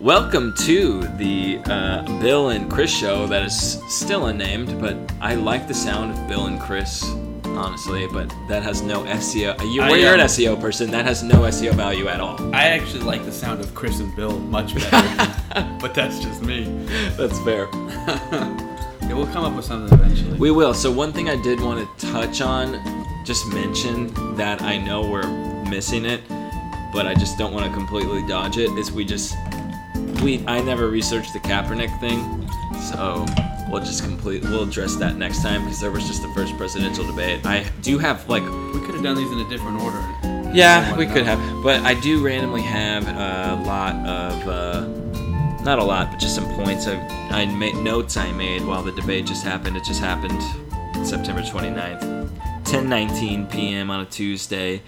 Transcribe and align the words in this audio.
Welcome 0.00 0.54
to 0.58 1.02
the 1.16 1.58
uh, 1.64 2.20
Bill 2.20 2.50
and 2.50 2.70
Chris 2.70 2.96
show 2.96 3.26
that 3.26 3.42
is 3.42 3.82
still 3.88 4.26
unnamed, 4.26 4.80
but 4.80 4.96
I 5.20 5.34
like 5.34 5.66
the 5.66 5.74
sound 5.74 6.16
of 6.16 6.28
Bill 6.28 6.46
and 6.46 6.60
Chris, 6.60 7.02
honestly, 7.44 8.06
but 8.06 8.32
that 8.48 8.62
has 8.62 8.80
no 8.80 9.02
SEO. 9.02 9.60
You, 9.74 9.82
I, 9.82 9.96
you're 9.96 10.14
an 10.14 10.20
um, 10.20 10.28
SEO 10.28 10.60
person, 10.60 10.92
that 10.92 11.04
has 11.04 11.24
no 11.24 11.40
SEO 11.40 11.72
value 11.72 12.06
at 12.06 12.20
all. 12.20 12.36
I 12.54 12.68
actually 12.68 13.02
like 13.02 13.24
the 13.24 13.32
sound 13.32 13.60
of 13.60 13.74
Chris 13.74 13.98
and 13.98 14.14
Bill 14.14 14.38
much 14.38 14.76
better, 14.76 15.34
but 15.80 15.94
that's 15.94 16.20
just 16.20 16.42
me. 16.42 16.86
That's 17.16 17.38
fair. 17.40 17.68
Yeah, 19.02 19.14
we'll 19.14 19.26
come 19.28 19.42
up 19.46 19.56
with 19.56 19.64
something 19.64 19.98
eventually. 19.98 20.36
We 20.38 20.50
will. 20.50 20.74
So, 20.74 20.92
one 20.92 21.14
thing 21.14 21.30
I 21.30 21.40
did 21.40 21.62
want 21.62 21.98
to 21.98 22.06
touch 22.12 22.42
on, 22.42 22.74
just 23.24 23.46
mention 23.48 24.12
that 24.36 24.60
I 24.60 24.76
know 24.76 25.00
we're 25.00 25.26
missing 25.64 26.04
it, 26.04 26.20
but 26.92 27.06
I 27.06 27.14
just 27.14 27.38
don't 27.38 27.54
want 27.54 27.64
to 27.64 27.72
completely 27.72 28.26
dodge 28.28 28.58
it, 28.58 28.68
is 28.72 28.92
we 28.92 29.06
just. 29.06 29.34
We, 30.22 30.44
I 30.46 30.60
never 30.62 30.88
researched 30.88 31.32
the 31.32 31.40
Kaepernick 31.40 32.00
thing, 32.00 32.48
so 32.80 33.24
we'll 33.70 33.84
just 33.84 34.02
complete. 34.02 34.42
We'll 34.42 34.64
address 34.64 34.96
that 34.96 35.16
next 35.16 35.42
time 35.42 35.62
because 35.62 35.80
there 35.80 35.90
was 35.90 36.06
just 36.06 36.22
the 36.22 36.32
first 36.34 36.56
presidential 36.56 37.06
debate. 37.06 37.46
I 37.46 37.64
do 37.82 37.98
have 37.98 38.28
like 38.28 38.42
we 38.42 38.80
could 38.80 38.94
have 38.94 39.02
done 39.02 39.16
these 39.16 39.30
in 39.30 39.38
a 39.38 39.48
different 39.48 39.80
order. 39.80 40.02
Yeah, 40.52 40.96
we 40.96 41.06
could 41.06 41.24
have, 41.24 41.38
but 41.62 41.82
I 41.82 41.94
do 42.00 42.24
randomly 42.24 42.62
have 42.62 43.06
a 43.06 43.62
lot 43.64 43.94
of, 44.06 44.48
uh, 44.48 45.62
not 45.62 45.78
a 45.78 45.84
lot, 45.84 46.10
but 46.10 46.18
just 46.18 46.34
some 46.34 46.48
points 46.54 46.86
I, 46.86 46.96
I 47.30 47.46
made 47.46 47.76
notes 47.76 48.16
I 48.16 48.32
made 48.32 48.64
while 48.64 48.82
the 48.82 48.92
debate 48.92 49.26
just 49.26 49.44
happened. 49.44 49.76
It 49.76 49.84
just 49.84 50.00
happened 50.00 50.42
September 51.06 51.42
29th, 51.42 52.30
10:19 52.64 53.50
p.m. 53.50 53.90
on 53.90 54.00
a 54.00 54.06
Tuesday, 54.06 54.82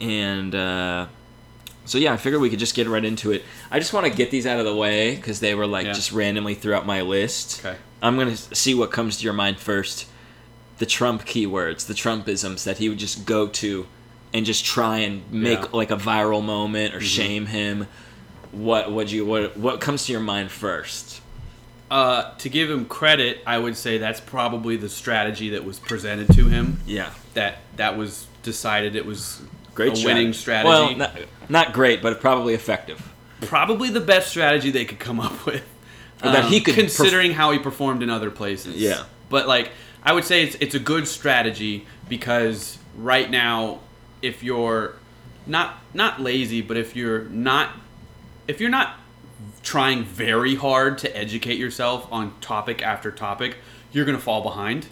and 0.00 0.54
uh, 0.54 1.06
so 1.84 1.98
yeah, 1.98 2.12
I 2.12 2.16
figured 2.16 2.40
we 2.40 2.50
could 2.50 2.58
just 2.58 2.74
get 2.74 2.86
right 2.88 3.04
into 3.04 3.32
it. 3.32 3.42
I 3.70 3.78
just 3.78 3.92
want 3.92 4.06
to 4.06 4.12
get 4.12 4.30
these 4.30 4.46
out 4.46 4.58
of 4.58 4.64
the 4.64 4.74
way 4.74 5.14
because 5.16 5.40
they 5.40 5.54
were 5.54 5.66
like 5.66 5.86
Yeah. 5.86 5.92
just 5.92 6.12
randomly 6.12 6.54
throughout 6.54 6.86
my 6.86 7.02
list. 7.02 7.60
Okay. 7.64 7.76
I'm 8.02 8.16
gonna 8.18 8.36
see 8.36 8.74
what 8.74 8.90
comes 8.90 9.16
to 9.18 9.24
your 9.24 9.32
mind 9.32 9.58
first. 9.58 10.06
The 10.78 10.86
Trump 10.86 11.24
keywords, 11.24 11.86
the 11.86 11.94
Trumpisms 11.94 12.64
that 12.64 12.78
he 12.78 12.88
would 12.88 12.98
just 12.98 13.24
go 13.26 13.46
to, 13.46 13.86
and 14.32 14.44
just 14.44 14.64
try 14.64 14.98
and 14.98 15.22
make 15.30 15.60
Yeah. 15.60 15.66
like 15.72 15.90
a 15.90 15.96
viral 15.96 16.42
moment 16.42 16.94
or 16.94 16.98
Mm-hmm. 16.98 17.06
shame 17.06 17.46
him. 17.46 17.86
What 18.52 18.90
would 18.92 19.10
you 19.10 19.24
what 19.24 19.56
what 19.56 19.80
comes 19.80 20.06
to 20.06 20.12
your 20.12 20.20
mind 20.20 20.50
first? 20.50 21.20
Uh, 21.90 22.32
to 22.38 22.48
give 22.48 22.70
him 22.70 22.86
credit, 22.86 23.40
I 23.46 23.58
would 23.58 23.76
say 23.76 23.98
that's 23.98 24.18
probably 24.20 24.76
the 24.76 24.88
strategy 24.88 25.50
that 25.50 25.64
was 25.64 25.78
presented 25.78 26.32
to 26.34 26.48
him. 26.48 26.80
Yeah, 26.86 27.10
That 27.34 27.58
that 27.76 27.96
was 27.96 28.26
decided 28.42 28.96
it 28.96 29.06
was 29.06 29.42
great 29.74 30.02
a 30.02 30.06
winning 30.06 30.32
strategy. 30.32 30.68
Well, 30.68 30.96
not, 30.96 31.16
not 31.48 31.72
great, 31.72 32.02
but 32.02 32.20
probably 32.20 32.54
effective. 32.54 33.12
probably 33.42 33.90
the 33.90 34.00
best 34.00 34.28
strategy 34.28 34.70
they 34.70 34.84
could 34.84 34.98
come 34.98 35.20
up 35.20 35.46
with. 35.46 35.64
Or 36.22 36.30
that 36.30 36.46
he 36.46 36.58
um, 36.58 36.64
could 36.64 36.74
perf- 36.74 36.78
considering 36.78 37.32
how 37.32 37.50
he 37.52 37.58
performed 37.58 38.02
in 38.02 38.10
other 38.10 38.30
places. 38.30 38.76
Yeah. 38.76 39.04
But 39.28 39.46
like 39.46 39.72
I 40.02 40.12
would 40.12 40.24
say 40.24 40.42
it's 40.42 40.56
it's 40.56 40.74
a 40.74 40.78
good 40.78 41.06
strategy 41.06 41.86
because 42.08 42.78
right 42.96 43.30
now 43.30 43.80
if 44.22 44.42
you're 44.42 44.94
not 45.46 45.78
not 45.92 46.20
lazy, 46.20 46.62
but 46.62 46.76
if 46.76 46.96
you're 46.96 47.24
not 47.24 47.70
if 48.48 48.60
you're 48.60 48.70
not 48.70 48.96
trying 49.62 50.04
very 50.04 50.54
hard 50.54 50.98
to 50.98 51.16
educate 51.16 51.58
yourself 51.58 52.06
on 52.12 52.38
topic 52.40 52.82
after 52.82 53.10
topic, 53.10 53.56
you're 53.92 54.04
going 54.04 54.16
to 54.16 54.22
fall 54.22 54.42
behind. 54.42 54.86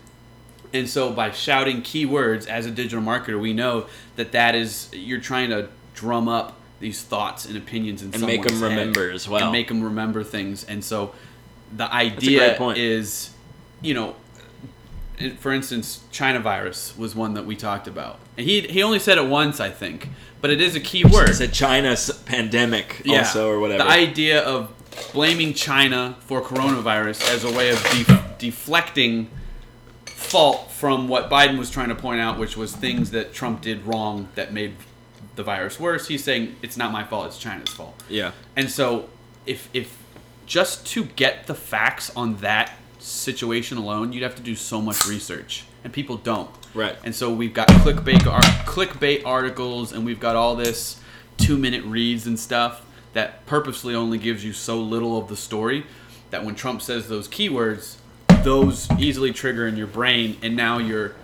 And 0.75 0.89
so 0.89 1.13
by 1.13 1.31
shouting 1.33 1.83
keywords 1.83 2.47
as 2.47 2.67
a 2.67 2.71
digital 2.71 3.03
marketer, 3.03 3.41
we 3.41 3.53
know 3.53 3.87
that 4.17 4.33
that 4.33 4.55
is 4.55 4.89
you're 4.93 5.21
trying 5.21 5.51
to 5.51 5.69
drum 5.95 6.29
up 6.29 6.55
these 6.81 7.03
thoughts 7.03 7.45
and 7.47 7.57
opinions 7.57 8.03
in 8.03 8.13
And 8.15 8.23
make 8.27 8.41
'em 8.41 8.49
someone's 8.49 8.61
head 8.63 8.79
remember 8.81 9.11
as 9.11 9.29
well. 9.29 9.43
and 9.45 9.53
make 9.53 9.69
them 9.69 9.83
remember 9.83 10.25
things. 10.25 10.65
And 10.65 10.83
so 10.85 11.15
the 11.77 11.93
idea 11.93 12.57
is, 12.77 13.31
you 13.83 13.95
know, 13.95 14.17
for 15.39 15.53
instance, 15.53 16.01
China 16.11 16.41
virus 16.41 16.95
was 16.99 17.15
one 17.15 17.35
that 17.35 17.47
we 17.47 17.55
talked 17.55 17.87
about. 17.87 18.19
And 18.37 18.47
he 18.47 18.63
he 18.63 18.83
only 18.83 18.99
said 18.99 19.19
it 19.19 19.27
once, 19.27 19.61
I 19.61 19.71
think, 19.71 20.09
but 20.41 20.51
it 20.51 20.61
is 20.61 20.75
a 20.75 20.81
key 20.81 21.05
word. 21.05 21.29
It's 21.29 21.39
a 21.41 21.47
China 21.47 21.91
s- 21.91 22.11
pandemic 22.25 23.03
also 23.09 23.49
or 23.49 23.61
whatever. 23.61 23.85
The 23.85 23.91
idea 23.91 24.41
of 24.43 24.71
blaming 25.13 25.55
China 25.55 26.17
for 26.21 26.41
coronavirus 26.43 27.33
as 27.33 27.45
a 27.45 27.51
way 27.53 27.71
of 27.71 27.81
def- 27.91 28.39
deflecting 28.39 29.29
fault 30.23 30.71
from 30.71 31.09
what 31.09 31.29
Biden 31.31 31.59
was 31.59 31.71
trying 31.71 31.89
to 31.89 31.95
point 31.95 32.21
out, 32.21 32.39
which 32.39 32.57
was 32.57 32.75
things 32.75 33.11
that 33.11 33.33
Trump 33.33 33.61
did 33.61 33.85
wrong 33.85 34.29
that 34.35 34.53
made 34.53 34.75
the 35.37 35.43
virus 35.43 35.79
worse. 35.81 36.09
He's 36.09 36.23
saying 36.25 36.57
it's 36.63 36.77
not 36.77 36.93
my 36.93 37.05
fault; 37.05 37.27
it's 37.27 37.39
China's 37.39 37.71
fault. 37.71 38.01
yeah. 38.09 38.33
And 38.57 38.71
so, 38.71 39.09
if 39.47 39.69
if 39.73 39.99
just 40.47 40.87
to 40.89 41.05
get 41.05 41.47
the 41.47 41.55
facts 41.55 42.11
on 42.17 42.37
that 42.39 42.73
situation 42.99 43.79
alone, 43.79 44.13
you'd 44.13 44.23
have 44.23 44.37
to 44.37 44.43
do 44.43 44.55
so 44.55 44.81
much 44.81 45.07
research, 45.07 45.65
and 45.85 45.93
people 45.93 46.17
don't. 46.17 46.51
Right. 46.75 46.97
And 47.05 47.15
so 47.15 47.33
we've 47.33 47.53
got 47.55 47.69
clickbait 47.69 48.27
ar- 48.27 48.41
clickbait 48.67 49.27
articles, 49.27 49.93
and 49.93 50.05
we've 50.05 50.21
got 50.21 50.37
all 50.37 50.57
this 50.57 51.01
two 51.37 51.59
minute 51.59 51.85
reads 51.85 52.27
and 52.27 52.39
stuff 52.39 52.85
that 53.13 53.45
purposely 53.47 53.95
only 53.95 54.19
gives 54.19 54.45
you 54.45 54.53
so 54.53 54.79
little 54.81 55.19
of 55.19 55.29
the 55.29 55.37
story 55.37 55.85
that 56.31 56.45
when 56.45 56.55
Trump 56.55 56.81
says 56.81 57.09
those 57.09 57.29
keywords, 57.29 57.97
those 58.45 58.91
easily 58.99 59.33
trigger 59.33 59.67
in 59.67 59.77
your 59.77 59.87
brain, 59.87 60.37
and 60.43 60.57
now 60.57 60.79
you're 60.79 61.15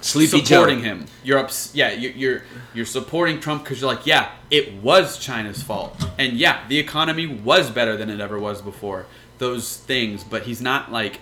Sleepy 0.00 0.44
supporting 0.44 0.78
Joe. 0.78 0.84
him. 0.84 1.06
You're 1.24 1.38
ups- 1.38 1.72
yeah, 1.74 1.92
you're 1.92 2.12
you're, 2.12 2.42
you're 2.74 2.86
supporting 2.86 3.40
Trump 3.40 3.64
because 3.64 3.80
you're 3.80 3.92
like, 3.92 4.06
yeah, 4.06 4.30
it 4.50 4.74
was 4.74 5.18
China's 5.18 5.62
fault, 5.62 5.96
and 6.18 6.34
yeah, 6.34 6.66
the 6.68 6.78
economy 6.78 7.26
was 7.26 7.70
better 7.70 7.96
than 7.96 8.08
it 8.10 8.20
ever 8.20 8.38
was 8.38 8.62
before. 8.62 9.06
Those 9.38 9.76
things, 9.76 10.24
but 10.24 10.42
he's 10.44 10.60
not 10.60 10.90
like 10.92 11.20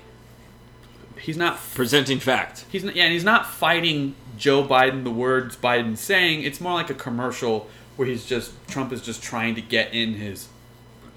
he's 1.19 1.37
not 1.37 1.59
Presenting 1.75 2.19
fact. 2.21 2.65
he's 2.71 2.85
not, 2.85 2.95
yeah, 2.95 3.05
and 3.05 3.13
he's 3.13 3.25
not 3.25 3.47
fighting 3.47 4.15
Joe 4.39 4.63
Biden 4.63 5.05
the 5.05 5.11
words 5.11 5.57
Biden's 5.57 6.01
saying. 6.01 6.43
It's 6.43 6.61
more 6.61 6.75
like 6.75 6.91
a 6.91 6.95
commercial 6.95 7.69
where 7.97 8.07
he's 8.07 8.27
just 8.27 8.53
Trump 8.69 8.93
is 8.93 9.01
just 9.03 9.23
trying 9.23 9.55
to 9.55 9.63
get 9.63 9.95
in 9.95 10.15
his 10.15 10.49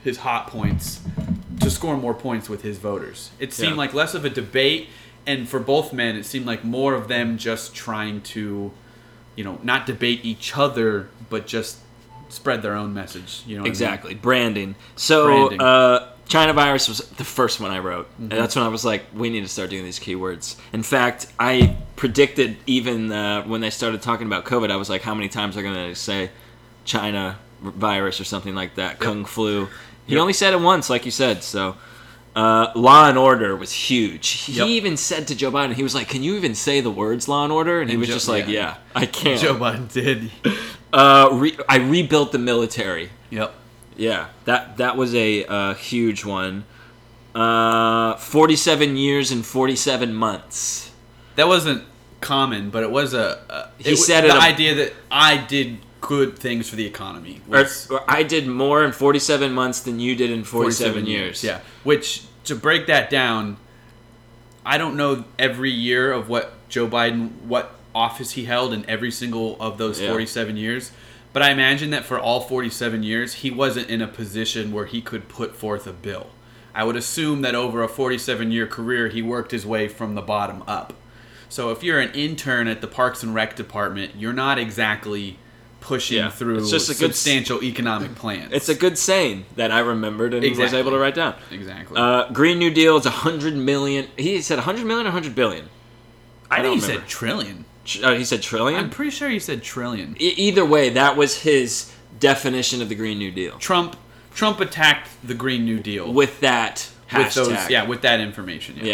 his 0.03 0.17
hot 0.19 0.47
points 0.47 1.01
to 1.59 1.69
score 1.69 1.97
more 1.97 2.13
points 2.13 2.49
with 2.49 2.61
his 2.61 2.77
voters. 2.77 3.31
It 3.39 3.53
seemed 3.53 3.71
Yeah. 3.71 3.77
like 3.77 3.93
less 3.93 4.13
of 4.13 4.25
a 4.25 4.29
debate, 4.29 4.89
and 5.25 5.47
for 5.47 5.59
both 5.59 5.93
men, 5.93 6.15
it 6.15 6.25
seemed 6.25 6.45
like 6.45 6.63
more 6.63 6.93
of 6.93 7.07
them 7.07 7.37
just 7.37 7.75
trying 7.75 8.21
to, 8.21 8.71
you 9.35 9.43
know, 9.43 9.59
not 9.63 9.85
debate 9.85 10.21
each 10.23 10.57
other, 10.57 11.09
but 11.29 11.45
just 11.47 11.77
spread 12.29 12.61
their 12.61 12.75
own 12.75 12.93
message. 12.93 13.43
You 13.45 13.55
know, 13.55 13.61
what 13.61 13.65
I 13.65 13.69
mean? 13.69 13.71
Exactly. 13.71 14.13
Branding. 14.15 14.75
So, 14.95 15.25
Branding. 15.25 15.61
Uh, 15.61 16.07
China 16.27 16.53
virus 16.53 16.87
was 16.87 16.99
the 16.99 17.23
first 17.23 17.59
one 17.59 17.71
I 17.71 17.79
wrote. 17.79 18.05
Mm-hmm. 18.13 18.23
And 18.23 18.31
that's 18.33 18.55
when 18.55 18.63
I 18.63 18.67
was 18.67 18.85
like, 18.85 19.05
we 19.15 19.31
need 19.31 19.41
to 19.41 19.47
start 19.47 19.71
doing 19.71 19.83
these 19.83 19.99
keywords. 19.99 20.57
In 20.71 20.83
fact, 20.83 21.25
I 21.39 21.75
predicted 21.95 22.57
even 22.67 23.11
uh, 23.11 23.43
when 23.43 23.61
they 23.61 23.71
started 23.71 24.03
talking 24.03 24.27
about 24.27 24.45
COVID, 24.45 24.69
I 24.69 24.75
was 24.75 24.89
like, 24.91 25.01
how 25.01 25.15
many 25.15 25.27
times 25.27 25.57
are 25.57 25.63
going 25.63 25.89
to 25.89 25.95
say 25.95 26.29
China 26.85 27.39
virus 27.61 28.21
or 28.21 28.25
something 28.25 28.53
like 28.53 28.75
that? 28.75 28.99
Kung 28.99 29.25
flu. 29.25 29.69
He 30.09 30.15
Yep. 30.15 30.21
only 30.21 30.33
said 30.33 30.53
it 30.53 30.59
once, 30.61 30.89
like 30.89 31.05
you 31.05 31.11
said. 31.11 31.43
So, 31.43 31.75
uh, 32.35 32.67
Law 32.75 33.07
and 33.09 33.17
Order 33.17 33.55
was 33.55 33.71
huge. 33.71 34.27
He 34.45 34.53
Yep. 34.53 34.67
even 34.67 34.97
said 34.97 35.27
to 35.29 35.35
Joe 35.35 35.51
Biden, 35.51 35.73
he 35.73 35.83
was 35.83 35.93
like, 35.95 36.09
"Can 36.09 36.23
you 36.23 36.35
even 36.35 36.55
say 36.55 36.81
the 36.81 36.89
words 36.91 37.27
Law 37.27 37.43
and 37.43 37.53
Order?" 37.53 37.79
And 37.81 37.89
he 37.89 37.93
And 37.95 37.99
was 37.99 38.09
Joe- 38.09 38.15
just 38.15 38.27
like, 38.27 38.47
yeah. 38.47 38.53
"Yeah, 38.53 38.73
I 39.01 39.05
can't." 39.05 39.39
Joe 39.41 39.55
Biden 39.55 39.91
did. 39.91 40.31
Uh, 40.91 41.29
re- 41.33 41.57
I 41.67 41.77
rebuilt 41.77 42.31
the 42.31 42.39
military. 42.39 43.09
Yep. 43.29 43.53
Yeah, 43.97 44.25
that 44.45 44.77
that 44.77 44.97
was 44.97 45.13
a 45.13 45.45
uh, 45.45 45.73
huge 45.75 46.25
one. 46.25 46.63
Uh, 47.35 48.15
forty-seven 48.15 48.97
years 48.97 49.31
and 49.31 49.45
forty-seven 49.45 50.13
months. 50.13 50.89
That 51.35 51.47
wasn't 51.47 51.83
common, 52.21 52.69
but 52.69 52.81
it 52.83 52.91
was 52.91 53.13
a. 53.13 53.39
a 53.49 53.83
He 53.89 53.95
said 53.95 54.23
the 54.23 54.29
it 54.29 54.35
a- 54.35 54.41
idea 54.41 54.75
that 54.75 54.93
I 55.11 55.37
did 55.37 55.77
good 56.01 56.37
things 56.37 56.69
for 56.69 56.75
the 56.75 56.85
economy. 56.85 57.41
Or, 57.49 57.59
Was 57.59 57.89
or 57.89 58.01
I 58.07 58.23
did 58.23 58.47
more 58.47 58.83
in 58.83 58.91
forty-seven 58.91 59.51
months 59.53 59.81
than 59.81 59.99
you 59.99 60.15
did 60.15 60.29
in 60.29 60.43
forty-seven, 60.43 61.05
years. 61.05 61.43
Yeah. 61.43 61.61
Which 61.83 62.23
to 62.45 62.55
break 62.55 62.87
that 62.87 63.09
down, 63.09 63.57
I 64.65 64.77
don't 64.77 64.95
know 64.95 65.25
every 65.37 65.71
year 65.71 66.11
of 66.11 66.29
what 66.29 66.53
Joe 66.69 66.87
Biden 66.87 67.31
what 67.41 67.75
office 67.93 68.31
he 68.31 68.45
held 68.45 68.73
in 68.73 68.87
every 68.89 69.11
single 69.11 69.57
of 69.59 69.77
those 69.77 69.99
Yeah. 69.99 70.09
47 70.09 70.55
years. 70.57 70.91
But 71.33 71.43
I 71.43 71.51
imagine 71.51 71.89
that 71.91 72.05
for 72.05 72.19
all 72.19 72.41
47 72.41 73.03
years, 73.03 73.35
he 73.35 73.51
wasn't 73.51 73.89
in 73.89 74.01
a 74.01 74.07
position 74.07 74.71
where 74.71 74.85
he 74.85 75.01
could 75.01 75.27
put 75.27 75.55
forth 75.55 75.85
a 75.85 75.91
bill. 75.93 76.27
I 76.73 76.83
would 76.83 76.95
assume 76.95 77.41
that 77.41 77.55
over 77.55 77.83
a 77.83 77.87
47 77.87 78.51
year 78.51 78.67
career, 78.67 79.09
he 79.09 79.21
worked 79.21 79.51
his 79.51 79.65
way 79.65 79.87
from 79.87 80.15
the 80.15 80.21
bottom 80.21 80.63
up. 80.67 80.93
So 81.49 81.71
if 81.71 81.83
you're 81.83 81.99
an 81.99 82.11
intern 82.13 82.67
at 82.67 82.81
the 82.81 82.87
Parks 82.87 83.23
and 83.23 83.33
Rec 83.33 83.55
department, 83.55 84.13
you're 84.17 84.33
not 84.33 84.59
exactly 84.59 85.37
pushing 85.89 86.17
Yeah. 86.17 86.29
through 86.29 86.59
It's 86.59 86.69
just 86.69 86.89
a 86.89 86.93
good 86.93 87.13
substantial 87.15 87.63
economic 87.63 88.13
plans. 88.15 88.53
It's 88.53 88.69
a 88.69 88.75
good 88.75 88.97
saying 88.97 89.45
that 89.55 89.71
I 89.71 89.79
remembered 89.79 90.33
and 90.33 90.57
was 90.57 90.73
able 90.73 90.91
to 90.91 90.97
write 90.99 91.15
down. 91.15 91.33
exactly. 91.51 91.97
Uh, 91.99 92.29
Green 92.31 92.59
New 92.59 92.69
Deal 92.71 92.95
is 92.97 93.05
a 93.05 93.09
hundred 93.27 93.55
million. 93.55 94.07
He 94.15 94.41
said 94.41 94.59
hundred 94.59 94.85
million 94.85 95.07
or 95.07 95.11
hundred 95.11 95.33
billion. 95.35 95.65
I, 96.49 96.59
I 96.59 96.61
think 96.61 96.75
he 96.75 96.79
don't 96.79 96.81
said 96.81 96.89
remember. 96.89 97.09
trillion. 97.09 97.65
Uh, 98.03 98.13
he 98.15 98.23
said 98.23 98.41
trillion. 98.43 98.79
I'm 98.79 98.89
pretty 98.91 99.11
sure 99.11 99.29
he 99.29 99.39
said 99.39 99.63
trillion. 99.63 100.15
E- 100.19 100.35
either 100.37 100.63
way, 100.63 100.89
that 100.89 101.17
was 101.17 101.41
his 101.41 101.91
definition 102.19 102.81
of 102.83 102.89
the 102.89 102.95
Green 102.95 103.17
New 103.17 103.31
Deal. 103.31 103.57
Trump 103.57 103.95
Trump 104.35 104.59
attacked 104.59 105.09
the 105.23 105.33
Green 105.33 105.65
New 105.65 105.79
Deal 105.79 106.11
with 106.13 106.39
that 106.41 106.87
hashtag. 107.11 107.17
with 107.25 107.33
those, 107.35 107.69
yeah, 107.69 107.83
with 107.87 108.01
that 108.01 108.19
information. 108.19 108.77
Yeah. 108.77 108.85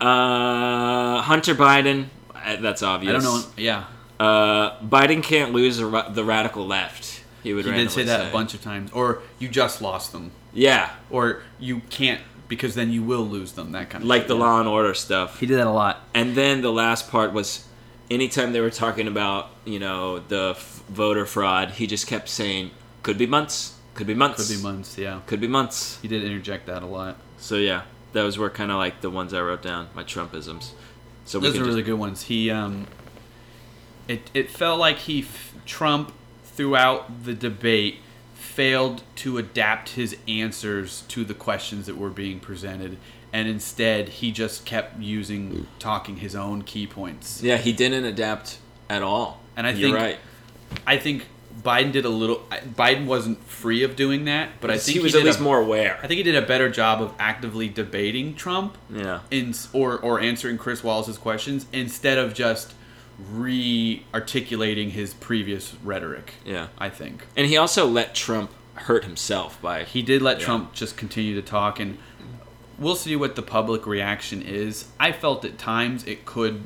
Yeah. 0.00 0.06
Uh, 0.08 1.20
Hunter 1.22 1.54
Biden. 1.54 2.06
uh, 2.34 2.56
That's 2.60 2.82
obvious. 2.82 3.10
I 3.10 3.12
don't 3.14 3.24
know. 3.24 3.44
Yeah, 3.56 3.84
Uh, 4.22 4.78
Biden 4.80 5.22
can't 5.22 5.52
lose 5.52 5.78
the, 5.78 5.86
ra- 5.86 6.08
the 6.08 6.24
radical 6.24 6.66
left. 6.66 7.24
He 7.42 7.52
would. 7.52 7.64
he 7.64 7.72
did 7.72 7.90
say 7.90 8.02
randomly 8.02 8.04
that 8.24 8.28
a 8.28 8.32
bunch 8.32 8.54
of 8.54 8.62
times. 8.62 8.92
Or 8.92 9.22
you 9.40 9.48
just 9.48 9.82
lost 9.82 10.12
them, 10.12 10.30
Yeah, 10.52 10.90
or 11.10 11.42
you 11.58 11.80
can't 11.90 12.20
because 12.46 12.74
then 12.74 12.92
you 12.92 13.02
will 13.02 13.26
lose 13.26 13.52
them. 13.52 13.72
That 13.72 13.90
kind 13.90 14.04
of 14.04 14.08
like 14.08 14.22
shit, 14.22 14.28
the 14.28 14.36
yeah. 14.36 14.40
Law 14.44 14.60
and 14.60 14.68
Order 14.68 14.94
stuff. 14.94 15.40
He 15.40 15.46
did 15.46 15.58
that 15.58 15.66
a 15.66 15.70
lot. 15.72 16.02
And 16.14 16.34
then 16.36 16.60
the 16.60 16.70
last 16.70 17.10
part 17.10 17.32
was, 17.32 17.66
anytime 18.10 18.52
they 18.52 18.60
were 18.60 18.70
talking 18.70 19.08
about 19.08 19.50
you 19.64 19.80
know 19.80 20.20
the 20.20 20.50
f- 20.56 20.82
voter 20.88 21.26
fraud, 21.26 21.72
he 21.72 21.86
just 21.88 22.06
kept 22.06 22.28
saying, 22.28 22.70
"Could 23.02 23.18
be 23.18 23.26
months. 23.26 23.74
Could 23.94 24.06
be 24.06 24.14
months. 24.14 24.46
Could 24.48 24.56
be 24.56 24.62
months. 24.62 24.96
Yeah, 24.98 25.20
Could 25.26 25.40
be 25.40 25.48
months." 25.48 25.98
he 26.00 26.06
did 26.06 26.22
interject 26.22 26.66
that 26.66 26.82
a 26.84 26.86
lot. 26.86 27.16
So 27.38 27.56
yeah, 27.56 27.82
those 28.12 28.38
were 28.38 28.50
kind 28.50 28.70
of 28.70 28.76
like 28.76 29.00
the 29.00 29.10
ones 29.10 29.34
I 29.34 29.40
wrote 29.40 29.62
down, 29.62 29.88
my 29.96 30.04
Trumpisms. 30.04 30.70
So 31.24 31.40
Those 31.40 31.52
can 31.54 31.62
are 31.62 31.64
just- 31.64 31.68
really 31.74 31.82
good 31.82 31.98
ones. 31.98 32.22
He 32.22 32.50
um, 32.52 32.86
it 34.08 34.30
it 34.34 34.50
felt 34.50 34.78
like 34.78 34.98
he 34.98 35.20
f- 35.22 35.54
Trump 35.66 36.12
throughout 36.44 37.24
the 37.24 37.34
debate 37.34 37.96
failed 38.34 39.02
to 39.16 39.38
adapt 39.38 39.90
his 39.90 40.16
answers 40.28 41.02
to 41.08 41.24
the 41.24 41.34
questions 41.34 41.86
that 41.86 41.96
were 41.96 42.10
being 42.10 42.38
presented, 42.40 42.98
and 43.32 43.48
instead 43.48 44.08
he 44.08 44.30
just 44.32 44.64
kept 44.66 45.00
using 45.00 45.66
talking 45.78 46.16
his 46.18 46.34
own 46.34 46.62
key 46.62 46.86
points. 46.86 47.42
Yeah, 47.42 47.56
he 47.56 47.72
didn't 47.72 48.04
adapt 48.04 48.58
at 48.90 49.02
all. 49.02 49.40
And 49.56 49.66
I 49.66 49.70
You're 49.70 49.90
think- 49.90 49.96
right. 49.96 50.18
I 50.86 50.96
think 50.96 51.26
Biden 51.62 51.92
did 51.92 52.04
a 52.06 52.08
little. 52.08 52.46
Biden 52.74 53.04
wasn't 53.06 53.42
free 53.44 53.82
of 53.84 53.94
doing 53.94 54.24
that, 54.24 54.48
but 54.60 54.70
I 54.70 54.78
think 54.78 54.96
he 54.96 55.02
was 55.02 55.12
did 55.12 55.20
at 55.20 55.24
least 55.26 55.38
a, 55.40 55.42
more 55.42 55.58
aware. 55.60 55.98
I 56.02 56.06
think 56.06 56.16
he 56.18 56.22
did 56.22 56.34
a 56.34 56.42
better 56.46 56.68
job 56.70 57.00
of 57.02 57.12
actively 57.18 57.68
debating 57.68 58.34
Trump 58.34 58.76
Yeah. 58.90 59.20
in 59.30 59.54
or 59.74 59.98
or 59.98 60.18
answering 60.20 60.56
Chris 60.58 60.82
Wallace's 60.82 61.18
questions 61.18 61.66
instead 61.72 62.16
of 62.18 62.32
just 62.34 62.72
re-articulating 63.30 64.90
his 64.90 65.14
previous 65.14 65.74
rhetoric. 65.82 66.34
Yeah. 66.44 66.68
I 66.78 66.88
think 66.90 67.26
And 67.36 67.46
he 67.46 67.56
also 67.56 67.86
let 67.86 68.14
Trump 68.14 68.50
hurt 68.74 69.04
himself 69.04 69.60
by 69.60 69.84
he 69.84 70.02
did 70.02 70.22
let 70.22 70.40
Yeah. 70.40 70.46
Trump 70.46 70.72
just 70.72 70.96
continue 70.96 71.34
to 71.34 71.42
talk, 71.42 71.78
and 71.78 71.98
we'll 72.78 72.96
see 72.96 73.14
what 73.16 73.36
the 73.36 73.42
public 73.42 73.86
reaction 73.86 74.42
is. 74.42 74.86
I 74.98 75.12
felt 75.12 75.44
at 75.44 75.58
times 75.58 76.04
it 76.04 76.24
could 76.24 76.64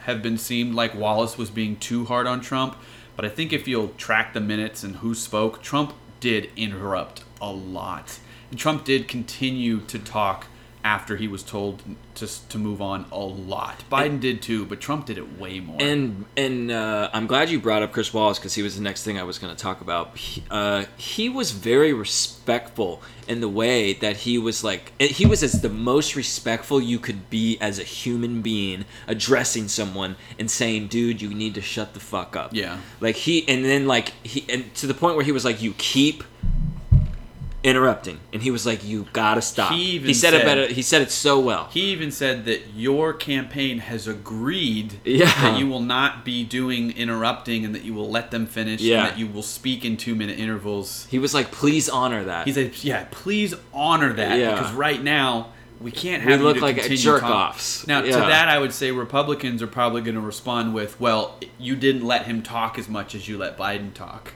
have 0.00 0.22
been 0.22 0.38
seemed 0.38 0.74
like 0.74 0.94
Wallace 0.94 1.38
was 1.38 1.50
being 1.50 1.76
too 1.76 2.04
hard 2.04 2.26
on 2.26 2.40
Trump, 2.40 2.76
but 3.16 3.24
I 3.24 3.28
think 3.28 3.52
if 3.52 3.66
you'll 3.66 3.88
track 3.96 4.34
the 4.34 4.40
minutes 4.40 4.84
and 4.84 4.96
who 4.96 5.14
spoke, 5.14 5.62
Trump 5.62 5.94
did 6.20 6.50
interrupt 6.56 7.24
a 7.40 7.50
lot, 7.50 8.18
and 8.50 8.58
Trump 8.58 8.84
did 8.84 9.08
continue 9.08 9.80
to 9.80 9.98
talk 9.98 10.46
after 10.86 11.16
he 11.16 11.26
was 11.26 11.42
told 11.42 11.82
to 12.14 12.48
to 12.48 12.58
move 12.58 12.80
on 12.80 13.06
a 13.10 13.18
lot. 13.18 13.82
Biden 13.90 14.20
did 14.20 14.40
too, 14.40 14.64
but 14.64 14.80
Trump 14.80 15.06
did 15.06 15.18
it 15.18 15.36
way 15.36 15.58
more. 15.58 15.78
And 15.80 16.26
and 16.36 16.70
uh, 16.70 17.10
I'm 17.12 17.26
glad 17.26 17.50
you 17.50 17.58
brought 17.58 17.82
up 17.82 17.90
Chris 17.90 18.14
Wallace 18.14 18.38
because 18.38 18.54
he 18.54 18.62
was 18.62 18.76
the 18.76 18.82
next 18.82 19.02
thing 19.02 19.18
I 19.18 19.24
was 19.24 19.40
going 19.40 19.54
to 19.54 19.60
talk 19.60 19.80
about. 19.80 20.16
He, 20.16 20.44
uh, 20.48 20.84
he 20.96 21.28
was 21.28 21.50
very 21.50 21.92
respectful 21.92 23.02
in 23.26 23.40
the 23.40 23.48
way 23.48 23.94
that 23.94 24.18
he 24.18 24.38
was 24.38 24.62
like 24.62 24.92
he 25.02 25.26
was 25.26 25.42
as 25.42 25.60
the 25.60 25.68
most 25.68 26.14
respectful 26.14 26.80
you 26.80 27.00
could 27.00 27.28
be 27.30 27.58
as 27.60 27.80
a 27.80 27.82
human 27.82 28.40
being 28.40 28.84
addressing 29.08 29.66
someone 29.66 30.14
and 30.38 30.48
saying, 30.48 30.86
"Dude, 30.86 31.20
you 31.20 31.34
need 31.34 31.56
to 31.56 31.60
shut 31.60 31.94
the 31.94 32.00
fuck 32.00 32.36
up." 32.36 32.54
Yeah. 32.54 32.78
Like 33.00 33.16
he 33.16 33.46
and 33.48 33.64
then 33.64 33.88
like 33.88 34.10
he 34.22 34.46
and 34.48 34.72
to 34.76 34.86
the 34.86 34.94
point 34.94 35.16
where 35.16 35.24
he 35.24 35.32
was 35.32 35.44
like, 35.44 35.60
"You 35.60 35.74
keep." 35.78 36.22
Interrupting 37.66 38.20
and 38.32 38.42
he 38.42 38.50
was 38.52 38.64
like 38.64 38.84
you 38.84 39.06
gotta 39.12 39.42
stop 39.42 39.72
He 39.72 39.82
even 39.96 40.06
he 40.06 40.14
said, 40.14 40.32
it 40.34 40.44
better 40.44 40.68
he 40.68 40.82
said 40.82 41.02
it 41.02 41.10
so 41.10 41.40
well 41.40 41.68
He 41.72 41.90
even 41.90 42.12
said 42.12 42.44
that 42.44 42.62
your 42.76 43.12
campaign 43.12 43.78
has 43.80 44.06
agreed 44.06 45.00
Yeah. 45.04 45.26
that 45.42 45.58
you 45.58 45.66
will 45.66 45.80
not 45.80 46.24
be 46.24 46.44
doing 46.44 46.92
interrupting 46.92 47.64
and 47.64 47.74
that 47.74 47.82
you 47.82 47.92
will 47.92 48.08
let 48.08 48.30
them 48.30 48.46
finish 48.46 48.80
Yeah. 48.80 48.98
and 49.00 49.08
that 49.08 49.18
you 49.18 49.26
will 49.26 49.42
speak 49.42 49.84
in 49.84 49.96
two 49.96 50.14
minute 50.14 50.38
intervals. 50.38 51.08
he 51.10 51.18
was 51.18 51.34
like 51.34 51.50
please 51.50 51.88
honor 51.88 52.22
that 52.24 52.46
He 52.46 52.52
said, 52.52 52.72
"Yeah, 52.84 53.04
please 53.10 53.52
honor 53.74 54.12
that 54.12 54.38
Yeah. 54.38 54.52
because 54.54 54.72
right 54.72 55.02
now 55.02 55.48
we 55.80 55.90
can't 55.90 56.24
We 56.24 56.30
have 56.30 56.40
you 56.40 56.46
look 56.46 56.60
like 56.60 56.76
continue 56.76 56.96
jerk-offs. 56.96 57.86
Now, 57.86 58.00
to 58.00 58.10
that, 58.10 58.48
I 58.48 58.58
would 58.58 58.72
say 58.72 58.92
Republicans 58.92 59.60
are 59.60 59.66
probably 59.66 60.00
going 60.00 60.14
to 60.14 60.22
respond 60.22 60.72
with, 60.72 60.98
"Well, 60.98 61.38
you 61.58 61.76
didn't 61.76 62.06
let 62.06 62.24
him 62.24 62.40
talk 62.42 62.78
as 62.78 62.88
much 62.88 63.14
as 63.14 63.28
you 63.28 63.36
let 63.36 63.58
Biden 63.58 63.92
talk." 63.92 64.32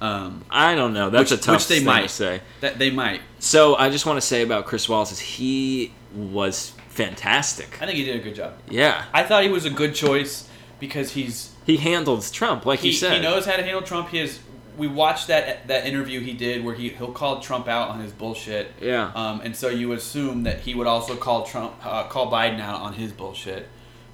Um, 0.00 0.44
I 0.50 0.74
don't 0.74 0.94
know. 0.94 1.10
That's 1.10 1.30
which, 1.30 1.40
a 1.40 1.42
tough 1.42 1.56
which 1.56 1.68
they 1.68 1.76
thing 1.78 1.86
might 1.86 2.02
to 2.02 2.08
say. 2.08 2.40
That 2.60 2.78
they 2.78 2.90
might. 2.90 3.20
So 3.38 3.76
I 3.76 3.90
just 3.90 4.06
want 4.06 4.16
to 4.16 4.26
say 4.26 4.42
about 4.42 4.66
Chris 4.66 4.88
Wallace 4.88 5.12
is 5.12 5.20
he 5.20 5.92
was 6.14 6.72
fantastic. 6.88 7.80
I 7.82 7.86
think 7.86 7.98
he 7.98 8.04
did 8.04 8.16
a 8.16 8.22
good 8.22 8.34
job. 8.34 8.54
Yeah, 8.68 9.04
I 9.12 9.24
thought 9.24 9.42
he 9.42 9.50
was 9.50 9.64
a 9.64 9.70
good 9.70 9.94
choice 9.94 10.48
because 10.78 11.12
he's 11.12 11.54
he 11.66 11.76
handles 11.76 12.30
Trump 12.30 12.66
like 12.66 12.80
he, 12.80 12.88
you 12.88 12.94
said. 12.94 13.14
he 13.14 13.20
knows 13.20 13.44
how 13.46 13.56
to 13.56 13.62
handle 13.62 13.82
Trump. 13.82 14.08
He 14.08 14.18
has. 14.18 14.40
We 14.76 14.88
watched 14.88 15.26
that 15.26 15.68
that 15.68 15.86
interview 15.86 16.20
he 16.20 16.32
did 16.32 16.64
where 16.64 16.74
he 16.74 16.88
he'll 16.88 17.12
call 17.12 17.40
Trump 17.40 17.68
out 17.68 17.90
on 17.90 18.00
his 18.00 18.12
bullshit. 18.12 18.72
Yeah. 18.80 19.12
Um, 19.14 19.42
and 19.42 19.54
so 19.54 19.68
you 19.68 19.92
assume 19.92 20.44
that 20.44 20.60
he 20.60 20.74
would 20.74 20.86
also 20.86 21.16
call 21.16 21.44
Trump 21.44 21.74
uh, 21.84 22.04
call 22.04 22.30
Biden 22.30 22.60
out 22.60 22.80
on 22.80 22.94
his 22.94 23.12
bullshit. 23.12 23.68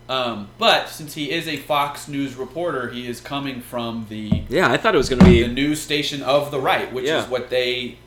Um, 0.08 0.49
but 0.58 0.88
since 0.88 1.14
he 1.14 1.32
is 1.32 1.49
a 1.49 1.56
Fox 1.56 2.06
News 2.06 2.37
reporter, 2.37 2.91
he 2.91 3.08
is 3.08 3.20
coming 3.20 3.61
from 3.61 4.06
the 4.08 4.44
yeah, 4.49 4.70
I 4.70 4.76
thought 4.76 4.94
it 4.94 4.99
was 4.99 5.08
going 5.08 5.19
to 5.20 5.25
be 5.26 5.43
the 5.43 5.49
news 5.53 5.81
station 5.81 6.23
of 6.23 6.50
the 6.53 6.61
right, 6.61 6.93
which 6.93 7.06
Yeah. 7.06 7.25
is 7.25 7.29
what 7.29 7.50
they, 7.50 7.99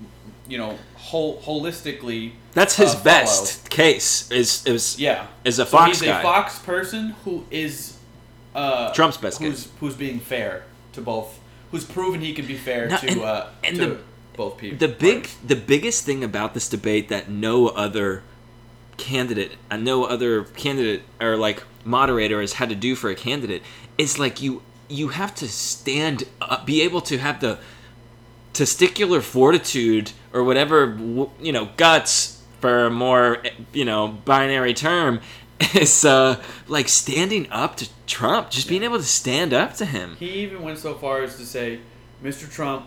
you 0.47 0.57
know, 0.57 0.77
whole, 0.95 1.41
holistically. 1.41 2.31
That's 2.53 2.75
his 2.77 2.89
uh, 2.91 2.93
follow. 2.93 3.03
best 3.03 3.69
case. 3.69 4.31
Is 4.31 4.65
is 4.65 4.97
Yeah. 4.97 5.27
Is 5.43 5.59
a 5.59 5.65
So 5.65 5.71
Fox 5.71 5.99
he's 5.99 6.07
guy. 6.09 6.19
a 6.19 6.23
Fox 6.23 6.59
person 6.59 7.15
who 7.25 7.45
is 7.51 7.97
uh, 8.55 8.93
Trump's 8.93 9.17
best 9.17 9.39
who's 9.39 9.65
guy. 9.67 9.71
who's 9.81 9.95
being 9.95 10.19
fair 10.21 10.63
to 10.93 11.01
both, 11.01 11.37
who's 11.71 11.83
proven 11.83 12.21
he 12.21 12.33
can 12.33 12.45
be 12.47 12.55
fair 12.55 12.87
Now, 12.87 12.97
to 12.97 13.07
and- 13.09 13.21
uh, 13.21 13.45
and 13.63 13.75
to 13.77 13.85
the- 13.85 13.97
both 14.37 14.57
people. 14.57 14.77
the 14.77 14.87
big 14.87 15.27
the 15.45 15.55
biggest 15.57 16.05
thing 16.05 16.23
about 16.23 16.53
this 16.53 16.69
debate 16.69 17.09
that 17.09 17.29
no 17.29 17.67
other 17.67 18.23
candidate 18.95 19.51
and 19.69 19.83
no 19.83 20.05
other 20.05 20.43
candidate 20.43 21.03
or 21.21 21.35
like 21.37 21.63
moderator 21.89 22.39
has 22.39 22.53
had 22.53 22.69
to 22.69 22.75
do 22.75 22.95
for 22.95 23.09
a 23.09 23.15
candidate 23.15 23.61
it's 23.97 24.17
like 24.19 24.41
you 24.41 24.61
you 24.87 25.09
have 25.09 25.33
to 25.35 25.47
stand 25.47 26.23
up 26.41 26.65
be 26.65 26.81
able 26.81 27.01
to 27.01 27.17
have 27.17 27.39
the 27.41 27.57
testicular 28.53 29.21
fortitude 29.21 30.11
or 30.33 30.43
whatever 30.43 30.97
you 31.41 31.51
know 31.51 31.69
guts 31.77 32.41
for 32.59 32.85
a 32.85 32.89
more 32.89 33.41
you 33.73 33.85
know 33.85 34.07
binary 34.25 34.73
term 34.73 35.19
is 35.75 36.05
uh 36.05 36.41
like 36.67 36.87
standing 36.87 37.49
up 37.51 37.75
to 37.75 37.87
Trump 38.07 38.49
just 38.49 38.67
being 38.67 38.83
able 38.83 38.97
to 38.97 39.03
stand 39.03 39.53
up 39.53 39.73
to 39.75 39.85
him 39.85 40.15
He 40.19 40.29
even 40.43 40.61
went 40.61 40.79
so 40.79 40.93
far 40.95 41.21
as 41.21 41.37
to 41.37 41.45
say, 41.45 41.79
"Mr. 42.23 42.51
Trump, 42.51 42.85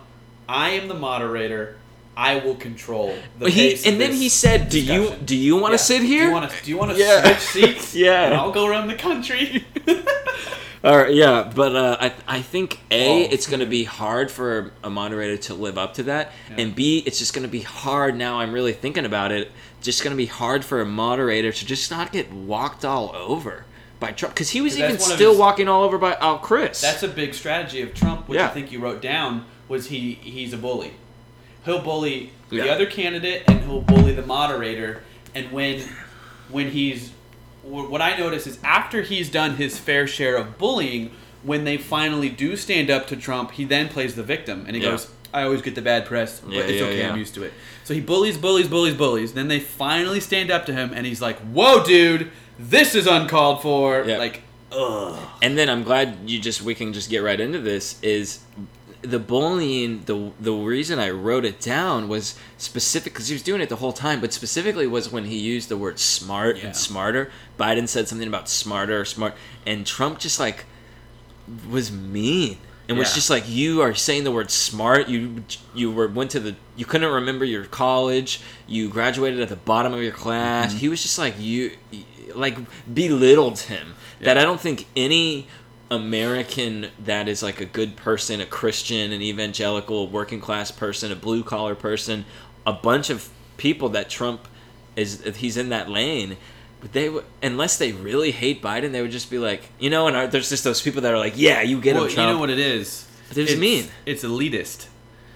I 0.49 0.71
am 0.71 0.89
the 0.89 0.95
moderator. 0.95 1.77
I 2.17 2.37
will 2.37 2.55
control 2.57 3.15
the 3.39 3.49
He- 3.51 3.71
pace." 3.71 3.87
and 3.87 4.01
then 4.01 4.13
he 4.13 4.29
said, 4.29 4.69
"Do 4.69 4.81
you- 4.81 5.15
do 5.25 5.35
you 5.37 5.57
wanna 5.57 5.79
sit 5.79 6.01
Do 6.01 6.07
here?" 6.07 6.25
you 6.27 6.31
want 6.33 6.51
to? 6.51 6.65
Do 6.65 6.71
you 6.71 6.77
want 6.79 6.93
to 6.93 6.99
Yeah. 7.05 7.23
switch 7.23 7.39
seats? 7.75 7.95
Yeah. 8.07 8.25
and 8.27 8.35
I'll 8.35 8.53
go 8.53 8.67
around 8.67 8.89
the 8.89 8.95
country. 8.95 9.65
All 10.85 10.97
right, 10.97 11.15
yeah, 11.15 11.49
but 11.55 11.77
uh, 11.77 11.97
I 12.01 12.13
I 12.27 12.43
think 12.43 12.81
a 12.91 13.27
Oh. 13.27 13.29
it's 13.31 13.47
going 13.47 13.61
to 13.61 13.67
be 13.67 13.85
hard 13.85 14.33
for 14.33 14.73
a 14.83 14.91
moderator 14.91 15.37
to 15.49 15.55
live 15.55 15.79
up 15.79 15.95
to 15.95 16.03
that, 16.05 16.33
Yeah. 16.51 16.57
and 16.63 16.75
b 16.75 17.05
it's 17.07 17.21
just 17.21 17.35
going 17.35 17.45
to 17.45 17.51
be 17.51 17.61
hard. 17.61 18.17
Now 18.17 18.41
I'm 18.41 18.53
really 18.53 18.73
thinking 18.73 19.05
about 19.05 19.31
it. 19.31 19.53
Just 19.81 20.03
going 20.03 20.11
to 20.11 20.17
be 20.17 20.27
hard 20.27 20.65
for 20.65 20.81
a 20.81 20.85
moderator 20.87 21.53
to 21.53 21.65
just 21.67 21.91
not 21.93 22.11
get 22.13 22.33
walked 22.33 22.85
all 22.85 23.15
over 23.17 23.65
by 24.01 24.11
Trump 24.11 24.35
because 24.35 24.51
he 24.51 24.61
was 24.61 24.77
even 24.77 24.91
that's 24.93 25.05
one 25.05 25.13
of 25.13 25.17
still 25.19 25.31
his- 25.31 25.39
walking 25.39 25.69
all 25.69 25.85
over 25.85 25.99
by 25.99 26.17
Al 26.21 26.39
Chris. 26.39 26.81
That's 26.81 27.05
a 27.05 27.09
big 27.09 27.33
strategy 27.35 27.81
of 27.83 27.95
Trump, 27.95 28.29
which 28.29 28.39
Yeah. 28.41 28.47
I 28.47 28.49
think 28.49 28.73
you 28.73 28.81
wrote 28.81 29.01
down. 29.01 29.45
Was 29.69 29.87
he? 29.87 30.19
He's 30.21 30.53
a 30.53 30.57
bully. 30.59 30.95
He'll 31.65 31.81
bully 31.83 32.33
the 32.51 32.69
other 32.71 32.87
candidate, 32.87 33.45
and 33.47 33.61
he'll 33.61 33.81
bully 33.83 34.13
the 34.13 34.23
moderator. 34.27 35.03
And 35.35 35.51
when 35.53 35.83
when 36.51 36.71
he's 36.71 37.11
what 37.63 38.03
I 38.03 38.17
notice 38.17 38.47
is 38.47 38.59
after 38.65 39.03
he's 39.03 39.31
done 39.31 39.57
his 39.57 39.79
fair 39.79 40.07
share 40.07 40.37
of 40.37 40.59
bullying, 40.59 41.13
when 41.43 41.65
they 41.65 41.77
finally 41.77 42.29
do 42.29 42.57
stand 42.57 42.91
up 42.91 43.07
to 43.09 43.17
Trump, 43.17 43.53
he 43.53 43.65
then 43.65 43.89
plays 43.89 44.15
the 44.15 44.23
victim, 44.23 44.65
and 44.67 44.75
he 44.77 44.83
Yeah. 44.83 44.91
goes, 44.91 45.09
"I 45.33 45.43
always 45.45 45.63
get 45.63 45.75
the 45.77 45.83
bad 45.83 46.05
press, 46.07 46.41
but 46.41 46.53
Yeah, 46.53 46.61
it's 46.63 46.81
yeah, 46.81 46.87
okay. 46.87 46.99
yeah. 46.99 47.13
I'm 47.13 47.19
used 47.19 47.35
to 47.35 47.45
it." 47.45 47.53
So 47.85 47.95
he 47.95 48.01
bullies, 48.01 48.37
bullies, 48.37 48.69
bullies, 48.69 48.95
bullies. 48.95 49.33
Then 49.33 49.49
they 49.49 49.61
finally 49.61 50.21
stand 50.21 50.51
up 50.51 50.67
to 50.67 50.73
him, 50.73 50.93
and 50.95 51.07
he's 51.07 51.21
like, 51.23 51.39
"Whoa, 51.39 51.85
dude, 51.85 52.31
this 52.59 52.95
is 52.95 53.07
uncalled 53.07 53.63
for." 53.63 54.05
Yeah. 54.07 54.19
Like, 54.19 54.43
ugh. 54.73 55.17
And 55.41 55.57
then 55.57 55.69
I'm 55.71 55.85
glad 55.85 56.19
you 56.27 56.39
just 56.41 56.63
we 56.63 56.75
can 56.75 56.93
just 56.93 57.09
get 57.11 57.23
right 57.23 57.41
into 57.41 57.61
this 57.61 57.97
is 58.03 58.41
the 59.03 59.19
bullying 59.19 60.03
the 60.07 60.33
the 60.41 60.53
reason 60.53 60.99
I 60.99 61.11
wrote 61.11 61.45
it 61.45 61.61
down 61.61 62.09
was 62.09 62.39
specific 62.57 63.13
because 63.13 63.29
he 63.29 63.35
was 63.35 63.43
doing 63.43 63.61
it 63.61 63.69
the 63.69 63.77
whole 63.77 63.93
time 63.93 64.21
but 64.21 64.33
specifically 64.33 64.87
was 64.87 65.11
when 65.11 65.25
he 65.25 65.39
used 65.39 65.69
the 65.69 65.77
word 65.77 65.99
smart 65.99 66.59
Yeah. 66.59 66.67
and 66.67 66.77
smarter 66.77 67.31
Biden 67.59 67.89
said 67.89 68.09
something 68.09 68.29
about 68.29 68.49
smarter 68.49 69.05
smart 69.05 69.35
and 69.67 69.85
Trump 69.87 70.19
just 70.19 70.39
like 70.39 70.65
was 71.69 71.91
mean 71.91 72.59
and 72.89 72.99
was 72.99 73.15
just 73.15 73.31
like 73.31 73.49
you 73.49 73.81
are 73.81 73.95
saying 73.95 74.25
the 74.25 74.31
word 74.31 74.51
smart. 74.51 75.09
You 75.09 75.45
you 75.75 75.91
were 75.91 76.09
went 76.09 76.31
to 76.33 76.41
the 76.41 76.57
you 76.77 76.85
couldn't 76.85 77.11
remember 77.11 77.45
your 77.45 77.65
college. 77.65 78.41
You 78.67 78.89
graduated 78.89 79.41
at 79.41 79.49
the 79.49 79.57
bottom 79.57 79.93
of 79.95 80.03
your 80.03 80.13
class. 80.13 80.71
Mm-hmm. 80.71 80.79
He 80.79 80.89
was 80.89 81.03
just 81.03 81.19
like 81.19 81.35
you, 81.39 81.73
like 82.35 82.59
belittled 82.93 83.61
him. 83.61 83.95
That 84.21 84.37
I 84.39 84.43
don't 84.43 84.61
think 84.61 84.87
any 84.95 85.47
American 85.93 86.89
that 87.05 87.29
is 87.29 87.43
like 87.43 87.61
a 87.61 87.67
good 87.67 87.97
person, 87.97 88.41
a 88.41 88.47
Christian, 88.47 89.13
an 89.13 89.21
evangelical, 89.21 90.09
working 90.09 90.41
class 90.41 90.71
person, 90.71 91.13
a 91.13 91.17
blue 91.17 91.45
collar 91.45 91.75
person, 91.75 92.25
a 92.67 92.73
bunch 92.73 93.11
of 93.11 93.29
people 93.59 93.91
that 93.91 94.09
Trump 94.09 94.49
is 94.97 95.23
he's 95.37 95.59
in 95.59 95.69
that 95.69 95.91
lane. 95.91 96.39
But 96.81 96.95
they 96.95 97.15
unless 97.43 97.77
they 97.77 97.93
really 97.93 98.31
hate 98.31 98.63
Biden, 98.63 98.93
they 98.93 99.03
would 99.03 99.11
just 99.11 99.31
be 99.31 99.39
like, 99.39 99.69
you 99.79 99.91
know, 99.91 100.09
and 100.09 100.33
there's 100.33 100.49
just 100.49 100.65
those 100.65 100.81
people 100.81 101.03
that 101.03 101.13
are 101.13 101.19
like, 101.19 101.35
yeah, 101.37 101.61
you 101.61 101.79
get 101.79 101.95
well, 101.95 102.07
him, 102.07 102.11
you 102.11 102.27
know 102.27 102.39
what 102.39 102.51
it 102.51 102.59
is? 102.59 103.07
They're 103.31 103.45
just 103.45 103.53
it's, 103.55 103.61
mean. 103.61 103.85
It's 104.07 104.25
elitist. 104.25 104.87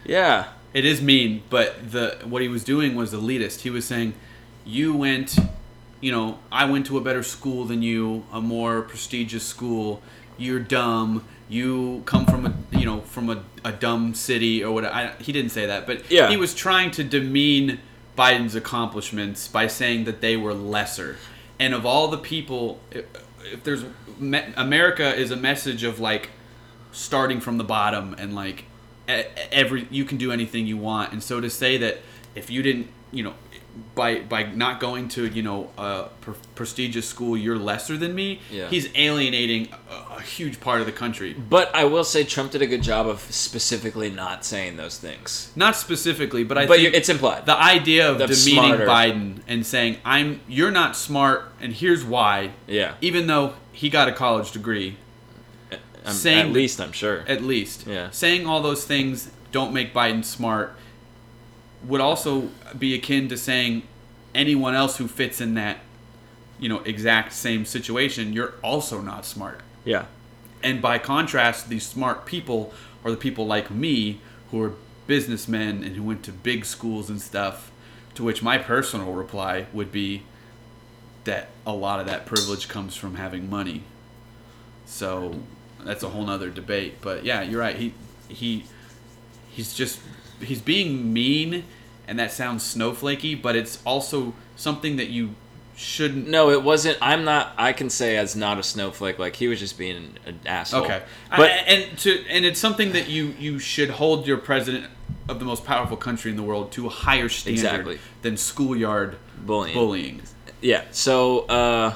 yeah, 0.04 0.48
It 0.72 0.86
is 0.86 1.02
mean, 1.02 1.42
but 1.50 1.92
the 1.92 2.18
what 2.24 2.40
he 2.40 2.48
was 2.48 2.64
doing 2.64 2.94
was 2.94 3.12
elitist. 3.12 3.60
He 3.60 3.70
was 3.70 3.84
saying, 3.84 4.14
"You 4.64 4.96
went, 4.96 5.36
you 6.00 6.12
know, 6.12 6.38
I 6.50 6.64
went 6.64 6.86
to 6.86 6.96
a 6.96 7.00
better 7.02 7.22
school 7.22 7.66
than 7.66 7.82
you, 7.82 8.24
a 8.32 8.40
more 8.40 8.80
prestigious 8.82 9.44
school. 9.44 10.02
You're 10.38 10.60
dumb. 10.60 11.24
You 11.48 12.02
come 12.06 12.26
from 12.26 12.46
a, 12.46 12.54
you 12.76 12.84
know, 12.84 13.00
from 13.02 13.30
a, 13.30 13.42
a 13.64 13.72
dumb 13.72 14.14
city 14.14 14.62
or 14.64 14.72
what." 14.72 14.84
I, 14.84 15.12
he 15.20 15.32
didn't 15.32 15.50
say 15.52 15.66
that, 15.66 15.86
but 15.86 16.10
Yeah. 16.10 16.28
he 16.28 16.36
was 16.36 16.54
trying 16.54 16.90
to 16.92 17.04
demean 17.04 17.78
Biden's 18.18 18.54
accomplishments 18.54 19.46
by 19.48 19.66
saying 19.66 20.04
that 20.04 20.20
they 20.20 20.36
were 20.36 20.54
lesser. 20.54 21.16
And 21.58 21.72
of 21.74 21.86
all 21.86 22.08
the 22.08 22.18
people, 22.18 22.80
if, 22.90 23.04
there's 23.64 23.84
America 24.56 25.14
is 25.14 25.30
a 25.30 25.36
message 25.36 25.84
of 25.84 26.00
like 26.00 26.30
starting 26.92 27.40
from 27.40 27.58
the 27.58 27.64
bottom 27.64 28.14
and 28.18 28.34
like 28.34 28.64
every 29.52 29.86
you 29.90 30.04
can 30.04 30.18
do 30.18 30.32
anything 30.32 30.66
you 30.66 30.76
want 30.76 31.12
and 31.12 31.22
so 31.22 31.40
to 31.40 31.48
say 31.50 31.76
that 31.76 31.98
if 32.34 32.50
you 32.50 32.62
didn't 32.62 32.88
you 33.12 33.22
know 33.22 33.34
by 33.94 34.20
by 34.20 34.42
not 34.44 34.80
going 34.80 35.08
to 35.08 35.26
you 35.26 35.42
know 35.42 35.70
a 35.78 36.04
pre- 36.20 36.34
prestigious 36.54 37.08
school 37.08 37.36
you're 37.36 37.58
lesser 37.58 37.96
than 37.96 38.14
me 38.14 38.40
Yeah. 38.50 38.68
he's 38.68 38.88
alienating 38.94 39.68
a, 39.90 40.16
a 40.18 40.20
huge 40.22 40.60
part 40.60 40.80
of 40.80 40.86
the 40.86 40.92
country 40.92 41.34
but 41.34 41.74
I 41.74 41.84
will 41.84 42.04
say 42.04 42.24
Trump 42.24 42.52
did 42.52 42.62
a 42.62 42.66
good 42.66 42.82
job 42.82 43.06
of 43.06 43.20
specifically 43.30 44.10
not 44.10 44.44
saying 44.44 44.76
those 44.76 44.98
things. 44.98 45.50
not 45.56 45.76
specifically 45.76 46.42
but 46.44 46.56
i 46.58 46.66
But 46.66 46.78
think 46.78 46.94
it's 46.94 47.08
implied. 47.08 47.46
the 47.46 47.56
idea 47.56 48.10
of 48.10 48.18
demeaning 48.18 48.34
smarter. 48.76 48.86
biden 48.86 49.40
and 49.46 49.64
saying 49.66 49.98
i'm 50.04 50.40
you're 50.48 50.70
not 50.70 50.96
smart 50.96 51.52
and 51.60 51.72
here's 51.72 52.04
why 52.04 52.52
yeah, 52.66 52.94
even 53.00 53.26
though 53.26 53.54
he 53.72 53.88
got 53.90 54.08
a 54.08 54.12
college 54.12 54.52
degree 54.52 54.96
I'm, 56.04 56.12
saying 56.14 56.46
at 56.46 56.52
least 56.52 56.80
I'm 56.80 56.92
sure. 56.92 57.24
at 57.26 57.42
least. 57.42 57.84
Yeah. 57.86 58.10
Saying 58.10 58.46
all 58.46 58.62
those 58.62 58.84
things 58.84 59.28
don't 59.50 59.72
make 59.72 59.92
Biden 59.92 60.24
smart 60.24 60.76
would 61.84 62.00
also 62.00 62.50
be 62.78 62.94
akin 62.94 63.28
to 63.28 63.36
saying 63.36 63.82
anyone 64.34 64.74
else 64.74 64.96
who 64.98 65.08
fits 65.08 65.40
in 65.40 65.54
that, 65.54 65.78
you 66.58 66.68
know, 66.68 66.80
exact 66.80 67.32
same 67.32 67.64
situation, 67.64 68.32
you're 68.32 68.54
also 68.62 69.00
not 69.00 69.24
smart. 69.24 69.60
yeah, 69.84 70.06
And 70.62 70.82
by 70.82 70.98
contrast, 70.98 71.68
these 71.68 71.86
smart 71.86 72.26
people 72.26 72.72
are 73.04 73.10
the 73.10 73.16
people 73.16 73.46
like 73.46 73.70
me 73.70 74.20
who 74.50 74.62
are 74.62 74.74
businessmen 75.06 75.84
and 75.84 75.96
who 75.96 76.02
went 76.02 76.22
to 76.24 76.32
big 76.32 76.64
schools 76.64 77.08
and 77.08 77.20
stuff. 77.20 77.70
To 78.14 78.24
which 78.24 78.42
my 78.42 78.56
personal 78.58 79.12
reply 79.12 79.66
would 79.72 79.92
be 79.92 80.22
that 81.24 81.48
a 81.66 81.72
lot 81.72 82.00
of 82.00 82.06
that 82.06 82.24
privilege 82.24 82.66
comes 82.68 82.96
from 82.96 83.16
having 83.16 83.50
money. 83.50 83.82
So 84.86 85.40
that's 85.84 86.02
a 86.02 86.08
whole 86.08 86.24
nother 86.24 86.50
debate. 86.50 86.94
But 87.02 87.24
yeah, 87.24 87.42
you're 87.42 87.60
right. 87.60 87.76
He 87.76 87.92
he 88.28 88.64
he's 89.50 89.74
just 89.74 90.00
he's 90.40 90.60
being 90.60 91.12
mean 91.12 91.64
and 92.08 92.18
that 92.18 92.30
sounds 92.32 92.62
snowflakey, 92.62 93.40
but 93.40 93.56
it's 93.56 93.80
also 93.84 94.32
something 94.54 94.96
that 94.96 95.08
you 95.08 95.34
shouldn't 95.76 96.26
no, 96.28 96.50
it 96.50 96.62
wasn't. 96.62 96.96
I'm 97.02 97.24
not. 97.24 97.52
I 97.58 97.72
can 97.72 97.90
say 97.90 98.16
as 98.16 98.34
not 98.36 98.58
a 98.58 98.62
snowflake. 98.62 99.18
Like 99.18 99.36
he 99.36 99.48
was 99.48 99.58
just 99.60 99.76
being 99.76 100.14
an 100.24 100.40
asshole. 100.46 100.84
Okay, 100.84 101.02
but 101.30 101.50
I- 101.50 101.54
and 101.54 101.98
to 101.98 102.24
and 102.28 102.44
it's 102.44 102.58
something 102.60 102.92
that 102.92 103.08
you 103.08 103.34
you 103.38 103.58
should 103.58 103.90
hold 103.90 104.26
your 104.26 104.38
president 104.38 104.86
of 105.28 105.38
the 105.38 105.44
most 105.44 105.64
powerful 105.64 105.96
country 105.96 106.30
in 106.30 106.36
the 106.36 106.42
world 106.42 106.72
to 106.72 106.86
a 106.86 106.88
higher 106.88 107.28
standard 107.28 107.58
Exactly. 107.60 107.98
than 108.22 108.36
schoolyard 108.36 109.16
bullying. 109.44 109.74
bullying. 109.74 110.22
Yeah. 110.62 110.84
So 110.92 111.40
uh, 111.40 111.92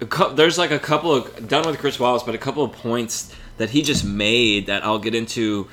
a 0.00 0.06
cou- 0.06 0.34
there's 0.34 0.58
like 0.58 0.70
a 0.70 0.78
couple 0.78 1.12
of 1.12 1.48
done 1.48 1.66
with 1.66 1.78
Chris 1.78 1.98
Wallace, 1.98 2.22
but 2.22 2.34
a 2.34 2.38
couple 2.38 2.62
of 2.62 2.72
points 2.72 3.34
that 3.56 3.70
he 3.70 3.80
just 3.82 4.04
made 4.04 4.66
that 4.66 4.84
I'll 4.84 4.98
get 4.98 5.14
into 5.14 5.66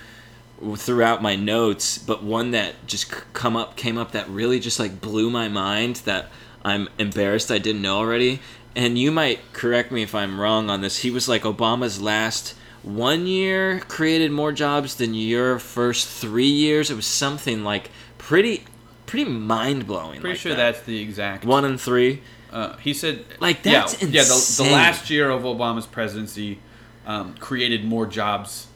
throughout 0.75 1.22
my 1.22 1.36
notes. 1.36 1.98
But 1.98 2.24
one 2.24 2.51
that 2.51 2.75
just 2.88 3.12
come 3.34 3.55
up 3.55 3.75
came 3.75 3.98
up 3.98 4.12
that 4.12 4.29
really 4.29 4.60
just 4.60 4.79
like 4.79 5.01
blew 5.01 5.29
my 5.29 5.48
mind 5.48 5.98
that 5.98 6.29
I'm 6.63 6.89
embarrassed 6.98 7.51
I 7.51 7.58
didn't 7.58 7.82
know 7.82 7.98
already. 7.98 8.39
And 8.75 8.98
you 8.98 9.12
might 9.12 9.53
correct 9.53 9.91
me 9.91 10.01
if 10.01 10.15
I'm 10.15 10.39
wrong 10.39 10.70
on 10.70 10.82
this. 10.82 11.00
He 11.00 11.12
was 11.12 11.27
like 11.29 11.43
Obama's 11.43 12.01
last 12.01 12.55
one 12.82 13.27
year 13.27 13.79
created 13.82 14.32
more 14.32 14.51
jobs 14.51 14.96
than 14.96 15.13
your 15.13 15.60
first 15.60 16.08
three 16.08 16.48
years. 16.48 16.89
It 16.89 16.96
was 16.96 17.05
something 17.05 17.63
like 17.63 17.91
pretty 18.17 18.63
pretty 19.05 19.29
mind 19.29 19.86
blowing. 19.86 20.22
Pretty 20.22 20.34
like 20.34 20.39
sure 20.39 20.55
that. 20.55 20.74
that's 20.74 20.86
the 20.86 21.00
exact. 21.00 21.46
one 21.46 21.65
and 21.65 21.79
three. 21.79 22.22
Uh, 22.51 22.77
he 22.77 22.93
said 22.93 23.25
Like, 23.39 23.65
yeah, 23.65 23.82
that's 23.82 24.01
yeah. 24.01 24.24
The, 24.24 24.63
the 24.63 24.70
last 24.72 25.10
year 25.10 25.29
of 25.29 25.43
Obama's 25.43 25.88
presidency 25.88 26.60
um, 27.05 27.36
created 27.36 27.84
more 27.84 28.05
jobs, 28.05 28.67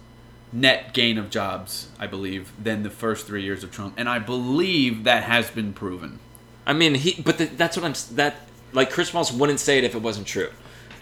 net 0.54 0.94
gain 0.94 1.18
of 1.18 1.30
jobs, 1.30 1.90
I 2.00 2.08
believe, 2.08 2.52
than 2.62 2.84
the 2.84 2.90
first 2.90 3.28
three 3.28 3.44
years 3.44 3.64
of 3.64 3.72
Trump, 3.72 3.96
and 3.98 4.08
I 4.08 4.20
believe 4.20 5.04
that 5.06 5.24
has 5.24 5.50
been 5.50 5.74
proven. 5.74 6.20
I 6.66 6.74
mean, 6.74 6.96
he. 6.96 7.22
But 7.22 7.38
the, 7.38 7.46
that's 7.46 7.78
what 7.78 7.86
I'm. 7.86 7.94
That 8.16 8.36
like 8.74 8.90
Chris 8.92 9.14
Wallace 9.14 9.32
wouldn't 9.32 9.60
say 9.60 9.78
it 9.78 9.84
if 9.84 9.96
it 9.96 10.02
wasn't 10.02 10.28
true. 10.28 10.50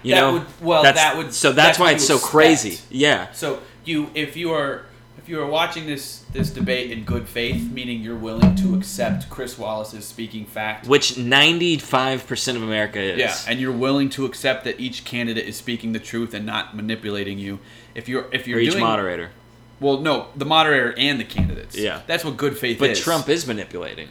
You 0.03 0.13
That 0.15 0.21
know. 0.21 0.33
would- 0.33 0.61
well, 0.61 0.83
that 0.83 1.17
would- 1.17 1.33
So 1.33 1.51
that's, 1.51 1.67
that's 1.69 1.79
why 1.79 1.91
it's 1.93 2.05
so 2.05 2.15
expect. 2.15 2.31
crazy. 2.31 2.79
Yeah. 2.91 3.31
So 3.31 3.59
you, 3.85 4.11
if 4.13 4.37
you 4.37 4.51
are, 4.51 4.85
if 5.25 5.29
you 5.29 5.41
are 5.41 5.47
watching 5.47 5.87
this 5.87 6.19
this 6.33 6.51
debate 6.51 6.91
in 6.91 7.03
good 7.03 7.27
faith, 7.27 7.71
meaning 7.71 7.99
you're 8.01 8.15
willing 8.15 8.53
to 8.53 8.75
accept 8.75 9.27
Chris 9.27 9.57
Wallace's 9.57 10.05
speaking 10.05 10.45
fact, 10.45 10.85
Which 10.87 11.17
95 11.17 12.27
percent 12.27 12.57
of 12.57 12.61
America 12.63 12.99
is. 13.01 13.17
yeah, 13.17 13.35
and 13.47 13.59
you're 13.59 13.71
willing 13.71 14.11
to 14.11 14.25
accept 14.25 14.65
that 14.65 14.79
each 14.79 15.03
candidate 15.03 15.47
is 15.47 15.55
speaking 15.55 15.93
the 15.93 15.99
truth 15.99 16.35
and 16.35 16.45
not 16.45 16.75
manipulating 16.75 17.39
you. 17.39 17.57
If 17.95 18.07
you're 18.07 18.27
if 18.31 18.47
you're 18.47 18.59
or 18.59 18.61
each 18.61 18.73
doing, 18.73 18.83
moderator. 18.83 19.31
well, 19.79 19.97
no, 19.99 20.27
the 20.35 20.45
moderator 20.45 20.93
and 20.95 21.19
the 21.19 21.23
candidates. 21.23 21.75
Yeah. 21.75 22.01
that's 22.05 22.23
what 22.23 22.37
good 22.37 22.55
faith 22.55 22.77
But 22.77 22.91
is. 22.91 22.99
But 22.99 23.03
Trump 23.03 23.27
is 23.27 23.47
manipulating. 23.47 24.09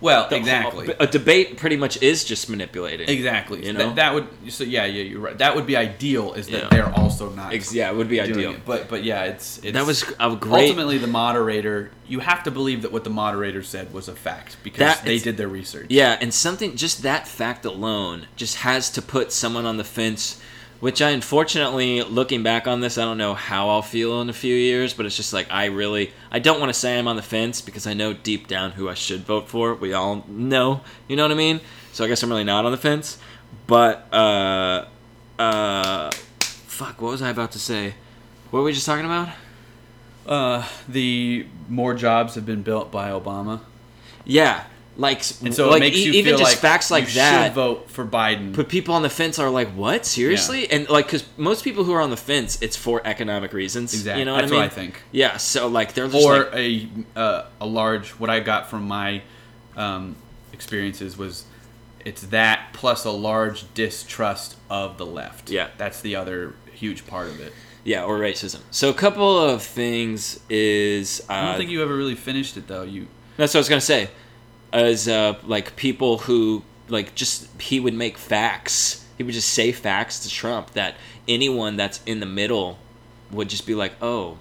Well, 0.00 0.28
The- 0.28 0.36
exactly. 0.36 0.94
A 1.00 1.06
debate 1.06 1.56
pretty 1.56 1.76
much 1.76 2.00
is 2.02 2.24
just 2.24 2.48
manipulating. 2.48 3.08
Exactly. 3.08 3.66
You 3.66 3.72
That- 3.72 3.78
know? 3.78 3.94
that, 3.94 4.14
would 4.14 4.26
so 4.48 4.64
yeah 4.64 4.84
yeah 4.84 5.02
you're 5.02 5.20
right. 5.20 5.36
That 5.38 5.56
would 5.56 5.66
be 5.66 5.76
ideal 5.76 6.34
is 6.34 6.46
that 6.48 6.62
Yeah. 6.64 6.68
they're 6.70 6.92
also 6.98 7.30
not. 7.30 7.52
Ex- 7.52 7.72
yeah, 7.74 7.90
it 7.90 7.96
would 7.96 8.08
be 8.08 8.20
ideal. 8.20 8.52
it. 8.52 8.64
But 8.64 8.88
but 8.88 9.04
yeah, 9.04 9.24
it's, 9.24 9.58
it's 9.62 9.72
That 9.72 9.86
was 9.86 10.04
a 10.20 10.36
great. 10.36 10.64
ultimately 10.64 10.98
the 10.98 11.06
moderator. 11.06 11.90
You 12.06 12.20
have 12.20 12.42
to 12.44 12.50
believe 12.50 12.82
that 12.82 12.92
what 12.92 13.04
the 13.04 13.10
moderator 13.10 13.62
said 13.62 13.92
was 13.92 14.08
a 14.08 14.14
fact 14.14 14.56
because 14.62 14.78
That- 14.78 15.04
they 15.04 15.18
did 15.18 15.36
their 15.36 15.48
research. 15.48 15.86
Yeah, 15.88 16.16
and 16.20 16.32
something 16.32 16.76
just 16.76 17.02
that 17.02 17.26
fact 17.28 17.64
alone 17.64 18.26
just 18.36 18.56
has 18.58 18.90
to 18.90 19.02
put 19.02 19.32
someone 19.32 19.66
on 19.66 19.76
the 19.76 19.84
fence. 19.84 20.38
Which 20.80 21.02
I 21.02 21.10
unfortunately, 21.10 22.02
looking 22.02 22.44
back 22.44 22.68
on 22.68 22.80
this, 22.80 22.98
I 22.98 23.04
don't 23.04 23.18
know 23.18 23.34
how 23.34 23.68
I'll 23.68 23.82
feel 23.82 24.20
in 24.20 24.28
a 24.28 24.32
few 24.32 24.54
years, 24.54 24.94
but 24.94 25.06
it's 25.06 25.16
just 25.16 25.32
like 25.32 25.50
I 25.50 25.64
really, 25.66 26.12
I 26.30 26.38
don't 26.38 26.60
want 26.60 26.70
to 26.70 26.78
say 26.78 26.96
I'm 26.96 27.08
on 27.08 27.16
the 27.16 27.22
fence 27.22 27.60
because 27.60 27.86
I 27.86 27.94
know 27.94 28.12
deep 28.12 28.46
down 28.46 28.70
who 28.72 28.88
I 28.88 28.94
should 28.94 29.22
vote 29.22 29.48
for. 29.48 29.74
We 29.74 29.92
all 29.92 30.24
know, 30.28 30.82
you 31.08 31.16
know 31.16 31.24
what 31.24 31.32
I 31.32 31.34
mean. 31.34 31.60
So 31.92 32.04
I 32.04 32.08
guess 32.08 32.22
I'm 32.22 32.30
really 32.30 32.44
not 32.44 32.64
on 32.64 32.70
the 32.70 32.78
fence. 32.78 33.18
But 33.66 34.12
uh, 34.14 34.86
uh, 35.38 36.10
fuck, 36.40 37.02
what 37.02 37.10
was 37.10 37.22
I 37.22 37.30
about 37.30 37.52
to 37.52 37.58
say? 37.58 37.94
What 38.50 38.60
were 38.60 38.64
we 38.66 38.72
just 38.72 38.86
talking 38.86 39.04
about? 39.04 39.30
Uh, 40.26 40.64
the 40.88 41.46
more 41.68 41.94
jobs 41.94 42.34
have 42.34 42.46
been 42.46 42.62
built 42.62 42.92
by 42.92 43.10
Obama, 43.10 43.60
Yeah, 44.24 44.64
like 44.98 45.22
and 45.42 45.54
so 45.54 45.70
like 45.70 45.76
it 45.76 45.80
makes 45.80 45.98
you 45.98 46.12
even 46.12 46.32
feel 46.32 46.38
just 46.38 46.52
like 46.52 46.58
facts 46.60 46.90
like 46.90 47.06
you 47.06 47.14
that. 47.14 47.46
should 47.46 47.54
vote 47.54 47.88
for 47.88 48.04
Biden. 48.04 48.54
But 48.54 48.68
people 48.68 48.94
on 48.94 49.02
the 49.02 49.08
fence 49.08 49.38
are 49.38 49.48
like, 49.48 49.68
"What? 49.68 50.04
Seriously?" 50.04 50.68
And 50.70 50.88
like, 50.88 51.06
because 51.06 51.24
most 51.36 51.62
people 51.62 51.84
who 51.84 51.92
are 51.92 52.00
on 52.00 52.10
the 52.10 52.16
fence, 52.16 52.60
it's 52.60 52.76
for 52.76 53.00
economic 53.06 53.52
reasons. 53.52 53.94
Exactly. 53.94 54.20
You 54.20 54.24
know 54.26 54.34
what 54.34 54.40
That's 54.40 54.52
I 54.52 54.54
mean? 54.56 54.62
what 54.64 54.72
I 54.72 54.74
think. 54.74 55.02
Yeah. 55.12 55.36
So 55.36 55.68
like, 55.68 55.94
they're 55.94 56.08
just 56.08 56.26
or 56.26 56.46
like, 56.46 56.54
a 56.54 56.88
uh, 57.14 57.46
a 57.60 57.66
large 57.66 58.10
what 58.10 58.28
I 58.28 58.40
got 58.40 58.68
from 58.68 58.88
my 58.88 59.22
um, 59.76 60.16
experiences 60.52 61.16
was 61.16 61.44
it's 62.04 62.22
that 62.22 62.70
plus 62.72 63.04
a 63.04 63.10
large 63.10 63.72
distrust 63.74 64.56
of 64.68 64.98
the 64.98 65.06
left. 65.06 65.48
Yeah. 65.50 65.68
that's 65.78 66.00
the 66.00 66.16
other 66.16 66.54
huge 66.72 67.06
part 67.06 67.28
of 67.28 67.40
it. 67.40 67.52
yeah, 67.84 68.02
or 68.04 68.18
racism. 68.18 68.60
So 68.70 68.88
a 68.90 68.94
couple 68.94 69.38
of 69.38 69.62
things 69.62 70.40
is 70.48 71.20
uh, 71.28 71.32
I 71.32 71.44
don't 71.46 71.56
think 71.58 71.70
you 71.70 71.82
ever 71.82 71.94
really 71.96 72.14
finished 72.16 72.56
it 72.56 72.66
though. 72.66 72.82
You 72.82 73.06
That's 73.36 73.54
what 73.54 73.58
I 73.58 73.60
was 73.60 73.68
gonna 73.68 73.80
say. 73.80 74.10
As 74.72 75.08
uh, 75.08 75.38
like 75.44 75.76
people 75.76 76.18
who 76.18 76.62
like 76.88 77.14
just 77.14 77.48
he 77.60 77.80
would 77.80 77.94
make 77.94 78.18
facts. 78.18 79.04
He 79.16 79.24
would 79.24 79.34
just 79.34 79.48
say 79.50 79.72
facts 79.72 80.20
to 80.20 80.28
Trump 80.28 80.72
that 80.72 80.94
anyone 81.26 81.76
that's 81.76 82.00
in 82.06 82.20
the 82.20 82.26
middle 82.26 82.78
would 83.32 83.48
just 83.48 83.66
be 83.66 83.74
like, 83.74 83.92
oh, 84.00 84.38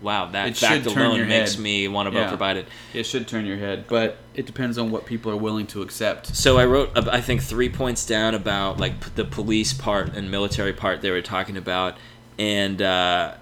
wow, 0.00 0.26
that 0.26 0.48
It 0.48 0.56
fact 0.56 0.86
alone 0.86 1.26
makes 1.28 1.54
head. 1.54 1.62
me 1.62 1.88
want 1.88 2.06
to 2.06 2.10
vote 2.12 2.20
Yeah. 2.20 2.30
for 2.30 2.36
Biden. 2.36 2.64
It 2.94 3.04
should 3.04 3.26
turn 3.26 3.44
your 3.44 3.56
head, 3.56 3.84
but 3.88 4.18
it 4.34 4.46
depends 4.46 4.78
on 4.78 4.90
what 4.90 5.04
people 5.04 5.32
are 5.32 5.36
willing 5.36 5.66
to 5.68 5.82
accept. 5.82 6.34
So 6.36 6.58
I 6.58 6.64
wrote, 6.64 6.90
I 6.96 7.20
think, 7.20 7.42
three 7.42 7.68
points 7.68 8.06
down 8.06 8.34
about 8.34 8.78
like 8.78 9.14
the 9.16 9.24
police 9.24 9.72
part 9.72 10.14
and 10.16 10.30
military 10.30 10.72
part 10.72 11.00
they 11.02 11.10
were 11.10 11.20
talking 11.22 11.56
about, 11.56 11.96
and 12.38 12.80
uh, 12.80 13.34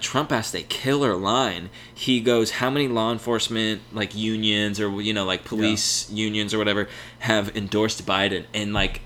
Trump 0.00 0.32
asked 0.32 0.54
a 0.54 0.62
killer 0.62 1.16
line. 1.16 1.70
He 1.94 2.20
goes, 2.20 2.52
"How 2.52 2.70
many 2.70 2.88
law 2.88 3.12
enforcement 3.12 3.82
like 3.92 4.14
unions 4.14 4.80
or 4.80 5.00
you 5.00 5.12
know 5.12 5.24
like 5.24 5.44
police 5.44 6.10
unions 6.10 6.54
or 6.54 6.58
whatever 6.58 6.88
have 7.20 7.56
endorsed 7.56 8.04
Biden?" 8.06 8.44
And 8.54 8.72
like 8.72 9.02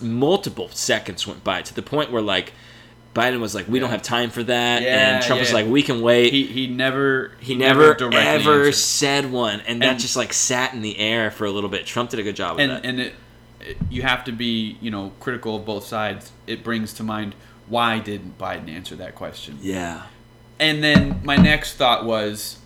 multiple 0.00 0.68
seconds 0.72 1.26
went 1.26 1.44
by 1.44 1.62
to 1.62 1.74
the 1.74 1.82
point 1.82 2.10
where 2.10 2.22
like 2.22 2.52
Biden 3.14 3.40
was 3.40 3.54
like, 3.54 3.68
"We 3.68 3.78
don't 3.78 3.90
have 3.90 4.02
time 4.02 4.30
for 4.30 4.42
that," 4.44 4.82
Yeah, 4.82 5.16
and 5.16 5.24
Trump 5.24 5.40
was 5.40 5.52
like, 5.52 5.66
"We 5.66 5.82
can 5.82 6.00
wait." 6.00 6.32
He 6.32 6.44
he 6.44 6.66
never 6.66 7.32
he 7.40 7.54
never, 7.54 7.94
directly 7.94 8.20
ever 8.20 8.66
answered. 8.66 8.74
said 8.74 9.32
one, 9.32 9.60
and 9.66 9.82
that 9.82 9.98
just 9.98 10.16
like 10.16 10.32
sat 10.32 10.74
in 10.74 10.82
the 10.82 10.98
air 10.98 11.30
for 11.30 11.44
a 11.44 11.50
little 11.50 11.70
bit. 11.70 11.86
Trump 11.86 12.10
did 12.10 12.20
a 12.20 12.22
good 12.22 12.36
job 12.36 12.56
with 12.56 12.62
and 12.62 12.70
that. 12.70 12.84
and 12.84 13.00
it, 13.00 13.14
it 13.60 13.76
you 13.90 14.02
have 14.02 14.24
to 14.24 14.32
be 14.32 14.78
you 14.80 14.90
know 14.90 15.12
critical 15.20 15.56
of 15.56 15.64
both 15.64 15.84
sides. 15.84 16.32
It 16.46 16.62
brings 16.62 16.92
to 16.94 17.02
mind 17.02 17.34
why 17.68 17.98
didn't 17.98 18.38
Biden 18.38 18.68
answer 18.68 18.96
that 18.96 19.14
question? 19.14 19.58
yeah. 19.60 20.04
And 20.60 20.82
then 20.82 21.20
my 21.22 21.36
next 21.36 21.74
thought 21.74 22.04
was 22.04 22.58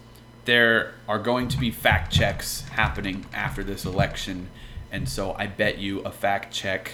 there 0.47 0.95
are 1.07 1.19
going 1.19 1.49
to 1.49 1.59
be 1.59 1.71
fact 1.71 2.11
checks 2.11 2.63
happening 2.71 3.27
after 3.35 3.63
this 3.63 3.85
election. 3.85 4.49
And 4.91 5.07
so 5.09 5.35
I 5.39 5.47
bet 5.47 5.77
you 5.77 6.01
a 6.01 6.11
fact 6.11 6.55
check 6.55 6.93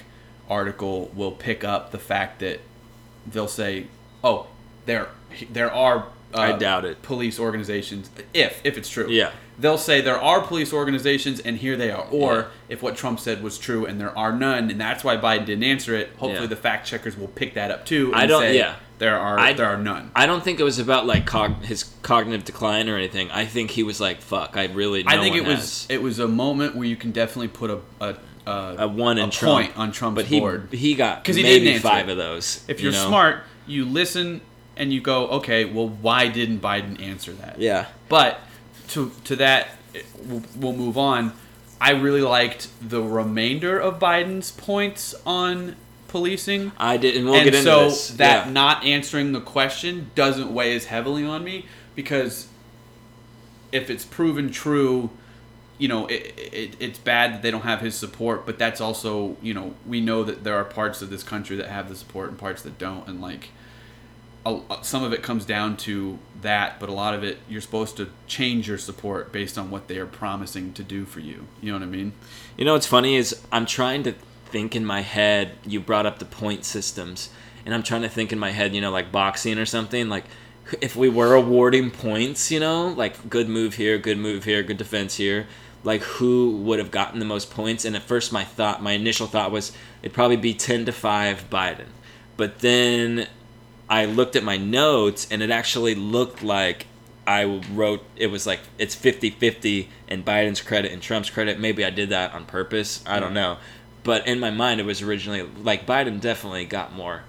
article 0.50 1.10
will 1.14 1.30
pick 1.30 1.62
up 1.62 1.92
the 1.92 1.98
fact 1.98 2.40
that 2.40 2.60
they'll 3.26 3.46
say, 3.46 3.86
"Oh, 4.24 4.48
there 4.86 5.08
there 5.50 5.72
are 5.72 6.06
uh, 6.34 6.38
I 6.40 6.52
doubt 6.52 6.84
it. 6.84 7.02
police 7.02 7.38
organizations 7.38 8.10
if 8.34 8.60
if 8.64 8.76
it's 8.76 8.88
true." 8.88 9.08
Yeah. 9.08 9.30
They'll 9.60 9.78
say 9.78 10.00
there 10.00 10.20
are 10.20 10.40
police 10.40 10.72
organizations 10.72 11.40
and 11.40 11.56
here 11.58 11.76
they 11.76 11.90
are. 11.90 12.06
Or 12.10 12.34
Yeah. 12.36 12.44
if 12.68 12.82
what 12.82 12.96
Trump 12.96 13.18
said 13.18 13.42
was 13.42 13.58
true 13.58 13.86
and 13.86 14.00
there 14.00 14.16
are 14.16 14.32
none 14.32 14.70
and 14.70 14.80
that's 14.80 15.02
why 15.02 15.16
Biden 15.16 15.46
didn't 15.46 15.64
answer 15.64 15.94
it, 15.96 16.10
hopefully 16.18 16.42
Yeah. 16.42 16.46
the 16.46 16.56
fact 16.56 16.86
checkers 16.86 17.16
will 17.18 17.26
pick 17.28 17.54
that 17.54 17.70
up 17.70 17.84
too 17.84 18.12
and 18.12 18.22
I 18.22 18.26
don't- 18.26 18.40
say 18.42 18.56
yeah. 18.56 18.74
there 18.98 19.18
are 19.18 19.38
I- 19.38 19.52
there 19.54 19.66
are 19.66 19.76
none. 19.76 20.10
I 20.14 20.26
don't 20.26 20.44
think 20.44 20.60
it 20.60 20.64
was 20.64 20.78
about 20.78 21.06
like 21.06 21.26
cog- 21.26 21.64
his 21.64 21.84
cognitive 22.02 22.44
decline 22.44 22.88
or 22.88 22.96
anything. 22.96 23.30
I 23.32 23.46
think 23.46 23.70
he 23.72 23.82
was 23.82 24.00
like, 24.00 24.20
"Fuck, 24.22 24.56
I 24.56 24.66
really." 24.66 25.02
No 25.02 25.10
I 25.10 25.18
think 25.18 25.34
it 25.36 25.44
was 25.44 25.86
it 25.88 26.02
was 26.02 26.18
a 26.20 26.28
moment 26.28 26.76
where 26.76 26.86
you 26.86 26.96
can 26.96 27.10
definitely 27.10 27.48
put 27.48 27.70
a 27.70 27.78
a, 28.00 28.14
a, 28.46 28.74
a 28.84 28.88
one 28.88 29.18
in 29.18 29.28
a 29.28 29.30
Trump, 29.32 29.54
point 29.66 29.76
on 29.76 29.90
Trump's 29.92 30.16
but 30.16 30.24
he 30.26 30.38
board. 30.40 30.68
he 30.72 30.94
got 30.94 31.24
'Cause 31.24 31.34
he 31.36 31.42
maybe 31.42 31.64
didn't 31.64 31.74
answer 31.76 31.88
five 31.88 32.08
it. 32.08 32.12
of 32.12 32.18
those. 32.18 32.60
If 32.68 32.78
you 32.80 32.84
you're 32.90 32.92
know? 32.92 33.08
smart, 33.08 33.42
you 33.66 33.84
listen 33.84 34.40
and 34.76 34.92
you 34.92 35.00
go, 35.00 35.26
okay, 35.28 35.64
well, 35.64 35.88
why 35.88 36.28
didn't 36.28 36.60
Biden 36.62 37.02
answer 37.02 37.32
that? 37.32 37.56
yeah, 37.58 37.86
But 38.08 38.40
to 38.88 39.12
to 39.24 39.36
that, 39.36 39.68
eh, 39.94 40.02
we'll, 40.24 40.42
we'll 40.56 40.72
move 40.72 40.98
on. 40.98 41.32
I 41.80 41.92
really 41.92 42.22
liked 42.22 42.68
the 42.86 43.02
remainder 43.02 43.78
of 43.78 44.00
Biden's 44.00 44.50
points 44.50 45.14
on 45.24 45.76
policing. 46.08 46.72
I 46.76 46.96
did, 46.96 47.16
and 47.16 47.26
we'll 47.26 47.36
and 47.36 47.44
get 47.44 47.54
into 47.54 47.64
so 47.64 47.84
this. 47.84 48.08
that 48.16 48.46
yeah. 48.46 48.52
not 48.52 48.84
answering 48.84 49.32
the 49.32 49.40
question 49.40 50.10
doesn't 50.14 50.52
weigh 50.52 50.74
as 50.74 50.86
heavily 50.86 51.24
on 51.24 51.44
me 51.44 51.66
because 51.94 52.48
if 53.70 53.90
it's 53.90 54.04
proven 54.04 54.50
true, 54.50 55.10
you 55.78 55.88
know, 55.88 56.06
it, 56.06 56.34
it, 56.36 56.76
it's 56.80 56.98
bad 56.98 57.34
that 57.34 57.42
they 57.42 57.50
don't 57.50 57.62
have 57.62 57.80
his 57.80 57.94
support, 57.94 58.46
but 58.46 58.58
that's 58.58 58.80
also, 58.80 59.36
you 59.42 59.54
know, 59.54 59.74
we 59.86 60.00
know 60.00 60.24
that 60.24 60.42
there 60.42 60.56
are 60.56 60.64
parts 60.64 61.02
of 61.02 61.10
this 61.10 61.22
country 61.22 61.56
that 61.56 61.68
have 61.68 61.88
the 61.88 61.94
support 61.94 62.30
and 62.30 62.38
parts 62.38 62.62
that 62.62 62.78
don't, 62.78 63.06
and 63.06 63.20
like, 63.20 63.50
a, 64.48 64.84
some 64.84 65.02
of 65.04 65.12
it 65.12 65.22
comes 65.22 65.44
down 65.44 65.76
to 65.78 66.18
that, 66.42 66.78
but 66.80 66.88
a 66.88 66.92
lot 66.92 67.14
of 67.14 67.22
it, 67.24 67.38
you're 67.48 67.60
supposed 67.60 67.96
to 67.96 68.08
change 68.26 68.68
your 68.68 68.78
support 68.78 69.32
based 69.32 69.58
on 69.58 69.70
what 69.70 69.88
they 69.88 69.98
are 69.98 70.06
promising 70.06 70.72
to 70.74 70.82
do 70.82 71.04
for 71.04 71.20
you. 71.20 71.46
You 71.60 71.72
know 71.72 71.78
what 71.78 71.82
I 71.82 71.90
mean? 71.90 72.12
You 72.56 72.64
know 72.64 72.74
what's 72.74 72.86
funny 72.86 73.16
is 73.16 73.42
I'm 73.50 73.66
trying 73.66 74.02
to 74.04 74.14
think 74.46 74.74
in 74.74 74.84
my 74.84 75.02
head. 75.02 75.52
You 75.66 75.80
brought 75.80 76.06
up 76.06 76.18
the 76.18 76.24
point 76.24 76.64
systems, 76.64 77.30
and 77.64 77.74
I'm 77.74 77.82
trying 77.82 78.02
to 78.02 78.08
think 78.08 78.32
in 78.32 78.38
my 78.38 78.50
head. 78.50 78.74
You 78.74 78.80
know, 78.80 78.90
like 78.90 79.12
boxing 79.12 79.58
or 79.58 79.66
something. 79.66 80.08
Like 80.08 80.24
if 80.80 80.96
we 80.96 81.08
were 81.08 81.34
awarding 81.34 81.90
points, 81.90 82.50
you 82.50 82.60
know, 82.60 82.88
like 82.88 83.28
good 83.28 83.48
move 83.48 83.74
here, 83.74 83.98
good 83.98 84.18
move 84.18 84.44
here, 84.44 84.62
good 84.62 84.78
defense 84.78 85.16
here. 85.16 85.46
Like 85.84 86.02
who 86.02 86.56
would 86.58 86.78
have 86.78 86.90
gotten 86.90 87.18
the 87.18 87.24
most 87.24 87.50
points? 87.50 87.84
And 87.84 87.94
at 87.96 88.02
first, 88.02 88.32
my 88.32 88.44
thought, 88.44 88.82
my 88.82 88.92
initial 88.92 89.26
thought 89.26 89.50
was 89.50 89.72
it'd 90.02 90.14
probably 90.14 90.36
be 90.36 90.54
ten 90.54 90.84
to 90.86 90.92
five 90.92 91.48
Biden. 91.50 91.86
But 92.36 92.60
then 92.60 93.26
I 93.90 94.04
looked 94.04 94.36
at 94.36 94.44
my 94.44 94.56
notes, 94.56 95.26
and 95.30 95.42
it 95.42 95.50
actually 95.50 95.94
looked 95.94 96.42
like 96.42 96.86
I 97.28 97.44
wrote 97.44 98.04
it 98.16 98.28
was 98.28 98.46
like 98.46 98.60
it's 98.78 98.96
50-50 98.96 99.88
and 100.08 100.24
Biden's 100.24 100.62
credit 100.62 100.92
and 100.92 101.02
Trump's 101.02 101.28
credit. 101.28 101.60
Maybe 101.60 101.84
I 101.84 101.90
did 101.90 102.08
that 102.08 102.32
on 102.32 102.46
purpose. 102.46 103.04
I 103.06 103.20
don't 103.20 103.34
know. 103.34 103.58
But 104.02 104.26
in 104.26 104.40
my 104.40 104.50
mind 104.50 104.80
it 104.80 104.84
was 104.84 105.02
originally 105.02 105.42
like 105.42 105.84
Biden 105.84 106.22
definitely 106.22 106.64
got 106.64 106.94
more 106.94 107.24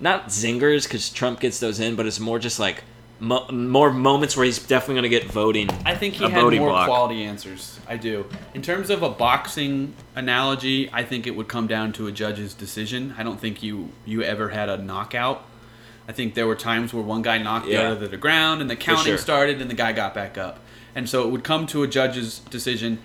not 0.00 0.28
zingers 0.28 0.88
cuz 0.88 1.10
Trump 1.10 1.40
gets 1.40 1.60
those 1.60 1.78
in, 1.78 1.94
but 1.94 2.06
it's 2.06 2.18
more 2.18 2.38
just 2.38 2.58
like 2.58 2.84
mo- 3.20 3.46
more 3.50 3.92
moments 3.92 4.34
where 4.34 4.46
he's 4.46 4.58
definitely 4.58 4.94
going 5.02 5.10
to 5.10 5.20
get 5.20 5.24
voting. 5.30 5.68
I 5.84 5.94
think 5.94 6.14
he 6.14 6.28
had 6.28 6.42
more 6.42 6.70
block. 6.70 6.86
quality 6.86 7.24
answers. 7.24 7.80
I 7.86 7.96
do. 7.96 8.26
In 8.54 8.62
terms 8.62 8.88
of 8.88 9.02
a 9.02 9.10
boxing 9.10 9.94
analogy, 10.14 10.88
I 10.92 11.02
think 11.02 11.26
it 11.26 11.36
would 11.36 11.48
come 11.48 11.66
down 11.66 11.92
to 11.94 12.06
a 12.06 12.12
judge's 12.12 12.54
decision. 12.54 13.14
I 13.18 13.22
don't 13.22 13.40
think 13.40 13.62
you 13.62 13.90
you 14.06 14.22
ever 14.22 14.48
had 14.50 14.68
a 14.68 14.78
knockout. 14.78 15.44
I 16.08 16.12
think 16.12 16.32
there 16.34 16.46
were 16.46 16.56
times 16.56 16.94
where 16.94 17.02
one 17.04 17.20
guy 17.22 17.36
knocked 17.38 17.66
the 17.66 17.72
Yeah. 17.72 17.90
other 17.90 18.00
to 18.06 18.08
the 18.08 18.16
ground, 18.16 18.60
and 18.62 18.70
the 18.70 18.76
counting 18.76 19.04
sure. 19.12 19.18
started, 19.18 19.60
and 19.60 19.70
the 19.70 19.74
guy 19.74 19.92
got 19.92 20.14
back 20.14 20.38
up, 20.38 20.58
and 20.94 21.06
so 21.08 21.22
it 21.26 21.30
would 21.30 21.44
come 21.44 21.66
to 21.68 21.82
a 21.82 21.86
judge's 21.86 22.38
decision. 22.50 22.98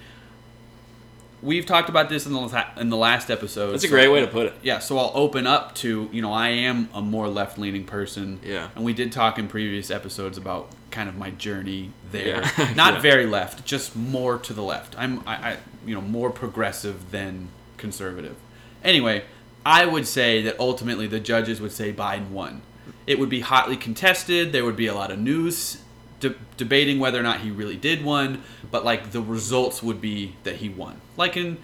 We've 1.41 1.65
talked 1.65 1.89
about 1.89 2.07
this 2.07 2.25
in 2.25 2.31
the 2.31 2.65
in 2.77 2.89
the 2.89 2.95
last 2.95 3.29
episode. 3.29 3.71
That's 3.73 3.83
a 3.83 3.87
so- 3.87 3.93
great 3.93 4.07
way 4.07 4.21
to 4.21 4.27
put 4.27 4.45
it. 4.45 4.53
yeah, 4.63 4.79
so 4.79 4.97
I'll 4.97 5.11
open 5.13 5.45
up 5.45 5.75
to 5.75 6.07
you 6.13 6.21
know 6.21 6.31
I 6.31 6.49
am 6.49 6.87
a 6.93 7.01
more 7.01 7.27
left 7.27 7.57
leaning 7.57 7.83
person. 7.83 8.39
Yeah. 8.45 8.69
and 8.75 8.85
we 8.85 8.93
did 8.93 9.11
talk 9.11 9.37
in 9.37 9.49
previous 9.49 9.91
episodes 9.91 10.37
about 10.37 10.69
kind 10.89 11.09
of 11.09 11.17
my 11.17 11.31
journey 11.31 11.91
there. 12.11 12.43
Yeah. 12.57 12.73
Not 12.77 12.93
Yeah. 12.95 12.99
very 13.01 13.25
left, 13.25 13.65
just 13.65 13.93
more 13.95 14.37
to 14.37 14.53
the 14.53 14.63
left. 14.63 14.95
I'm 14.97 15.19
I, 15.27 15.33
I 15.35 15.57
you 15.85 15.93
know 15.93 15.99
more 16.01 16.29
progressive 16.29 17.11
than 17.11 17.49
conservative. 17.75 18.37
Anyway, 18.81 19.23
I 19.65 19.85
would 19.85 20.07
say 20.07 20.41
that 20.43 20.57
ultimately 20.59 21.07
the 21.07 21.19
judges 21.19 21.59
would 21.59 21.73
say 21.73 21.91
Biden 21.91 22.29
won. 22.29 22.61
It 23.05 23.19
would 23.19 23.29
be 23.29 23.41
hotly 23.41 23.77
contested. 23.77 24.51
There 24.51 24.65
would 24.65 24.75
be 24.75 24.87
a 24.87 24.95
lot 24.95 25.11
of 25.11 25.19
news 25.19 25.83
de- 26.23 26.35
debating 26.57 26.99
whether 26.99 27.19
or 27.19 27.23
not 27.23 27.41
he 27.41 27.51
really 27.51 27.75
did 27.75 28.03
won, 28.03 28.43
but 28.71 28.83
like 28.83 29.11
the 29.11 29.21
results 29.21 29.83
would 29.83 30.01
be 30.01 30.35
that 30.43 30.57
he 30.57 30.69
won. 30.69 31.01
Like 31.17 31.37
in 31.37 31.57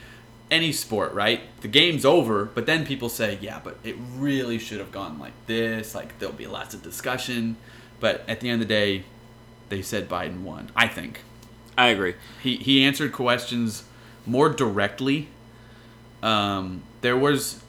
any 0.52 0.72
sport, 0.72 1.14
right? 1.14 1.42
The 1.62 1.68
game's 1.68 2.06
over, 2.06 2.46
but 2.46 2.66
then 2.66 2.86
people 2.86 3.10
say, 3.10 3.38
yeah, 3.42 3.60
but 3.64 3.78
it 3.84 3.96
really 4.16 4.60
should 4.60 4.80
have 4.80 4.92
gone 4.92 5.18
like 5.20 5.34
this. 5.48 5.96
Like 5.96 6.20
there'll 6.20 6.36
be 6.36 6.48
lots 6.48 6.74
of 6.74 6.84
discussion, 6.84 7.56
but 8.00 8.28
at 8.28 8.42
the 8.42 8.50
end 8.50 8.62
of 8.62 8.68
the 8.68 8.74
day, 8.74 9.04
they 9.70 9.82
said 9.82 10.10
Biden 10.10 10.42
won. 10.42 10.72
I 10.76 10.88
think 10.88 11.22
I 11.78 11.88
agree. 11.88 12.16
he 12.44 12.58
he 12.58 12.84
answered 12.84 13.14
questions 13.14 13.84
more 14.26 14.50
directly. 14.50 15.30
Um, 16.22 16.84
there 17.02 17.16
was, 17.18 17.64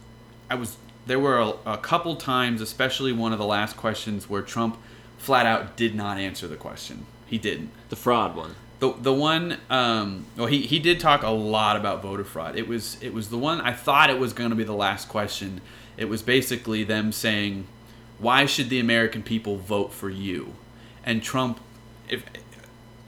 I 0.50 0.56
was 0.56 0.76
there 1.10 1.18
were 1.18 1.40
a, 1.40 1.72
a 1.72 1.76
couple 1.76 2.14
times, 2.14 2.60
especially 2.60 3.12
one 3.12 3.32
of 3.32 3.40
the 3.40 3.44
last 3.44 3.76
questions 3.76 4.30
where 4.30 4.42
Trump 4.42 4.78
flat 5.18 5.44
out 5.44 5.76
did 5.76 5.92
not 5.92 6.18
answer 6.18 6.46
the 6.46 6.54
question. 6.54 7.04
He 7.26 7.36
didn't. 7.36 7.72
The 7.88 7.96
fraud 7.96 8.36
one. 8.36 8.54
The, 8.78 8.92
the 8.92 9.12
one 9.12 9.58
um, 9.68 10.26
well 10.36 10.46
he, 10.46 10.62
he 10.62 10.78
did 10.78 11.00
talk 11.00 11.24
a 11.24 11.30
lot 11.30 11.74
about 11.74 12.00
voter 12.00 12.22
fraud. 12.22 12.54
It 12.54 12.68
was 12.68 12.96
it 13.02 13.12
was 13.12 13.28
the 13.28 13.38
one 13.38 13.60
I 13.60 13.72
thought 13.72 14.08
it 14.08 14.20
was 14.20 14.32
going 14.32 14.50
to 14.50 14.56
be 14.56 14.62
the 14.62 14.72
last 14.72 15.08
question. 15.08 15.62
It 15.96 16.04
was 16.04 16.22
basically 16.22 16.84
them 16.84 17.10
saying, 17.10 17.66
"Why 18.20 18.46
should 18.46 18.70
the 18.70 18.78
American 18.78 19.24
people 19.24 19.56
vote 19.56 19.92
for 19.92 20.10
you?" 20.10 20.54
And 21.04 21.24
Trump, 21.24 21.58
if 22.08 22.22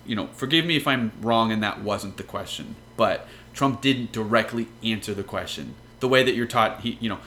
you 0.05 0.17
know, 0.17 0.27
forgive 0.33 0.67
me 0.67 0.75
if 0.75 0.89
I'm 0.89 1.13
wrong 1.21 1.53
and 1.53 1.63
that 1.63 1.83
wasn't 1.83 2.17
the 2.17 2.25
question, 2.25 2.75
but 2.97 3.29
Trump 3.55 3.81
didn't 3.81 4.11
directly 4.11 4.67
answer 4.83 5.15
the 5.15 5.23
question 5.23 5.77
the 6.01 6.09
way 6.09 6.25
that 6.25 6.35
you're 6.35 6.49
taught. 6.49 6.81
He 6.81 6.99
you 7.01 7.09
know, 7.09 7.21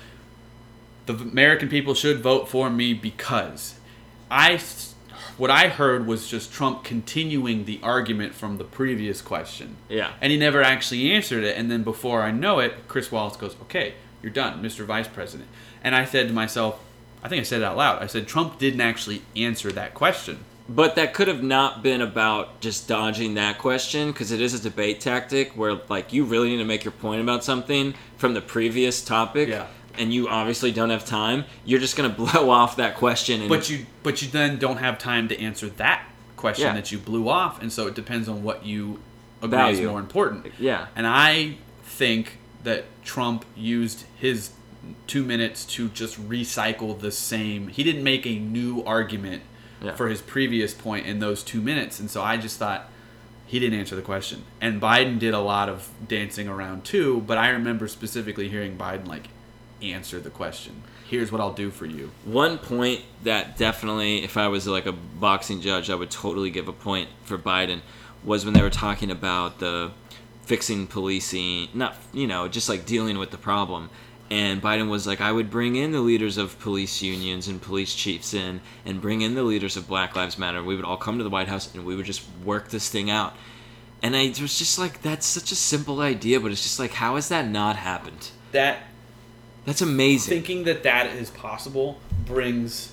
the 1.05 1.13
American 1.13 1.69
people 1.69 1.93
should 1.93 2.21
vote 2.21 2.49
for 2.49 2.69
me 2.69 2.93
because 2.93 3.75
I 4.29 4.59
what 5.37 5.51
I 5.51 5.67
heard 5.67 6.07
was 6.07 6.27
just 6.27 6.53
Trump 6.53 6.83
continuing 6.83 7.65
the 7.65 7.79
argument 7.83 8.33
from 8.33 8.57
the 8.57 8.63
previous 8.63 9.21
question. 9.21 9.75
Yeah. 9.89 10.13
And 10.21 10.31
he 10.31 10.37
never 10.37 10.61
actually 10.61 11.11
answered 11.11 11.43
it. 11.43 11.57
And 11.57 11.69
then 11.69 11.83
before 11.83 12.21
I 12.21 12.31
know 12.31 12.59
it, 12.59 12.87
Chris 12.87 13.11
Wallace 13.11 13.35
goes, 13.35 13.55
"Okay, 13.63 13.95
you're 14.21 14.31
done, 14.31 14.63
Mr. 14.63 14.85
Vice 14.85 15.07
President." 15.07 15.49
And 15.83 15.93
I 15.93 16.05
said 16.05 16.27
to 16.29 16.33
myself, 16.33 16.79
I 17.25 17.27
think 17.27 17.41
I 17.41 17.43
said 17.43 17.61
it 17.61 17.65
out 17.65 17.75
loud. 17.75 18.03
I 18.03 18.07
said 18.07 18.27
Trump 18.27 18.59
didn't 18.59 18.81
actually 18.81 19.23
answer 19.35 19.71
that 19.71 19.93
question. 19.93 20.39
But 20.67 20.95
that 20.95 21.13
could 21.13 21.27
have 21.27 21.43
not 21.43 21.83
been 21.83 22.01
about 22.01 22.59
just 22.59 22.87
dodging 22.87 23.35
that 23.35 23.57
question 23.59 24.11
because 24.11 24.31
it 24.31 24.41
is 24.41 24.53
a 24.53 24.59
debate 24.59 24.99
tactic 24.99 25.51
where 25.51 25.79
like 25.89 26.11
you 26.13 26.23
really 26.23 26.49
need 26.49 26.57
to 26.57 26.65
make 26.65 26.83
your 26.83 26.91
point 26.91 27.21
about 27.21 27.43
something 27.43 27.93
from 28.17 28.33
the 28.33 28.41
previous 28.41 29.03
topic. 29.03 29.49
Yeah. 29.49 29.67
And 29.97 30.13
you 30.13 30.27
obviously 30.27 30.71
don't 30.71 30.89
have 30.89 31.05
time, 31.05 31.45
you're 31.65 31.79
just 31.79 31.95
gonna 31.95 32.09
blow 32.23 32.49
off 32.49 32.75
that 32.77 32.95
question. 32.95 33.41
And 33.41 33.49
But 33.49 33.69
you 33.69 33.85
but 34.03 34.21
you 34.21 34.27
then 34.29 34.57
don't 34.57 34.77
have 34.77 34.97
time 34.97 35.27
to 35.29 35.39
answer 35.39 35.67
that 35.69 36.05
question 36.35 36.67
Yeah. 36.67 36.73
that 36.73 36.91
you 36.91 36.97
blew 36.97 37.27
off, 37.29 37.61
and 37.61 37.71
so 37.71 37.87
it 37.87 37.95
depends 37.95 38.27
on 38.29 38.43
what 38.43 38.65
you 38.65 38.99
agree 39.41 39.57
is 39.69 39.77
Value. 39.77 39.89
more 39.89 39.99
important. 39.99 40.47
yeah, 40.59 40.87
And 40.95 41.05
I 41.07 41.57
think 41.83 42.37
that 42.63 42.85
Trump 43.03 43.45
used 43.55 44.05
his 44.17 44.51
two 45.07 45.23
minutes 45.23 45.65
to 45.65 45.89
just 45.89 46.19
recycle 46.29 46.99
the 46.99 47.11
same. 47.11 47.67
He 47.69 47.83
didn't 47.83 48.03
make 48.03 48.25
a 48.25 48.37
new 48.39 48.83
argument 48.83 49.43
Yeah. 49.83 49.93
for 49.95 50.07
his 50.09 50.21
previous 50.21 50.73
point 50.73 51.05
in 51.05 51.19
those 51.19 51.43
two 51.43 51.61
minutes, 51.61 51.99
and 51.99 52.09
so 52.09 52.21
I 52.23 52.37
just 52.37 52.57
thought 52.59 52.89
he 53.47 53.59
didn't 53.59 53.77
answer 53.79 53.95
the 53.95 54.01
question. 54.01 54.43
And 54.59 54.81
Biden 54.81 55.19
did 55.19 55.33
a 55.33 55.39
lot 55.39 55.69
of 55.69 55.89
dancing 56.07 56.47
around 56.47 56.83
too, 56.85 57.23
but 57.27 57.37
I 57.37 57.49
remember 57.49 57.87
specifically 57.87 58.49
hearing 58.49 58.75
Biden 58.77 59.07
like 59.07 59.27
answer 59.81 60.19
the 60.19 60.29
question. 60.29 60.83
Here's 61.09 61.31
what 61.31 61.41
I'll 61.41 61.53
do 61.53 61.69
for 61.69 61.85
you. 61.85 62.11
One 62.23 62.57
point 62.57 63.01
that 63.23 63.57
definitely, 63.57 64.23
if 64.23 64.37
I 64.37 64.47
was 64.47 64.67
like 64.67 64.85
a 64.85 64.91
boxing 64.91 65.61
judge, 65.61 65.89
I 65.89 65.95
would 65.95 66.09
totally 66.09 66.49
give 66.49 66.67
a 66.67 66.73
point 66.73 67.09
for 67.23 67.37
Biden 67.37 67.81
was 68.23 68.43
when 68.43 68.53
they 68.53 68.61
were 68.61 68.71
talking 68.71 69.11
about 69.11 69.59
the 69.59 69.91
fixing 70.43 70.87
policing, 70.87 71.69
not, 71.73 71.95
you 72.13 72.27
know, 72.27 72.47
just 72.47 72.69
like 72.69 72.85
dealing 72.85 73.17
with 73.17 73.31
the 73.31 73.37
problem. 73.37 73.89
And 74.31 74.61
Biden 74.61 74.89
was 74.89 75.05
like, 75.05 75.21
I 75.21 75.31
would 75.31 75.51
bring 75.51 75.75
in 75.75 75.91
the 75.91 75.99
leaders 75.99 76.37
of 76.37 76.59
police 76.59 77.03
unions 77.03 77.47
and 77.47 77.61
police 77.61 77.93
chiefs 77.93 78.33
in 78.33 78.61
and 78.83 78.99
bring 78.99 79.21
in 79.21 79.35
the 79.35 79.43
leaders 79.43 79.77
of 79.77 79.87
Black 79.87 80.15
Lives 80.15 80.39
Matter. 80.39 80.63
We 80.63 80.75
would 80.75 80.85
all 80.85 80.97
come 80.97 81.19
to 81.19 81.23
the 81.23 81.29
White 81.29 81.47
House 81.47 81.73
and 81.75 81.85
we 81.85 81.95
would 81.95 82.07
just 82.07 82.23
work 82.43 82.69
this 82.69 82.89
thing 82.89 83.11
out. 83.11 83.35
And 84.01 84.15
I 84.15 84.27
was 84.27 84.57
just 84.57 84.79
like, 84.79 85.03
that's 85.03 85.25
such 85.25 85.51
a 85.51 85.55
simple 85.55 86.01
idea, 86.01 86.39
but 86.39 86.51
it's 86.51 86.63
just 86.63 86.79
like, 86.79 86.93
how 86.93 87.15
has 87.15 87.29
that 87.29 87.47
not 87.47 87.75
happened? 87.75 88.31
That 88.51 88.79
That's 89.65 89.81
amazing. 89.81 90.29
thinking 90.29 90.63
that 90.65 90.83
that 90.83 91.07
is 91.07 91.29
possible 91.31 91.99
brings 92.25 92.91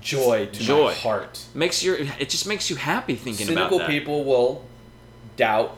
joy 0.00 0.46
to 0.52 0.62
Joy. 0.62 0.84
my 0.88 0.94
heart. 0.94 1.44
makes 1.54 1.82
your 1.82 1.96
it 1.96 2.28
just 2.30 2.46
makes 2.46 2.70
you 2.70 2.76
happy 2.76 3.14
thinking 3.14 3.46
Cynical 3.46 3.66
about 3.76 3.78
that. 3.80 3.86
Cynical 3.86 3.98
people 4.00 4.24
will 4.24 4.64
doubt 5.36 5.76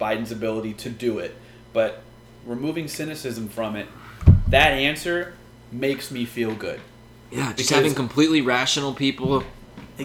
Biden's 0.00 0.32
ability 0.32 0.72
to 0.74 0.90
do 0.90 1.18
it, 1.18 1.36
but 1.72 2.02
removing 2.46 2.88
cynicism 2.88 3.48
from 3.48 3.76
it, 3.76 3.86
that 4.48 4.72
answer 4.72 5.34
makes 5.70 6.10
me 6.10 6.24
feel 6.24 6.54
good. 6.54 6.80
Yeah, 7.30 7.46
just 7.46 7.56
Because- 7.56 7.70
having 7.70 7.94
completely 7.94 8.40
rational 8.42 8.94
people 8.94 9.44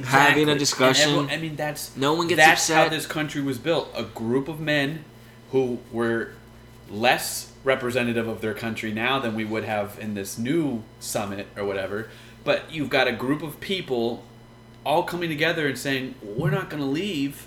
having 0.04 0.48
a 0.50 0.58
discussion. 0.58 1.10
everyone- 1.10 1.30
I 1.30 1.38
mean, 1.38 1.56
that's 1.56 1.92
No 1.96 2.14
one 2.14 2.28
gets 2.28 2.38
that's 2.40 2.68
how 2.68 2.88
this 2.90 3.06
country 3.06 3.42
was 3.42 3.58
built. 3.58 3.92
A 3.96 4.04
group 4.04 4.48
of 4.48 4.60
men 4.60 5.04
who 5.52 5.80
were 5.92 6.32
less 6.90 7.47
representative 7.68 8.28
of 8.28 8.40
their 8.42 8.54
country 8.54 8.92
now 8.94 9.20
than 9.20 9.36
we 9.36 9.44
would 9.46 9.66
have 9.66 10.00
in 10.00 10.14
this 10.16 10.38
new 10.38 10.84
summit 11.00 11.46
or 11.58 11.66
whatever. 11.66 12.10
But 12.44 12.72
you've 12.72 12.90
got 12.90 13.08
a 13.08 13.12
group 13.12 13.44
of 13.44 13.60
people 13.60 14.24
all 14.86 15.04
coming 15.04 15.30
together 15.30 15.68
and 15.68 15.78
saying, 15.78 16.16
"We're 16.24 16.50
not 16.50 16.70
going 16.70 16.82
to 16.82 16.90
leave 16.90 17.46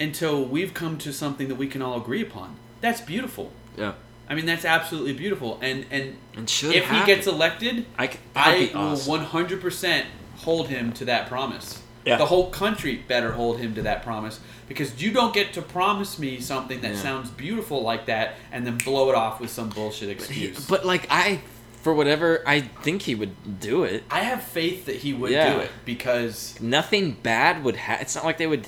until 0.00 0.44
we've 0.44 0.72
come 0.72 0.96
to 0.98 1.12
something 1.12 1.48
that 1.48 1.56
we 1.56 1.66
can 1.66 1.82
all 1.82 1.96
agree 2.00 2.22
upon." 2.22 2.56
That's 2.80 3.00
beautiful. 3.00 3.50
yeah, 3.76 3.94
I 4.30 4.34
mean, 4.36 4.46
that's 4.46 4.64
absolutely 4.64 5.14
beautiful. 5.14 5.58
And 5.60 5.84
and 5.90 6.16
and 6.36 6.48
should 6.48 6.74
if 6.74 6.84
happen. 6.84 7.00
he 7.00 7.14
gets 7.14 7.26
elected, 7.26 7.86
I, 7.98 8.16
I 8.36 8.70
will 8.72 8.96
one 8.98 9.24
hundred 9.24 9.60
percent 9.60 10.06
hold 10.36 10.68
him 10.68 10.92
to 10.92 11.04
that 11.06 11.28
promise. 11.28 11.82
Yeah. 12.08 12.16
The 12.16 12.26
whole 12.26 12.50
country 12.50 12.96
better 12.96 13.32
hold 13.32 13.58
him 13.58 13.74
to 13.74 13.82
that 13.82 14.02
promise 14.02 14.40
because 14.68 15.00
you 15.02 15.10
don't 15.12 15.32
get 15.34 15.52
to 15.54 15.62
promise 15.62 16.18
me 16.18 16.40
something 16.40 16.80
that 16.80 16.94
Yeah. 16.94 17.00
sounds 17.02 17.30
beautiful 17.30 17.82
like 17.82 18.06
that 18.06 18.34
and 18.52 18.66
then 18.66 18.78
blow 18.78 19.08
it 19.10 19.14
off 19.14 19.40
with 19.40 19.50
some 19.50 19.68
bullshit 19.68 20.08
excuse. 20.08 20.66
but 20.66 20.84
like 20.86 21.06
I, 21.10 21.40
for 21.82 21.94
whatever 21.94 22.42
I 22.46 22.60
think 22.62 23.02
he 23.02 23.14
would 23.14 23.60
do 23.60 23.84
it. 23.84 24.04
I 24.10 24.20
have 24.20 24.42
faith 24.42 24.86
that 24.86 24.96
he 24.96 25.12
would 25.12 25.30
Yeah. 25.30 25.54
do 25.54 25.60
it 25.60 25.70
because 25.84 26.58
Nothing 26.60 27.12
bad 27.22 27.62
would 27.64 27.76
happen. 27.76 28.02
It's 28.02 28.14
not 28.14 28.24
like 28.24 28.38
they 28.38 28.46
would 28.46 28.66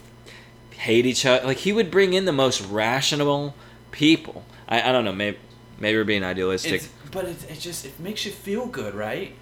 hate 0.77 1.07
each 1.07 1.25
other. 1.27 1.47
Like 1.47 1.59
he 1.59 1.73
would 1.73 1.91
bring 1.91 2.13
in 2.15 2.25
the 2.25 2.33
most 2.33 2.61
rational 2.63 3.55
people. 3.91 4.45
I, 4.69 4.89
I 4.89 4.93
don't 4.93 5.05
know. 5.05 5.13
Maybe 5.13 5.39
maybe 5.79 5.97
we're 5.99 6.05
being 6.05 6.25
idealistic. 6.25 6.73
it's 6.75 6.89
but 7.11 7.25
it, 7.25 7.51
it 7.51 7.59
just 7.59 7.85
it 7.87 7.99
makes 7.99 8.25
you 8.25 8.33
feel 8.33 8.67
good, 8.67 8.95
right? 8.95 9.35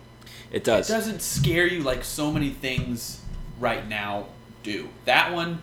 it 0.51 0.65
does. 0.65 0.89
It 0.89 0.93
doesn't 0.95 1.21
scare 1.21 1.67
you 1.67 1.83
like 1.83 2.03
so 2.05 2.33
many 2.33 2.49
things 2.51 3.21
right 3.61 3.87
now 3.89 4.27
do. 4.63 4.89
That 5.05 5.33
one, 5.33 5.63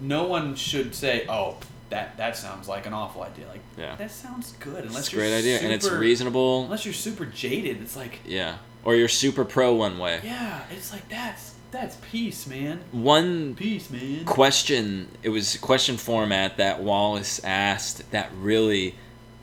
no 0.00 0.24
one 0.26 0.54
should 0.56 0.94
say, 0.94 1.26
"Oh, 1.28 1.56
that 1.90 2.16
that 2.16 2.36
sounds 2.36 2.68
like 2.68 2.86
an 2.86 2.92
awful 2.92 3.22
idea." 3.22 3.46
Like, 3.48 3.60
Yeah. 3.78 3.96
that 3.96 4.10
sounds 4.10 4.52
good. 4.60 4.84
Unless 4.84 5.04
It's 5.06 5.12
a 5.12 5.16
great 5.16 5.36
idea, 5.36 5.58
and 5.60 5.72
it's 5.72 5.88
reasonable. 5.88 6.64
Unless 6.64 6.84
you're 6.84 6.94
super 6.94 7.26
jaded, 7.26 7.80
it's 7.82 7.96
like, 7.96 8.20
Yeah, 8.24 8.56
or 8.84 8.94
you're 8.94 9.08
super 9.08 9.44
pro 9.44 9.74
one 9.74 9.98
way. 9.98 10.20
yeah, 10.24 10.60
it's 10.70 10.92
like 10.92 11.08
that's 11.08 11.54
that's 11.70 11.96
peace, 12.10 12.46
man. 12.48 12.80
One 12.90 13.54
Peace, 13.54 13.90
man. 13.90 14.24
question 14.24 15.08
it 15.22 15.28
was 15.28 15.56
question 15.58 15.96
format 15.96 16.56
that 16.56 16.80
Wallace 16.82 17.40
asked 17.44 18.10
that 18.10 18.30
really 18.36 18.96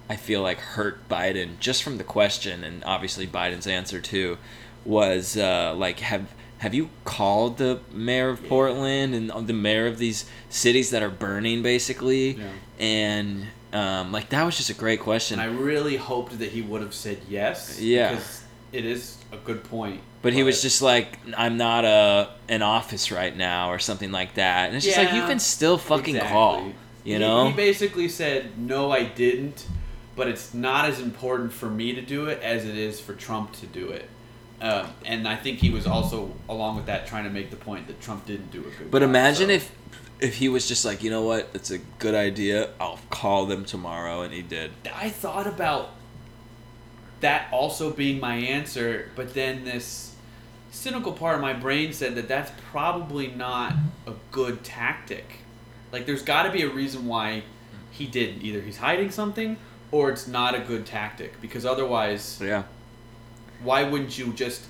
I 0.09 0.15
feel 0.17 0.41
like 0.41 0.59
hurt 0.59 1.07
Biden 1.07 1.57
just 1.61 1.83
from 1.83 1.97
the 1.97 2.03
question 2.03 2.63
and 2.65 2.83
obviously 2.85 3.25
Biden's 3.27 3.65
answer 3.67 4.01
too 4.01 4.37
was 4.83 5.37
uh, 5.37 5.73
like 5.77 5.99
have 6.01 6.33
have 6.59 6.73
you 6.73 6.89
called 7.05 7.57
the 7.57 7.79
mayor 7.91 8.29
of 8.29 8.43
Portland 8.47 9.13
and 9.13 9.47
the 9.47 9.53
mayor 9.53 9.87
of 9.87 9.97
these 9.97 10.25
cities 10.49 10.89
that 10.91 11.03
are 11.03 11.09
burning 11.09 11.61
basically 11.63 12.31
Yeah. 12.31 12.45
and 12.79 13.45
um, 13.73 14.11
like 14.11 14.29
that 14.29 14.43
was 14.43 14.55
just 14.57 14.69
a 14.69 14.73
great 14.73 14.99
question 15.01 15.39
And 15.39 15.49
I 15.51 15.53
really 15.53 15.97
hoped 15.97 16.39
that 16.39 16.49
he 16.51 16.61
would 16.61 16.81
have 16.81 16.93
said 16.93 17.19
yes. 17.29 17.79
Yeah. 17.81 18.11
Because 18.11 18.43
it 18.71 18.85
is 18.85 19.17
a 19.31 19.37
good 19.37 19.63
point. 19.65 20.01
but 20.21 20.33
he 20.33 20.43
was 20.43 20.61
just 20.61 20.81
like 20.81 21.19
I'm 21.37 21.57
not 21.57 21.85
a 21.85 22.29
an 22.49 22.61
office 22.61 23.11
right 23.11 23.35
now 23.35 23.71
or 23.71 23.79
something 23.79 24.11
like 24.11 24.35
that 24.35 24.67
and 24.67 24.75
it's 24.77 24.85
just 24.85 24.97
like 24.97 25.13
you 25.13 25.21
can 25.23 25.39
still 25.39 25.77
fucking 25.77 26.15
Exactly. 26.15 26.33
call 26.33 26.67
you 27.03 27.13
He- 27.13 27.19
know 27.19 27.47
He 27.49 27.53
basically 27.53 28.09
said, 28.09 28.57
"No, 28.57 28.91
I 28.91 29.03
didn't, 29.03 29.65
but 30.15 30.27
it's 30.27 30.53
not 30.53 30.85
as 30.85 30.99
important 30.99 31.53
for 31.53 31.69
me 31.69 31.93
to 31.93 32.01
do 32.01 32.25
it 32.25 32.41
as 32.41 32.65
it 32.65 32.77
is 32.77 32.99
for 32.99 33.13
Trump 33.13 33.53
to 33.61 33.65
do 33.67 33.87
it." 33.89 34.09
Um, 34.59 34.87
and 35.05 35.27
I 35.27 35.35
think 35.35 35.59
he 35.59 35.69
was 35.69 35.85
also, 35.85 36.33
along 36.49 36.77
with 36.77 36.87
that, 36.87 37.05
trying 37.05 37.25
to 37.25 37.29
make 37.29 37.51
the 37.51 37.55
point 37.57 37.87
that 37.87 38.01
Trump 38.01 38.25
didn't 38.25 38.51
do 38.51 38.61
a 38.61 38.63
good. 38.77 38.89
But 38.89 38.99
job, 38.99 39.09
imagine 39.09 39.49
so- 39.49 39.53
if 39.55 39.71
if 40.19 40.35
he 40.37 40.49
was 40.49 40.67
just 40.67 40.83
like, 40.83 41.03
you 41.03 41.11
know 41.11 41.21
what, 41.21 41.53
that's 41.53 41.69
a 41.69 41.77
good 41.77 42.15
idea. 42.15 42.69
I'll 42.79 42.99
call 43.11 43.45
them 43.45 43.65
tomorrow, 43.65 44.21
and 44.21 44.33
he 44.33 44.41
did. 44.41 44.71
I 44.95 45.09
thought 45.09 45.45
about 45.45 45.91
that 47.19 47.47
also 47.51 47.91
being 47.91 48.19
my 48.19 48.35
answer, 48.35 49.11
but 49.15 49.35
then 49.35 49.63
this 49.63 50.15
cynical 50.71 51.11
part 51.13 51.35
of 51.35 51.41
my 51.41 51.53
brain 51.53 51.93
said 51.93 52.15
that 52.15 52.27
that's 52.27 52.51
probably 52.71 53.27
not 53.27 53.73
a 54.07 54.13
good 54.31 54.63
tactic. 54.63 55.39
Like, 55.91 56.05
there's 56.07 56.23
got 56.23 56.43
to 56.43 56.51
be 56.51 56.63
a 56.63 56.69
reason 56.69 57.05
why 57.05 57.43
he 57.91 58.05
didn't. 58.07 58.41
Either 58.43 58.61
he's 58.61 58.77
hiding 58.77 59.11
something, 59.11 59.57
or 59.91 60.09
it's 60.09 60.27
not 60.27 60.53
a 60.55 60.59
good 60.59 60.85
tactic. 60.87 61.39
Because 61.41 61.63
otherwise, 61.65 62.39
Yeah. 62.43 62.63
Why 63.63 63.83
wouldn't 63.83 64.17
you 64.17 64.33
just? 64.33 64.65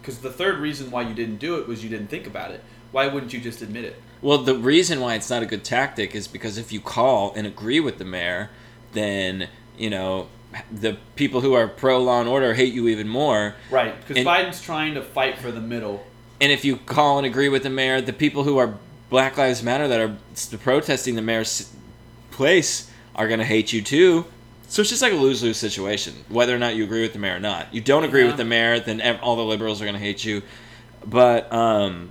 Because 0.00 0.18
the 0.18 0.30
third 0.30 0.58
reason 0.58 0.90
why 0.90 1.02
you 1.02 1.14
didn't 1.14 1.36
do 1.36 1.58
it 1.58 1.66
was 1.66 1.82
you 1.82 1.90
didn't 1.90 2.08
think 2.08 2.26
about 2.26 2.50
it. 2.50 2.62
Why 2.92 3.08
wouldn't 3.08 3.32
you 3.32 3.40
just 3.40 3.62
admit 3.62 3.84
it? 3.84 4.00
Well, 4.22 4.38
the 4.38 4.54
reason 4.54 5.00
why 5.00 5.14
it's 5.14 5.28
not 5.28 5.42
a 5.42 5.46
good 5.46 5.64
tactic 5.64 6.14
is 6.14 6.28
because 6.28 6.58
if 6.58 6.72
you 6.72 6.80
call 6.80 7.32
and 7.34 7.46
agree 7.46 7.80
with 7.80 7.98
the 7.98 8.04
mayor, 8.04 8.50
then 8.92 9.48
you 9.76 9.90
know 9.90 10.28
the 10.72 10.96
people 11.16 11.40
who 11.40 11.52
are 11.54 11.68
pro 11.68 12.00
law 12.00 12.20
and 12.20 12.28
order 12.28 12.54
hate 12.54 12.72
you 12.72 12.88
even 12.88 13.08
more. 13.08 13.54
Right. 13.70 13.94
Because 14.06 14.24
Biden's 14.24 14.62
trying 14.62 14.94
to 14.94 15.02
fight 15.02 15.38
for 15.38 15.50
the 15.50 15.60
middle. 15.60 16.06
And 16.40 16.52
if 16.52 16.64
you 16.64 16.76
call 16.76 17.18
and 17.18 17.26
agree 17.26 17.48
with 17.48 17.62
the 17.62 17.70
mayor, 17.70 18.00
the 18.00 18.12
people 18.12 18.44
who 18.44 18.58
are 18.58 18.78
Black 19.10 19.36
Lives 19.36 19.62
Matter 19.62 19.88
that 19.88 20.00
are 20.00 20.16
protesting 20.58 21.14
the 21.14 21.22
mayor's 21.22 21.72
place 22.30 22.90
are 23.14 23.26
going 23.28 23.38
to 23.38 23.44
hate 23.44 23.72
you 23.72 23.82
too. 23.82 24.26
So 24.68 24.80
it's 24.82 24.90
just 24.90 25.02
like 25.02 25.12
a 25.12 25.16
lose 25.16 25.42
lose 25.42 25.56
situation, 25.56 26.12
whether 26.28 26.54
or 26.54 26.58
not 26.58 26.74
you 26.74 26.84
agree 26.84 27.02
with 27.02 27.12
the 27.12 27.18
mayor 27.18 27.36
or 27.36 27.40
not. 27.40 27.72
You 27.72 27.80
don't 27.80 28.04
agree 28.04 28.22
Yeah. 28.22 28.28
with 28.28 28.36
the 28.36 28.44
mayor, 28.44 28.80
then 28.80 29.00
ev- 29.00 29.20
all 29.22 29.36
the 29.36 29.44
liberals 29.44 29.80
are 29.80 29.84
going 29.84 29.94
to 29.94 30.00
hate 30.00 30.24
you. 30.24 30.42
But 31.04 31.52
um, 31.52 32.10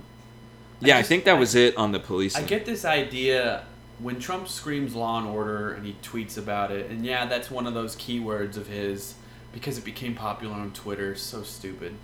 yeah, 0.80 0.96
I, 0.96 1.00
just- 1.00 1.08
think 1.10 1.24
that 1.24 1.38
was 1.38 1.54
it 1.54 1.76
on 1.76 1.92
the 1.92 2.00
police. 2.00 2.34
I 2.34 2.42
get 2.42 2.64
this 2.64 2.84
idea 2.84 3.64
when 3.98 4.18
Trump 4.18 4.48
screams 4.48 4.94
law 4.94 5.18
and 5.18 5.26
order 5.28 5.72
and 5.72 5.84
he 5.86 5.96
tweets 6.02 6.38
about 6.38 6.70
it, 6.70 6.90
and 6.90 7.04
yeah, 7.04 7.26
that's 7.26 7.50
one 7.50 7.66
of 7.66 7.74
those 7.74 7.94
keywords 7.96 8.56
of 8.56 8.66
his 8.68 9.14
because 9.52 9.76
it 9.78 9.84
became 9.84 10.14
popular 10.14 10.54
on 10.54 10.72
Twitter. 10.72 11.14
So 11.14 11.42
stupid. 11.42 11.94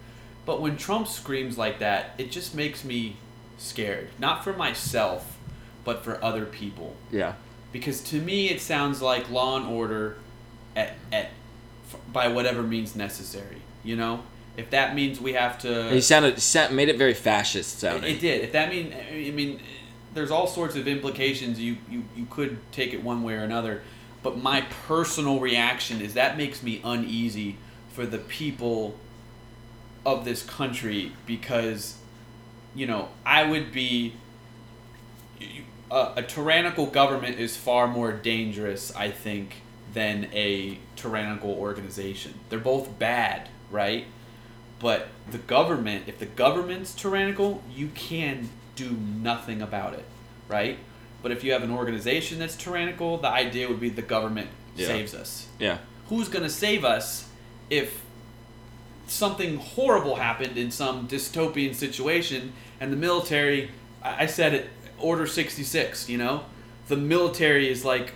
But 0.45 0.61
when 0.61 0.77
Trump 0.77 1.07
screams 1.09 1.57
like 1.57 1.79
that, 1.79 2.15
it 2.19 2.31
just 2.31 2.55
makes 2.55 2.85
me 2.85 3.17
scared. 3.59 4.09
Not 4.19 4.43
for 4.45 4.53
myself, 4.53 5.39
but 5.85 6.03
for 6.05 6.23
other 6.25 6.45
people. 6.45 6.97
yeah, 7.11 7.35
Because 7.73 8.01
to 8.05 8.21
me, 8.21 8.49
it 8.51 8.61
sounds 8.61 9.01
like 9.01 9.31
law 9.31 9.57
and 9.57 9.67
order 9.67 10.17
at, 10.77 10.95
at 11.13 11.31
by 12.13 12.29
whatever 12.29 12.63
means 12.63 12.97
necessary. 12.97 13.63
You 13.85 13.97
know, 13.97 14.23
if 14.57 14.71
that 14.71 14.95
means 14.95 15.21
we 15.21 15.33
have 15.33 15.59
to. 15.61 15.91
he 15.91 16.01
sounded 16.01 16.43
made 16.73 16.89
it 16.89 16.97
very 16.97 17.15
fascist 17.15 17.81
sounding. 17.81 18.17
It 18.17 18.21
did. 18.21 18.43
If 18.43 18.53
that 18.53 18.71
mean, 18.71 18.95
I 18.95 19.31
mean, 19.31 19.61
there's 20.15 20.31
all 20.31 20.47
sorts 20.47 20.77
of 20.77 20.87
implications. 20.87 21.59
You, 21.59 21.79
you 21.91 22.05
you 22.17 22.27
could 22.27 22.59
take 22.73 22.93
it 22.93 23.03
one 23.03 23.23
way 23.23 23.35
or 23.35 23.43
another, 23.43 23.83
but 24.23 24.39
my 24.39 24.63
personal 24.87 25.41
reaction 25.41 26.01
is 26.01 26.15
that 26.15 26.37
makes 26.37 26.63
me 26.63 26.81
uneasy 26.85 27.57
for 27.93 28.07
the 28.07 28.19
people 28.19 28.99
of 30.05 30.25
this 30.25 30.43
country 30.43 31.13
because 31.27 31.97
you 32.75 32.87
know 32.87 33.09
I 33.25 33.49
would 33.49 33.73
be 33.73 34.15
a, 35.91 36.13
a 36.17 36.23
tyrannical 36.23 36.87
government 36.87 37.39
is 37.39 37.57
far 37.57 37.87
more 37.87 38.13
dangerous 38.13 38.95
I 38.97 39.11
think 39.11 39.63
than 39.93 40.29
a 40.33 40.79
tyrannical 40.97 41.51
organization. 41.51 42.35
They're 42.49 42.59
both 42.59 42.99
bad, 42.99 43.49
right? 43.71 44.07
But 44.79 45.09
the 45.31 45.39
government, 45.39 46.05
if 46.07 46.19
the 46.19 46.27
government's 46.27 46.95
tyrannical, 46.95 47.63
you 47.75 47.89
can 47.95 48.49
do 48.75 48.91
nothing 48.91 49.63
about 49.63 49.95
it, 49.95 50.05
right? 50.49 50.79
But 51.23 51.31
if 51.31 51.45
you 51.45 51.53
have 51.53 51.63
an 51.63 51.71
organization 51.71 52.39
that's 52.39 52.57
tyrannical, 52.57 53.19
the 53.19 53.29
idea 53.29 53.69
would 53.69 53.81
be 53.81 53.91
the 53.91 54.03
government 54.03 54.49
Yeah. 54.75 54.87
saves 54.89 55.15
us. 55.15 55.47
Yeah. 55.59 55.79
Who's 56.09 56.29
going 56.29 56.43
to 56.43 56.51
save 56.51 56.85
us 56.85 57.29
if 57.71 58.01
something 59.07 59.59
horrible 59.59 60.17
happened 60.17 60.57
in 60.57 60.71
some 60.71 61.07
dystopian 61.07 61.75
situation 61.75 62.53
and 62.81 62.93
the 62.93 62.97
military, 62.97 63.71
I 64.03 64.25
I 64.25 64.27
said 64.27 64.55
it, 64.55 64.71
Order 64.99 65.27
66, 65.27 66.09
you 66.09 66.19
know? 66.19 66.45
The 66.89 66.97
military 66.97 67.69
is 67.69 67.85
like 67.85 68.15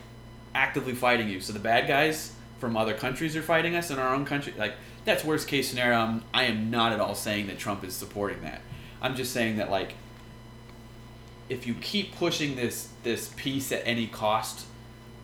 actively 0.57 0.95
fighting 0.95 1.29
you. 1.29 1.41
So 1.41 1.53
the 1.53 1.59
bad 1.61 1.87
guys 1.87 2.33
from 2.59 2.77
other 2.77 2.95
countries 2.95 3.37
are 3.37 3.43
fighting 3.43 3.77
us 3.77 3.91
in 3.91 3.99
our 3.99 4.15
own 4.15 4.25
country. 4.25 4.55
Like, 4.57 4.75
that's 5.05 5.23
worst 5.23 5.47
case 5.47 5.69
scenario. 5.69 5.99
I'm, 5.99 6.25
I 6.33 6.45
am 6.45 6.71
not 6.71 6.93
at 6.93 6.99
all 6.99 7.15
saying 7.15 7.47
that 7.49 7.59
Trump 7.59 7.85
is 7.85 7.95
supporting 7.95 8.41
that. 8.43 8.63
I'm 9.01 9.15
just 9.15 9.33
saying 9.33 9.59
that, 9.59 9.71
like, 9.71 9.95
if 11.49 11.67
you 11.67 11.75
keep 11.75 12.17
pushing 12.17 12.57
this 12.57 12.89
this 13.05 13.33
peace 13.37 13.71
at 13.71 13.83
any 13.85 14.09
cost 14.09 14.67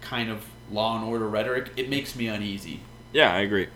kind 0.00 0.30
of 0.30 0.46
law 0.70 0.96
and 0.96 1.04
order 1.04 1.28
rhetoric, 1.28 1.72
it 1.76 1.88
makes 1.88 2.14
me 2.14 2.28
uneasy. 2.28 2.80
Yeah, 3.12 3.34
I 3.34 3.40
agree. 3.40 3.68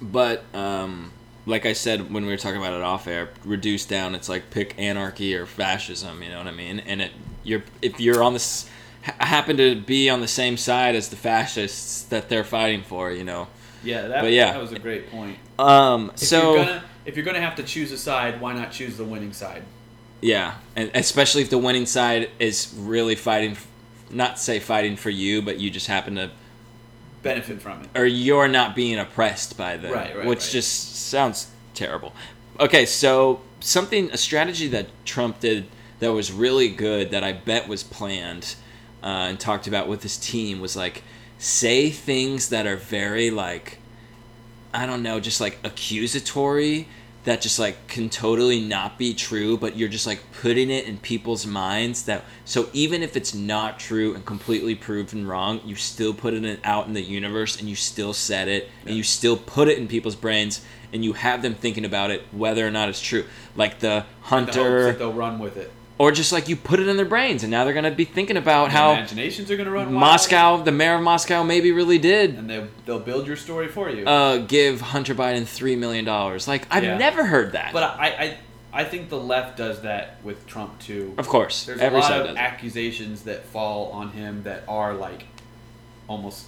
But 0.00 0.42
um, 0.54 1.12
like 1.44 1.66
I 1.66 1.74
said 1.74 2.12
when 2.12 2.24
we 2.24 2.30
were 2.30 2.38
talking 2.38 2.58
about 2.58 2.72
it 2.72 2.80
off 2.80 3.06
air, 3.06 3.28
reduced 3.44 3.90
down, 3.90 4.14
it's 4.14 4.28
like 4.28 4.50
pick 4.50 4.74
anarchy 4.78 5.34
or 5.34 5.44
fascism. 5.44 6.22
You 6.22 6.30
know 6.30 6.38
what 6.38 6.46
I 6.46 6.52
mean? 6.52 6.78
And 6.80 7.02
it 7.02 7.12
you're 7.44 7.64
if 7.82 8.00
you're 8.00 8.22
on 8.22 8.32
this 8.32 8.70
happen 9.02 9.56
to 9.56 9.74
be 9.80 10.08
on 10.08 10.20
the 10.20 10.28
same 10.28 10.56
side 10.56 10.94
as 10.94 11.08
the 11.08 11.16
fascists 11.16 12.02
that 12.04 12.28
they're 12.28 12.44
fighting 12.44 12.82
for, 12.82 13.10
you 13.10 13.24
know. 13.24 13.48
Yeah, 13.82 14.08
that, 14.08 14.22
But 14.22 14.32
yeah. 14.32 14.52
that 14.52 14.60
was 14.60 14.72
a 14.72 14.78
great 14.78 15.10
point. 15.10 15.38
Um, 15.58 16.10
If 16.14 16.20
so 16.20 16.54
you're 16.54 16.64
gonna 16.64 16.84
if 17.04 17.16
you're 17.16 17.24
gonna 17.24 17.40
have 17.40 17.56
to 17.56 17.62
choose 17.64 17.90
a 17.92 17.98
side, 17.98 18.40
why 18.40 18.52
not 18.54 18.70
choose 18.70 18.96
the 18.96 19.04
winning 19.04 19.32
side? 19.32 19.64
yeah, 20.20 20.54
and 20.76 20.90
especially 20.94 21.42
if 21.42 21.50
the 21.50 21.58
winning 21.58 21.84
side 21.86 22.30
is 22.38 22.72
really 22.78 23.16
fighting, 23.16 23.56
not 24.10 24.38
say 24.38 24.60
fighting 24.60 24.96
for 24.96 25.10
you, 25.10 25.42
but 25.42 25.58
you 25.58 25.68
just 25.68 25.88
happen 25.88 26.14
to 26.14 26.30
Benefit 27.22 27.60
from 27.62 27.82
it. 27.82 27.88
or 27.94 28.04
you're 28.06 28.48
not 28.48 28.74
being 28.74 28.98
oppressed 28.98 29.56
by 29.56 29.76
them, 29.76 29.92
Right, 29.92 30.16
right, 30.16 30.26
which 30.26 30.40
right. 30.40 30.50
just 30.52 31.08
sounds 31.08 31.48
terrible. 31.74 32.12
Okay, 32.60 32.84
so 32.86 33.40
something 33.60 34.10
a 34.12 34.16
strategy 34.16 34.66
that 34.68 34.86
Trump 35.04 35.38
did 35.40 35.66
that 36.00 36.12
was 36.12 36.32
really 36.32 36.68
good 36.68 37.10
that 37.12 37.22
I 37.24 37.32
bet 37.32 37.68
was 37.68 37.82
planned 37.84 38.56
uh, 39.02 39.28
and 39.28 39.40
talked 39.40 39.66
about 39.66 39.88
with 39.88 40.02
his 40.02 40.16
team 40.16 40.60
was 40.60 40.76
like 40.76 41.02
say 41.38 41.90
things 41.90 42.50
that 42.50 42.66
are 42.66 42.76
very 42.76 43.30
like 43.30 43.78
I 44.74 44.86
don't 44.86 45.02
know, 45.02 45.20
just 45.20 45.40
like 45.40 45.58
accusatory 45.64 46.88
that 47.24 47.40
just 47.40 47.58
like 47.58 47.86
can 47.86 48.08
totally 48.10 48.60
not 48.60 48.98
be 48.98 49.14
true, 49.14 49.56
but 49.56 49.76
you're 49.76 49.88
just 49.88 50.06
like 50.06 50.20
putting 50.40 50.70
it 50.70 50.86
in 50.86 50.98
people's 50.98 51.46
minds 51.46 52.04
that 52.04 52.24
so 52.44 52.68
even 52.72 53.02
if 53.02 53.16
it's 53.16 53.32
not 53.34 53.78
true 53.78 54.14
and 54.14 54.24
completely 54.26 54.74
proven 54.74 55.26
wrong, 55.26 55.60
you 55.64 55.76
still 55.76 56.14
put 56.14 56.34
it 56.34 56.60
out 56.64 56.86
in 56.86 56.94
the 56.94 57.02
universe 57.02 57.60
and 57.60 57.68
you 57.68 57.76
still 57.76 58.12
said 58.12 58.48
it 58.48 58.68
and 58.86 58.96
you 58.96 59.02
still 59.02 59.36
put 59.36 59.68
it 59.68 59.78
in 59.78 59.86
people's 59.86 60.16
brains 60.16 60.64
and 60.92 61.04
you 61.04 61.12
have 61.12 61.42
them 61.42 61.54
thinking 61.54 61.84
about 61.84 62.10
it 62.10 62.22
whether 62.32 62.66
or 62.66 62.70
not 62.70 62.88
it's 62.88 63.00
true. 63.00 63.24
Like 63.54 63.78
the 63.78 64.04
The 64.22 64.28
hunter 64.28 64.84
that 64.84 64.98
they'll 64.98 65.12
run 65.12 65.38
with 65.38 65.56
it. 65.56 65.70
Or 66.02 66.10
just 66.10 66.32
like 66.32 66.48
you 66.48 66.56
put 66.56 66.80
it 66.80 66.88
in 66.88 66.96
their 66.96 67.06
brains 67.06 67.44
and 67.44 67.50
now 67.50 67.62
they're 67.64 67.72
going 67.72 67.84
to 67.84 67.90
be 68.04 68.04
thinking 68.04 68.36
about 68.36 68.70
how 68.72 68.90
imaginations 68.92 69.50
are 69.52 69.56
gonna 69.56 69.70
run 69.70 69.86
wild, 69.86 70.00
Moscow, 70.00 70.56
the 70.62 70.72
mayor 70.72 70.96
of 70.96 71.02
Moscow 71.02 71.44
maybe 71.44 71.70
really 71.70 71.98
did 71.98 72.34
and 72.34 72.50
they 72.50 72.66
they'll 72.86 72.98
build 72.98 73.26
your 73.26 73.36
story 73.36 73.68
for 73.68 73.88
you. 73.88 74.04
uh, 74.04 74.38
give 74.38 74.80
Hunter 74.80 75.14
Biden 75.14 75.46
three 75.46 75.76
million 75.76 76.04
dollars. 76.04 76.48
Like 76.48 76.66
I've 76.74 76.82
Yeah. 76.82 76.96
never 76.98 77.24
heard 77.26 77.52
that. 77.52 77.72
but 77.72 77.84
I, 77.84 78.06
I 78.24 78.38
I 78.80 78.84
think 78.84 79.10
the 79.10 79.18
left 79.20 79.58
does 79.58 79.82
that 79.82 80.16
with 80.24 80.46
Trump 80.46 80.78
too. 80.80 81.14
of 81.18 81.28
course, 81.28 81.66
There's 81.66 81.80
every 81.80 81.98
a 81.98 82.02
lot 82.02 82.12
of 82.26 82.36
accusations 82.36 83.22
that 83.24 83.44
fall 83.44 83.92
on 83.92 84.10
him 84.10 84.42
that 84.44 84.64
are 84.66 84.94
like 84.94 85.26
almost. 86.08 86.46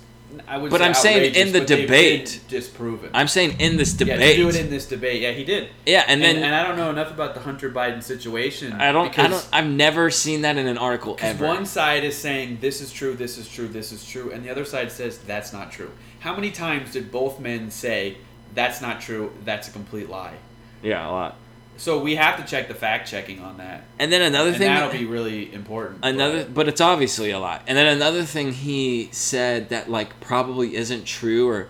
I 0.48 0.58
would 0.58 0.70
But 0.70 0.78
say 0.80 0.84
I'm 0.86 0.94
saying 0.94 1.34
in 1.34 1.52
the 1.52 1.60
debate- 1.60 2.40
disproven. 2.48 3.10
I'm 3.14 3.28
saying 3.28 3.60
in 3.60 3.76
this 3.76 3.92
yeah, 4.00 4.14
debate. 4.14 4.36
to 4.36 4.42
do 4.42 4.48
it 4.48 4.56
in 4.56 4.70
this 4.70 4.86
debate. 4.86 5.22
Yeah, 5.22 5.32
he 5.32 5.44
did. 5.44 5.68
yeah, 5.86 6.00
and 6.06 6.22
And, 6.22 6.38
then 6.38 6.44
and, 6.44 6.54
I 6.54 6.66
don't 6.66 6.76
know 6.76 6.90
enough 6.90 7.10
about 7.10 7.34
the 7.34 7.40
Hunter 7.40 7.70
Biden 7.70 8.02
situation. 8.02 8.72
I 8.72 8.92
don't. 8.92 9.16
I 9.18 9.28
don't. 9.28 9.48
I've 9.52 9.66
never 9.66 10.10
seen 10.10 10.42
that 10.42 10.56
in 10.56 10.66
an 10.66 10.78
article 10.78 11.16
ever. 11.20 11.46
one 11.46 11.66
side 11.66 12.04
is 12.04 12.16
saying 12.16 12.58
this 12.60 12.80
is 12.80 12.92
true, 12.92 13.14
this 13.14 13.38
is 13.38 13.48
true, 13.48 13.68
this 13.68 13.92
is 13.92 14.06
true, 14.08 14.30
and 14.32 14.44
the 14.44 14.50
other 14.50 14.64
side 14.64 14.90
says 14.92 15.18
that's 15.18 15.52
not 15.52 15.70
true. 15.72 15.90
How 16.20 16.34
many 16.34 16.50
times 16.50 16.92
did 16.92 17.12
both 17.12 17.38
men 17.40 17.70
say 17.70 18.16
that's 18.54 18.80
not 18.80 19.00
true, 19.00 19.32
that's 19.44 19.68
a 19.68 19.70
complete 19.72 20.08
lie? 20.08 20.34
yeah, 20.82 21.06
a 21.06 21.10
lot. 21.10 21.36
So 21.76 21.98
we 21.98 22.14
have 22.16 22.36
to 22.36 22.44
check 22.44 22.68
the 22.68 22.74
fact 22.74 23.08
checking 23.08 23.40
on 23.40 23.58
that, 23.58 23.84
And 23.98 24.12
then 24.12 24.22
another 24.22 24.50
and 24.50 24.58
thing. 24.58 24.68
that'll 24.68 24.92
be 24.92 25.04
really 25.06 25.52
important. 25.52 26.00
another, 26.04 26.44
but- 26.44 26.54
but 26.54 26.68
it's 26.68 26.80
obviously 26.80 27.30
a 27.30 27.38
lot. 27.38 27.62
And 27.66 27.76
then 27.76 27.86
another 27.86 28.22
thing 28.24 28.52
he 28.52 29.08
said 29.12 29.70
that 29.70 29.90
like 29.90 30.20
probably 30.20 30.76
isn't 30.76 31.04
true, 31.04 31.48
or 31.48 31.68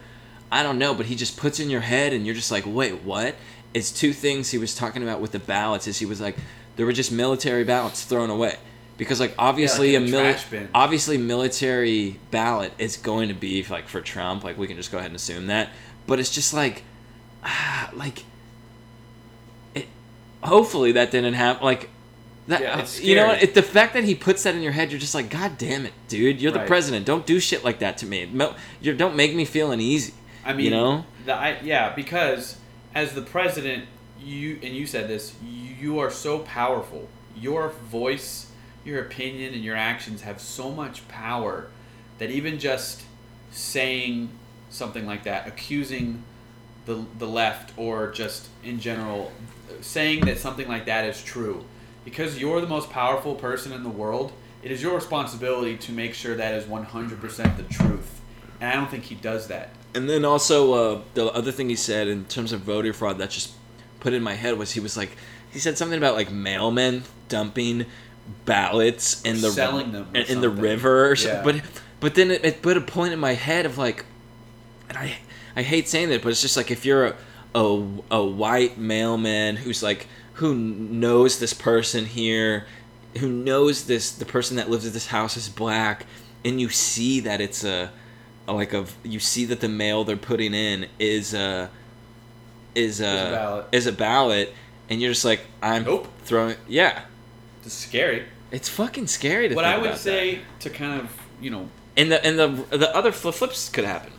I 0.52 0.62
don't 0.62 0.78
know, 0.78 0.94
but 0.94 1.06
he 1.06 1.14
just 1.16 1.36
puts 1.36 1.58
in 1.58 1.70
your 1.70 1.80
head, 1.80 2.12
and 2.12 2.26
you're 2.26 2.34
just 2.34 2.50
like, 2.50 2.64
wait, 2.66 3.02
what? 3.02 3.34
It's 3.72 3.90
two 3.90 4.12
things 4.12 4.50
he 4.50 4.58
was 4.58 4.74
talking 4.74 5.02
about 5.02 5.20
with 5.20 5.32
the 5.32 5.38
ballots. 5.40 5.86
Is 5.88 5.98
he 5.98 6.06
was 6.06 6.20
like, 6.20 6.36
there 6.76 6.86
were 6.86 6.92
just 6.92 7.10
military 7.10 7.64
ballots 7.64 8.04
thrown 8.04 8.30
away. 8.30 8.56
Because 8.96 9.18
like 9.18 9.34
obviously 9.38 9.96
in 9.96 10.04
a 10.04 10.06
a 10.06 10.08
mili- 10.34 10.68
obviously 10.72 11.18
military 11.18 12.20
ballot 12.30 12.72
is 12.78 12.96
going 12.96 13.28
to 13.28 13.34
be 13.34 13.64
like 13.68 13.88
for 13.88 14.00
Trump. 14.00 14.44
Like 14.44 14.56
we 14.56 14.68
can 14.68 14.76
just 14.76 14.92
go 14.92 14.98
ahead 14.98 15.10
and 15.10 15.16
assume 15.16 15.46
that. 15.48 15.70
But 16.06 16.20
it's 16.20 16.30
just 16.30 16.52
like, 16.54 16.84
ah, 17.42 17.90
like. 17.94 18.24
Hopefully 20.44 20.92
that 20.92 21.10
didn't 21.10 21.34
happen. 21.34 21.64
Like, 21.64 21.90
that 22.46 22.60
Yeah, 22.60 22.80
it's 22.80 23.00
you 23.00 23.14
know 23.14 23.30
It, 23.30 23.54
the 23.54 23.62
fact 23.62 23.94
that 23.94 24.04
he 24.04 24.14
puts 24.14 24.42
that 24.42 24.54
in 24.54 24.62
your 24.62 24.72
head, 24.72 24.90
you're 24.90 25.00
just 25.00 25.14
like, 25.14 25.30
God 25.30 25.56
damn 25.56 25.86
it, 25.86 25.92
dude! 26.08 26.40
You're 26.40 26.52
the 26.52 26.60
president. 26.60 27.06
Don't 27.06 27.26
do 27.26 27.40
shit 27.40 27.64
like 27.64 27.78
that 27.78 27.98
to 27.98 28.06
me. 28.06 28.28
You 28.80 28.94
don't 28.94 29.16
make 29.16 29.34
me 29.34 29.44
feel 29.44 29.72
uneasy. 29.72 30.14
I 30.44 30.52
mean, 30.52 30.66
you 30.66 30.70
know? 30.70 31.06
the, 31.24 31.34
I, 31.34 31.58
yeah, 31.62 31.94
because 31.94 32.58
as 32.94 33.14
the 33.14 33.22
president, 33.22 33.86
you 34.20 34.58
and 34.62 34.74
you 34.74 34.86
said 34.86 35.08
this, 35.08 35.34
you 35.42 35.98
are 35.98 36.10
so 36.10 36.40
powerful. 36.40 37.08
Your 37.36 37.70
voice, 37.70 38.50
your 38.84 39.00
opinion, 39.00 39.54
and 39.54 39.64
your 39.64 39.76
actions 39.76 40.22
have 40.22 40.40
so 40.40 40.70
much 40.70 41.06
power 41.08 41.68
that 42.18 42.30
even 42.30 42.58
just 42.58 43.02
saying 43.50 44.30
something 44.70 45.06
like 45.06 45.24
that, 45.24 45.48
accusing 45.48 46.22
the 46.86 47.04
the 47.18 47.26
left, 47.26 47.72
or 47.78 48.10
just 48.10 48.48
in 48.62 48.80
general, 48.80 49.32
saying 49.84 50.24
that 50.26 50.38
something 50.38 50.68
like 50.68 50.86
that 50.86 51.04
is 51.04 51.22
true, 51.22 51.64
because 52.04 52.38
you're 52.38 52.60
the 52.60 52.66
most 52.66 52.90
powerful 52.90 53.34
person 53.34 53.72
in 53.72 53.82
the 53.82 53.90
world. 53.90 54.32
It 54.62 54.70
is 54.70 54.82
your 54.82 54.94
responsibility 54.94 55.76
to 55.76 55.92
make 55.92 56.14
sure 56.14 56.34
that 56.36 56.54
is 56.54 56.64
100% 56.64 57.56
the 57.56 57.62
truth. 57.64 58.20
And 58.60 58.70
I 58.70 58.74
don't 58.74 58.90
think 58.90 59.04
he 59.04 59.14
does 59.14 59.48
that. 59.48 59.70
And 59.94 60.08
then 60.08 60.24
also 60.24 60.72
uh, 60.72 61.02
the 61.12 61.26
other 61.26 61.52
thing 61.52 61.68
he 61.68 61.76
said 61.76 62.08
in 62.08 62.24
terms 62.24 62.52
of 62.52 62.62
voter 62.62 62.92
fraud 62.92 63.18
that 63.18 63.30
just 63.30 63.52
put 64.00 64.12
in 64.12 64.22
my 64.22 64.34
head 64.34 64.58
was 64.58 64.72
he 64.72 64.80
was 64.80 64.96
like 64.96 65.16
he 65.50 65.58
said 65.58 65.78
something 65.78 65.96
about 65.96 66.14
like 66.14 66.28
mailmen 66.30 67.02
dumping 67.28 67.86
ballots 68.44 69.22
in 69.22 69.40
the 69.40 69.50
Selling 69.50 69.92
them 69.92 70.08
in, 70.14 70.40
the 70.40 70.50
river 70.50 71.10
or 71.10 71.16
something. 71.16 71.56
Yeah. 71.56 71.62
But 71.62 71.70
but 72.00 72.14
then 72.14 72.30
it, 72.30 72.44
it 72.44 72.62
put 72.62 72.76
a 72.76 72.80
point 72.80 73.12
in 73.12 73.20
my 73.20 73.34
head 73.34 73.66
of 73.66 73.78
like, 73.78 74.04
and 74.88 74.98
I 74.98 75.16
I 75.54 75.62
hate 75.62 75.88
saying 75.88 76.08
that, 76.08 76.22
but 76.22 76.30
it's 76.30 76.42
just 76.42 76.56
like 76.56 76.70
if 76.70 76.84
you're 76.84 77.06
a 77.06 77.16
a, 77.54 77.82
a 78.10 78.24
white 78.24 78.78
mailman 78.78 79.56
who's 79.56 79.82
like 79.82 80.06
who 80.34 80.54
knows 80.54 81.38
this 81.38 81.54
person 81.54 82.06
here, 82.06 82.66
who 83.18 83.28
knows 83.28 83.84
this 83.86 84.10
the 84.10 84.24
person 84.24 84.56
that 84.56 84.68
lives 84.68 84.86
at 84.86 84.92
this 84.92 85.06
house 85.08 85.36
is 85.36 85.48
black, 85.48 86.06
and 86.44 86.60
you 86.60 86.68
see 86.68 87.20
that 87.20 87.40
it's 87.40 87.62
a 87.64 87.90
like 88.48 88.72
a 88.74 88.84
you 89.02 89.20
see 89.20 89.44
that 89.46 89.60
the 89.60 89.68
mail 89.68 90.04
they're 90.04 90.16
putting 90.16 90.52
in 90.54 90.86
is 90.98 91.32
a 91.34 91.70
is 92.74 93.00
a, 93.00 93.04
a 93.06 93.30
ballot. 93.30 93.66
is 93.72 93.86
a 93.86 93.92
ballot 93.92 94.54
and 94.90 95.00
you're 95.00 95.12
just 95.12 95.24
like 95.24 95.40
I'm 95.62 95.84
Nope. 95.84 96.08
throwing 96.24 96.56
yeah 96.68 97.04
It's 97.64 97.72
scary. 97.74 98.24
it's 98.50 98.68
fucking 98.68 99.06
scary 99.06 99.48
to 99.48 99.54
What 99.54 99.64
I 99.64 99.78
would 99.78 99.96
say 99.96 100.40
to 100.60 100.68
kind 100.70 101.00
of, 101.00 101.10
you 101.40 101.50
know, 101.50 101.68
that. 101.94 102.02
and 102.02 102.12
the 102.12 102.26
and 102.26 102.38
the 102.70 102.76
the 102.76 102.94
other 102.94 103.12
flip 103.12 103.34
flips 103.36 103.68
could 103.68 103.84
happen 103.84 104.12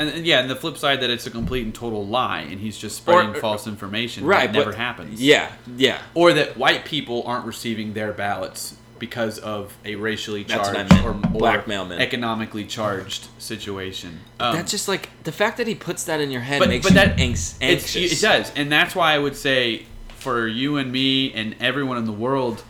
and, 0.00 0.08
and 0.10 0.26
yeah, 0.26 0.40
and 0.40 0.50
the 0.50 0.56
flip 0.56 0.76
side 0.76 1.00
that 1.02 1.10
it's 1.10 1.26
a 1.26 1.30
complete 1.30 1.64
and 1.64 1.74
total 1.74 2.06
lie, 2.06 2.40
and 2.40 2.58
he's 2.60 2.76
just 2.78 2.96
spreading 2.96 3.36
Or- 3.36 3.40
false 3.40 3.66
information. 3.66 4.24
right 4.24 4.52
that 4.52 4.58
never 4.58 4.70
but- 4.70 4.78
happens. 4.78 5.22
yeah 5.22 5.52
yeah 5.76 5.98
Or 6.14 6.32
that 6.32 6.56
white 6.56 6.84
people 6.84 7.22
aren't 7.26 7.46
receiving 7.46 7.92
their 7.92 8.12
ballots 8.12 8.76
because 8.98 9.38
of 9.38 9.76
a 9.84 9.94
racially 9.94 10.42
That's 10.42 10.68
what 10.68 10.76
I 10.76 10.84
charged 10.86 11.04
or, 11.06 11.10
or 11.10 11.14
Blackmail 11.14 11.90
economically 11.92 12.64
charged 12.66 13.28
situation. 13.38 14.20
Um, 14.38 14.54
That's 14.56 14.70
just 14.70 14.88
like 14.88 15.08
the 15.24 15.32
fact 15.32 15.56
that 15.56 15.66
he 15.66 15.74
puts 15.74 16.04
that 16.04 16.20
in 16.20 16.30
your 16.30 16.42
head 16.42 16.58
but, 16.58 16.68
makes 16.68 16.84
but 16.84 16.92
you 16.92 16.94
that 16.96 17.18
anx- 17.18 17.56
anxious. 17.62 18.12
It 18.12 18.20
does, 18.20 18.52
and 18.54 18.70
that's 18.70 18.94
why 18.94 19.14
I 19.14 19.18
would 19.18 19.36
say 19.36 19.86
for 20.16 20.46
you 20.46 20.76
and 20.76 20.92
me 20.92 21.32
and 21.32 21.56
everyone 21.60 21.96
in 21.96 22.04
the 22.04 22.12
world, 22.12 22.62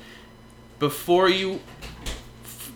before 0.78 1.28
you 1.28 1.60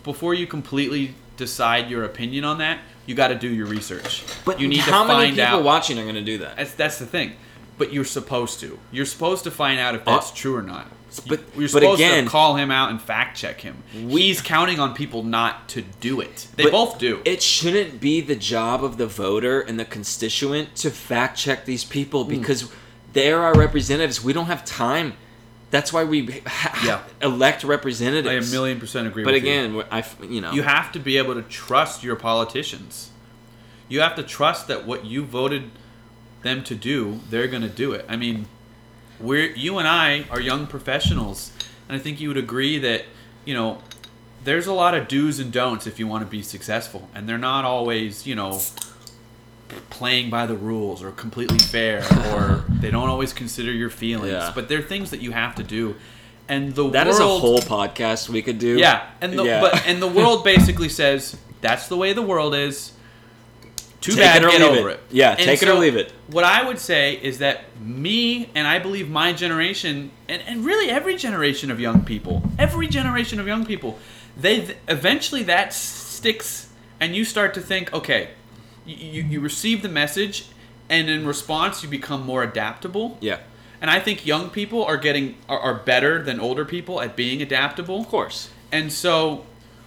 before 0.03 0.33
you 0.33 0.45
completely 0.45 1.15
decide 1.37 1.89
your 1.89 2.03
opinion 2.03 2.43
on 2.45 2.57
that, 2.59 2.79
you 3.05 3.15
got 3.15 3.27
to 3.29 3.35
do 3.35 3.47
your 3.47 3.67
research. 3.67 4.23
But 4.45 4.59
you 4.59 4.67
need 4.67 4.79
how 4.79 5.03
to 5.03 5.07
many 5.07 5.25
find 5.27 5.35
people 5.37 5.59
out. 5.59 5.63
watching 5.63 5.99
are 5.99 6.03
going 6.03 6.15
to 6.15 6.21
do 6.23 6.39
that? 6.39 6.57
that's 6.57 6.73
that's 6.73 6.99
the 6.99 7.05
thing. 7.05 7.33
But 7.77 7.91
you're 7.91 8.05
supposed 8.05 8.59
to. 8.61 8.79
You're 8.91 9.05
supposed 9.05 9.43
to 9.43 9.51
find 9.51 9.79
out 9.79 9.95
if 9.95 10.05
that's 10.05 10.31
Uh, 10.31 10.35
true 10.35 10.55
or 10.55 10.61
not. 10.61 10.87
but- 11.27 11.41
you're 11.57 11.63
but 11.67 11.81
supposed 11.81 12.01
again- 12.01 12.23
to 12.23 12.29
call 12.29 12.55
him 12.55 12.71
out 12.71 12.89
and 12.89 13.01
fact 13.01 13.37
check 13.37 13.61
him. 13.61 13.83
He's 13.91 14.41
counting 14.41 14.79
on 14.79 14.93
people 14.93 15.23
not 15.23 15.67
to 15.69 15.81
do 15.99 16.21
it. 16.21 16.47
They 16.55 16.63
But 16.63 16.71
both 16.71 16.99
do. 16.99 17.19
It 17.25 17.43
shouldn't 17.43 17.99
be 17.99 18.21
the 18.21 18.35
job 18.35 18.83
of 18.83 18.97
the 18.97 19.07
voter 19.07 19.59
and 19.59 19.77
the 19.79 19.83
constituent 19.85 20.73
to 20.77 20.89
fact 20.89 21.37
check 21.37 21.65
these 21.65 21.83
people 21.83 22.23
Hmm. 22.23 22.29
because 22.29 22.65
they're 23.13 23.41
our 23.41 23.53
representatives. 23.53 24.23
We 24.23 24.31
don't 24.33 24.47
have 24.47 24.63
time. 24.63 25.13
That's 25.75 25.91
why 25.91 26.05
we 26.05 26.41
ha- 26.47 26.81
Yeah. 26.85 27.01
elect 27.27 27.65
representatives. 27.65 28.29
I 28.45 28.47
a 28.47 28.51
million 28.51 28.79
percent 28.79 29.07
agree 29.09 29.25
But 29.25 29.33
with 29.33 29.43
you. 29.43 29.49
again, 29.51 29.73
we're- 29.75 30.03
you 30.33 30.39
know, 30.39 30.53
You 30.53 30.61
have 30.63 30.93
to 30.93 30.99
be 30.99 31.17
able 31.17 31.33
to 31.33 31.41
trust 31.41 32.01
your 32.01 32.15
politicians. 32.15 33.09
You 33.89 33.99
have 33.99 34.15
to 34.15 34.23
trust 34.23 34.67
that 34.69 34.85
what 34.85 35.03
you 35.05 35.25
voted 35.25 35.71
them 36.43 36.63
to 36.63 36.75
do, 36.75 37.19
they're 37.29 37.47
going 37.47 37.61
to 37.63 37.67
do 37.67 37.91
it. 37.91 38.05
I 38.07 38.15
mean, 38.15 38.45
we're 39.19 39.51
you 39.53 39.77
and 39.77 39.85
I 39.87 40.23
are 40.29 40.39
young 40.39 40.65
professionals, 40.65 41.51
and 41.89 41.97
I 41.97 41.99
think 41.99 42.21
you 42.21 42.29
would 42.29 42.37
agree 42.37 42.77
that 42.79 43.03
you 43.43 43.53
know 43.53 43.81
there's 44.45 44.67
a 44.67 44.73
lot 44.73 44.93
of 44.95 45.09
do's 45.09 45.39
and 45.39 45.51
don'ts 45.51 45.85
if 45.87 45.99
you 45.99 46.07
want 46.07 46.21
to 46.23 46.29
be 46.29 46.41
successful, 46.41 47.09
and 47.13 47.27
they're 47.27 47.37
not 47.37 47.65
always 47.65 48.25
you 48.25 48.35
know 48.35 48.61
playing 49.89 50.29
by 50.29 50.45
the 50.45 50.55
rules 50.55 51.01
or 51.03 51.11
completely 51.11 51.59
fair 51.59 52.03
or 52.33 52.63
they 52.69 52.91
don't 52.91 53.09
always 53.09 53.33
consider 53.33 53.71
your 53.71 53.89
feelings 53.89 54.31
Yeah. 54.31 54.51
but 54.53 54.69
they're 54.69 54.81
things 54.81 55.09
that 55.11 55.21
you 55.21 55.31
have 55.31 55.55
to 55.55 55.63
do 55.63 55.95
and 56.47 56.75
the 56.75 56.87
that 56.91 57.07
world 57.07 57.15
is 57.15 57.19
a 57.19 57.27
whole 57.27 57.57
podcast 57.59 58.29
we 58.29 58.43
could 58.43 58.59
do. 58.59 58.77
yeah, 58.77 59.09
and 59.21 59.37
the 59.37 59.43
Yeah. 59.43 59.61
but 59.61 59.85
and 59.87 59.99
the 60.01 60.07
world 60.07 60.43
basically 60.53 60.89
says 60.89 61.35
that's 61.61 61.87
the 61.87 61.97
way 61.97 62.13
the 62.13 62.21
world 62.21 62.53
is. 62.53 62.91
Too 64.01 64.11
Take 64.11 64.19
bad, 64.21 64.43
it 64.43 64.45
or 64.45 64.49
get 64.51 64.61
leave 64.61 64.79
over 64.79 64.89
it. 64.91 64.93
it. 64.93 64.99
Yeah, 65.09 65.31
And 65.31 65.39
take 65.39 65.63
it 65.63 65.67
or 65.67 65.73
leave 65.73 65.95
it. 65.95 66.13
What 66.27 66.43
I 66.43 66.63
would 66.63 66.77
say 66.77 67.15
is 67.15 67.39
that 67.39 67.61
me 67.81 68.51
and 68.53 68.67
I 68.67 68.77
believe 68.77 69.09
my 69.09 69.33
generation 69.33 70.11
and, 70.29 70.43
and 70.45 70.63
really 70.63 70.91
every 70.91 71.15
generation 71.15 71.71
of 71.71 71.79
young 71.79 72.05
people, 72.05 72.43
every 72.59 72.87
generation 72.87 73.39
of 73.39 73.47
young 73.47 73.65
people, 73.65 73.97
they 74.37 74.57
th- 74.61 74.77
eventually 74.87 75.41
that 75.43 75.73
sticks 75.73 76.69
and 76.99 77.15
you 77.15 77.25
start 77.25 77.55
to 77.55 77.61
think, 77.61 77.91
okay, 77.93 78.29
you, 78.85 79.23
you, 79.23 79.39
receive 79.39 79.81
the 79.81 79.89
message 79.89 80.47
and 80.89 81.09
in 81.09 81.25
response 81.25 81.83
you 81.83 81.89
become 81.89 82.25
more 82.25 82.43
adaptable. 82.43 83.17
Yeah. 83.21 83.39
And 83.81 83.89
I 83.89 83.99
think 83.99 84.25
young 84.25 84.49
people 84.49 84.83
are 84.83 84.97
getting 84.97 85.35
are, 85.49 85.59
are 85.59 85.73
better 85.73 86.23
than 86.23 86.39
older 86.39 86.65
people 86.65 87.01
at 87.01 87.15
being 87.15 87.41
adaptable. 87.41 87.99
Of 88.01 88.07
course. 88.07 88.49
And 88.71 88.91
so, 88.91 89.45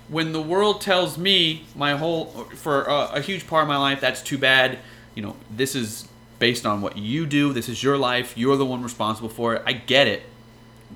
when 0.08 0.32
the 0.32 0.42
world 0.42 0.80
tells 0.80 1.18
me 1.18 1.64
my 1.74 1.96
whole 1.96 2.26
for 2.54 2.84
a, 2.84 3.10
a 3.14 3.20
huge 3.20 3.46
part 3.46 3.62
of 3.62 3.68
my 3.68 3.76
life, 3.76 4.00
that's 4.00 4.22
too 4.22 4.38
bad. 4.38 4.78
You 5.14 5.22
know, 5.22 5.36
this 5.50 5.74
is 5.74 6.08
based 6.38 6.66
on 6.66 6.80
what 6.80 6.96
you 6.96 7.26
do. 7.26 7.52
This 7.52 7.68
is 7.68 7.82
your 7.82 7.98
life. 7.98 8.36
You're 8.36 8.56
the 8.56 8.66
one 8.66 8.82
responsible 8.82 9.28
for 9.28 9.54
it. 9.54 9.62
I 9.66 9.72
get 9.72 10.06
it. 10.06 10.22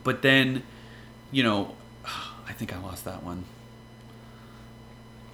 But 0.05 0.23
then, 0.23 0.63
you 1.31 1.43
know, 1.43 1.75
I 2.49 2.53
think 2.53 2.73
I 2.73 2.79
lost 2.79 3.05
that 3.05 3.23
one. 3.23 3.45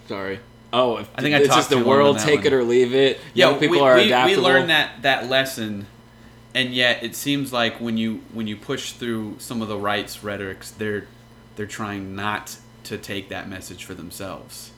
Sorry. 0.09 0.41
Oh, 0.73 0.99
if 0.99 1.09
I 1.15 1.23
think 1.23 1.35
I 1.35 1.39
it's 1.39 1.49
talked 1.49 1.59
just 1.59 1.71
the 1.71 1.77
too 1.77 1.85
long 1.85 1.93
on 1.93 1.99
world, 1.99 2.19
take 2.19 2.41
one. 2.41 2.47
it 2.47 2.53
or 2.53 2.63
leave 2.63 2.95
it. 2.95 3.19
Yeah, 3.33 3.51
Young 3.51 3.61
people 3.61 3.77
we, 3.77 3.83
are 3.83 3.97
we, 3.97 4.07
adaptable. 4.07 4.43
we 4.43 4.49
learned 4.49 4.71
that 4.71 5.03
that 5.03 5.29
lesson, 5.29 5.87
and 6.55 6.75
yet 6.75 7.03
it 7.03 7.15
seems 7.15 7.53
like 7.53 7.81
when 7.81 7.97
you 7.97 8.23
when 8.33 8.47
you 8.47 8.57
push 8.57 8.93
through 8.93 9.37
some 9.39 9.63
of 9.63 9.69
the 9.69 9.79
rights 9.79 10.23
rhetorics, 10.23 10.71
they're 10.71 11.07
they're 11.57 11.67
trying 11.67 12.15
not 12.15 12.59
to 12.85 12.99
take 12.99 13.29
that 13.31 13.49
message 13.49 13.85
for 13.85 13.95
themselves. 13.95 14.73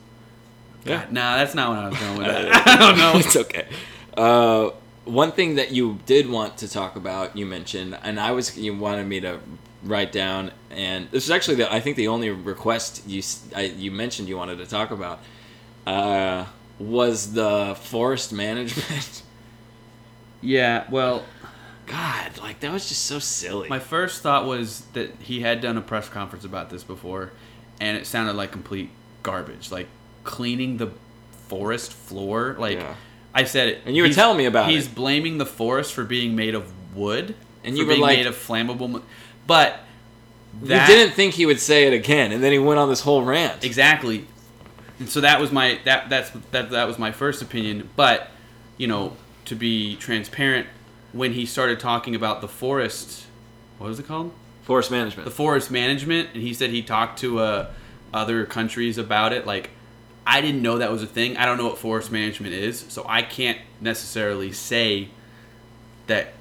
Yeah. 0.85 1.01
God, 1.01 1.11
nah, 1.11 1.37
that's 1.37 1.53
not 1.53 1.69
what 1.69 1.79
I 1.79 1.89
was 1.89 1.99
going 1.99 2.17
with. 2.17 2.27
That. 2.27 2.67
I 2.67 2.77
don't 2.77 2.97
know. 2.97 3.13
it's 3.15 3.35
okay. 3.35 3.67
Uh, 4.15 4.71
one 5.05 5.31
thing 5.31 5.55
that 5.55 5.71
you 5.71 5.99
did 6.05 6.29
want 6.29 6.57
to 6.57 6.69
talk 6.69 6.95
about, 6.95 7.35
you 7.35 7.45
mentioned, 7.45 7.97
and 8.01 8.19
I 8.19 8.31
was 8.31 8.57
you 8.57 8.75
wanted 8.75 9.07
me 9.07 9.19
to 9.21 9.39
write 9.83 10.11
down, 10.11 10.51
and 10.69 11.09
this 11.11 11.25
is 11.25 11.31
actually 11.31 11.55
the 11.55 11.73
I 11.73 11.79
think 11.79 11.97
the 11.97 12.07
only 12.07 12.29
request 12.29 13.03
you 13.07 13.21
I, 13.55 13.63
you 13.63 13.91
mentioned 13.91 14.29
you 14.29 14.37
wanted 14.37 14.57
to 14.59 14.65
talk 14.65 14.91
about 14.91 15.19
uh, 15.87 16.45
was 16.79 17.33
the 17.33 17.75
forest 17.81 18.31
management. 18.33 19.23
Yeah, 20.43 20.85
well, 20.89 21.23
God, 21.85 22.37
like 22.39 22.61
that 22.61 22.71
was 22.71 22.89
just 22.89 23.05
so 23.05 23.19
silly. 23.19 23.69
my 23.69 23.77
first 23.79 24.23
thought 24.23 24.45
was 24.47 24.81
that 24.93 25.11
he 25.19 25.41
had 25.41 25.61
done 25.61 25.77
a 25.77 25.81
press 25.81 26.09
conference 26.09 26.45
about 26.45 26.69
this 26.71 26.83
before, 26.83 27.31
and 27.79 27.95
it 27.95 28.07
sounded 28.07 28.33
like 28.33 28.51
complete 28.51 28.89
garbage. 29.21 29.71
Like 29.71 29.87
cleaning 30.23 30.77
the 30.77 30.89
forest 31.47 31.93
floor. 31.93 32.55
Like 32.57 32.79
Yeah. 32.79 32.95
I 33.35 33.43
said 33.43 33.67
it, 33.69 33.81
And 33.85 33.95
you 33.95 34.01
were 34.03 34.09
telling 34.09 34.37
me 34.37 34.45
about 34.45 34.69
it. 34.69 34.73
He's 34.73 34.87
it. 34.87 34.95
blaming 34.95 35.37
the 35.37 35.45
forest 35.45 35.93
for 35.93 36.03
being 36.03 36.35
made 36.35 36.55
of 36.55 36.71
wood, 36.95 37.35
And 37.63 37.75
for 37.75 37.81
you 37.81 37.85
were 37.85 37.89
being 37.93 38.01
like- 38.01 38.17
made 38.17 38.25
of 38.27 38.35
flammable. 38.35 38.89
ma- 38.89 38.99
But 39.47 39.79
you 40.61 40.67
didn't 40.69 41.13
think 41.13 41.35
he 41.35 41.45
would 41.45 41.59
say 41.59 41.85
it 41.85 41.93
again, 41.93 42.31
and 42.31 42.43
then 42.43 42.51
he 42.51 42.57
went 42.59 42.79
on 42.79 42.89
this 42.89 43.01
whole 43.01 43.21
rant. 43.23 43.63
exactly. 43.63 44.25
And 45.01 45.09
so 45.09 45.19
that 45.21 45.41
was 45.41 45.51
my 45.51 45.79
that 45.85 46.11
that's 46.11 46.29
that 46.51 46.69
that 46.69 46.85
was 46.85 46.99
my 46.99 47.11
first 47.11 47.41
opinion. 47.41 47.89
But 47.95 48.29
you 48.77 48.85
know, 48.85 49.17
to 49.45 49.55
be 49.55 49.95
transparent, 49.95 50.67
when 51.11 51.33
he 51.33 51.47
started 51.47 51.79
talking 51.79 52.13
about 52.13 52.39
the 52.41 52.47
forest, 52.47 53.25
what 53.79 53.87
was 53.87 53.99
it 53.99 54.05
called? 54.05 54.31
Forest 54.61 54.91
management. 54.91 55.25
the 55.25 55.31
forest 55.33 55.71
management, 55.71 56.29
and 56.35 56.43
he 56.43 56.53
said 56.53 56.69
he 56.69 56.83
talked 56.83 57.17
to 57.21 57.39
uh, 57.39 57.71
other 58.13 58.45
countries 58.45 58.99
about 58.99 59.33
it. 59.33 59.47
Like, 59.47 59.71
I 60.27 60.39
didn't 60.39 60.61
know 60.61 60.77
that 60.77 60.91
was 60.91 61.01
a 61.01 61.07
thing. 61.07 61.35
I 61.35 61.47
don't 61.47 61.57
know 61.57 61.65
what 61.65 61.79
forest 61.79 62.11
management 62.11 62.53
is, 62.53 62.85
so 62.87 63.03
I 63.09 63.23
can't 63.23 63.57
necessarily 63.81 64.51
say 64.51 65.09
that 66.05 66.33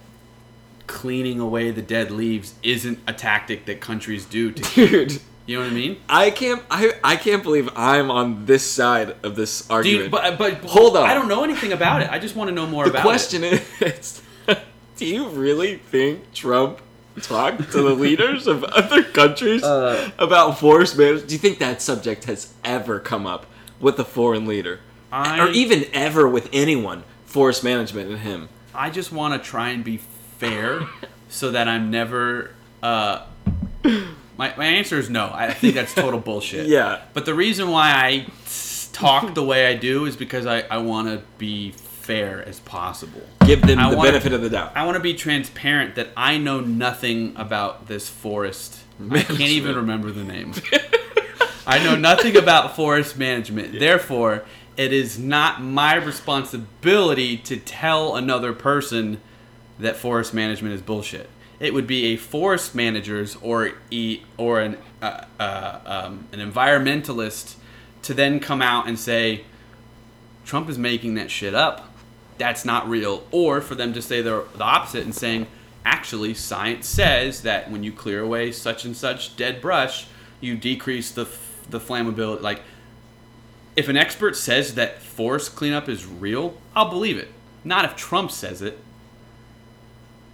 cleaning 0.86 1.40
away 1.40 1.70
the 1.70 1.80
dead 1.80 2.10
leaves 2.10 2.52
isn't 2.62 2.98
a 3.06 3.14
tactic 3.14 3.64
that 3.64 3.80
countries 3.80 4.26
do. 4.26 4.52
To 4.52 4.62
Dude. 4.74 5.20
You 5.50 5.58
know 5.58 5.64
what 5.64 5.72
I 5.72 5.74
mean? 5.74 5.96
I 6.08 6.30
can't. 6.30 6.62
I, 6.70 6.92
I 7.02 7.16
can't 7.16 7.42
believe 7.42 7.68
I'm 7.76 8.10
on 8.10 8.46
this 8.46 8.68
side 8.70 9.16
of 9.22 9.34
this 9.36 9.66
Do 9.66 9.74
argument. 9.74 10.04
you, 10.04 10.10
but 10.10 10.38
but 10.38 10.54
Hold 10.70 10.96
on. 10.96 11.08
I 11.08 11.14
don't 11.14 11.28
know 11.28 11.42
anything 11.44 11.72
about 11.72 12.02
it. 12.02 12.10
I 12.10 12.18
just 12.18 12.36
want 12.36 12.48
to 12.48 12.54
know 12.54 12.66
more 12.66 12.84
the 12.84 12.90
about 12.90 13.02
The 13.02 13.08
question 13.08 13.42
it. 13.44 13.62
is, 13.80 14.22
do 14.96 15.06
you 15.06 15.28
really 15.28 15.76
think 15.76 16.32
Trump 16.34 16.80
talked 17.22 17.72
to 17.72 17.82
the 17.82 17.94
leaders 17.94 18.46
of 18.46 18.62
other 18.64 19.02
countries 19.02 19.62
Uh. 19.64 20.10
about 20.18 20.58
forest 20.58 20.96
management? 20.96 21.28
Do 21.28 21.34
you 21.34 21.38
think 21.40 21.58
that 21.58 21.82
subject 21.82 22.24
has 22.26 22.52
ever 22.64 23.00
come 23.00 23.26
up 23.26 23.46
with 23.80 23.98
a 23.98 24.04
foreign 24.04 24.46
leader, 24.46 24.78
I- 25.12 25.40
or 25.40 25.48
even 25.50 25.84
ever 25.92 26.28
with 26.28 26.48
anyone? 26.52 27.02
Forest 27.26 27.62
management 27.64 28.08
and 28.10 28.18
him. 28.20 28.48
I 28.74 28.90
just 28.90 29.10
want 29.12 29.34
to 29.42 29.50
try 29.50 29.70
and 29.70 29.82
be 29.84 29.98
fair, 30.38 30.86
so 31.28 31.50
that 31.50 31.66
I'm 31.68 31.90
never. 31.90 32.52
Uh, 32.82 33.22
my 34.40 34.54
my 34.56 34.64
answer 34.64 34.98
is 34.98 35.10
no. 35.10 35.30
I 35.32 35.52
think 35.52 35.74
that's 35.74 35.94
total 35.94 36.18
bullshit. 36.28 36.66
Yeah. 36.66 37.02
But 37.12 37.26
the 37.26 37.34
reason 37.34 37.68
why 37.70 37.90
I 37.92 38.26
talk 38.92 39.34
the 39.34 39.44
way 39.44 39.66
I 39.66 39.74
do 39.74 40.06
is 40.06 40.16
because 40.16 40.46
I, 40.46 40.60
I 40.62 40.78
want 40.78 41.08
to 41.08 41.22
be 41.38 41.72
fair 41.72 42.42
as 42.48 42.58
possible. 42.60 43.20
Give 43.44 43.60
them 43.60 43.78
I 43.78 43.90
the 43.90 43.96
wanna- 43.98 44.10
benefit 44.12 44.32
of 44.32 44.40
the 44.40 44.48
doubt. 44.50 44.72
I 44.74 44.84
want 44.86 44.96
to 44.96 45.02
be 45.02 45.14
transparent 45.14 45.94
that 45.96 46.08
I 46.16 46.38
know 46.38 46.60
nothing 46.60 47.34
about 47.36 47.86
this 47.86 48.08
forest. 48.08 48.80
I 49.10 49.22
can't 49.22 49.40
even 49.40 49.76
remember 49.76 50.10
the 50.10 50.24
name. 50.24 50.54
I 51.66 51.82
know 51.84 51.94
nothing 51.96 52.36
about 52.36 52.74
forest 52.76 53.16
management. 53.18 53.78
Therefore, 53.78 54.44
it 54.76 54.92
is 54.92 55.18
not 55.18 55.62
my 55.62 55.94
responsibility 55.94 57.36
to 57.36 57.56
tell 57.56 58.16
another 58.16 58.52
person 58.52 59.20
that 59.78 59.96
forest 59.96 60.34
management 60.34 60.74
is 60.74 60.82
bullshit. 60.82 61.28
It 61.60 61.74
would 61.74 61.86
be 61.86 62.06
a 62.06 62.16
forest 62.16 62.74
manager's 62.74 63.36
or 63.36 63.72
e 63.90 64.22
or 64.36 64.60
an 64.60 64.78
uh, 65.02 65.24
uh, 65.38 65.80
um, 65.84 66.26
an 66.32 66.40
environmentalist 66.40 67.54
to 68.02 68.14
then 68.14 68.40
come 68.40 68.62
out 68.62 68.88
and 68.88 68.98
say 68.98 69.44
Trump 70.44 70.68
is 70.68 70.78
making 70.78 71.14
that 71.14 71.30
shit 71.30 71.54
up. 71.54 71.92
That's 72.38 72.64
not 72.64 72.88
real. 72.88 73.26
Or 73.30 73.60
for 73.60 73.74
them 73.74 73.92
to 73.92 74.00
say 74.00 74.22
the, 74.22 74.46
the 74.56 74.64
opposite 74.64 75.04
and 75.04 75.14
saying, 75.14 75.46
actually, 75.84 76.32
science 76.32 76.88
says 76.88 77.42
that 77.42 77.70
when 77.70 77.84
you 77.84 77.92
clear 77.92 78.22
away 78.22 78.52
such 78.52 78.86
and 78.86 78.96
such 78.96 79.36
dead 79.36 79.60
brush, 79.60 80.06
you 80.40 80.56
decrease 80.56 81.10
the, 81.10 81.28
the 81.68 81.78
flammability. 81.78 82.40
Like, 82.40 82.62
if 83.76 83.88
an 83.88 83.96
expert 83.96 84.36
says 84.36 84.74
that 84.74 85.02
forest 85.02 85.54
cleanup 85.54 85.88
is 85.88 86.06
real, 86.06 86.54
I'll 86.74 86.90
believe 86.90 87.18
it. 87.18 87.28
Not 87.62 87.84
if 87.84 87.94
Trump 87.94 88.30
says 88.30 88.62
it. 88.62 88.78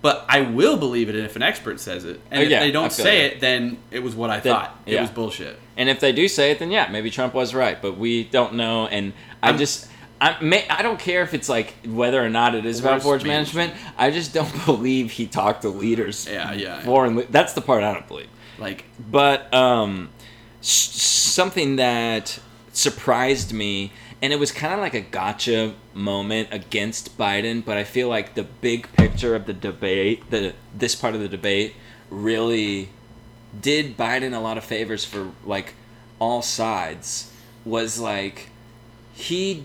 But 0.06 0.24
I 0.28 0.42
will 0.42 0.76
believe 0.76 1.08
it 1.08 1.16
if 1.16 1.34
an 1.34 1.42
expert 1.42 1.80
says 1.80 2.04
it. 2.04 2.20
And 2.30 2.38
Oh, 2.40 2.44
if 2.44 2.48
yeah, 2.50 2.60
they 2.60 2.70
don't 2.70 2.92
say 2.92 3.26
it, 3.26 3.40
then 3.40 3.78
it 3.90 4.04
was 4.04 4.14
what 4.14 4.30
I 4.30 4.38
Then- 4.38 4.52
thought. 4.52 4.78
It 4.86 4.92
yeah. 4.94 5.00
was 5.00 5.10
bullshit. 5.10 5.58
And 5.76 5.88
if 5.88 5.98
they 5.98 6.12
do 6.12 6.28
say 6.28 6.52
it, 6.52 6.60
then 6.60 6.70
yeah, 6.70 6.86
maybe 6.92 7.10
Trump 7.10 7.34
was 7.34 7.54
right, 7.54 7.80
but 7.82 7.98
we 7.98 8.22
don't 8.22 8.54
know. 8.54 8.86
And 8.86 9.14
I 9.42 9.48
I'm- 9.48 9.58
just, 9.58 9.88
I 10.20 10.36
may, 10.40 10.64
I 10.70 10.82
don't 10.82 11.00
care 11.00 11.22
if 11.22 11.34
it's 11.34 11.48
like 11.48 11.74
whether 11.84 12.24
or 12.24 12.28
not 12.30 12.54
it 12.54 12.64
is 12.64 12.78
about 12.78 13.02
forge 13.02 13.24
management. 13.24 13.72
management. 13.74 13.94
I 13.98 14.10
just 14.12 14.32
don't 14.32 14.64
believe 14.64 15.10
he 15.10 15.26
talked 15.26 15.62
to 15.62 15.70
leaders. 15.70 16.28
Yeah, 16.30 16.52
yeah. 16.52 16.80
Foreign. 16.82 17.16
le- 17.16 17.26
That's 17.28 17.54
the 17.54 17.60
part 17.60 17.82
I 17.82 17.92
don't 17.92 18.06
believe. 18.06 18.28
Like, 18.58 18.84
But 19.10 19.52
um, 19.52 20.10
s- 20.60 20.68
something 20.68 21.76
that 21.76 22.38
surprised 22.72 23.52
me, 23.52 23.90
and 24.22 24.32
it 24.32 24.38
was 24.38 24.50
kind 24.50 24.72
of 24.72 24.80
like 24.80 24.94
a 24.94 25.00
gotcha 25.00 25.74
moment 25.94 26.48
against 26.50 27.18
Biden. 27.18 27.64
But 27.64 27.76
I 27.76 27.84
feel 27.84 28.08
like 28.08 28.34
the 28.34 28.44
big 28.44 28.90
picture 28.94 29.34
of 29.34 29.46
the 29.46 29.52
debate, 29.52 30.30
the 30.30 30.54
this 30.74 30.94
part 30.94 31.14
of 31.14 31.20
the 31.20 31.28
debate, 31.28 31.74
really 32.10 32.90
did 33.58 33.96
Biden 33.96 34.34
a 34.34 34.40
lot 34.40 34.58
of 34.58 34.64
favors 34.64 35.04
for 35.04 35.32
like 35.44 35.74
all 36.18 36.42
sides. 36.42 37.32
Was 37.64 37.98
like 37.98 38.50
he 39.12 39.64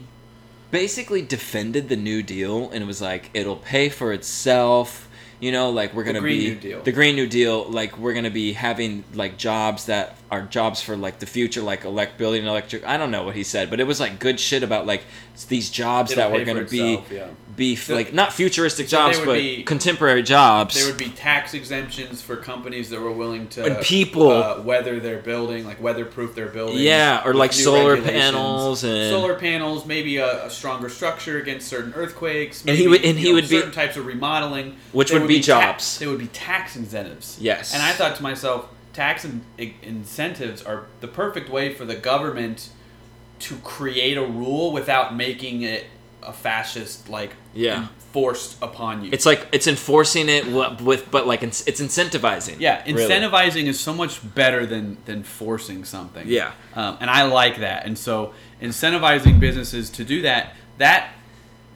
basically 0.72 1.22
defended 1.22 1.88
the 1.90 1.96
New 1.96 2.24
Deal 2.24 2.70
and 2.72 2.84
it 2.84 2.88
was 2.88 3.02
like 3.02 3.30
it'll 3.34 3.58
pay 3.58 3.90
for 3.90 4.12
itself. 4.12 5.08
You 5.40 5.52
know, 5.52 5.72
like 5.72 5.94
we're 5.94 6.04
gonna 6.04 6.20
Green 6.20 6.60
be 6.60 6.74
the 6.74 6.92
Green 6.92 7.16
New 7.16 7.28
Deal. 7.28 7.64
Like 7.70 7.98
we're 7.98 8.14
gonna 8.14 8.30
be 8.30 8.54
having 8.54 9.04
like 9.14 9.38
jobs 9.38 9.86
that 9.86 10.16
are 10.32 10.42
jobs 10.44 10.82
for 10.82 10.96
like 10.96 11.20
the 11.20 11.26
future, 11.26 11.62
like 11.62 11.84
elect 11.84 12.18
building 12.18 12.46
electric. 12.46 12.88
I 12.88 12.96
don't 12.96 13.12
know 13.12 13.24
what 13.24 13.36
he 13.36 13.44
said, 13.44 13.70
but 13.70 13.82
it 13.82 13.84
was 13.84 14.00
like 14.00 14.18
good 14.18 14.40
shit 14.40 14.64
about 14.64 14.86
like 14.86 15.04
these 15.50 15.70
jobs 15.70 16.12
It'll 16.14 16.24
that 16.24 16.32
were 16.32 16.46
gonna 16.46 16.64
be 16.64 16.94
itself, 16.94 17.12
yeah. 17.12 17.28
be 17.58 17.76
So- 17.76 17.96
like 17.96 18.14
not 18.14 18.32
futuristic 18.32 18.88
so 18.88 18.92
jobs, 18.98 19.20
but 19.20 19.34
be- 19.34 19.64
contemporary 19.64 20.24
jobs. 20.24 20.76
there 20.76 20.86
would 20.86 20.98
be 20.98 21.10
tax 21.10 21.54
exemptions 21.54 22.22
for 22.22 22.38
companies 22.38 22.90
that 22.92 23.02
were 23.02 23.12
willing 23.12 23.50
to 23.50 23.66
And 23.66 23.82
people- 23.84 24.32
uh, 24.32 24.62
weather 24.62 25.02
their 25.02 25.18
building, 25.18 25.66
like 25.66 25.82
weatherproof 25.84 26.34
their 26.34 26.48
building. 26.48 26.78
Yeah, 26.80 27.22
or 27.26 27.34
like 27.34 27.52
solar 27.52 28.02
panels 28.02 28.86
and- 28.86 29.10
solar 29.12 29.34
panels, 29.36 29.86
maybe 29.86 30.16
a, 30.16 30.46
a 30.46 30.50
stronger 30.50 30.88
structure 30.88 31.40
against 31.40 31.68
certain 31.68 31.94
earthquakes. 31.94 32.64
And 32.66 32.78
he 32.78 32.88
would- 32.88 33.04
and 33.04 33.20
he 33.20 33.30
know, 33.30 33.36
would 33.36 33.50
be- 33.50 33.58
certain 33.58 33.74
types 33.74 33.98
of 33.98 34.06
remodeling, 34.06 34.78
Which 34.94 35.10
There 35.12 35.20
would 35.20 35.28
be 35.28 35.42
ta- 35.42 35.62
jobs. 35.74 35.98
there 36.00 36.08
would 36.10 36.20
be 36.20 36.28
tax 36.28 36.78
incentives. 36.78 37.36
Yes. 37.42 37.74
and 37.74 37.84
I 37.84 37.92
thought 37.92 38.16
to 38.16 38.24
myself, 38.24 38.68
tax 38.94 39.24
in- 39.26 39.42
in- 39.58 39.74
incentives 39.82 40.62
are 40.64 40.86
the 41.00 41.08
perfect 41.08 41.50
way 41.50 41.74
for 41.74 41.86
the 41.86 41.96
government 41.96 42.70
to 43.40 43.56
create 43.58 44.18
a 44.18 44.24
rule 44.26 44.72
without 44.72 45.16
making 45.16 45.62
it 45.64 45.86
a 46.24 46.32
fascist 46.34 47.10
like 47.10 47.32
Yeah. 47.56 47.88
forced 48.14 48.62
upon 48.62 49.04
you. 49.04 49.10
It's 49.12 49.26
like 49.26 49.48
it's 49.52 49.66
enforcing 49.66 50.30
it 50.30 50.46
with, 50.48 51.10
but 51.10 51.26
like 51.26 51.42
it's, 51.42 51.66
it's 51.68 51.82
incentivizing. 51.82 52.58
Yeah, 52.60 52.84
really. 52.86 53.04
incentivizing 53.04 53.66
is 53.66 53.80
so 53.80 53.94
much 53.94 54.20
better 54.36 54.66
than 54.68 54.98
than 55.06 55.24
forcing 55.24 55.84
something. 55.84 56.28
Yeah. 56.28 56.52
um, 56.76 56.98
and 57.02 57.10
I 57.10 57.24
like 57.24 57.60
that. 57.60 57.86
And 57.86 57.98
so 57.98 58.34
incentivizing 58.62 59.40
businesses 59.40 59.90
to 59.92 60.04
do 60.04 60.22
that 60.22 60.56
that 60.78 61.10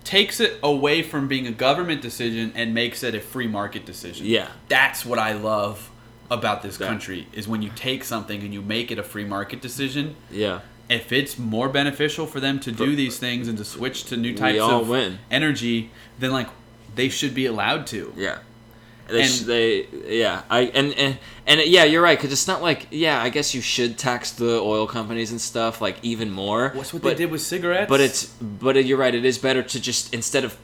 takes 0.03 0.39
it 0.39 0.59
away 0.61 1.01
from 1.01 1.27
being 1.27 1.47
a 1.47 1.51
government 1.51 2.01
decision 2.01 2.51
and 2.55 2.73
makes 2.75 3.01
it 3.03 3.15
a 3.15 3.19
free 3.19 3.47
market 3.47 3.85
decision. 3.87 4.27
Yeah. 4.27 4.49
that's 4.67 5.03
what 5.03 5.17
I 5.17 5.33
love 5.33 5.89
about 6.29 6.61
this 6.61 6.77
country 6.77 7.27
is 7.33 7.47
when 7.47 7.61
you 7.61 7.69
take 7.75 8.03
something 8.03 8.41
and 8.41 8.53
you 8.53 8.61
make 8.61 8.91
it 8.91 8.99
a 8.99 9.03
free 9.03 9.25
market 9.25 9.61
decision. 9.61 10.15
Yeah. 10.31 10.61
If 10.89 11.11
it's 11.11 11.39
more 11.39 11.69
beneficial 11.69 12.27
for 12.27 12.39
them 12.39 12.59
to 12.59 12.71
do 12.71 12.95
these 12.95 13.17
things 13.17 13.47
and 13.47 13.57
to 13.57 13.65
switch 13.65 14.03
to 14.05 14.17
new 14.17 14.35
types 14.35 14.59
of 14.59 14.87
win. 14.87 15.19
energy, 15.31 15.91
then 16.19 16.31
like 16.31 16.47
they 16.95 17.09
should 17.09 17.33
be 17.33 17.45
allowed 17.45 17.87
to. 17.87 18.13
Yeah. 18.15 18.39
They, 19.07 19.21
And- 19.21 19.31
sh- 19.31 19.39
they 19.41 19.87
yeah 20.07 20.41
I 20.49 20.61
and, 20.61 20.93
and 20.95 21.19
and 21.45 21.61
yeah 21.61 21.83
you're 21.83 22.01
right 22.01 22.17
because 22.17 22.31
it's 22.31 22.47
not 22.47 22.63
like 22.63 22.87
yeah 22.89 23.21
I 23.21 23.29
guess 23.29 23.53
you 23.53 23.61
should 23.61 23.99
tax 23.99 24.31
the 24.31 24.59
oil 24.59 24.87
companies 24.87 25.29
and 25.29 25.39
stuff 25.39 25.79
like 25.79 25.97
even 26.01 26.31
more. 26.31 26.69
What's 26.73 26.91
what 26.91 27.03
but, 27.03 27.09
they 27.09 27.15
did 27.15 27.31
with 27.31 27.41
cigarettes? 27.41 27.87
But 27.87 28.01
it's 28.01 28.25
but 28.25 28.83
you're 28.83 28.97
right. 28.97 29.13
It 29.13 29.23
is 29.23 29.37
better 29.37 29.61
to 29.61 29.79
just 29.79 30.11
instead 30.11 30.43
of 30.43 30.57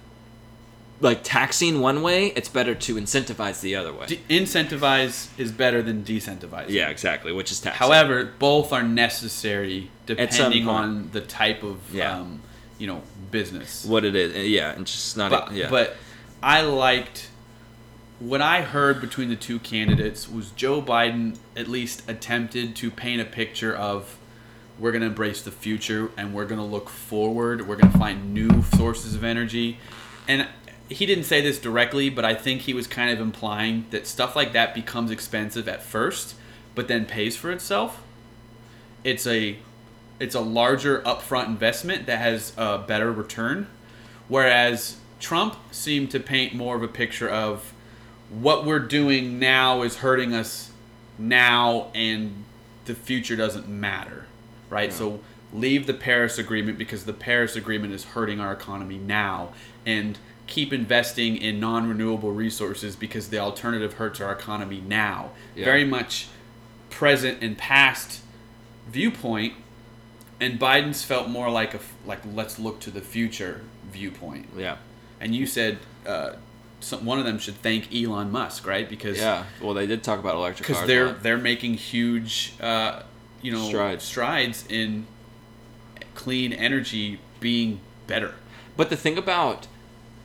like 1.02 1.24
taxing 1.24 1.80
one 1.82 2.02
way, 2.02 2.28
it's 2.28 2.47
better 2.49 2.74
to 2.76 2.95
incentivize 2.95 3.60
the 3.62 3.76
other 3.76 3.91
way. 3.93 4.06
De- 4.06 4.18
incentivize 4.30 5.28
is 5.38 5.52
better 5.52 5.82
than 5.82 6.04
decentivize. 6.04 6.70
yeah, 6.70 6.89
exactly. 6.89 7.32
Which 7.34 7.52
is 7.52 7.60
taxing. 7.60 7.80
However, 7.80 8.32
both 8.39 8.72
are 8.72 8.84
necessary 8.84 9.89
depending 10.06 10.68
on 10.68 11.10
the 11.12 11.22
type 11.22 11.64
of 11.64 11.78
Yeah. 11.93 12.20
um, 12.20 12.41
you 12.78 12.88
know 12.88 13.02
business. 13.32 13.86
what 13.86 14.04
it 14.06 14.16
is, 14.16 14.47
yeah, 14.47 14.72
and 14.74 14.86
just 14.88 15.16
not 15.18 15.30
But, 15.32 15.52
yeah. 15.54 15.70
but 15.70 15.95
I 16.41 16.62
liked 16.62 17.30
what 18.20 18.41
I 18.41 18.62
heard 18.62 19.02
between 19.02 19.30
the 19.30 19.36
two 19.36 19.58
candidates 19.60 20.30
was 20.30 20.52
Joe 20.52 20.82
Biden 20.82 21.38
at 21.56 21.68
least 21.68 22.08
attempted 22.10 22.76
to 22.78 22.91
paint 22.91 23.20
a 23.22 23.26
picture 23.26 23.76
of 23.76 24.18
we're 24.80 24.91
going 24.91 25.02
to 25.02 25.08
embrace 25.08 25.41
the 25.41 25.52
future 25.52 26.12
and 26.18 26.34
we're 26.34 26.45
going 26.45 26.60
to 26.60 26.66
look 26.66 26.89
forward. 26.89 27.68
We're 27.68 27.76
going 27.78 27.91
to 27.91 27.97
find 27.99 28.34
new 28.34 28.64
sources 28.76 29.16
of 29.16 29.24
energy. 29.24 29.78
And 30.28 30.47
he 30.91 31.05
didn't 31.05 31.23
say 31.23 31.41
this 31.41 31.57
directly, 31.57 32.09
but 32.09 32.25
I 32.25 32.33
think 32.33 32.61
he 32.61 32.73
was 32.73 32.85
kind 32.85 33.11
of 33.11 33.21
implying 33.21 33.85
that 33.91 34.05
stuff 34.05 34.35
like 34.35 34.51
that 34.53 34.75
becomes 34.75 35.09
expensive 35.09 35.67
at 35.67 35.81
first, 35.81 36.35
but 36.75 36.87
then 36.87 37.05
pays 37.05 37.37
for 37.37 37.51
itself. 37.51 38.03
It's 39.03 39.25
a 39.25 39.57
it's 40.19 40.35
a 40.35 40.41
larger 40.41 41.01
upfront 41.01 41.47
investment 41.47 42.05
that 42.05 42.19
has 42.19 42.53
a 42.57 42.77
better 42.77 43.11
return. 43.11 43.67
Whereas 44.27 44.97
Trump 45.19 45.55
seemed 45.71 46.11
to 46.11 46.19
paint 46.19 46.53
more 46.53 46.75
of 46.75 46.83
a 46.83 46.87
picture 46.87 47.29
of 47.29 47.73
what 48.29 48.65
we're 48.65 48.79
doing 48.79 49.39
now 49.39 49.81
is 49.81 49.97
hurting 49.97 50.33
us 50.33 50.71
now 51.17 51.89
and 51.95 52.43
the 52.85 52.93
future 52.93 53.35
doesn't 53.35 53.67
matter. 53.67 54.25
Right? 54.69 54.93
So 54.93 55.21
leave 55.53 55.87
the 55.87 55.93
Paris 55.93 56.37
Agreement 56.37 56.77
because 56.77 57.05
the 57.05 57.13
Paris 57.13 57.55
Agreement 57.55 57.93
is 57.93 58.03
hurting 58.03 58.39
our 58.39 58.53
economy 58.53 58.97
now 58.97 59.53
and 59.85 60.17
keep 60.52 60.72
investing 60.74 61.38
in 61.38 61.60
non 61.60 61.88
renewable 61.88 62.32
resources 62.32 62.95
because 62.95 63.30
the 63.30 63.39
alternative 63.39 63.93
hurts 63.93 64.22
our 64.22 64.32
economy 64.32 64.82
now. 64.86 65.32
Yeah. 65.56 65.66
Very 65.66 65.86
much 65.86 66.28
present 66.89 67.41
and 67.41 67.58
past 67.58 68.22
viewpoint 68.88 69.54
and 70.41 70.60
Biden's 70.60 71.06
felt 71.06 71.30
more 71.30 71.49
like 71.49 71.74
a 71.76 71.80
like 72.06 72.20
let's 72.34 72.60
look 72.60 72.80
to 72.82 72.91
the 72.91 72.99
future 72.99 73.62
viewpoint. 73.91 74.49
yeah, 74.58 74.78
And 75.22 75.34
you 75.36 75.45
said 75.45 75.78
uh, 76.06 76.34
some, 76.80 77.06
one 77.06 77.20
of 77.20 77.26
them 77.26 77.38
should 77.38 77.56
thank 77.62 77.93
Elon 77.93 78.32
Musk, 78.32 78.66
right? 78.66 78.89
Because 78.89 79.20
yeah. 79.20 79.45
Well, 79.62 79.76
they 79.76 79.86
did 79.86 80.04
talk 80.04 80.20
about 80.20 80.36
electric 80.36 80.68
because 80.68 80.78
cars. 80.78 80.89
a 80.89 80.93
they're 80.93 81.14
they're 81.14 81.38
making 81.38 81.76
huge 81.76 82.54
uh, 82.60 83.04
you 83.41 83.52
know 83.52 83.68
Strides. 83.70 84.04
strides 84.04 84.66
in 84.68 85.06
clean 86.16 86.52
energy 86.52 87.20
being 87.39 87.80
better. 88.08 88.34
But 88.76 88.89
the 88.89 88.97
thing 88.97 89.18
about 89.18 89.68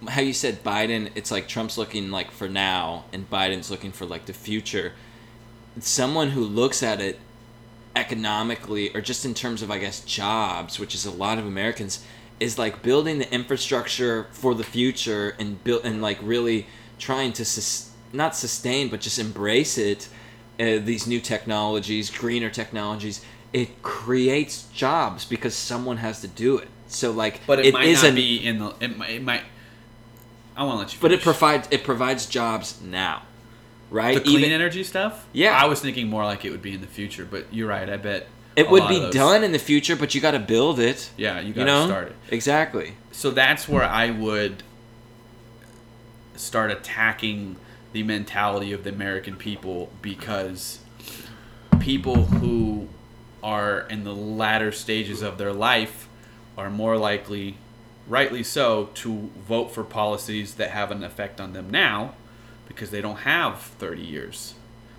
how 0.08 0.20
you 0.20 0.32
said 0.32 0.62
Biden, 0.62 1.10
it's 1.14 1.30
like 1.30 1.48
Trump's 1.48 1.78
looking 1.78 2.10
like 2.10 2.30
for 2.30 2.48
now, 2.48 3.04
and 3.12 3.28
Biden's 3.30 3.70
looking 3.70 3.92
for 3.92 4.06
like 4.06 4.26
the 4.26 4.32
future. 4.32 4.92
Someone 5.80 6.30
who 6.30 6.42
looks 6.42 6.82
at 6.82 7.00
it 7.00 7.18
economically, 7.94 8.94
or 8.94 9.00
just 9.00 9.24
in 9.24 9.34
terms 9.34 9.62
of, 9.62 9.70
I 9.70 9.78
guess, 9.78 10.00
jobs, 10.00 10.78
which 10.78 10.94
is 10.94 11.06
a 11.06 11.10
lot 11.10 11.38
of 11.38 11.46
Americans, 11.46 12.04
is 12.38 12.58
like 12.58 12.82
building 12.82 13.18
the 13.18 13.32
infrastructure 13.32 14.26
for 14.32 14.54
the 14.54 14.64
future 14.64 15.34
and 15.38 15.62
build 15.64 15.84
and 15.84 16.02
like 16.02 16.18
really 16.22 16.66
trying 16.98 17.32
to 17.34 17.44
sus- 17.44 17.90
not 18.12 18.36
sustain, 18.36 18.88
but 18.88 19.00
just 19.00 19.18
embrace 19.18 19.78
it. 19.78 20.08
Uh, 20.58 20.78
these 20.78 21.06
new 21.06 21.20
technologies, 21.20 22.08
greener 22.10 22.48
technologies, 22.48 23.22
it 23.52 23.82
creates 23.82 24.64
jobs 24.72 25.24
because 25.24 25.54
someone 25.54 25.98
has 25.98 26.20
to 26.20 26.28
do 26.28 26.58
it. 26.58 26.68
So 26.86 27.10
like, 27.10 27.40
But 27.46 27.64
it, 27.64 27.74
might 27.74 27.86
is 27.86 28.02
not 28.02 28.10
an- 28.10 28.14
be 28.14 28.36
in 28.46 28.58
the 28.58 28.74
it 28.80 28.96
might, 28.96 29.10
it 29.10 29.22
might 29.22 29.42
I 30.56 30.64
want 30.64 30.76
to 30.76 30.78
let 30.84 30.94
you 30.94 30.98
but 31.00 31.12
it 31.12 31.20
provides 31.22 31.68
it 31.70 31.84
provides 31.84 32.26
jobs 32.26 32.80
now, 32.82 33.22
right? 33.90 34.14
the 34.14 34.20
clean 34.20 34.38
Even- 34.38 34.52
energy 34.52 34.82
stuff. 34.84 35.26
Yeah. 35.32 35.52
I 35.52 35.66
was 35.66 35.80
thinking 35.80 36.08
more 36.08 36.24
like 36.24 36.44
it 36.44 36.50
would 36.50 36.62
be 36.62 36.72
in 36.72 36.80
the 36.80 36.86
future, 36.86 37.26
but 37.30 37.46
you're 37.52 37.68
right. 37.68 37.88
I 37.88 37.96
bet 37.96 38.26
it 38.56 38.70
would 38.70 38.88
be 38.88 39.10
done 39.10 39.44
in 39.44 39.52
the 39.52 39.58
future, 39.58 39.96
but 39.96 40.14
you 40.14 40.20
got 40.22 40.30
to 40.30 40.38
build 40.38 40.80
it. 40.80 41.10
Yeah, 41.18 41.40
you 41.40 41.52
got 41.52 41.60
You 41.60 41.66
to 41.66 41.72
know, 41.72 41.86
start 41.86 42.08
it. 42.08 42.16
exactly. 42.30 42.94
So 43.12 43.30
that's 43.30 43.68
where 43.68 43.84
I 43.84 44.10
would 44.10 44.62
start 46.36 46.70
attacking 46.70 47.56
the 47.92 48.02
mentality 48.02 48.72
of 48.72 48.84
the 48.84 48.90
American 48.90 49.36
people 49.36 49.90
because 50.02 50.80
people 51.80 52.24
who 52.26 52.88
are 53.42 53.80
in 53.90 54.04
the 54.04 54.14
latter 54.14 54.72
stages 54.72 55.22
of 55.22 55.38
their 55.38 55.52
life 55.52 56.08
are 56.58 56.70
more 56.70 56.96
likely, 56.96 57.56
rightly 58.08 58.42
so, 58.42 58.90
to 58.94 59.30
vote 59.46 59.70
for 59.70 59.84
policies 59.84 60.54
that 60.54 60.70
have 60.70 60.90
an 60.90 61.02
effect 61.02 61.40
on 61.40 61.52
them 61.52 61.70
now 61.70 62.14
because 62.68 62.90
they 62.90 63.00
don't 63.00 63.18
have 63.18 63.60
30 63.60 64.02
years. 64.02 64.54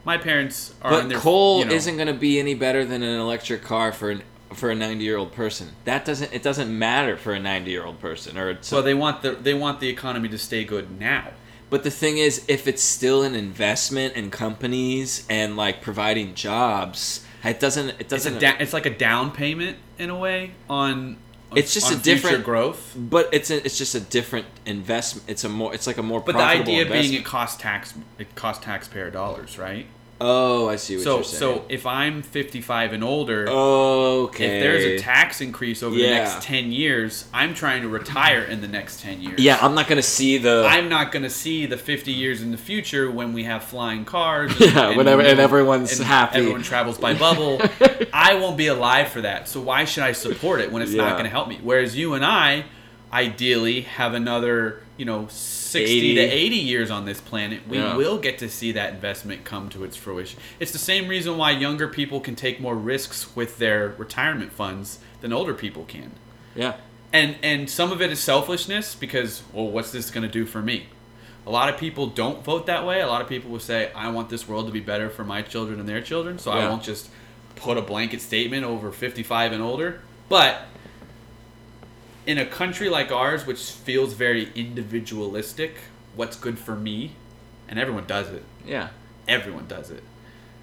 My 0.06 0.18
parents 0.18 0.74
are 0.82 0.92
But 0.92 1.10
their 1.10 1.20
coal 1.20 1.60
you 1.60 1.66
know, 1.66 1.74
isn't 1.74 1.96
going 1.96 2.08
to 2.08 2.14
be 2.14 2.40
any 2.40 2.54
better 2.54 2.86
than 2.86 3.04
an 3.04 3.20
electric 3.20 3.64
car 3.64 3.92
for 3.92 4.10
an 4.12 4.24
for 4.54 4.70
a 4.72 4.76
90 4.76 5.04
year 5.04 5.18
old 5.18 5.34
person. 5.34 5.72
That 5.84 6.06
doesn't 6.06 6.34
it 6.34 6.42
doesn't 6.42 6.78
matter 6.78 7.18
for 7.18 7.34
a 7.34 7.40
90 7.40 7.70
year 7.70 7.86
old 7.86 8.00
person 8.00 8.38
or 8.38 8.58
So 8.62 8.82
they 8.82 8.94
want 8.94 9.22
the 9.22 9.32
they 9.32 9.54
want 9.54 9.82
the 9.82 9.90
economy 9.90 10.30
to 10.30 10.38
stay 10.38 10.64
good 10.64 10.98
now. 10.98 11.32
But 11.70 11.84
the 11.84 11.92
thing 11.92 12.18
is, 12.18 12.46
if 12.48 12.66
it's 12.66 12.82
still 12.82 13.24
an 13.24 13.36
investment 13.36 14.16
in 14.16 14.32
companies 14.32 15.26
and 15.30 15.58
like 15.58 15.82
providing 15.82 16.34
jobs, 16.34 17.26
it 17.44 17.60
doesn't. 17.60 17.90
It 17.90 17.96
It's 18.00 18.10
doesn't. 18.10 18.38
a 18.38 18.40
da- 18.40 18.58
it's 18.60 18.72
like 18.72 18.86
a 18.86 18.96
down 18.98 19.32
payment 19.32 19.78
in 19.98 20.10
a 20.10 20.18
way 20.18 20.52
on. 20.70 21.18
It's 21.56 21.74
just 21.74 21.92
a 21.92 21.96
different- 21.96 22.44
growth. 22.44 22.94
but 22.96 23.30
it's 23.32 23.50
a, 23.50 23.64
it's 23.66 23.78
just 23.78 23.96
a 23.96 24.00
different 24.00 24.48
investment. 24.66 25.30
It's 25.30 25.44
a 25.44 25.50
more. 25.50 25.74
It's 25.74 25.88
like 25.88 25.98
a 25.98 26.04
more. 26.04 26.20
But 26.20 26.34
the 26.36 26.44
idea 26.44 26.86
being 26.86 27.14
it 27.14 27.26
costs 27.26 27.62
tax 27.62 27.94
it 28.18 28.36
costs 28.36 28.64
taxpayer 28.66 29.10
dollars, 29.10 29.58
right? 29.58 29.88
Oh, 30.20 30.68
I 30.68 30.78
see 30.78 30.96
what 30.96 31.04
So 31.04 31.16
you're 31.16 31.24
saying. 31.24 31.40
so 31.60 31.66
if 31.70 31.86
I'm 31.86 32.24
55 32.24 32.94
and 32.94 33.04
older, 33.04 33.48
okay. 33.48 34.46
if 34.58 34.64
there's 34.64 34.84
a 34.84 34.98
tax 35.00 35.42
increase 35.42 35.84
over 35.84 35.96
the 35.96 36.02
next 36.10 36.42
10 36.44 36.72
years, 36.72 37.26
I'm 37.34 37.54
trying 37.54 37.84
to 37.84 37.88
retire 37.88 38.42
in 38.42 38.62
the 38.62 38.68
next 38.68 39.02
10 39.02 39.22
years. 39.22 39.40
yeah, 39.40 39.60
I'm 39.62 39.76
not 39.76 39.88
gonna 39.88 40.02
see 40.02 40.38
the. 40.40 40.66
I'm 40.68 40.90
not 40.90 41.12
going 41.12 41.24
to 41.24 41.30
see 41.30 41.66
the 41.68 41.78
50 41.78 42.12
years 42.12 42.42
in 42.42 42.52
the 42.52 42.58
future 42.58 43.12
when 43.12 43.32
we 43.34 43.44
have 43.44 43.64
flying 43.64 44.06
cars. 44.06 44.54
Yeah, 44.60 44.96
whenever- 44.98 45.22
and 45.22 45.40
everyone's 45.40 45.98
and 46.00 46.08
happy. 46.08 46.40
Everyone 46.40 46.62
travels 46.64 46.98
by 46.98 47.14
bubble. 47.14 47.62
I 48.14 48.36
won't 48.36 48.58
be 48.58 48.68
alive 48.68 49.10
for 49.10 49.22
that. 49.22 49.48
So 49.48 49.62
why 49.62 49.86
should 49.86 50.04
I 50.04 50.12
support 50.14 50.62
it 50.62 50.72
when 50.72 50.82
it's 50.82 50.94
Yeah. 50.94 51.04
not 51.04 51.12
going 51.14 51.24
to 51.26 51.30
help 51.30 51.48
me? 51.48 51.60
Whereas 51.62 51.96
you 51.96 52.14
and 52.16 52.26
I, 52.26 52.66
ideally, 53.14 53.82
have 53.82 54.14
another, 54.14 54.82
you 54.98 55.06
know, 55.06 55.28
60 55.68 55.98
80. 55.98 56.16
to 56.16 56.22
80 56.22 56.56
years 56.56 56.92
on 56.92 57.06
this 57.06 57.20
planet. 57.22 57.62
We 57.68 57.78
Yeah. 57.78 57.96
will 57.96 58.18
get 58.18 58.38
to 58.40 58.50
see 58.50 58.72
that 58.74 58.94
investment 58.94 59.44
come 59.44 59.70
to 59.70 59.84
its 59.84 59.96
fruition. 59.96 60.40
It's 60.60 60.72
the 60.72 60.78
same 60.78 61.08
reason 61.08 61.38
why 61.38 61.52
younger 61.52 61.88
people 61.88 62.20
can 62.20 62.36
take 62.36 62.60
more 62.60 62.76
risks 62.76 63.36
with 63.36 63.58
their 63.58 63.96
retirement 63.98 64.52
funds 64.52 65.00
than 65.22 65.34
older 65.34 65.54
people 65.54 65.84
can 65.86 66.12
yeah. 66.56 66.76
and 67.12 67.36
and 67.42 67.70
some 67.70 67.92
of 67.92 68.02
it 68.02 68.12
is 68.12 68.20
selfishness 68.20 68.94
because 68.94 69.42
well 69.52 69.68
what's 69.68 69.92
this 69.92 70.12
going 70.12 70.22
to 70.22 70.32
do 70.32 70.46
for 70.46 70.62
me 70.62 70.86
a 71.46 71.50
lot 71.50 71.70
of 71.70 71.78
people 71.80 72.08
don't 72.08 72.44
vote 72.44 72.68
that 72.68 72.86
way 72.86 73.02
a 73.02 73.08
lot 73.08 73.22
of 73.22 73.28
people 73.28 73.50
will 73.50 73.60
say 73.60 73.92
i 73.96 74.10
want 74.10 74.30
this 74.30 74.48
world 74.48 74.68
to 74.68 74.72
be 74.72 74.80
better 74.80 75.10
for 75.10 75.24
my 75.24 75.42
children 75.42 75.80
and 75.80 75.90
their 75.90 76.02
children 76.02 76.38
so 76.38 76.52
i 76.52 76.68
won't 76.70 76.84
just 76.84 77.10
put 77.56 77.78
a 77.78 77.82
blanket 77.82 78.22
statement 78.22 78.64
over 78.64 78.92
55 78.92 79.54
and 79.54 79.64
older 79.64 80.02
but 80.30 80.68
in 82.28 82.38
a 82.38 82.46
country 82.46 82.90
like 82.90 83.12
ours 83.12 83.46
which 83.48 83.72
feels 83.72 84.14
very 84.14 84.52
individualistic 84.54 85.76
what's 86.16 86.36
good 86.38 86.60
for 86.60 86.76
me 86.76 87.14
and 87.68 87.80
everyone 87.80 88.06
does 88.06 88.30
it 88.30 88.44
Yeah. 88.66 88.90
everyone 89.28 89.66
does 89.68 89.90
it. 89.90 90.04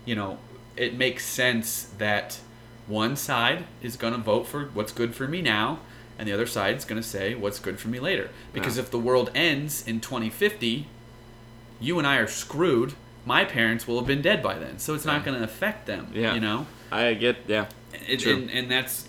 You 0.05 0.15
know, 0.15 0.39
it 0.77 0.95
makes 0.95 1.25
sense 1.27 1.85
that 1.99 2.39
one 2.87 3.17
side 3.17 3.65
is 3.83 3.97
going 3.97 4.13
to 4.15 4.19
vote 4.21 4.47
for 4.47 4.67
what's 4.75 4.93
good 4.93 5.15
for 5.15 5.27
me 5.27 5.41
now, 5.41 5.79
and 6.19 6.29
the 6.29 6.33
other 6.33 6.47
side 6.47 6.77
is 6.77 6.85
going 6.85 7.01
to 7.01 7.07
say 7.09 7.35
what's 7.35 7.59
good 7.59 7.79
for 7.81 7.89
me 7.89 7.99
later. 8.01 8.29
Because 8.53 8.77
Yeah. 8.77 8.83
if 8.85 8.91
the 8.91 8.99
world 8.99 9.31
ends 9.35 9.87
in 9.87 10.01
2050, 10.01 10.87
you 11.81 11.99
and 11.99 12.07
I 12.07 12.17
are 12.17 12.27
screwed. 12.27 12.93
My 13.27 13.45
parents 13.47 13.87
will 13.89 13.97
have 13.99 14.07
been 14.07 14.21
dead 14.23 14.43
by 14.43 14.59
then, 14.59 14.79
so 14.79 14.93
it's 14.95 15.07
not 15.07 15.25
going 15.25 15.39
to 15.39 15.45
affect 15.45 15.87
them. 15.87 16.09
Yeah. 16.13 16.35
You 16.35 16.41
know, 16.41 16.67
I 16.93 17.15
get. 17.15 17.37
Yeah. 17.47 17.67
it, 18.07 18.21
True. 18.21 18.35
and, 18.35 18.51
and 18.51 18.71
that's 18.71 19.09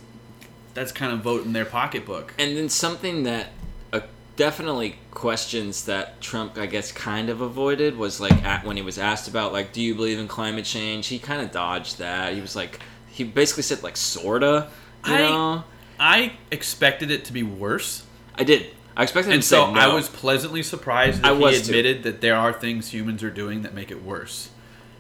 that's 0.76 0.92
kind 0.92 1.12
of 1.12 1.22
vote 1.22 1.44
in 1.46 1.54
their 1.54 1.66
pocketbook. 1.66 2.34
And 2.38 2.56
then 2.56 2.70
something 2.70 3.24
that 3.24 3.48
uh, 3.92 4.02
definitely 4.36 4.98
questions 5.12 5.86
that 5.86 6.22
Trump, 6.22 6.58
I 6.58 6.68
guess, 6.68 6.92
kind 6.92 7.30
of 7.30 7.42
avoided 7.42 7.98
was 7.98 8.20
like 8.20 8.34
at, 8.44 8.64
when 8.66 8.78
he 8.78 8.84
was 8.84 9.00
asked 9.00 9.28
about 9.28 9.52
like, 9.54 9.74
do 9.74 9.82
you 9.82 9.96
believe 9.96 10.20
in 10.20 10.28
climate 10.28 10.66
change? 10.66 11.08
He 11.08 11.18
kind 11.18 11.42
of 11.42 11.52
dodged 11.52 11.98
that. 11.98 12.34
He 12.34 12.42
was 12.42 12.56
like, 12.56 12.80
he 13.10 13.24
basically 13.24 13.64
said 13.64 13.82
like, 13.82 13.98
sorta. 13.98 14.70
You 15.08 15.14
I- 15.14 15.18
know, 15.20 15.64
I 16.00 16.34
expected 16.52 17.10
it 17.10 17.26
to 17.26 17.34
be 17.34 17.42
worse. 17.42 18.06
I 18.36 18.44
did. 18.44 18.68
I 18.98 19.04
expected 19.04 19.34
And 19.34 19.44
so 19.44 19.72
no. 19.72 19.80
I 19.80 19.94
was 19.94 20.08
pleasantly 20.08 20.64
surprised 20.64 21.22
that 21.22 21.32
I 21.32 21.36
he 21.36 21.42
was 21.42 21.62
too. 21.62 21.72
admitted 21.72 22.04
that 22.04 22.22
there 22.22 22.36
are 22.36 22.54
things 22.54 22.90
humans 22.94 23.24
are 23.24 23.30
doing 23.30 23.62
that 23.64 23.74
make 23.74 23.92
it 23.92 24.02
worse, 24.04 24.50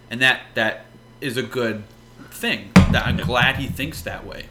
and 0.10 0.22
that 0.22 0.42
that 0.54 0.86
is 1.22 1.38
a 1.38 1.44
good 1.44 1.84
thing. 2.30 2.72
That 2.76 3.06
I'm 3.08 3.18
glad 3.18 3.56
he 3.56 3.68
thinks 3.68 4.02
that 4.02 4.26
way. 4.26 4.46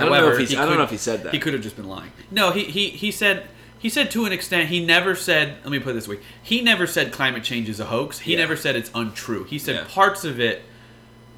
I 0.00 0.04
don't 0.04 0.12
know 0.12 0.28
if 0.32 0.38
he's- 0.38 0.50
he 0.50 0.56
I 0.56 0.64
don't 0.66 0.76
know 0.78 0.84
if 0.84 0.90
he 0.90 0.96
said 0.96 1.22
that. 1.24 1.32
He 1.32 1.38
could 1.38 1.52
have 1.52 1.62
just 1.62 1.76
been 1.76 1.88
lying. 1.88 2.12
No, 2.30 2.50
he 2.52 2.64
he 2.64 2.90
he 2.90 3.10
said. 3.10 3.48
He 3.78 3.88
said 3.88 4.10
to 4.10 4.26
an 4.26 4.32
extent, 4.32 4.68
he 4.68 4.84
never 4.84 5.14
said, 5.14 5.56
let 5.62 5.70
me 5.70 5.78
put 5.78 5.90
it 5.90 5.92
this 5.94 6.06
way, 6.06 6.18
he 6.42 6.60
never 6.60 6.86
said 6.86 7.12
climate 7.12 7.42
change 7.42 7.66
is 7.70 7.80
a 7.80 7.86
hoax. 7.86 8.18
He 8.18 8.32
Yeah. 8.32 8.40
never 8.40 8.54
said 8.54 8.76
it's 8.76 8.90
untrue. 8.94 9.44
He 9.44 9.58
said 9.58 9.74
Yeah. 9.76 9.84
parts 9.88 10.22
of 10.22 10.38
it 10.38 10.64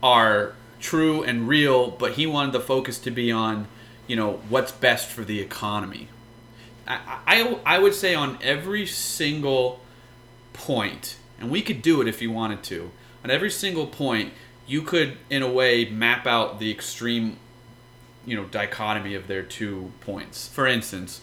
are 0.03 0.55
true 0.81 1.23
and 1.23 1.47
real, 1.47 1.93
but 1.93 2.15
he 2.15 2.27
wanted 2.27 2.51
the 2.51 2.59
focus 2.59 2.99
to 2.99 3.13
be 3.13 3.31
on, 3.31 3.69
you 4.09 4.17
know, 4.17 4.41
what's 4.49 4.73
best 4.73 5.09
for 5.09 5.23
the 5.23 5.39
economy. 5.41 6.09
I, 6.89 6.99
I, 7.29 7.59
I 7.65 7.79
would 7.79 7.95
say 7.95 8.13
on 8.13 8.39
every 8.43 8.87
single 8.87 9.81
point, 10.53 11.17
and 11.39 11.49
we 11.49 11.63
could 11.63 11.81
do 11.81 12.01
it 12.01 12.09
if 12.09 12.21
you 12.21 12.33
wanted 12.33 12.65
to, 12.65 12.91
on 13.25 13.31
every 13.31 13.51
single 13.51 13.87
point, 13.87 14.33
you 14.67 14.83
could, 14.83 15.17
in 15.31 15.43
a 15.43 15.49
way, 15.49 15.85
map 15.89 16.27
out 16.27 16.59
the 16.59 16.73
extreme, 16.73 17.37
you 18.27 18.37
know, 18.37 18.45
dichotomy 18.45 19.15
of 19.15 19.27
their 19.27 19.43
two 19.43 19.93
points. 20.01 20.49
For 20.49 20.67
instance, 20.67 21.21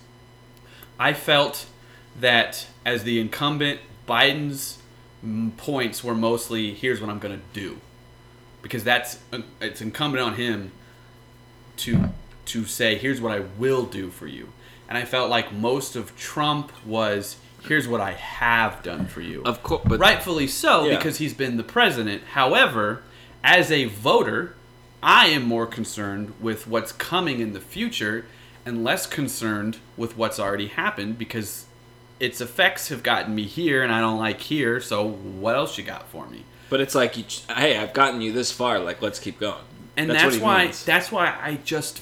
I 0.99 1.13
felt 1.13 1.65
that 2.19 2.67
as 2.85 3.03
the 3.03 3.19
incumbent, 3.19 3.79
Biden's 4.07 4.79
points 5.57 6.03
were 6.03 6.15
mostly, 6.15 6.73
here's 6.73 6.99
what 7.01 7.09
I'm 7.09 7.19
going 7.19 7.37
to 7.37 7.45
do. 7.53 7.79
Because 8.61 8.83
that's, 8.83 9.19
uh, 9.31 9.39
it's 9.61 9.81
incumbent 9.81 10.21
on 10.23 10.35
him 10.35 10.71
to 11.77 12.09
to 12.45 12.65
say 12.65 12.97
here's 12.97 13.21
what 13.21 13.31
I 13.31 13.41
will 13.59 13.85
do 13.85 14.09
for 14.09 14.25
you. 14.27 14.49
And 14.89 14.97
I 14.97 15.05
felt 15.05 15.29
like 15.29 15.53
most 15.53 15.95
of 15.95 16.17
Trump 16.17 16.71
was 16.85 17.37
here's 17.61 17.87
what 17.87 18.01
I 18.01 18.13
have 18.13 18.81
done 18.81 19.05
for 19.05 19.21
you. 19.21 19.43
of 19.43 19.61
course, 19.61 19.83
but 19.85 19.99
Rightfully 19.99 20.47
so 20.47 20.85
Yeah. 20.85 20.97
because 20.97 21.19
he's 21.19 21.33
been 21.35 21.57
the 21.57 21.63
president. 21.63 22.23
However, 22.33 23.03
as 23.43 23.71
a 23.71 23.85
voter, 23.85 24.55
I 25.01 25.27
am 25.27 25.43
more 25.43 25.65
concerned 25.65 26.33
with 26.39 26.67
what's 26.67 26.91
coming 26.91 27.39
in 27.39 27.53
the 27.53 27.61
future 27.61 28.25
and 28.65 28.83
less 28.83 29.05
concerned 29.07 29.77
with 29.95 30.17
what's 30.17 30.39
already 30.39 30.67
happened 30.67 31.17
because 31.17 31.65
its 32.19 32.41
effects 32.41 32.89
have 32.89 33.01
gotten 33.01 33.33
me 33.33 33.43
here 33.43 33.81
and 33.81 33.91
I 33.91 34.01
don't 34.01 34.19
like 34.19 34.41
here, 34.41 34.81
so 34.81 35.07
what 35.07 35.55
else 35.55 35.77
you 35.77 35.83
got 35.83 36.09
for 36.09 36.27
me? 36.27 36.43
but 36.69 36.79
it's 36.79 36.95
like, 36.95 37.17
you, 37.17 37.23
hey, 37.53 37.77
I've 37.77 37.93
gotten 37.93 38.21
you 38.21 38.31
this 38.31 38.51
far. 38.51 38.79
Like, 38.79 39.01
let's 39.01 39.19
keep 39.19 39.39
going. 39.39 39.63
and 39.97 40.09
what 40.09 40.17
that's, 40.17 40.37
why 40.37 40.65
means. 40.65 40.85
that's 40.85 41.11
why 41.11 41.35
I 41.41 41.55
just 41.63 42.01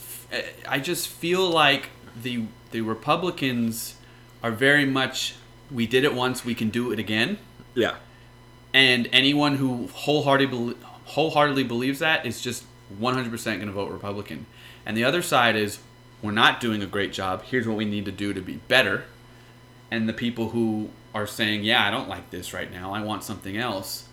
I 0.68 0.80
just 0.80 1.08
feel 1.08 1.50
like 1.50 1.90
the 2.22 2.44
the 2.72 2.82
Republicans 2.82 3.96
are 4.44 4.52
very 4.52 4.86
much 4.86 5.36
we 5.72 5.88
did 5.88 6.04
it 6.04 6.14
once 6.14 6.46
we 6.46 6.54
can 6.54 6.70
do 6.70 6.92
it 6.92 7.00
again 7.00 7.38
yeah. 7.76 7.96
and 8.74 9.10
anyone 9.12 9.56
who 9.56 9.88
wholeheartedly 9.88 10.76
wholeheartedly 11.06 11.64
believes 11.64 12.00
that 12.00 12.26
is 12.26 12.42
just 12.42 12.64
100% 13.00 13.44
going 13.44 13.68
to 13.68 13.72
vote 13.72 13.92
Republican 13.92 14.46
and 14.86 14.96
the 14.96 15.04
other 15.04 15.22
side 15.22 15.56
is 15.56 15.80
we're 16.22 16.32
not 16.32 16.60
doing 16.60 16.82
a 16.82 16.88
great 16.88 17.14
job 17.14 17.44
here's 17.44 17.68
what 17.68 17.78
we 17.78 17.86
need 17.86 18.06
to 18.06 18.12
do 18.12 18.34
to 18.34 18.42
be 18.42 18.56
better 18.68 19.06
and 19.92 20.08
the 20.08 20.14
people 20.14 20.50
who 20.50 20.90
are 21.14 21.28
saying 21.28 21.64
yeah 21.64 21.86
I 21.86 21.92
don't 21.92 22.10
like 22.10 22.30
this 22.30 22.54
right 22.54 22.72
now 22.72 22.94
I 22.94 23.02
want 23.02 23.24
something 23.24 23.58
else 23.58 24.08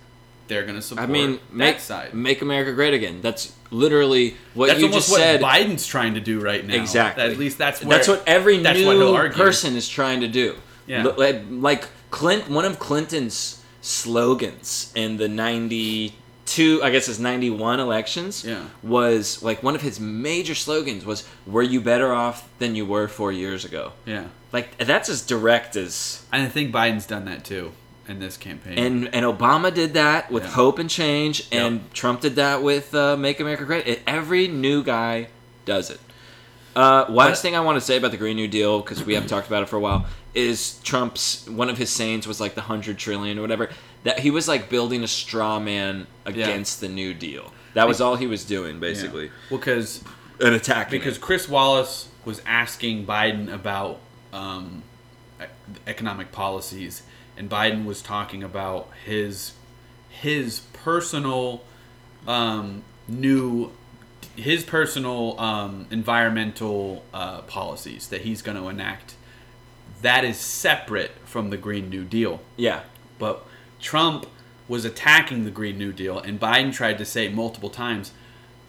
they're 0.47 0.63
going 0.63 0.75
to 0.75 0.83
support 0.83 1.09
I 1.09 1.13
mean, 1.13 1.33
that 1.33 1.53
make 1.53 1.81
side 1.81 2.15
make 2.15 2.43
America 2.43 2.73
great 2.73 2.95
again. 2.95 3.21
That's 3.23 3.55
literally 3.71 4.37
what 4.55 4.69
that's 4.69 4.81
you 4.81 4.91
just 4.91 5.09
said. 5.09 5.41
Biden's 5.41 5.87
trying 5.87 6.15
to 6.15 6.21
do 6.21 6.41
right 6.41 6.65
now. 6.65 6.75
Exactly. 6.75 7.25
At 7.25 7.39
least 7.39 7.59
that's 7.59 7.83
where, 7.83 7.97
that's 7.97 8.09
what 8.09 8.23
every 8.27 8.59
that's 8.59 8.79
new 8.79 9.15
argue. 9.15 9.37
person 9.37 9.77
is 9.77 9.89
trying 9.89 10.21
to 10.21 10.29
do. 10.29 10.57
Yeah. 10.87 11.05
Like, 11.05 11.45
like 11.49 11.89
Clint, 12.11 12.49
one 12.51 12.65
of 12.65 12.79
Clinton's 12.79 13.63
slogans 13.81 14.93
in 14.95 15.17
the 15.17 15.29
'92, 16.47 16.83
I 16.83 16.91
guess 16.91 17.09
it's 17.09 17.19
'91 17.19 17.81
elections, 17.81 18.45
Yeah. 18.45 18.65
was 18.83 19.43
like 19.43 19.63
one 19.63 19.75
of 19.75 19.83
his 19.83 19.99
major 19.99 20.55
slogans 20.55 21.05
was 21.05 21.25
"Were 21.47 21.63
you 21.63 21.81
better 21.81 22.13
off 22.13 22.49
than 22.59 22.75
you 22.75 22.87
were 22.87 23.09
four 23.09 23.33
years 23.33 23.65
ago?" 23.65 23.93
Yeah, 24.07 24.25
Like 24.53 24.77
that's 24.79 25.09
as 25.09 25.23
direct 25.23 25.77
as. 25.77 26.23
and 26.33 26.43
I 26.43 26.49
think 26.49 26.73
Biden's 26.73 27.07
done 27.07 27.25
that 27.27 27.45
too 27.45 27.73
in 28.09 28.19
this 28.21 28.37
campaign. 28.37 28.79
And 28.79 29.15
and 29.15 29.25
Obama 29.25 29.73
did 29.73 29.95
that 29.95 30.31
with 30.31 30.45
Yeah. 30.45 30.51
Hope 30.51 30.79
and 30.79 30.91
Change, 30.91 31.47
and 31.51 31.77
Yep. 31.77 31.93
Trump 31.95 32.21
did 32.21 32.37
that 32.37 32.63
with 32.63 32.95
uh, 32.95 33.17
Make 33.17 33.41
America 33.41 33.65
Great. 33.65 33.87
It, 33.87 34.03
every 34.07 34.47
new 34.49 34.83
guy 34.83 35.29
does 35.65 35.91
it. 35.91 36.01
Uh, 36.77 37.07
last 37.09 37.41
thing 37.41 37.55
I 37.55 37.61
want 37.61 37.77
to 37.77 37.81
say 37.81 37.97
about 37.97 38.11
the 38.11 38.17
Green 38.17 38.35
New 38.37 38.49
Deal, 38.49 38.81
because 38.81 39.05
we 39.05 39.15
haven't 39.15 39.29
talked 39.29 39.47
about 39.47 39.63
it 39.63 39.69
for 39.69 39.77
a 39.77 39.81
while, 39.81 40.07
is 40.35 40.81
Trump's 40.83 41.49
one 41.49 41.71
of 41.71 41.79
his 41.79 41.89
sayings 41.89 42.27
was 42.27 42.41
like 42.41 42.57
the 42.57 42.63
hundred 42.63 42.99
trillion 42.99 43.39
or 43.39 43.43
whatever. 43.43 43.71
That 44.05 44.21
he 44.21 44.31
was 44.31 44.49
like 44.49 44.69
building 44.69 45.03
a 45.03 45.09
straw 45.09 45.59
man 45.59 46.07
against 46.25 46.81
the 46.81 46.89
New 46.89 47.15
Deal. 47.15 47.53
That 47.75 47.89
was 47.89 48.01
all 48.01 48.17
he 48.17 48.27
was 48.27 48.45
doing, 48.45 48.79
basically, 48.79 49.31
well, 49.51 49.59
because 49.59 50.05
an 50.41 50.55
attack. 50.55 50.91
because 50.91 51.19
Chris 51.19 51.49
Wallace 51.49 52.09
was 52.25 52.41
asking 52.47 53.07
Biden 53.07 53.53
about 53.53 53.99
um, 54.33 54.83
economic 55.87 56.31
policies, 56.31 57.03
and 57.37 57.51
Biden 57.51 57.85
was 57.85 58.01
talking 58.03 58.43
about 58.43 58.91
his 59.05 59.53
his 60.09 60.61
personal 60.73 61.65
um, 62.29 62.85
new 63.09 63.73
his 64.37 64.65
personal 64.65 65.39
um, 65.41 65.87
environmental 65.91 67.05
uh, 67.13 67.41
policies 67.43 68.09
that 68.09 68.23
he's 68.23 68.43
going 68.43 68.57
to 68.57 68.69
enact 68.69 69.15
that 70.05 70.23
is 70.23 70.37
separate 70.37 71.13
from 71.25 71.51
the 71.51 71.57
Green 71.57 71.89
New 71.89 72.05
Deal. 72.05 72.41
Yeah. 72.57 72.83
But 73.19 73.45
Trump 73.85 74.27
was 74.67 74.87
attacking 74.87 75.45
the 75.45 75.51
Green 75.51 75.77
New 75.77 75.93
Deal, 75.93 76.19
and 76.19 76.41
Biden 76.41 76.73
tried 76.73 76.97
to 76.97 77.05
say 77.05 77.29
multiple 77.29 77.69
times, 77.69 78.13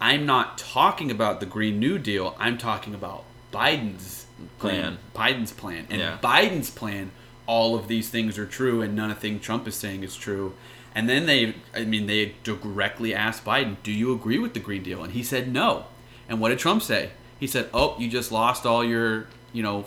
I'm 0.01 0.26
not 0.26 0.57
talking 0.57 1.09
about 1.09 1.39
the 1.39 1.45
Green 1.45 1.80
New 1.80 1.97
Deal, 1.97 2.36
I'm 2.38 2.57
talking 2.57 2.93
about 2.93 3.24
Biden's 3.51 4.26
Plan. 4.59 4.97
Biden's 5.16 5.53
plan. 5.53 5.88
And 5.89 6.01
Yeah. 6.01 6.18
Biden's 6.22 6.70
plan, 6.70 7.11
all 7.47 7.76
of 7.76 7.88
these 7.88 8.09
things 8.09 8.38
are 8.38 8.45
true, 8.45 8.82
and 8.82 8.93
none 8.93 9.09
of 9.09 9.20
thing 9.20 9.39
Trump 9.39 9.66
is 9.70 9.76
saying 9.76 10.03
is 10.03 10.18
true. 10.18 10.53
And 10.93 11.07
then 11.07 11.26
they, 11.26 11.55
I 11.74 11.86
mean, 11.86 12.07
they 12.07 12.36
directly 12.43 13.16
asked 13.16 13.45
Biden, 13.45 13.78
Do 13.84 13.93
you 13.93 14.13
agree 14.13 14.38
with 14.38 14.53
the 14.53 14.59
Green 14.59 14.84
Deal? 14.84 15.01
And 15.01 15.13
he 15.13 15.24
said 15.24 15.51
no. 15.51 15.86
And 16.28 16.41
what 16.41 16.49
did 16.49 16.59
Trump 16.59 16.82
say? 16.82 17.11
He 17.39 17.47
said, 17.47 17.70
Oh, 17.74 17.95
you 17.97 18.09
just 18.09 18.34
lost 18.34 18.66
all 18.66 18.84
your, 18.84 19.28
you 19.53 19.63
know, 19.63 19.86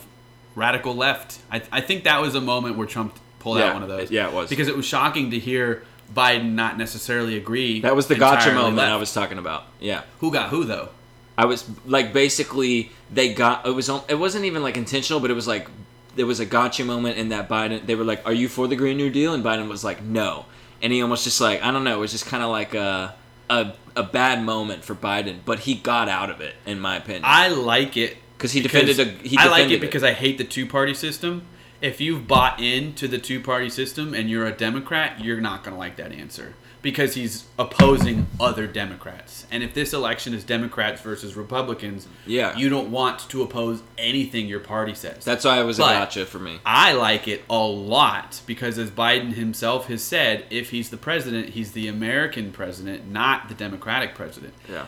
radical 0.55 0.95
left. 0.95 1.41
I, 1.51 1.61
I 1.71 1.83
think 1.83 2.05
that 2.05 2.23
was 2.23 2.35
a 2.35 2.41
moment 2.41 2.79
where 2.79 2.87
Trump 2.87 3.19
pulled 3.49 3.59
Yeah, 3.59 3.67
out 3.69 3.75
one 3.75 3.83
of 3.83 3.89
those. 3.89 4.11
yeah, 4.11 4.29
it 4.29 4.33
was. 4.35 4.49
Because 4.49 4.69
it 4.69 4.77
was 4.77 4.87
shocking 4.87 5.31
to 5.33 5.39
hear 5.39 5.83
Biden 6.15 6.53
not 6.53 6.79
necessarily 6.79 7.37
agree. 7.37 7.81
That 7.81 7.95
was 7.97 8.07
the 8.07 8.15
gotcha 8.15 8.53
moment 8.53 8.77
left. 8.77 8.93
I 8.93 8.97
was 8.97 9.13
talking 9.13 9.39
about. 9.39 9.65
Yeah. 9.81 10.03
Who 10.21 10.33
got 10.33 10.51
who, 10.51 10.65
though? 10.65 10.89
I 11.37 11.45
was 11.45 11.69
like 11.87 12.13
basically 12.13 12.91
they 13.13 13.33
got 13.33 13.67
it 13.67 13.71
was 13.71 13.89
it 14.09 14.19
wasn't 14.19 14.45
even 14.47 14.63
like 14.63 14.77
intentional, 14.77 15.21
but 15.21 15.31
it 15.31 15.35
was 15.35 15.47
like 15.47 15.69
there 16.17 16.27
was 16.27 16.41
a 16.41 16.47
gotcha 16.47 16.85
moment 16.85 17.17
in 17.19 17.29
that 17.29 17.49
Biden 17.49 17.87
they 17.87 17.95
were 17.95 18.05
like, 18.05 18.27
"Are 18.27 18.33
you 18.33 18.49
for 18.49 18.67
the 18.67 18.75
Green 18.77 18.97
New 18.97 19.11
Deal?" 19.11 19.35
and 19.35 19.45
Biden 19.45 19.69
was 19.69 19.85
like, 19.85 20.03
"No," 20.03 20.47
and 20.83 20.93
he 20.93 21.01
almost 21.03 21.23
just 21.25 21.41
like 21.41 21.63
I 21.63 21.71
don't 21.71 21.85
know, 21.85 21.95
it 21.97 22.01
was 22.01 22.11
just 22.13 22.27
kind 22.27 22.43
of 22.43 22.51
like 22.51 22.75
a 22.75 23.15
a 23.51 23.73
a 23.95 24.03
bad 24.03 24.43
moment 24.43 24.83
for 24.85 24.95
Biden, 24.97 25.37
but 25.45 25.61
he 25.61 25.75
got 25.77 26.09
out 26.09 26.29
of 26.31 26.41
it 26.41 26.55
in 26.67 26.81
my 26.81 26.97
opinion 26.97 27.23
I 27.25 27.49
like 27.49 27.97
it 27.97 28.17
'Cause 28.39 28.53
he 28.53 28.61
because- 28.61 28.97
defended 28.97 29.21
a- 29.21 29.29
he 29.29 29.37
defended 29.37 29.47
I 29.47 29.51
like 29.63 29.67
it 29.71 29.73
it. 29.75 29.81
because 29.81 30.03
I 30.03 30.13
hate 30.13 30.39
the 30.39 30.45
two 30.45 30.67
party 30.67 30.95
system. 30.95 31.43
If 31.81 32.01
you've 32.01 32.27
bought 32.27 32.61
into 32.61 33.07
the 33.07 33.19
two 33.19 33.41
party 33.41 33.71
system 33.71 34.13
and 34.15 34.29
you're 34.29 34.47
a 34.47 34.53
Democrat, 34.53 35.23
you're 35.25 35.41
not 35.41 35.63
going 35.63 35.75
to 35.75 35.79
like 35.79 35.97
that 35.97 36.11
answer 36.13 36.55
because 36.83 37.15
he's 37.15 37.45
opposing 37.59 38.27
other 38.39 38.67
Democrats. 38.67 39.47
And 39.51 39.63
if 39.65 39.75
this 39.75 39.93
election 39.93 40.33
is 40.33 40.45
Democrats 40.45 41.01
versus 41.03 41.37
Republicans, 41.37 42.07
Yeah. 42.27 42.57
you 42.57 42.69
don't 42.69 42.91
want 42.91 43.29
to 43.31 43.43
oppose 43.43 43.83
anything 43.97 44.47
your 44.47 44.61
party 44.61 44.95
says. 44.95 45.25
That's 45.25 45.45
why 45.45 45.61
it 45.61 45.65
was 45.65 45.79
a 45.79 45.83
gotcha 45.83 46.25
for 46.27 46.39
me. 46.39 46.61
I 46.65 46.93
like 46.93 47.27
it 47.29 47.45
a 47.51 47.59
lot 47.59 48.41
because, 48.47 48.79
as 48.79 48.91
Biden 48.91 49.35
himself 49.35 49.87
has 49.89 50.03
said, 50.03 50.47
if 50.51 50.71
he's 50.71 50.91
the 50.91 50.97
president, 50.97 51.51
he's 51.51 51.73
the 51.73 51.89
American 51.89 52.53
president, 52.53 53.11
not 53.11 53.49
the 53.49 53.55
Democratic 53.55 54.15
president. 54.15 54.55
Yeah. 54.71 54.87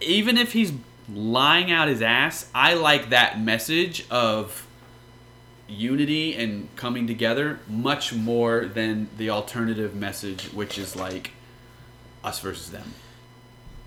Even 0.00 0.36
if 0.36 0.52
he's 0.52 0.72
lying 1.12 1.70
out 1.70 1.88
his 1.88 2.02
ass, 2.02 2.50
I 2.54 2.74
like 2.74 3.10
that 3.10 3.40
message 3.40 4.04
of 4.10 4.66
unity 5.68 6.34
and 6.34 6.74
coming 6.76 7.06
together 7.06 7.60
much 7.68 8.14
more 8.14 8.64
than 8.64 9.08
the 9.18 9.28
alternative 9.30 9.94
message, 9.94 10.44
which 10.46 10.78
is 10.78 10.96
like 10.96 11.32
us 12.24 12.40
versus 12.40 12.70
them. 12.70 12.94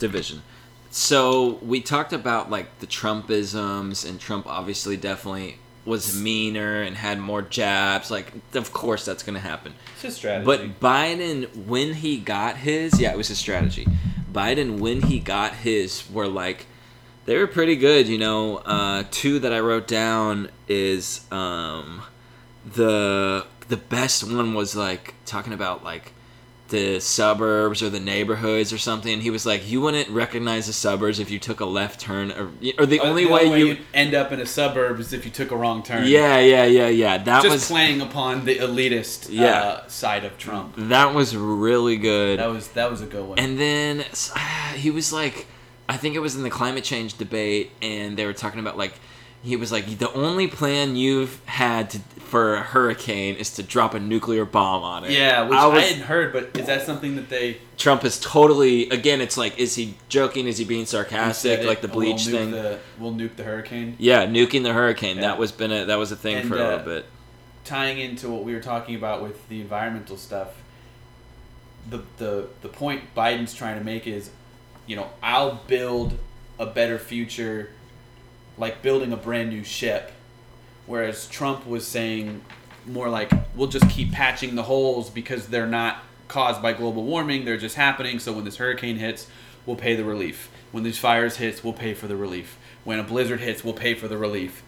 division. 0.02 0.42
So 0.90 1.60
we 1.62 1.80
talked 1.80 2.12
about 2.12 2.50
like 2.50 2.80
the 2.80 2.88
Trumpisms, 2.88 4.08
and 4.08 4.20
Trump 4.20 4.46
obviously 4.48 4.98
definitely 4.98 5.58
was 5.86 6.20
meaner 6.20 6.82
and 6.82 6.98
had 6.98 7.20
more 7.20 7.42
jabs. 7.42 8.12
Like, 8.12 8.34
of 8.54 8.74
course, 8.74 9.06
that's 9.06 9.24
going 9.24 9.36
to 9.36 9.40
happen. 9.40 9.74
It's 9.94 10.02
his 10.02 10.16
strategy. 10.18 10.46
But 10.46 10.80
Biden, 10.82 11.66
when 11.66 11.94
he 11.94 12.18
got 12.18 12.58
his, 12.58 13.00
yeah, 13.00 13.12
it 13.14 13.18
was 13.18 13.30
his 13.30 13.38
strategy. 13.38 13.88
Biden, 14.32 14.80
when 14.80 15.04
he 15.04 15.20
got 15.20 15.54
his, 15.56 16.10
were 16.12 16.28
like, 16.28 16.68
they 17.32 17.38
were 17.38 17.48
pretty 17.48 17.78
good. 17.78 18.10
You 18.10 18.18
know, 18.18 18.58
uh, 18.58 19.04
two 19.10 19.40
that 19.40 19.54
I 19.54 19.62
wrote 19.62 19.88
down 19.88 20.50
is 20.68 21.22
um, 21.32 22.02
the 22.66 23.46
the 23.70 23.78
best 23.78 24.24
one 24.26 24.54
was 24.54 24.76
like 24.76 25.14
talking 25.26 25.54
about 25.54 25.82
like 25.82 26.12
the 26.68 27.00
suburbs 27.00 27.82
or 27.82 27.90
the 27.90 28.00
neighborhoods 28.02 28.74
or 28.74 28.78
something. 28.78 29.22
He 29.22 29.30
was 29.30 29.46
like, 29.46 29.70
you 29.70 29.80
wouldn't 29.82 30.10
recognize 30.10 30.68
the 30.68 30.74
suburbs 30.74 31.20
if 31.20 31.30
you 31.32 31.40
took 31.40 31.60
a 31.62 31.66
left 31.66 32.00
turn, 32.02 32.32
or, 32.32 32.52
or 32.78 32.86
the 32.86 33.00
Uh, 33.00 33.06
only 33.06 33.26
the 33.26 33.32
way 33.32 33.46
only 33.46 33.60
you. 33.62 33.78
end 33.94 34.14
up 34.14 34.32
in 34.34 34.40
a 34.42 34.46
suburb 34.46 35.00
is 35.00 35.14
if 35.14 35.24
you 35.26 35.32
took 35.32 35.52
a 35.52 35.56
wrong 35.56 35.84
turn. 35.84 36.06
Yeah, 36.08 36.40
yeah, 36.40 36.66
yeah, 36.66 36.88
yeah. 36.90 37.18
That 37.18 37.44
just 37.44 37.54
was 37.54 37.68
playing 37.68 38.02
upon 38.02 38.44
the 38.46 38.58
elitist 38.58 39.28
Yeah. 39.30 39.46
uh, 39.62 39.88
side 39.88 40.26
of 40.26 40.38
Trump. 40.38 40.74
that 40.78 41.14
was 41.14 41.34
really 41.36 41.96
good. 41.98 42.40
That 42.40 42.50
was 42.52 42.68
that 42.70 42.90
was 42.92 43.02
a 43.02 43.06
good 43.06 43.26
one. 43.26 43.40
And 43.40 43.58
then 43.58 44.04
he 44.76 44.92
was 44.92 45.12
like, 45.14 45.48
I 45.92 45.98
think 45.98 46.16
it 46.16 46.20
was 46.20 46.36
in 46.36 46.44
the 46.44 46.50
climate 46.50 46.84
change 46.86 47.18
debate, 47.18 47.72
and 47.82 48.16
they 48.18 48.26
were 48.26 48.34
talking 48.34 48.60
about 48.60 48.78
like, 48.78 48.94
he 49.44 49.56
was 49.58 49.72
like, 49.72 49.86
the 49.98 50.12
only 50.14 50.48
plan 50.48 50.96
you've 50.96 51.44
had 51.46 51.90
to, 51.90 52.00
for 52.32 52.56
a 52.56 52.62
hurricane 52.62 53.36
is 53.36 53.50
to 53.56 53.64
drop 53.64 53.94
a 53.94 54.00
nuclear 54.00 54.46
bomb 54.46 54.84
on 54.84 55.04
it. 55.04 55.12
yeah, 55.12 55.42
which 55.50 55.58
I 55.58 55.68
I, 55.68 55.80
hadn't 55.82 56.04
heard, 56.04 56.32
but 56.32 56.44
is 56.58 56.68
that 56.68 56.86
something 56.86 57.16
that 57.16 57.28
they 57.28 57.58
Trump 57.78 58.06
is 58.06 58.20
totally 58.20 58.88
again. 58.90 59.20
It's 59.20 59.38
like, 59.38 59.58
is 59.60 59.76
he 59.76 59.96
joking? 60.10 60.48
Is 60.48 60.58
he 60.60 60.66
being 60.66 60.86
sarcastic? 60.86 61.60
said 61.60 61.66
Like 61.66 61.82
the 61.82 61.88
it, 61.90 61.96
we'll 61.96 62.06
bleach 62.06 62.28
thing. 62.28 62.52
The, 62.52 62.80
we'll 63.00 63.14
nuke 63.14 63.36
the 63.36 63.44
hurricane. 63.44 63.96
yeah, 64.00 64.26
nuking 64.28 64.64
the 64.64 64.74
hurricane. 64.74 65.16
Yeah. 65.18 65.24
That 65.24 65.40
was 65.40 65.52
been 65.52 65.72
a 65.72 65.86
that 65.86 65.98
was 65.98 66.12
a 66.12 66.16
thing 66.16 66.38
And, 66.38 66.48
for 66.48 66.56
a 66.58 66.62
uh, 66.64 66.70
little 66.78 66.86
bit. 66.86 67.06
tying 67.66 68.00
into 68.00 68.30
what 68.30 68.44
we 68.44 68.54
were 68.54 68.62
talking 68.62 68.96
about 68.96 69.22
with 69.24 69.38
the 69.50 69.60
environmental 69.60 70.16
stuff, 70.18 70.50
the 71.90 72.04
the 72.18 72.48
the 72.62 72.70
point 72.70 73.02
Biden's 73.16 73.54
trying 73.54 73.78
to 73.80 73.84
make 73.84 74.06
is, 74.08 74.30
you 74.92 74.98
know, 74.98 75.10
I'll 75.24 75.56
build 75.68 76.18
a 76.60 76.66
better 76.66 77.00
future, 77.00 77.70
like 78.58 78.82
building 78.82 79.14
a 79.14 79.18
brand 79.18 79.50
new 79.50 79.64
ship, 79.64 80.12
whereas 80.86 81.30
Trump 81.30 81.66
was 81.66 81.88
saying 81.88 82.42
more 82.86 83.08
like 83.08 83.32
we'll 83.56 83.70
just 83.70 83.90
keep 83.90 84.12
patching 84.12 84.56
the 84.56 84.64
holes 84.64 85.10
because 85.10 85.48
they're 85.48 85.66
not 85.66 86.04
caused 86.28 86.62
by 86.62 86.74
global 86.74 87.06
warming; 87.06 87.46
they're 87.46 87.56
just 87.56 87.78
happening. 87.78 88.20
So 88.20 88.34
when 88.34 88.44
this 88.44 88.58
hurricane 88.58 88.98
hits, 88.98 89.28
we'll 89.66 89.78
pay 89.78 89.96
the 89.96 90.04
relief. 90.04 90.52
When 90.74 90.84
these 90.84 91.00
fires 91.00 91.38
hits, 91.38 91.64
we'll 91.64 91.72
pay 91.72 91.94
for 91.94 92.08
the 92.08 92.18
relief. 92.18 92.60
When 92.84 93.00
a 93.00 93.04
blizzard 93.04 93.40
hits, 93.40 93.64
we'll 93.64 93.74
pay 93.74 93.94
for 93.94 94.10
the 94.10 94.18
relief 94.18 94.62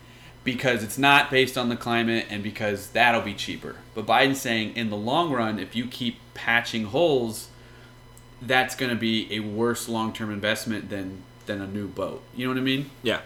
because 0.46 0.86
it's 0.86 0.98
not 0.98 1.32
based 1.32 1.58
on 1.58 1.68
the 1.68 1.76
climate 1.76 2.28
and 2.30 2.42
because 2.42 2.92
that'll 2.92 3.20
be 3.20 3.34
cheaper. 3.34 3.76
But 3.94 4.06
Biden's 4.06 4.40
saying 4.40 4.78
in 4.78 4.90
the 4.90 4.96
long 4.96 5.34
run, 5.34 5.60
if 5.60 5.76
you 5.76 5.86
keep 5.86 6.20
patching 6.34 6.86
holes, 6.86 7.50
that's 8.46 8.76
going 8.76 8.90
to 8.90 8.96
be 8.96 9.28
a 9.36 9.40
worse 9.40 9.88
long-term 9.90 10.32
investment 10.32 10.90
than 10.90 11.24
than 11.46 11.62
a 11.62 11.68
new 11.68 11.88
boat. 11.88 12.22
You 12.36 12.46
know 12.48 12.54
what 12.54 12.60
I 12.60 12.64
mean? 12.64 12.90
Yeah. 13.02 13.20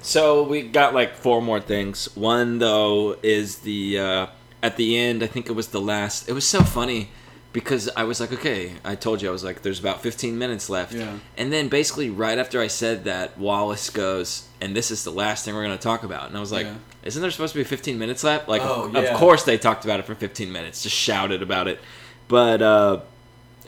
So 0.00 0.42
we 0.42 0.62
got 0.62 0.94
like 0.94 1.14
four 1.14 1.42
more 1.42 1.60
things. 1.60 2.14
One 2.16 2.58
though 2.58 3.16
is 3.22 3.58
the 3.58 3.98
uh, 3.98 4.26
at 4.62 4.76
the 4.76 4.96
end. 4.98 5.22
I 5.22 5.26
think 5.26 5.48
it 5.48 5.52
was 5.52 5.68
the 5.68 5.80
last. 5.80 6.28
It 6.28 6.32
was 6.32 6.46
so 6.46 6.62
funny 6.62 7.10
because 7.52 7.88
I 7.96 8.04
was 8.04 8.20
like, 8.20 8.32
okay, 8.32 8.74
I 8.84 8.94
told 8.94 9.22
you 9.22 9.28
I 9.28 9.32
was 9.32 9.42
like, 9.42 9.62
there's 9.62 9.80
about 9.80 10.02
15 10.02 10.38
minutes 10.38 10.68
left. 10.70 10.92
Yeah. 10.94 11.18
And 11.36 11.52
then 11.52 11.68
basically 11.68 12.10
right 12.10 12.38
after 12.38 12.60
I 12.60 12.66
said 12.68 13.04
that, 13.04 13.38
Wallace 13.38 13.90
goes, 13.90 14.46
and 14.60 14.76
this 14.76 14.90
is 14.90 15.02
the 15.02 15.10
last 15.10 15.44
thing 15.44 15.54
we're 15.54 15.62
gonna 15.64 15.78
talk 15.78 16.02
about. 16.04 16.28
And 16.28 16.36
I 16.36 16.40
was 16.40 16.52
like, 16.52 16.66
Yeah. 16.66 16.74
isn't 17.04 17.20
there 17.20 17.30
supposed 17.30 17.54
to 17.54 17.58
be 17.58 17.64
15 17.64 17.98
minutes 17.98 18.22
left? 18.22 18.48
Like, 18.48 18.62
Oh, 18.62 18.84
of, 18.84 18.92
yeah. 18.94 19.00
of 19.00 19.16
course 19.16 19.44
they 19.44 19.56
talked 19.58 19.84
about 19.84 19.98
it 19.98 20.06
for 20.06 20.14
15 20.14 20.52
minutes, 20.52 20.82
just 20.82 20.94
shouted 20.94 21.42
about 21.42 21.66
it. 21.68 21.80
But 22.28 22.60
uh, 22.62 23.00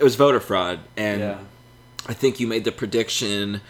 it 0.00 0.04
was 0.04 0.16
voter 0.16 0.40
fraud, 0.40 0.80
and 0.96 1.20
yeah. 1.20 1.38
I 2.06 2.14
think 2.14 2.40
you 2.40 2.46
made 2.46 2.64
the 2.64 2.72
prediction. 2.72 3.60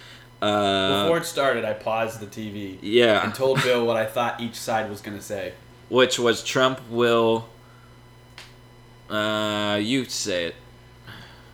Uh, 0.41 1.03
Before 1.03 1.19
it 1.19 1.27
started, 1.27 1.65
I 1.65 1.73
paused 1.73 2.21
the 2.21 2.27
TV 2.27 2.79
yeah. 2.81 3.25
and 3.25 3.35
told 3.35 3.61
Bill 3.63 3.85
what 3.85 3.97
I 3.97 4.07
thought 4.07 4.41
each 4.41 4.55
side 4.55 4.89
was 4.89 5.01
going 5.01 5.19
to 5.19 5.23
say. 5.23 5.53
which 5.89 6.19
was 6.19 6.43
Trump 6.45 6.81
will. 6.89 7.49
Uh, 9.11 9.81
you 9.83 10.05
say 10.05 10.45
it. 10.47 10.55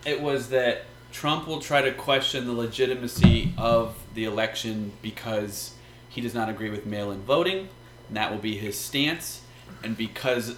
It 0.05 0.21
was 0.21 0.49
that 0.49 0.83
Trump 1.11 1.47
will 1.47 1.59
try 1.59 1.81
to 1.81 1.91
question 1.91 2.45
the 2.45 2.53
legitimacy 2.53 3.53
of 3.57 3.97
the 4.13 4.25
election 4.25 4.93
because 5.01 5.73
he 6.07 6.21
does 6.21 6.35
not 6.35 6.49
agree 6.49 6.69
with 6.69 6.85
mail-in 6.85 7.21
voting, 7.21 7.69
and 8.07 8.15
that 8.15 8.29
will 8.31 8.37
be 8.37 8.55
his 8.55 8.79
stance. 8.79 9.41
And 9.83 9.97
because 9.97 10.55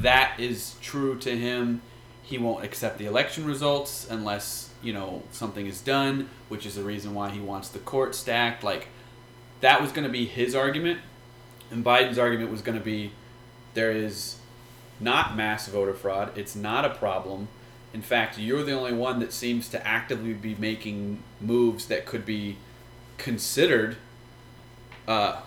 that 0.00 0.38
is 0.38 0.76
true 0.80 1.18
to 1.18 1.36
him, 1.36 1.82
he 2.28 2.36
won't 2.36 2.62
accept 2.62 2.98
the 2.98 3.06
election 3.06 3.46
results 3.46 4.06
unless 4.10 4.68
you 4.82 4.92
know 4.92 5.22
something 5.32 5.66
is 5.66 5.80
done, 5.80 6.28
which 6.48 6.66
is 6.66 6.74
the 6.74 6.82
reason 6.82 7.14
why 7.14 7.30
he 7.30 7.40
wants 7.40 7.68
the 7.70 7.78
court 7.78 8.14
stacked. 8.14 8.62
Like 8.62 8.88
that 9.60 9.80
was 9.80 9.92
going 9.92 10.06
to 10.06 10.12
be 10.12 10.26
his 10.26 10.54
argument, 10.54 11.00
and 11.70 11.82
Biden's 11.82 12.18
argument 12.18 12.50
was 12.50 12.60
going 12.60 12.78
to 12.78 12.84
be 12.84 13.12
there 13.72 13.90
is 13.90 14.36
not 15.00 15.36
mass 15.36 15.68
voter 15.68 15.94
fraud. 15.94 16.36
It's 16.36 16.54
not 16.54 16.84
a 16.84 16.90
problem. 16.90 17.48
In 17.94 18.02
fact, 18.02 18.38
you're 18.38 18.62
the 18.62 18.72
only 18.72 18.92
one 18.92 19.20
that 19.20 19.32
seems 19.32 19.68
to 19.70 19.86
actively 19.86 20.34
be 20.34 20.54
making 20.54 21.22
moves 21.40 21.86
that 21.86 22.04
could 22.04 22.26
be 22.26 22.58
considered 23.16 23.96
uh, 25.06 25.40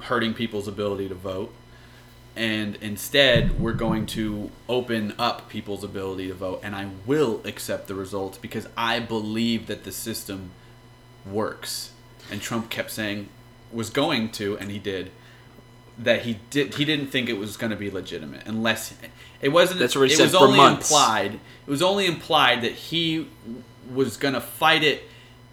hurting 0.00 0.32
people's 0.32 0.66
ability 0.66 1.08
to 1.08 1.14
vote. 1.14 1.52
And 2.36 2.76
instead, 2.76 3.60
we're 3.60 3.74
going 3.74 4.06
to 4.06 4.50
open 4.68 5.14
up 5.18 5.48
people's 5.48 5.84
ability 5.84 6.28
to 6.28 6.34
vote. 6.34 6.60
And 6.64 6.74
I 6.74 6.88
will 7.06 7.40
accept 7.44 7.86
the 7.88 7.94
results 7.94 8.38
because 8.38 8.68
I 8.76 8.98
believe 9.00 9.66
that 9.68 9.84
the 9.84 9.92
system 9.92 10.50
works. 11.24 11.92
And 12.30 12.40
Trump 12.42 12.70
kept 12.70 12.90
saying, 12.90 13.28
was 13.72 13.90
going 13.90 14.30
to, 14.32 14.58
and 14.58 14.70
he 14.70 14.78
did. 14.78 15.12
that 15.96 16.22
he 16.22 16.40
did 16.50 16.74
he 16.74 16.84
didn't 16.84 17.06
think 17.08 17.28
it 17.28 17.34
was 17.38 17.56
going 17.56 17.70
to 17.70 17.76
be 17.76 17.88
legitimate 17.90 18.42
unless 18.46 18.94
it 19.40 19.50
wasn't 19.50 19.78
That's 19.78 19.94
what 19.94 20.08
he 20.08 20.14
it 20.14 20.16
said 20.16 20.24
was 20.24 20.34
for 20.34 20.48
only 20.48 20.56
months. 20.56 20.90
implied 20.90 21.34
it 21.34 21.70
was 21.70 21.82
only 21.82 22.06
implied 22.06 22.62
that 22.62 22.72
he 22.72 23.28
was 23.92 24.16
going 24.16 24.34
to 24.34 24.40
fight 24.40 24.82
it 24.82 25.04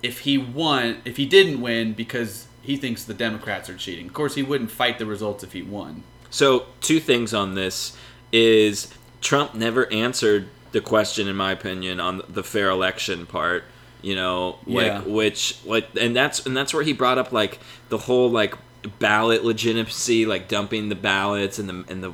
if 0.02 0.20
he 0.22 0.40
won 0.40 1.00
if 1.06 1.18
he 1.18 1.28
didn't 1.28 1.62
win 1.62 1.94
because 1.94 2.48
he 2.64 2.76
thinks 2.76 3.04
the 3.04 3.14
democrats 3.14 3.70
are 3.70 3.78
cheating 3.78 4.08
of 4.08 4.14
course 4.14 4.34
he 4.34 4.42
wouldn't 4.42 4.72
fight 4.72 4.98
the 4.98 5.06
results 5.06 5.44
if 5.44 5.54
he 5.54 5.62
won 5.62 6.02
So 6.32 6.66
two 6.82 7.00
things 7.00 7.34
on 7.34 7.54
this 7.56 7.96
is 8.32 8.88
Trump 9.22 9.54
never 9.54 9.92
answered 9.94 10.48
the 10.72 10.82
question, 10.82 11.28
in 11.28 11.36
my 11.36 11.52
opinion, 11.52 12.00
on 12.00 12.22
the 12.28 12.44
fair 12.44 12.70
election 12.70 13.26
part. 13.28 13.66
You 14.02 14.16
know, 14.16 14.58
like 14.66 14.88
Yeah. 14.94 15.02
which 15.02 15.58
like, 15.64 15.88
and 16.00 16.16
that's 16.16 16.44
and 16.48 16.58
that's 16.58 16.74
where 16.74 16.82
he 16.82 16.92
brought 16.94 17.20
up 17.20 17.32
like 17.32 17.60
the 17.90 18.00
whole 18.00 18.32
like 18.32 18.56
ballot 18.98 19.46
legitimacy, 19.46 20.26
like 20.26 20.48
dumping 20.48 20.90
the 20.90 20.96
ballots 20.96 21.60
and 21.60 21.70
the 21.70 21.84
and 21.88 22.04
the 22.04 22.10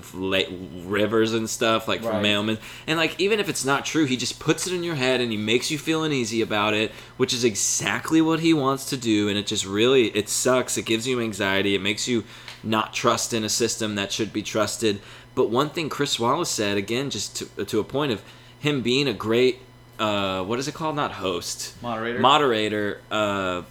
rivers 0.86 1.34
and 1.34 1.50
stuff, 1.50 1.88
like 1.88 2.04
Right. 2.04 2.22
mailmen. 2.22 2.58
And 2.88 2.98
like 3.00 3.18
even 3.22 3.40
if 3.40 3.48
it's 3.48 3.64
not 3.64 3.86
true, 3.86 4.04
he 4.04 4.18
just 4.18 4.38
puts 4.38 4.68
it 4.68 4.74
in 4.74 4.84
your 4.84 4.96
head 4.96 5.22
and 5.22 5.32
he 5.32 5.38
makes 5.38 5.72
you 5.72 5.78
feel 5.78 6.04
uneasy 6.04 6.42
about 6.42 6.74
it, 6.74 6.92
which 7.16 7.34
is 7.34 7.46
exactly 7.46 8.20
what 8.20 8.42
he 8.42 8.54
wants 8.54 8.84
to 8.90 8.98
do. 8.98 9.30
And 9.30 9.38
it 9.38 9.48
just 9.48 9.66
really 9.66 10.08
it 10.08 10.28
sucks. 10.28 10.78
It 10.78 10.84
gives 10.84 11.08
you 11.08 11.22
anxiety. 11.22 11.74
It 11.74 11.82
makes 11.82 12.06
you 12.06 12.26
not 12.64 12.94
trust 12.94 13.34
in 13.34 13.44
a 13.44 13.50
system 13.50 13.96
that 13.96 14.12
should 14.12 14.34
be 14.34 14.42
trusted. 14.42 15.02
But 15.36 15.50
one 15.50 15.70
thing 15.70 15.90
Chris 15.90 16.20
Wallace 16.20 16.50
said 16.50 16.78
again, 16.78 17.10
just 17.10 17.36
to 17.38 17.66
to 17.66 17.80
a 17.80 17.84
point 17.84 18.12
of 18.12 18.24
him 18.60 18.82
being 18.82 19.08
a 19.08 19.14
great 19.14 19.60
uh, 20.00 20.44
what 20.44 20.60
is 20.60 20.68
it 20.68 20.74
called? 20.74 20.96
Not 20.96 21.14
host, 21.14 21.82
Moderator? 21.82 22.20
moderator. 22.20 23.02
Uh, 23.10 23.64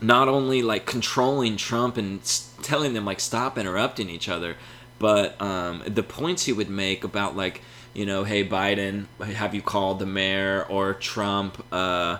not 0.00 0.28
only 0.28 0.62
like 0.62 0.84
controlling 0.84 1.56
Trump 1.56 1.96
and 1.96 2.20
telling 2.62 2.92
them 2.92 3.04
like 3.04 3.20
stop 3.20 3.56
interrupting 3.56 4.10
each 4.10 4.28
other, 4.28 4.56
but 4.98 5.40
um, 5.40 5.82
the 5.86 6.02
points 6.02 6.44
he 6.44 6.52
would 6.52 6.70
make 6.70 7.04
about 7.04 7.36
like 7.36 7.62
you 7.94 8.06
know, 8.06 8.24
hey 8.24 8.46
Biden, 8.46 9.06
have 9.20 9.54
you 9.54 9.62
called 9.62 9.98
the 9.98 10.06
mayor 10.06 10.64
or 10.68 10.94
Trump? 10.94 11.64
Uh, 11.72 12.18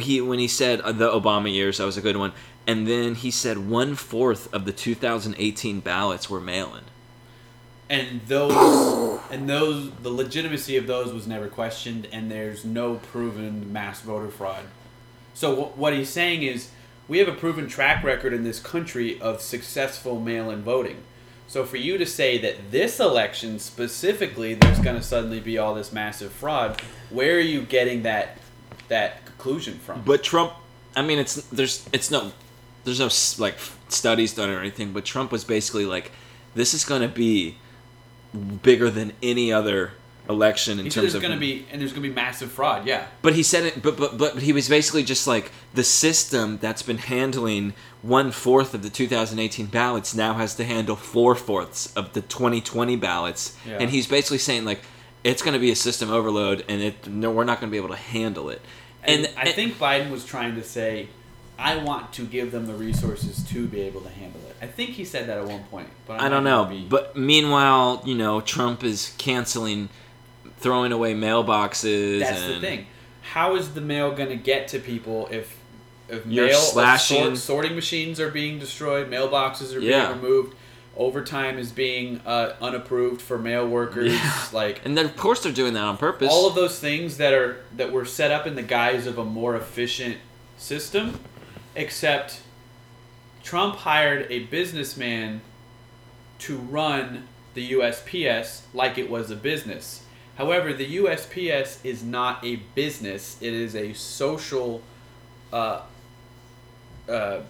he 0.00 0.20
when 0.20 0.38
he 0.38 0.48
said 0.48 0.80
uh, 0.80 0.92
the 0.92 1.10
Obama 1.10 1.52
years, 1.52 1.78
that 1.78 1.84
was 1.84 1.96
a 1.96 2.02
good 2.02 2.16
one, 2.16 2.32
and 2.66 2.86
then 2.86 3.14
he 3.14 3.30
said 3.30 3.68
one 3.68 3.94
fourth 3.94 4.52
of 4.52 4.64
the 4.64 4.72
2018 4.72 5.80
ballots 5.80 6.30
were 6.30 6.40
mail-in. 6.40 6.84
and 7.90 8.22
those 8.26 9.20
and 9.30 9.48
those 9.48 9.90
the 10.02 10.10
legitimacy 10.10 10.76
of 10.76 10.86
those 10.86 11.12
was 11.12 11.26
never 11.26 11.48
questioned 11.48 12.08
and 12.12 12.30
there's 12.30 12.64
no 12.64 12.96
proven 12.96 13.72
mass 13.72 14.00
voter 14.00 14.28
fraud. 14.30 14.64
So 15.34 15.54
wh- 15.54 15.78
what 15.78 15.92
he's 15.92 16.08
saying 16.08 16.42
is 16.42 16.70
we 17.08 17.18
have 17.18 17.28
a 17.28 17.32
proven 17.32 17.68
track 17.68 18.02
record 18.02 18.32
in 18.32 18.44
this 18.44 18.60
country 18.60 19.20
of 19.20 19.42
successful 19.42 20.18
mail-in 20.20 20.62
voting. 20.62 21.02
So 21.46 21.64
for 21.66 21.76
you 21.76 21.98
to 21.98 22.06
say 22.06 22.38
that 22.38 22.70
this 22.70 22.98
election 22.98 23.58
specifically 23.58 24.54
there's 24.54 24.78
going 24.78 24.96
to 24.96 25.02
suddenly 25.02 25.40
be 25.40 25.58
all 25.58 25.74
this 25.74 25.92
massive 25.92 26.32
fraud 26.32 26.80
where 27.10 27.36
are 27.36 27.40
you 27.40 27.62
getting 27.62 28.02
that 28.04 28.38
that 28.88 29.24
conclusion 29.26 29.78
from? 29.78 30.02
But 30.02 30.22
Trump, 30.22 30.52
I 30.96 31.02
mean, 31.02 31.18
it's 31.18 31.34
there's 31.48 31.86
it's 31.92 32.10
no 32.10 32.32
there's 32.84 33.00
no 33.00 33.08
like 33.42 33.56
studies 33.88 34.34
done 34.34 34.50
or 34.50 34.60
anything. 34.60 34.92
But 34.92 35.04
Trump 35.04 35.32
was 35.32 35.44
basically 35.44 35.86
like, 35.86 36.12
this 36.54 36.74
is 36.74 36.84
going 36.84 37.02
to 37.02 37.08
be 37.08 37.56
bigger 38.62 38.90
than 38.90 39.12
any 39.22 39.52
other 39.52 39.92
election 40.28 40.78
in 40.78 40.86
he 40.86 40.90
terms 40.90 41.02
there's 41.12 41.14
of. 41.16 41.20
going 41.20 41.34
to 41.34 41.38
be 41.38 41.66
and 41.70 41.80
there's 41.82 41.92
going 41.92 42.02
to 42.02 42.08
be 42.08 42.14
massive 42.14 42.50
fraud 42.50 42.86
yeah 42.86 43.06
But 43.20 43.34
he 43.34 43.42
said 43.42 43.64
it. 43.64 43.82
But 43.82 43.98
but 43.98 44.16
but 44.16 44.38
he 44.38 44.54
was 44.54 44.68
basically 44.70 45.02
just 45.04 45.26
like 45.26 45.52
the 45.74 45.84
system 45.84 46.56
that's 46.62 46.82
been 46.82 46.96
handling 46.96 47.74
one 48.00 48.30
fourth 48.32 48.72
of 48.72 48.82
the 48.82 48.88
2018 48.90 49.66
ballots 49.66 50.14
now 50.14 50.34
has 50.34 50.54
to 50.56 50.64
handle 50.64 50.96
four 50.96 51.34
fourths 51.34 51.92
of 51.94 52.14
the 52.14 52.22
2020 52.22 52.96
ballots, 52.96 53.56
Yeah. 53.66 53.76
and 53.80 53.90
he's 53.90 54.06
basically 54.06 54.38
saying 54.38 54.64
like. 54.64 54.80
It's 55.22 55.40
going 55.40 55.54
to 55.54 55.58
be 55.58 55.70
a 55.70 55.74
system 55.76 56.10
overload, 56.10 56.66
and 56.68 56.82
it 56.82 57.06
no, 57.08 57.30
we're 57.30 57.44
not 57.44 57.58
going 57.58 57.70
to 57.70 57.72
be 57.72 57.78
able 57.78 57.94
to 57.96 58.02
handle 58.02 58.50
it. 58.50 58.60
And, 59.02 59.24
And 59.24 59.38
I 59.38 59.52
think 59.52 59.78
Biden 59.78 60.10
was 60.10 60.22
trying 60.22 60.54
to 60.56 60.62
say, 60.62 61.08
I 61.58 61.76
want 61.76 62.12
to 62.14 62.24
give 62.26 62.50
them 62.52 62.66
the 62.66 62.74
resources 62.74 63.42
to 63.50 63.66
be 63.66 63.80
able 63.82 64.00
to 64.02 64.08
handle 64.08 64.40
it. 64.48 64.56
I 64.60 64.66
think 64.66 64.90
he 64.90 65.04
said 65.04 65.28
that 65.28 65.38
at 65.38 65.44
one 65.46 65.62
point. 65.64 65.88
But 66.06 66.20
I 66.20 66.28
don't 66.28 66.44
know. 66.44 66.64
be- 66.64 66.84
But 66.88 67.16
meanwhile, 67.16 68.02
you 68.04 68.14
know, 68.14 68.40
Trump 68.40 68.82
is 68.82 69.14
canceling, 69.18 69.88
throwing 70.58 70.90
away 70.92 71.14
mailboxes. 71.14 72.20
that's 72.20 72.40
and 72.42 72.54
the 72.54 72.60
thing. 72.60 72.86
How 73.22 73.54
is 73.56 73.70
the 73.74 73.80
mail 73.80 74.12
going 74.12 74.28
to 74.30 74.36
get 74.36 74.68
to 74.68 74.78
people 74.78 75.28
if 75.30 75.56
if 76.08 76.26
You're 76.26 76.46
mail 76.48 76.58
slashing- 76.58 77.24
sort, 77.24 77.38
sorting 77.38 77.74
machines 77.74 78.20
are 78.20 78.30
being 78.30 78.58
destroyed, 78.58 79.08
mailboxes 79.10 79.74
are 79.74 79.78
Yeah. 79.80 80.08
being 80.12 80.20
removed, 80.20 80.54
overtime 80.98 81.58
is 81.58 81.72
being 81.72 82.20
uh, 82.26 82.52
unapproved 82.60 83.22
for 83.22 83.38
mail 83.38 83.66
workers, 83.66 84.12
Yeah. 84.12 84.32
like 84.52 84.82
And 84.84 84.98
then, 84.98 85.06
of 85.06 85.16
course, 85.16 85.42
they're 85.42 85.50
doing 85.52 85.72
that 85.74 85.82
on 85.84 85.96
purpose. 85.96 86.28
all 86.30 86.46
of 86.46 86.54
those 86.54 86.78
things 86.78 87.16
that 87.16 87.32
are 87.32 87.56
that 87.76 87.90
were 87.90 88.04
set 88.04 88.30
up 88.30 88.46
in 88.46 88.54
the 88.54 88.62
guise 88.62 89.06
of 89.06 89.16
a 89.18 89.24
more 89.24 89.56
efficient 89.56 90.18
system 90.58 91.18
except 91.74 92.40
Trump 93.42 93.76
hired 93.76 94.26
a 94.30 94.40
businessman 94.40 95.40
to 96.40 96.56
run 96.56 97.28
the 97.54 97.72
USPS 97.72 98.62
like 98.72 98.98
it 98.98 99.08
was 99.08 99.30
a 99.30 99.36
business. 99.36 100.02
However, 100.36 100.72
the 100.72 100.96
USPS 100.96 101.78
is 101.84 102.02
not 102.02 102.44
a 102.44 102.56
business; 102.74 103.36
it 103.40 103.52
is 103.52 103.76
a 103.76 103.92
social 103.92 104.82
uh, 105.52 105.82
uh, 107.08 107.40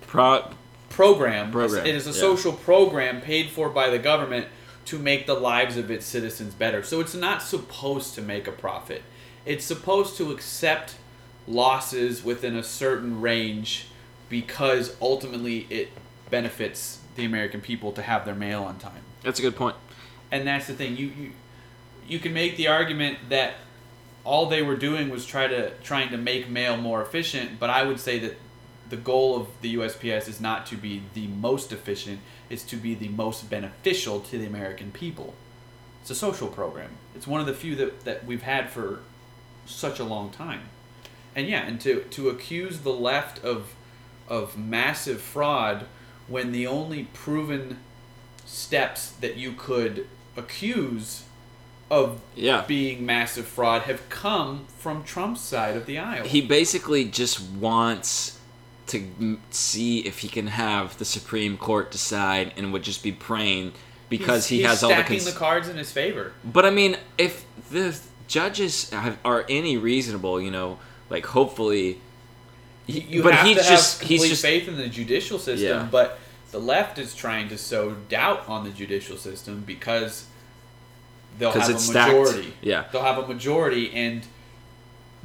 Pro- 0.00 0.50
program. 0.88 1.50
Program, 1.50 1.86
It 1.86 1.94
is 1.94 2.06
a 2.06 2.10
yeah. 2.10 2.16
social 2.16 2.52
program 2.52 3.20
paid 3.20 3.50
for 3.50 3.68
by 3.68 3.90
the 3.90 3.98
government 3.98 4.46
to 4.86 4.98
make 4.98 5.26
the 5.26 5.34
lives 5.34 5.76
of 5.76 5.90
its 5.90 6.06
citizens 6.06 6.54
better. 6.54 6.82
So 6.82 7.00
it's 7.00 7.14
not 7.14 7.42
supposed 7.42 8.14
to 8.14 8.22
make 8.22 8.48
a 8.48 8.52
profit. 8.52 9.02
It's 9.44 9.64
supposed 9.64 10.16
to 10.16 10.32
accept 10.32 10.94
losses 11.48 12.22
within 12.22 12.56
a 12.56 12.62
certain 12.62 13.20
range 13.20 13.86
because 14.28 14.96
ultimately 15.00 15.66
it 15.70 15.90
benefits 16.30 17.00
the 17.16 17.24
American 17.24 17.60
people 17.60 17.92
to 17.92 18.02
have 18.02 18.24
their 18.24 18.34
mail 18.34 18.62
on 18.62 18.78
time. 18.78 19.02
that's 19.22 19.38
a 19.38 19.42
good 19.42 19.56
point. 19.56 19.76
And 20.30 20.46
that's 20.46 20.66
the 20.66 20.74
thing. 20.74 20.96
You 20.96 21.06
you 21.08 21.32
you 22.06 22.18
can 22.18 22.32
make 22.32 22.56
the 22.56 22.68
argument 22.68 23.18
that 23.28 23.54
all 24.24 24.46
they 24.46 24.62
were 24.62 24.76
doing 24.76 25.08
was 25.08 25.24
try 25.26 25.46
to 25.46 25.70
trying 25.82 26.10
to 26.10 26.16
make 26.16 26.48
mail 26.48 26.76
more 26.76 27.02
efficient, 27.02 27.58
but 27.58 27.70
I 27.70 27.82
would 27.82 28.00
say 28.00 28.18
that 28.20 28.36
the 28.88 28.96
goal 28.96 29.36
of 29.36 29.48
the 29.60 29.74
USPS 29.76 30.28
is 30.28 30.40
not 30.40 30.66
to 30.66 30.76
be 30.76 31.02
the 31.14 31.26
most 31.26 31.72
efficient, 31.72 32.20
it's 32.48 32.62
to 32.64 32.76
be 32.76 32.94
the 32.94 33.08
most 33.08 33.50
beneficial 33.50 34.20
to 34.20 34.38
the 34.38 34.46
American 34.46 34.90
people. 34.90 35.34
It's 36.00 36.10
a 36.10 36.14
social 36.14 36.48
program. 36.48 36.92
It's 37.14 37.26
one 37.26 37.40
of 37.40 37.46
the 37.46 37.52
few 37.52 37.74
that, 37.76 38.04
that 38.04 38.24
we've 38.24 38.42
had 38.42 38.70
for 38.70 39.00
such 39.66 39.98
a 39.98 40.04
long 40.04 40.30
time. 40.30 40.62
And 41.38 41.48
yeah, 41.48 41.64
and 41.68 41.80
to, 41.82 42.00
to 42.02 42.28
accuse 42.30 42.80
the 42.80 42.92
left 42.92 43.44
of 43.44 43.72
of 44.26 44.58
massive 44.58 45.20
fraud 45.22 45.86
when 46.26 46.50
the 46.50 46.66
only 46.66 47.04
proven 47.14 47.78
steps 48.44 49.10
that 49.20 49.36
you 49.36 49.52
could 49.52 50.06
accuse 50.36 51.22
of 51.90 52.20
Yeah. 52.34 52.64
being 52.66 53.06
massive 53.06 53.46
fraud 53.46 53.82
have 53.82 54.06
come 54.10 54.66
from 54.78 55.04
Trump's 55.04 55.40
side 55.40 55.76
of 55.76 55.86
the 55.86 55.96
aisle. 55.96 56.24
He 56.26 56.40
basically 56.42 57.04
just 57.04 57.40
wants 57.40 58.38
to 58.88 59.38
see 59.50 60.00
if 60.00 60.18
he 60.18 60.28
can 60.28 60.48
have 60.48 60.98
the 60.98 61.04
Supreme 61.06 61.56
Court 61.56 61.90
decide 61.92 62.52
and 62.56 62.72
would 62.72 62.82
just 62.82 63.02
be 63.02 63.12
praying 63.12 63.72
because 64.10 64.48
He's- 64.48 64.48
he 64.48 64.56
he's 64.58 64.66
has 64.66 64.82
all 64.82 64.90
the. 64.94 65.04
Cons- 65.04 65.24
the 65.24 65.32
cards 65.38 65.68
in 65.68 65.76
his 65.76 65.92
favor. 65.92 66.32
But 66.44 66.66
I 66.66 66.70
mean, 66.70 66.96
if 67.16 67.44
the 67.70 67.96
judges 68.26 68.90
have, 68.90 69.16
are 69.24 69.46
any 69.48 69.76
reasonable, 69.78 70.38
you 70.40 70.50
know, 70.50 70.78
like 71.10 71.26
hopefully. 71.26 72.00
You, 72.86 73.02
you 73.08 73.22
but 73.22 73.34
have 73.34 73.46
he's 73.46 73.56
to 73.58 73.62
have 73.64 73.70
just 73.72 73.98
complete 74.00 74.20
he's 74.20 74.28
just 74.30 74.42
faith 74.42 74.66
in 74.68 74.76
the 74.76 74.88
judicial 74.88 75.38
system, 75.38 75.68
Yeah. 75.68 75.88
but 75.90 76.18
the 76.52 76.58
left 76.58 76.98
is 76.98 77.14
trying 77.14 77.50
to 77.50 77.58
sow 77.58 77.92
doubt 78.08 78.48
on 78.48 78.64
the 78.64 78.70
judicial 78.70 79.18
system 79.18 79.62
because 79.66 80.26
they'll 81.38 81.50
have 81.52 81.68
a 81.68 81.78
stacked. 81.78 82.08
majority. 82.14 82.54
Yeah. 82.62 82.84
they'll 82.90 83.02
have 83.02 83.18
a 83.18 83.26
majority, 83.26 83.92
and 83.94 84.22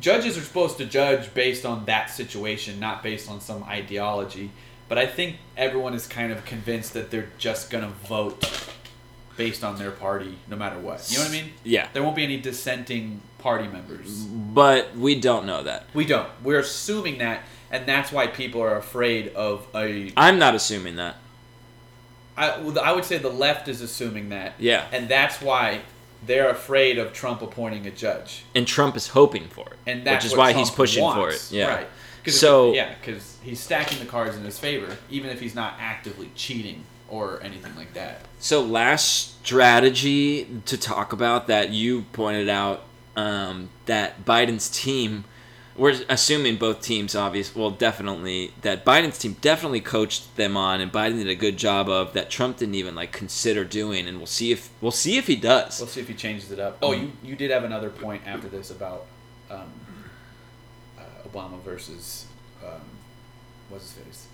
judges 0.01 0.37
are 0.37 0.41
supposed 0.41 0.77
to 0.79 0.85
judge 0.85 1.33
based 1.33 1.65
on 1.65 1.85
that 1.85 2.09
situation, 2.09 2.79
not 2.81 3.01
based 3.01 3.29
on 3.29 3.39
some 3.39 3.63
ideology. 3.63 4.51
But 4.89 4.97
I 4.97 5.07
think 5.07 5.37
everyone 5.55 5.93
is 5.93 6.05
kind 6.05 6.33
of 6.33 6.43
convinced 6.43 6.93
that 6.93 7.09
they're 7.11 7.29
just 7.37 7.69
gonna 7.69 7.93
vote 8.09 8.45
based 9.37 9.63
on 9.63 9.77
their 9.77 9.91
party, 9.91 10.37
no 10.47 10.55
matter 10.55 10.77
what. 10.79 11.05
You 11.11 11.17
know 11.17 11.23
what 11.23 11.29
I 11.31 11.33
mean? 11.41 11.51
Yeah. 11.63 11.87
There 11.93 12.03
won't 12.03 12.15
be 12.15 12.23
any 12.23 12.39
dissenting 12.39 13.21
party 13.39 13.67
members. 13.67 14.23
But 14.25 14.95
we 14.95 15.19
don't 15.19 15.45
know 15.45 15.63
that. 15.63 15.85
We 15.93 16.05
don't. 16.05 16.29
We're 16.43 16.59
assuming 16.59 17.17
that, 17.19 17.41
and 17.71 17.85
that's 17.85 18.11
why 18.11 18.27
people 18.27 18.61
are 18.61 18.77
afraid 18.77 19.29
of 19.35 19.67
a. 19.75 20.11
I'm 20.15 20.39
not 20.39 20.55
assuming 20.55 20.95
that. 20.97 21.17
I, 22.35 22.49
I 22.51 22.91
would 22.93 23.05
say 23.05 23.17
the 23.17 23.29
left 23.29 23.67
is 23.67 23.81
assuming 23.81 24.29
that. 24.29 24.53
Yeah. 24.57 24.87
And 24.91 25.07
that's 25.07 25.41
why 25.41 25.81
they're 26.25 26.49
afraid 26.49 26.97
of 26.97 27.13
Trump 27.13 27.41
appointing 27.41 27.85
a 27.85 27.91
judge. 27.91 28.43
And 28.55 28.65
Trump 28.65 28.95
is 28.95 29.09
hoping 29.09 29.47
for 29.49 29.67
it. 29.67 29.77
And 29.85 30.05
that's 30.05 30.25
which 30.25 30.31
is 30.33 30.37
why 30.37 30.51
Trump 30.53 30.67
he's 30.67 30.75
pushing 30.75 31.03
wants. 31.03 31.49
for 31.49 31.55
it. 31.55 31.57
Yeah. 31.57 31.67
Right. 31.67 31.87
'Cause 32.23 32.39
So- 32.39 32.73
yeah, 32.73 32.93
because 32.99 33.37
he's 33.43 33.59
stacking 33.59 33.99
the 33.99 34.05
cards 34.05 34.37
in 34.37 34.43
his 34.43 34.57
favor, 34.57 34.97
even 35.09 35.29
if 35.29 35.41
he's 35.41 35.53
not 35.53 35.73
actively 35.79 36.31
cheating 36.35 36.85
or 37.13 37.39
anything 37.43 37.75
like 37.75 37.93
that. 37.93 38.21
So 38.39 38.63
last 38.63 39.45
strategy 39.45 40.47
to 40.65 40.77
talk 40.77 41.13
about 41.13 41.45
that 41.45 41.69
you 41.69 42.05
pointed 42.11 42.49
out 42.49 42.85
um, 43.15 43.69
that 43.85 44.25
Biden's 44.25 44.67
team, 44.67 45.23
we're 45.77 46.01
assuming 46.09 46.55
both 46.57 46.81
teams, 46.81 47.15
obvious, 47.15 47.55
well, 47.55 47.69
definitely 47.69 48.51
that 48.63 48.83
Biden's 48.83 49.19
team 49.19 49.37
definitely 49.41 49.79
coached 49.79 50.35
them 50.37 50.57
on, 50.57 50.81
and 50.81 50.91
Biden 50.91 51.17
did 51.17 51.27
a 51.27 51.35
good 51.35 51.57
job 51.57 51.87
of 51.87 52.13
that. 52.13 52.31
Trump 52.31 52.57
didn't 52.57 52.75
even 52.75 52.95
like 52.95 53.11
consider 53.11 53.63
doing, 53.63 54.07
and 54.07 54.17
we'll 54.17 54.25
see 54.25 54.51
if 54.51 54.71
we'll 54.81 54.91
see 54.91 55.17
if 55.17 55.27
he 55.27 55.35
does. 55.35 55.79
We'll 55.79 55.87
see 55.87 56.01
if 56.01 56.07
he 56.07 56.15
changes 56.15 56.51
it 56.51 56.59
up. 56.59 56.79
Oh, 56.81 56.93
you 56.93 57.11
you 57.23 57.35
did 57.35 57.51
have 57.51 57.63
another 57.63 57.91
point 57.91 58.23
after 58.25 58.47
this 58.47 58.71
about 58.71 59.05
um, 59.51 59.71
uh, 60.97 61.27
Obama 61.29 61.61
versus 61.61 62.25
um, 62.65 62.81
what's 63.69 63.93
his 63.93 64.03
face? 64.03 64.27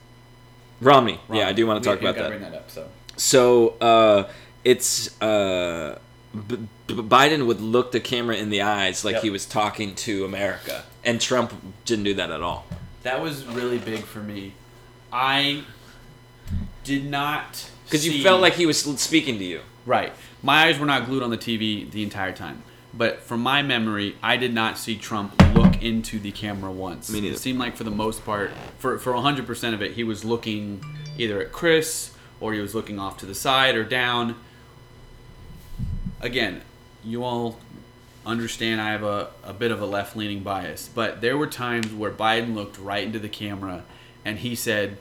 Romney, 0.81 1.19
yeah, 1.31 1.47
I 1.47 1.53
do 1.53 1.65
want 1.67 1.83
to 1.83 1.89
talk 1.89 1.99
we 2.01 2.07
about 2.07 2.17
that. 2.19 2.29
Bring 2.29 2.41
that 2.41 2.53
up. 2.53 2.69
So 2.71 2.87
So 3.17 3.69
uh, 3.81 4.29
it's 4.63 5.19
uh, 5.21 5.99
B- 6.47 6.67
B- 6.87 6.93
Biden 6.95 7.45
would 7.47 7.59
look 7.61 7.91
the 7.91 7.99
camera 7.99 8.35
in 8.35 8.49
the 8.49 8.61
eyes 8.61 9.03
like 9.03 9.15
Yep. 9.15 9.23
he 9.23 9.29
was 9.29 9.45
talking 9.45 9.95
to 9.95 10.25
America, 10.25 10.83
and 11.03 11.19
Trump 11.19 11.53
didn't 11.85 12.05
do 12.05 12.13
that 12.15 12.31
at 12.31 12.41
all. 12.41 12.65
that 13.03 13.21
was 13.21 13.45
really 13.45 13.77
big 13.77 14.03
for 14.03 14.19
me. 14.19 14.53
I 15.11 15.63
did 16.83 17.05
not 17.09 17.69
Because 17.85 18.05
you 18.07 18.21
felt 18.23 18.41
like 18.41 18.53
he 18.53 18.65
was 18.65 18.79
speaking 19.01 19.37
to 19.39 19.43
you. 19.43 19.61
Right. 19.85 20.13
My 20.43 20.65
eyes 20.67 20.77
were 20.79 20.85
not 20.85 21.05
glued 21.05 21.23
on 21.23 21.29
the 21.29 21.37
TV 21.37 21.89
the 21.89 22.03
entire 22.03 22.31
time. 22.31 22.63
But 22.93 23.21
from 23.21 23.41
my 23.41 23.61
memory, 23.61 24.15
I 24.21 24.37
did 24.37 24.53
not 24.53 24.77
see 24.77 24.95
Trump 24.97 25.33
look 25.79 25.85
into 25.85 26.19
the 26.19 26.31
camera 26.31 26.71
once. 26.71 27.09
Me 27.09 27.21
neither. 27.21 27.35
It 27.35 27.39
seemed 27.39 27.59
like 27.59 27.75
for 27.75 27.83
the 27.83 27.91
most 27.91 28.25
part, 28.25 28.51
for 28.77 28.97
for 28.99 29.13
100% 29.13 29.73
of 29.73 29.81
it, 29.81 29.93
he 29.93 30.03
was 30.03 30.25
looking 30.25 30.83
either 31.17 31.41
at 31.41 31.51
Chris 31.51 32.15
or 32.39 32.53
he 32.53 32.59
was 32.59 32.73
looking 32.73 32.99
off 32.99 33.17
to 33.17 33.25
the 33.25 33.35
side 33.35 33.75
or 33.75 33.83
down. 33.83 34.35
Again, 36.21 36.61
you 37.03 37.23
all 37.23 37.59
understand 38.25 38.81
I 38.81 38.91
have 38.91 39.03
a, 39.03 39.29
a 39.43 39.53
bit 39.53 39.71
of 39.71 39.81
a 39.81 39.85
left 39.85 40.15
leaning 40.15 40.43
bias, 40.43 40.89
but 40.93 41.21
there 41.21 41.37
were 41.37 41.47
times 41.47 41.93
where 41.93 42.11
Biden 42.11 42.53
looked 42.53 42.77
right 42.77 43.03
into 43.03 43.19
the 43.19 43.29
camera 43.29 43.83
and 44.25 44.39
he 44.39 44.55
said, 44.55 44.97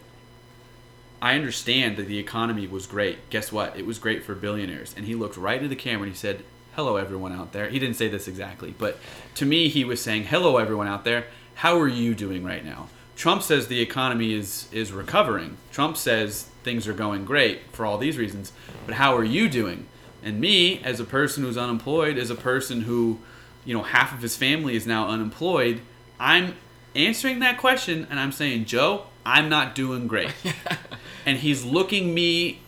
I 1.21 1.35
understand 1.35 1.97
that 1.97 2.07
the 2.07 2.19
economy 2.19 2.69
was 2.69 2.87
great. 2.87 3.29
Guess 3.31 3.51
what? 3.51 3.77
It 3.77 3.85
was 3.85 3.99
great 3.99 4.23
for 4.23 4.37
billionaires. 4.37 4.95
And 4.97 5.05
he 5.07 5.17
looked 5.17 5.37
right 5.37 5.57
into 5.57 5.69
the 5.69 5.77
camera 5.77 6.05
and 6.05 6.13
he 6.13 6.19
said, 6.19 6.45
Hello, 6.79 6.95
everyone 6.95 7.33
out 7.33 7.51
there. 7.51 7.69
He 7.69 7.81
didn't 7.81 7.97
say 7.97 8.07
this 8.07 8.29
exactly, 8.29 8.73
but 8.79 9.01
to 9.35 9.45
me, 9.45 9.69
he 9.69 9.85
was 9.85 10.01
saying, 10.01 10.23
Hello, 10.23 10.59
everyone 10.59 10.87
out 10.87 11.03
there. 11.03 11.25
How 11.57 11.77
are 11.81 11.89
you 11.89 12.15
doing 12.15 12.45
right 12.45 12.65
now? 12.65 12.87
Trump 13.17 13.43
says 13.43 13.67
the 13.67 13.81
economy 13.81 14.33
is, 14.33 14.69
is 14.71 14.93
recovering. 14.93 15.57
Trump 15.73 15.97
says 15.97 16.45
things 16.63 16.87
are 16.87 16.93
going 16.93 17.25
great 17.25 17.63
for 17.73 17.85
all 17.85 17.99
these 17.99 18.17
reasons. 18.17 18.53
But 18.87 18.95
how 18.95 19.17
are 19.17 19.25
you 19.25 19.49
doing? 19.49 19.87
And 20.23 20.41
me, 20.41 20.81
as 20.85 21.01
a 21.01 21.05
person 21.05 21.43
who's 21.43 21.59
unemployed, 21.59 22.17
as 22.17 22.31
a 22.31 22.37
person 22.37 22.83
who, 22.83 23.19
you 23.65 23.75
know, 23.75 23.83
half 23.83 24.15
of 24.15 24.23
his 24.23 24.37
family 24.37 24.77
is 24.77 24.87
now 24.87 25.09
unemployed, 25.09 25.81
I'm 26.21 26.55
answering 26.95 27.41
that 27.41 27.59
question 27.59 28.07
and 28.09 28.21
I'm 28.21 28.31
saying, 28.31 28.67
Joe, 28.67 29.07
I'm 29.27 29.49
not 29.49 29.75
doing 29.75 30.07
great 30.07 30.33
and 31.27 31.39
he's 31.39 31.65
looking 31.65 32.15
me 32.15 32.61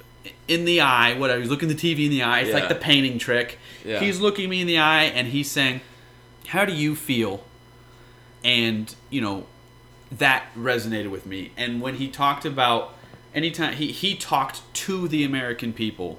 in 0.50 0.64
the 0.64 0.80
eye. 0.80 1.14
Whatever, 1.14 1.40
he's 1.40 1.48
looking 1.48 1.68
the 1.68 1.74
TV 1.74 2.04
in 2.04 2.10
the 2.10 2.22
eye. 2.22 2.40
It's 2.40 2.48
Yeah. 2.50 2.54
like 2.56 2.68
the 2.68 2.74
painting 2.74 3.18
trick. 3.18 3.58
Yeah. 3.84 4.00
He's 4.00 4.18
looking 4.20 4.50
me 4.50 4.60
in 4.60 4.66
the 4.66 4.78
eye, 4.78 5.04
and 5.04 5.28
he's 5.28 5.50
saying, 5.50 5.80
"How 6.48 6.64
do 6.64 6.72
you 6.74 6.94
feel?" 6.96 7.44
And 8.44 8.94
you 9.10 9.20
know, 9.20 9.46
that 10.10 10.44
resonated 10.56 11.10
with 11.10 11.24
me. 11.26 11.52
And 11.56 11.80
when 11.80 11.94
he 11.96 12.08
talked 12.08 12.44
about 12.44 12.94
anytime 13.34 13.74
he 13.74 13.92
he 13.92 14.14
talked 14.16 14.60
to 14.74 15.06
the 15.08 15.24
American 15.24 15.72
people, 15.72 16.18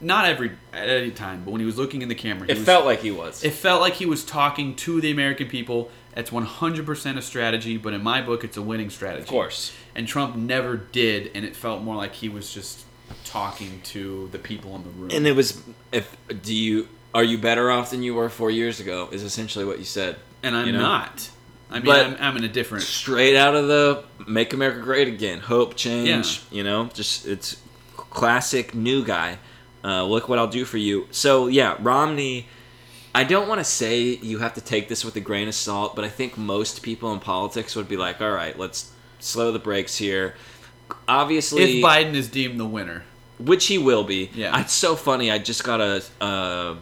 not 0.00 0.24
every 0.26 0.52
at 0.72 0.88
any 0.88 1.10
time, 1.10 1.42
but 1.44 1.50
when 1.52 1.60
he 1.60 1.66
was 1.66 1.76
looking 1.78 2.02
in 2.02 2.08
the 2.08 2.14
camera, 2.14 2.46
he 2.46 2.52
It 2.52 2.58
was, 2.58 2.66
felt 2.66 2.84
like 2.84 3.02
he 3.02 3.10
was. 3.10 3.44
it 3.44 3.52
felt 3.52 3.80
like 3.80 3.94
he 3.94 4.06
was 4.06 4.24
talking 4.24 4.74
to 4.76 5.00
the 5.00 5.10
American 5.10 5.48
people. 5.48 5.90
That's 6.14 6.30
100% 6.32 7.16
a 7.16 7.22
strategy, 7.22 7.76
but 7.76 7.92
in 7.92 8.02
my 8.02 8.20
book, 8.20 8.42
it's 8.42 8.56
a 8.56 8.62
winning 8.62 8.90
strategy. 8.90 9.22
Of 9.22 9.28
course. 9.28 9.70
And 9.94 10.08
Trump 10.08 10.34
never 10.34 10.76
did, 10.76 11.30
and 11.32 11.44
it 11.44 11.54
felt 11.54 11.80
more 11.82 11.94
like 11.94 12.14
he 12.16 12.28
was 12.28 12.52
just 12.52 12.80
talking 13.24 13.80
to 13.84 14.28
the 14.32 14.38
people 14.38 14.74
in 14.76 14.82
the 14.84 14.90
room. 14.90 15.10
and 15.12 15.26
it 15.26 15.32
was 15.36 15.62
if 15.92 16.16
do 16.42 16.54
you 16.54 16.88
are 17.14 17.24
you 17.24 17.38
better 17.38 17.70
off 17.70 17.90
than 17.90 18.02
you 18.02 18.14
were 18.14 18.28
four 18.28 18.50
years 18.50 18.80
ago? 18.80 19.08
Is 19.12 19.22
essentially 19.22 19.64
what 19.64 19.78
you 19.78 19.84
said. 19.84 20.16
And 20.42 20.54
I'm 20.56 20.66
you 20.66 20.72
know? 20.72 20.80
not. 20.80 21.30
I 21.70 21.74
mean, 21.74 21.84
But- 21.84 22.06
I'm, 22.06 22.16
I'm 22.20 22.36
in 22.36 22.44
a 22.44 22.48
different. 22.48 22.84
Straight 22.84 23.36
out 23.36 23.54
of 23.54 23.66
the 23.68 24.04
"Make 24.26 24.52
America 24.54 24.80
Great 24.80 25.08
Again," 25.08 25.40
hope, 25.40 25.74
change. 25.74 26.42
Yeah. 26.50 26.56
You 26.58 26.64
know, 26.64 26.84
just 26.94 27.26
it's 27.26 27.56
classic 27.96 28.74
new 28.74 29.04
guy. 29.04 29.38
Uh, 29.84 30.04
look 30.04 30.28
what 30.28 30.38
I'll 30.38 30.46
do 30.48 30.64
for 30.64 30.78
you. 30.78 31.06
So 31.10 31.46
yeah, 31.46 31.76
Romney. 31.80 32.46
I 33.14 33.24
don't 33.24 33.48
want 33.48 33.58
to 33.58 33.64
say 33.64 34.00
you 34.00 34.38
have 34.38 34.54
to 34.54 34.60
take 34.60 34.88
this 34.88 35.04
with 35.04 35.16
a 35.16 35.20
grain 35.20 35.48
of 35.48 35.54
salt, 35.54 35.96
but 35.96 36.04
I 36.04 36.08
think 36.08 36.36
most 36.38 36.82
people 36.82 37.12
in 37.12 37.20
politics 37.20 37.74
would 37.74 37.88
be 37.88 37.96
like, 37.96 38.20
"All 38.20 38.30
right, 38.30 38.56
let's 38.58 38.92
slow 39.18 39.50
the 39.50 39.58
brakes 39.58 39.96
here." 39.96 40.34
Obviously, 41.06 41.78
If 41.78 41.84
Biden 41.84 42.14
is 42.14 42.28
deemed 42.28 42.58
the 42.58 42.66
winner, 42.66 43.04
which 43.38 43.66
he 43.66 43.78
will 43.78 44.04
be. 44.04 44.30
Yeah. 44.34 44.60
It's 44.60 44.72
so 44.72 44.96
funny. 44.96 45.30
I 45.30 45.38
just 45.38 45.64
got 45.64 45.80
a, 45.80 46.02
a 46.20 46.76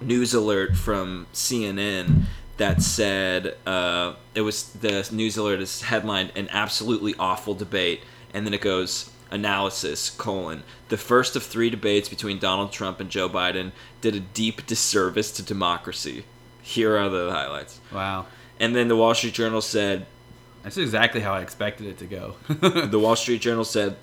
news 0.00 0.34
alert 0.34 0.76
from 0.76 1.26
CNN 1.32 2.24
that 2.56 2.82
said 2.82 3.56
uh, 3.66 4.14
it 4.34 4.42
was 4.42 4.64
the 4.74 5.08
news 5.12 5.36
alert 5.36 5.60
is 5.60 5.82
headlined 5.82 6.32
an 6.36 6.48
absolutely 6.50 7.14
awful 7.18 7.54
debate, 7.54 8.02
and 8.32 8.46
then 8.46 8.54
it 8.54 8.60
goes 8.60 9.10
analysis 9.30 10.10
colon 10.10 10.62
the 10.90 10.96
first 10.96 11.34
of 11.34 11.42
three 11.42 11.68
debates 11.68 12.08
between 12.08 12.38
Donald 12.38 12.70
Trump 12.70 13.00
and 13.00 13.10
Joe 13.10 13.28
Biden 13.28 13.72
did 14.00 14.14
a 14.14 14.20
deep 14.20 14.64
disservice 14.66 15.32
to 15.32 15.42
democracy. 15.42 16.24
Here 16.62 16.96
are 16.96 17.08
the 17.08 17.32
highlights. 17.32 17.80
wow, 17.92 18.26
And 18.60 18.76
then 18.76 18.86
the 18.88 18.96
Wall 18.96 19.12
Street 19.14 19.34
Journal 19.34 19.60
said 19.60 20.06
that's 20.64 20.76
exactly 20.78 21.20
how 21.20 21.34
I 21.34 21.40
expected 21.42 21.86
it 21.86 21.98
to 21.98 22.06
go. 22.06 22.34
the 22.48 22.98
Wall 22.98 23.14
Street 23.16 23.40
Journal 23.40 23.64
said, 23.64 23.96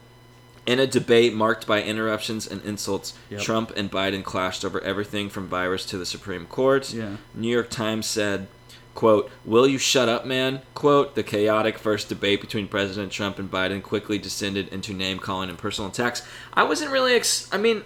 in 0.66 0.80
a 0.80 0.86
debate 0.88 1.34
marked 1.34 1.66
by 1.68 1.82
interruptions 1.82 2.48
and 2.48 2.64
insults, 2.64 3.14
Yep. 3.32 3.42
Trump 3.42 3.72
and 3.76 3.92
Biden 3.92 4.24
clashed 4.24 4.64
over 4.64 4.80
everything 4.82 5.28
from 5.30 5.48
virus 5.48 5.86
to 5.88 5.98
the 5.98 6.06
Supreme 6.06 6.46
Court. 6.46 6.94
Yeah. 6.94 7.18
New 7.34 7.48
York 7.50 7.70
Times 7.72 8.06
said, 8.06 8.48
quote, 8.94 9.32
Will 9.44 9.68
you 9.68 9.80
shut 9.80 10.08
up, 10.08 10.26
man? 10.26 10.62
Quote, 10.76 11.16
the 11.16 11.24
chaotic 11.24 11.80
first 11.80 12.10
debate 12.10 12.42
between 12.42 12.68
President 12.68 13.12
Trump 13.12 13.40
and 13.40 13.50
Biden 13.50 13.82
quickly 13.82 14.20
descended 14.20 14.68
into 14.68 14.94
name 14.94 15.18
calling 15.18 15.50
and 15.50 15.58
personal 15.58 15.90
attacks. 15.90 16.22
I 16.54 16.62
wasn't 16.64 16.92
really 16.92 17.16
ex 17.16 17.50
I 17.52 17.58
mean 17.58 17.84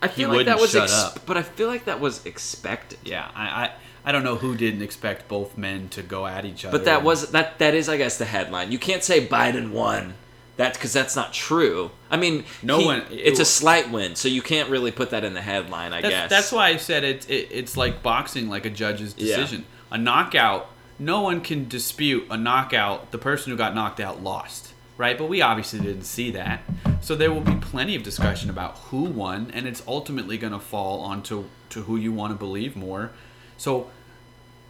I 0.00 0.08
feel 0.08 0.28
like 0.30 0.46
that 0.46 0.58
was 0.58 0.74
ex- 0.74 1.18
but 1.26 1.36
I 1.36 1.42
feel 1.42 1.68
like 1.68 1.84
that 1.86 2.00
was 2.00 2.24
expected. 2.24 2.98
yeah, 3.04 3.30
I, 3.34 3.44
I 3.64 3.70
I 4.06 4.12
don't 4.12 4.22
know 4.24 4.36
who 4.36 4.54
didn't 4.56 4.82
expect 4.82 5.26
both 5.28 5.58
men 5.58 5.88
to 5.90 6.02
go 6.02 6.26
at 6.26 6.44
each 6.44 6.64
other. 6.64 6.78
But 6.78 6.84
that 6.86 7.02
was 7.02 7.32
that 7.32 7.58
that 7.58 7.74
is 7.74 7.88
I 7.88 7.96
guess 7.96 8.16
the 8.16 8.24
headline. 8.24 8.70
You 8.72 8.78
can't 8.78 9.02
say 9.02 9.26
Biden 9.26 9.72
won. 9.72 10.14
That 10.56 10.72
because 10.72 10.94
that's 10.94 11.14
not 11.14 11.34
true. 11.34 11.90
I 12.10 12.16
mean, 12.16 12.44
No 12.62 12.78
he- 12.78 12.86
one- 12.86 13.02
It's 13.10 13.38
it- 13.40 13.42
a 13.42 13.44
slight 13.44 13.90
win, 13.90 14.14
so 14.16 14.26
you 14.28 14.40
can't 14.40 14.70
really 14.70 14.90
put 14.90 15.10
that 15.10 15.22
in 15.22 15.34
the 15.34 15.42
headline. 15.42 15.92
I 15.92 16.00
That's, 16.00 16.14
guess 16.14 16.30
that's 16.30 16.52
why 16.52 16.68
I 16.68 16.76
said 16.78 17.04
it, 17.04 17.28
it. 17.28 17.48
It's 17.50 17.76
like 17.76 18.02
boxing, 18.02 18.48
like 18.48 18.64
a 18.64 18.70
judge's 18.70 19.14
Yeah. 19.18 19.36
decision. 19.36 19.66
A 19.90 19.98
knockout, 19.98 20.70
no 20.98 21.20
one 21.20 21.42
can 21.42 21.68
dispute 21.68 22.26
a 22.30 22.38
knockout. 22.38 23.10
The 23.10 23.18
person 23.18 23.50
who 23.50 23.58
got 23.58 23.74
knocked 23.74 24.00
out 24.00 24.22
lost, 24.22 24.72
right? 24.96 25.18
But 25.18 25.28
we 25.28 25.42
obviously 25.42 25.80
didn't 25.80 26.04
see 26.04 26.30
that. 26.30 26.62
So 27.02 27.14
there 27.16 27.30
will 27.30 27.42
be 27.42 27.56
plenty 27.56 27.94
of 27.94 28.02
discussion 28.02 28.48
about 28.48 28.78
who 28.90 29.02
won, 29.02 29.50
and 29.52 29.66
it's 29.66 29.82
ultimately 29.86 30.38
going 30.38 30.54
to 30.54 30.58
fall 30.58 31.00
onto 31.00 31.44
to 31.70 31.82
who 31.82 31.96
you 31.98 32.12
want 32.12 32.32
to 32.32 32.38
believe 32.38 32.76
more. 32.76 33.10
So 33.58 33.88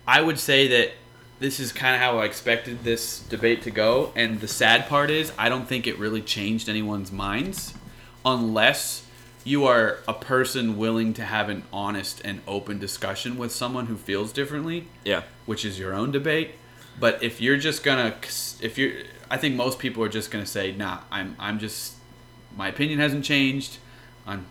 I 0.06 0.20
would 0.20 0.38
say 0.38 0.68
that 0.68 0.92
this 1.38 1.60
is 1.60 1.72
kind 1.72 1.94
of 1.94 2.00
how 2.00 2.18
I 2.18 2.24
expected 2.24 2.84
this 2.84 3.20
debate 3.20 3.62
to 3.62 3.70
go. 3.70 4.12
And 4.16 4.40
the 4.40 4.48
sad 4.48 4.88
part 4.88 5.10
is, 5.10 5.32
I 5.38 5.48
don't 5.48 5.68
think 5.68 5.86
it 5.86 5.98
really 5.98 6.22
changed 6.22 6.68
anyone's 6.68 7.12
minds 7.12 7.74
unless 8.24 9.06
you 9.44 9.64
are 9.64 9.98
a 10.08 10.14
person 10.14 10.76
willing 10.76 11.14
to 11.14 11.22
have 11.22 11.48
an 11.48 11.62
honest 11.72 12.20
and 12.24 12.40
open 12.48 12.78
discussion 12.78 13.38
with 13.38 13.52
someone 13.52 13.86
who 13.86 13.96
feels 13.96 14.32
differently, 14.32 14.88
yeah. 15.04 15.22
which 15.44 15.64
is 15.64 15.78
your 15.78 15.94
own 15.94 16.10
debate. 16.10 16.52
But 16.98 17.22
if 17.22 17.40
you're 17.40 17.58
just 17.58 17.84
gonna, 17.84 18.16
if 18.60 18.78
you're, 18.78 18.92
I 19.30 19.36
think 19.36 19.54
most 19.54 19.78
people 19.78 20.02
are 20.02 20.08
just 20.08 20.30
gonna 20.30 20.46
say, 20.46 20.72
nah, 20.72 21.00
I'm, 21.12 21.36
I'm 21.38 21.58
just, 21.58 21.94
my 22.56 22.68
opinion 22.68 22.98
hasn't 22.98 23.24
changed. 23.24 23.78
I'm 24.26 24.46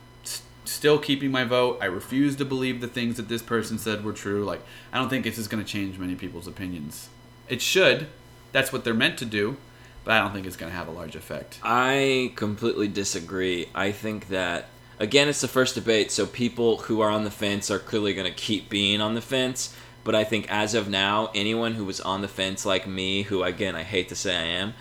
still 0.67 0.99
keeping 0.99 1.31
my 1.31 1.43
vote. 1.43 1.77
I 1.81 1.85
refuse 1.85 2.35
to 2.37 2.45
believe 2.45 2.81
the 2.81 2.87
things 2.87 3.17
that 3.17 3.27
this 3.27 3.41
person 3.41 3.77
said 3.77 4.03
were 4.03 4.13
true. 4.13 4.43
Like, 4.43 4.61
I 4.91 4.97
don't 4.97 5.09
think 5.09 5.23
this 5.23 5.37
is 5.37 5.47
gonna 5.47 5.63
change 5.63 5.97
many 5.97 6.15
people's 6.15 6.47
opinions. 6.47 7.09
It 7.47 7.61
should. 7.61 8.07
That's 8.51 8.71
what 8.73 8.83
they're 8.83 8.93
meant 8.93 9.17
to 9.19 9.25
do. 9.25 9.57
But 10.03 10.13
I 10.13 10.19
don't 10.19 10.33
think 10.33 10.45
it's 10.45 10.55
gonna 10.55 10.71
have 10.71 10.87
a 10.87 10.91
large 10.91 11.15
effect. 11.15 11.59
I 11.63 12.33
completely 12.35 12.87
disagree. 12.87 13.69
I 13.73 13.91
think 13.91 14.27
that 14.29 14.69
again, 14.99 15.27
it's 15.27 15.41
the 15.41 15.47
first 15.47 15.75
debate, 15.75 16.11
so 16.11 16.25
people 16.25 16.77
who 16.77 17.01
are 17.01 17.09
on 17.09 17.23
the 17.23 17.31
fence 17.31 17.69
are 17.69 17.79
clearly 17.79 18.13
going 18.13 18.31
to 18.31 18.33
keep 18.33 18.69
being 18.69 19.01
on 19.01 19.15
the 19.15 19.21
fence. 19.21 19.75
But 20.03 20.15
I 20.15 20.23
think 20.23 20.49
as 20.51 20.73
of 20.73 20.87
now, 20.87 21.31
anyone 21.33 21.73
who 21.73 21.85
was 21.85 21.99
on 21.99 22.21
the 22.21 22.27
fence 22.27 22.65
like 22.65 22.87
me, 22.87 23.23
who 23.23 23.43
again 23.43 23.75
I 23.75 23.83
hate 23.83 24.09
to 24.09 24.15
say 24.15 24.35
I 24.35 24.43
am, 24.43 24.73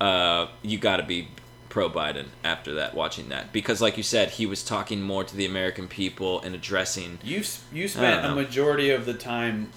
uh, 0.00 0.46
you 0.62 0.78
got 0.78 0.96
to 0.96 1.02
be 1.02 1.28
pro 1.70 1.88
Biden 1.88 2.26
after 2.44 2.74
that, 2.74 2.94
watching 2.94 3.30
that, 3.30 3.52
because 3.52 3.80
like 3.80 3.96
you 3.96 4.02
said, 4.02 4.30
he 4.32 4.44
was 4.44 4.62
talking 4.62 5.00
more 5.00 5.24
to 5.24 5.34
the 5.34 5.46
American 5.46 5.88
people 5.88 6.40
and 6.42 6.54
addressing. 6.54 7.18
You 7.24 7.42
you 7.72 7.88
spent 7.88 8.26
a 8.26 8.34
majority 8.34 8.90
of 8.90 9.06
the 9.06 9.14
time 9.14 9.72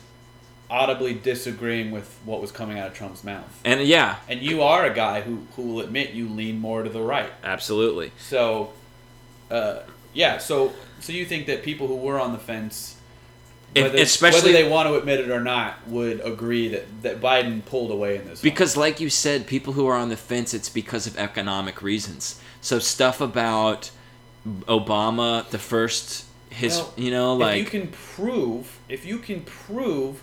audibly 0.69 1.13
disagreeing 1.13 1.91
with 1.91 2.19
what 2.25 2.41
was 2.41 2.51
coming 2.51 2.79
out 2.79 2.87
of 2.87 2.93
Trump's 2.95 3.23
mouth. 3.23 3.61
And 3.63 3.79
yeah, 3.81 4.15
And 4.27 4.41
you 4.41 4.63
are 4.63 4.85
a 4.85 4.93
guy 4.93 5.21
who, 5.21 5.45
who 5.55 5.61
will 5.73 5.81
admit 5.81 6.11
you 6.11 6.27
lean 6.27 6.59
more 6.59 6.81
to 6.81 6.89
the 6.89 7.01
right. 7.01 7.31
absolutely. 7.43 8.11
So, 8.17 8.73
uh, 9.51 9.81
yeah. 10.13 10.39
So, 10.39 10.73
so 10.99 11.13
you 11.13 11.25
think 11.25 11.45
that 11.45 11.61
people 11.61 11.87
who 11.87 11.95
were 11.95 12.19
on 12.19 12.33
the 12.33 12.39
fence, 12.39 12.97
If- 13.75 13.83
whether, 13.83 13.97
especially- 13.97 14.51
whether 14.53 14.63
they 14.63 14.69
want 14.69 14.87
to 14.89 14.95
admit 14.95 15.19
it 15.19 15.29
or 15.29 15.41
not, 15.41 15.87
would 15.87 16.21
agree 16.23 16.67
that, 16.69 16.85
that 17.03 17.21
Biden 17.21 17.65
pulled 17.65 17.91
away 17.91 18.15
in 18.17 18.25
this. 18.25 18.39
one. 18.39 18.43
Because, 18.43 18.77
like 18.77 18.99
you 18.99 19.09
said, 19.09 19.47
people 19.47 19.73
who 19.73 19.87
are 19.87 19.95
on 19.95 20.09
the 20.09 20.17
fence, 20.17 20.53
it's 20.53 20.69
because 20.69 21.07
of 21.07 21.17
economic 21.17 21.81
reasons. 21.81 22.39
So 22.61 22.79
stuff 22.79 23.19
about 23.21 23.91
Obama, 24.67 25.47
the 25.49 25.59
first, 25.59 26.25
his, 26.49 26.77
Well, 26.77 26.93
you 26.97 27.11
know, 27.11 27.35
if 27.35 27.41
like 27.41 27.57
you 27.57 27.65
can 27.65 27.87
prove, 27.87 28.77
if 28.89 29.05
you 29.05 29.17
can 29.17 29.41
prove 29.41 30.21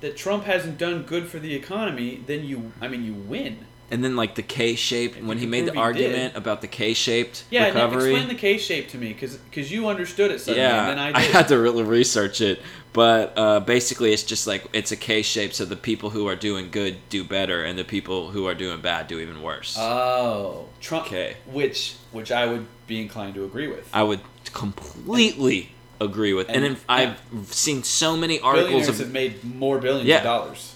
that 0.00 0.16
Trump 0.16 0.44
hasn't 0.44 0.78
done 0.78 1.02
good 1.02 1.28
for 1.28 1.38
the 1.38 1.54
economy, 1.54 2.22
then 2.26 2.44
you, 2.44 2.72
I 2.80 2.88
mean, 2.88 3.04
you 3.04 3.14
win. 3.14 3.66
And 3.92 4.02
then 4.02 4.16
like 4.16 4.34
the 4.34 4.42
K-shaped 4.42 5.22
when 5.22 5.36
he 5.38 5.46
made 5.46 5.60
the 5.66 5.72
he 5.72 5.76
did. 5.76 5.76
argument 5.78 6.36
about 6.36 6.62
the 6.62 6.66
K-shaped 6.66 7.44
Yeah, 7.50 7.66
Nick, 7.66 7.74
recovery. 7.74 8.10
explain 8.14 8.28
the 8.28 8.40
K 8.40 8.56
shape 8.58 8.88
to 8.88 8.98
me, 8.98 9.12
because 9.12 9.70
you 9.70 9.86
understood 9.86 10.30
it 10.30 10.40
suddenly, 10.40 10.62
yeah, 10.62 10.88
and 10.88 10.98
then 10.98 11.14
I, 11.14 11.18
I 11.18 11.20
had 11.20 11.48
to 11.48 11.58
really 11.58 11.82
research 11.82 12.40
it, 12.40 12.62
but 12.94 13.34
uh, 13.36 13.60
basically 13.60 14.12
it's 14.14 14.22
just 14.22 14.46
like 14.46 14.64
it's 14.72 14.92
a 14.92 14.96
K-shape, 14.96 15.52
so 15.52 15.66
the 15.66 15.76
people 15.76 16.08
who 16.10 16.26
are 16.26 16.34
doing 16.34 16.70
good 16.70 16.96
do 17.10 17.22
better, 17.22 17.62
and 17.64 17.78
the 17.78 17.84
people 17.84 18.30
who 18.30 18.46
are 18.46 18.54
doing 18.54 18.80
bad 18.80 19.06
do 19.08 19.20
even 19.20 19.42
worse. 19.42 19.76
Oh, 19.78 20.68
Trump. 20.80 21.06
Okay. 21.06 21.36
Which, 21.46 21.96
which 22.12 22.32
I 22.32 22.46
would 22.46 22.66
be 22.86 23.00
inclined 23.00 23.34
to 23.34 23.44
agree 23.44 23.68
with. 23.68 23.88
I 23.92 24.02
would 24.02 24.20
completely 24.52 25.72
agree 26.00 26.32
with, 26.32 26.48
and, 26.48 26.64
And- 26.64 26.76
I've 26.88 27.20
seen 27.46 27.82
so 27.82 28.16
many 28.16 28.40
articles 28.40 28.70
Billionaires 28.70 28.88
of 29.00 29.06
have 29.06 29.12
made 29.12 29.44
more 29.44 29.78
billions 29.78 30.08
Yeah. 30.08 30.18
of 30.18 30.24
dollars. 30.24 30.71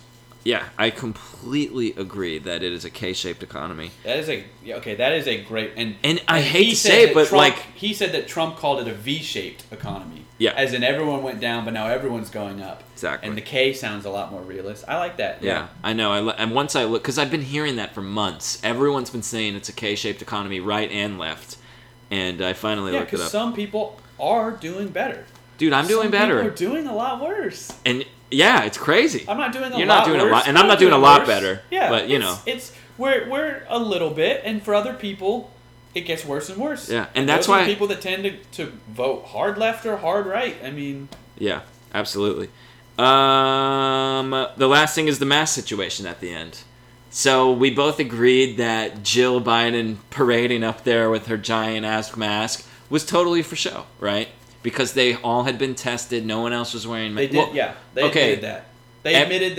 Yeah, 0.46 0.62
I 0.78 0.90
completely 0.90 1.92
agree 1.96 2.38
that 2.38 2.62
it 2.62 2.72
is 2.72 2.84
a 2.84 2.90
K-shaped 2.90 3.42
economy. 3.42 3.90
That 4.04 4.18
is 4.18 4.28
a 4.28 4.44
yeah, 4.64 4.76
okay. 4.76 4.94
That 4.94 5.12
is 5.12 5.26
a 5.26 5.42
great 5.42 5.72
and 5.76 5.96
And 6.04 6.22
I 6.28 6.40
hate 6.40 6.70
to 6.70 6.76
say 6.76 7.02
it, 7.08 7.14
but, 7.14 7.26
Trump- 7.28 7.56
like- 7.56 7.66
he 7.74 7.92
said 7.92 8.12
that 8.12 8.28
Trump 8.28 8.56
called 8.56 8.80
it 8.80 8.88
a 8.88 8.94
V-shaped 8.94 9.64
economy. 9.72 10.22
Yeah. 10.38 10.52
as 10.54 10.74
in 10.74 10.84
everyone 10.84 11.22
went 11.22 11.40
down, 11.40 11.64
but 11.64 11.72
now 11.72 11.86
everyone's 11.88 12.28
going 12.28 12.60
up. 12.60 12.82
Exactly. 12.92 13.26
And 13.26 13.36
the 13.36 13.42
K 13.42 13.72
sounds 13.72 14.04
a 14.04 14.10
lot 14.10 14.30
more 14.30 14.42
realist. 14.42 14.84
I 14.86 14.98
like 14.98 15.16
that. 15.16 15.42
Yeah, 15.42 15.68
I 15.82 15.94
know. 15.94 16.12
I 16.12 16.20
lo- 16.20 16.34
and 16.36 16.54
once 16.54 16.76
I 16.76 16.84
look, 16.84 17.02
because 17.02 17.18
I've 17.18 17.30
been 17.30 17.42
hearing 17.42 17.76
that 17.76 17.94
for 17.94 18.02
months. 18.02 18.60
Everyone's 18.62 19.08
been 19.10 19.22
saying 19.22 19.56
it's 19.56 19.70
a 19.70 19.72
K-shaped 19.72 20.20
economy, 20.22 20.60
right 20.60 20.90
and 20.92 21.18
left, 21.18 21.56
and 22.10 22.42
I 22.42 22.52
finally 22.52 22.92
yeah. 22.92 23.00
looked 23.00 23.14
it 23.14 23.20
up. 23.20 23.30
some 23.30 23.54
people 23.54 23.98
are 24.20 24.50
doing 24.52 24.88
better. 24.88 25.24
Dude, 25.58 25.72
I'm 25.72 25.86
doing 25.88 26.10
better, 26.10 26.36
People 26.42 26.52
are 26.52 26.54
doing 26.54 26.86
a 26.86 26.94
lot 26.94 27.22
worse. 27.22 27.72
and 27.86 28.04
yeah, 28.30 28.64
it's 28.64 28.78
crazy. 28.78 29.24
I'm 29.28 29.38
not 29.38 29.52
doing 29.52 29.72
a 29.72 29.78
You're 29.78 29.86
lot 29.86 29.98
not 30.00 30.06
doing 30.06 30.20
a 30.20 30.24
lot- 30.24 30.48
and 30.48 30.58
I'm 30.58 30.66
not 30.66 30.78
doing 30.78 30.92
a 30.92 30.98
lot 30.98 31.26
better, 31.26 31.62
Yeah, 31.70 31.88
but, 31.88 32.08
you 32.08 32.16
it's- 32.16 32.22
know. 32.46 32.52
it's 32.52 32.72
we're 32.98 33.28
we're 33.28 33.62
a 33.68 33.78
little 33.78 34.10
bit, 34.10 34.42
and 34.44 34.62
for 34.62 34.74
other 34.74 34.94
people, 34.94 35.50
it 35.94 36.02
gets 36.02 36.24
worse 36.24 36.48
and 36.48 36.58
worse. 36.60 36.90
Yeah, 36.90 37.06
and 37.14 37.28
that's 37.28 37.46
why- 37.48 37.64
people 37.64 37.86
that 37.88 38.00
tend 38.00 38.24
to, 38.24 38.32
to 38.64 38.72
vote 38.88 39.26
hard 39.26 39.58
left 39.58 39.86
or 39.86 39.96
hard 39.98 40.26
right. 40.26 40.56
I 40.64 40.70
mean, 40.70 41.08
Yeah, 41.38 41.60
absolutely. 41.94 42.48
Um, 42.98 44.30
the 44.56 44.66
last 44.68 44.94
thing 44.94 45.08
is 45.08 45.18
the 45.18 45.26
mask 45.26 45.54
situation 45.54 46.06
at 46.06 46.20
the 46.20 46.32
end. 46.32 46.58
So 47.10 47.50
we 47.52 47.70
both 47.70 47.98
agreed 47.98 48.56
that 48.58 49.02
Jill 49.02 49.40
Biden 49.40 49.96
parading 50.10 50.64
up 50.64 50.84
there 50.84 51.08
with 51.10 51.26
her 51.28 51.36
giant 51.36 51.86
ass 51.86 52.14
mask 52.16 52.66
was 52.90 53.04
totally 53.06 53.42
for 53.42 53.56
show, 53.56 53.84
right? 54.00 54.28
Because 54.66 54.94
they 54.94 55.14
all 55.14 55.44
had 55.44 55.58
been 55.58 55.76
tested, 55.76 56.26
no 56.26 56.40
one 56.40 56.52
else 56.52 56.74
was 56.74 56.88
wearing 56.88 57.14
they 57.14 57.28
masks. 57.28 57.50
did. 57.50 57.54
yeah, 57.54 57.74
they 57.94 58.02
okay. 58.02 58.32
admitted 58.32 58.44
that. 58.44 58.64
They 59.04 59.14
admitted 59.14 59.56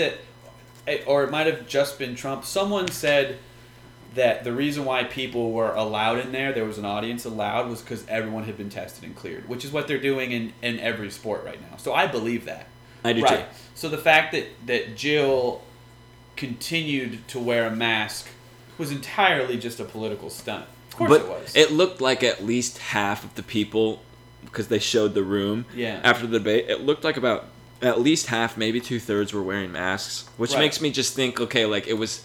that, 0.86 1.08
or 1.08 1.24
it 1.24 1.32
might 1.32 1.48
have 1.48 1.66
just 1.66 1.98
been 1.98 2.14
Trump. 2.14 2.44
Someone 2.44 2.90
said 2.90 3.38
that 4.16 4.44
the 4.44 4.52
reason 4.52 4.84
why 4.84 5.06
people 5.06 5.54
were 5.54 5.74
allowed 5.74 6.20
in 6.20 6.34
there, 6.34 6.52
there 6.52 6.66
was 6.66 6.78
an 6.78 6.84
audience 6.84 7.24
allowed, 7.24 7.70
was 7.70 7.82
because 7.82 8.06
everyone 8.10 8.44
had 8.44 8.58
been 8.58 8.68
tested 8.68 9.06
and 9.06 9.16
cleared, 9.16 9.48
which 9.48 9.64
is 9.64 9.72
what 9.72 9.88
they're 9.88 9.98
doing 9.98 10.32
in, 10.34 10.52
in 10.62 10.78
every 10.82 11.10
sport 11.10 11.46
right 11.46 11.62
now. 11.72 11.78
So 11.78 11.94
I 11.94 12.06
believe 12.08 12.44
that. 12.44 12.68
I 13.06 13.14
do 13.14 13.22
right. 13.22 13.50
too. 13.50 13.58
So 13.76 13.88
the 13.88 13.98
fact 13.98 14.34
that, 14.34 14.48
that 14.66 14.98
Jill 14.98 15.62
continued 16.36 17.26
to 17.30 17.40
wear 17.40 17.66
a 17.68 17.72
mask 17.72 18.28
was 18.78 18.92
entirely 18.92 19.58
just 19.58 19.80
a 19.80 19.86
political 19.86 20.30
stunt. 20.30 20.66
Of 20.90 20.96
course 20.98 21.10
but 21.10 21.22
it 21.22 21.28
was. 21.30 21.56
It 21.56 21.72
looked 21.72 22.02
like 22.02 22.24
at 22.24 22.44
least 22.44 22.80
half 22.80 23.24
of 23.24 23.36
the 23.36 23.44
people, 23.44 24.02
because 24.46 24.68
they 24.68 24.80
showed 24.80 25.14
the 25.14 25.24
room 25.24 25.66
Yeah. 25.76 26.00
after 26.04 26.26
the 26.28 26.40
debate, 26.40 26.66
it 26.70 26.82
looked 26.82 27.04
like 27.04 27.18
about 27.18 27.46
at 27.82 28.02
least 28.02 28.28
half, 28.28 28.58
maybe 28.58 28.80
two 28.82 29.00
thirds, 29.00 29.34
were 29.34 29.44
wearing 29.44 29.72
masks, 29.72 30.26
which 30.38 30.52
Right. 30.54 30.60
makes 30.62 30.82
me 30.82 30.90
just 30.90 31.14
think, 31.16 31.40
okay, 31.40 31.66
like 31.66 31.88
it 31.88 31.94
was 31.98 32.22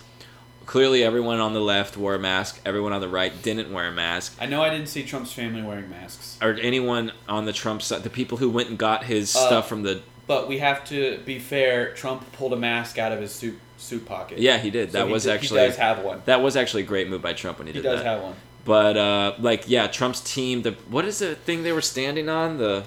clearly 0.64 1.02
everyone 1.02 1.40
on 1.40 1.52
the 1.52 1.60
left 1.60 1.96
wore 1.96 2.14
a 2.14 2.18
mask, 2.18 2.60
everyone 2.64 2.92
on 2.92 3.00
the 3.00 3.08
right 3.08 3.42
didn't 3.42 3.70
wear 3.72 3.88
a 3.88 3.92
mask, 3.92 4.36
I 4.40 4.46
know 4.46 4.62
I 4.62 4.70
didn't 4.70 4.86
see 4.88 5.02
Trump's 5.02 5.32
family 5.32 5.60
wearing 5.62 5.90
masks, 5.90 6.38
or 6.40 6.56
anyone 6.62 7.12
on 7.28 7.44
the 7.44 7.52
Trump 7.52 7.82
side, 7.82 8.02
the 8.04 8.10
people 8.10 8.38
who 8.38 8.48
went 8.48 8.68
and 8.68 8.78
got 8.78 9.04
his 9.04 9.34
Uh, 9.36 9.46
stuff 9.46 9.68
from 9.68 9.82
the. 9.82 10.00
but 10.26 10.48
we 10.48 10.58
have 10.58 10.84
to 10.86 11.18
be 11.26 11.38
fair. 11.38 11.92
Trump 11.94 12.30
pulled 12.32 12.52
a 12.52 12.56
mask 12.56 12.96
out 12.98 13.12
of 13.12 13.20
his 13.20 13.34
suit 13.34 13.58
suit 13.76 14.06
pocket. 14.06 14.38
Yeah, 14.38 14.58
he 14.58 14.70
did. 14.70 14.92
So 14.92 14.98
That 14.98 15.06
he 15.08 15.12
was 15.12 15.24
d- 15.24 15.30
actually 15.32 15.60
he 15.62 15.66
does 15.66 15.76
have 15.76 15.98
one. 15.98 16.22
that 16.26 16.40
was 16.40 16.54
actually 16.56 16.84
a 16.84 16.86
great 16.86 17.10
move 17.10 17.20
by 17.20 17.32
Trump 17.32 17.58
when 17.58 17.66
he, 17.66 17.72
He 17.72 17.80
did 17.80 17.84
that. 17.84 17.90
He 17.90 17.94
does 17.96 18.04
that. 18.04 18.10
have 18.10 18.22
one. 18.22 18.34
But 18.64 18.96
uh, 18.96 19.34
like, 19.38 19.64
yeah, 19.68 19.86
Trump's 19.88 20.20
team. 20.20 20.62
The 20.62 20.72
what 20.88 21.04
is 21.04 21.18
the 21.18 21.34
thing 21.34 21.62
they 21.64 21.72
were 21.72 21.80
standing 21.82 22.28
on? 22.28 22.58
The 22.58 22.84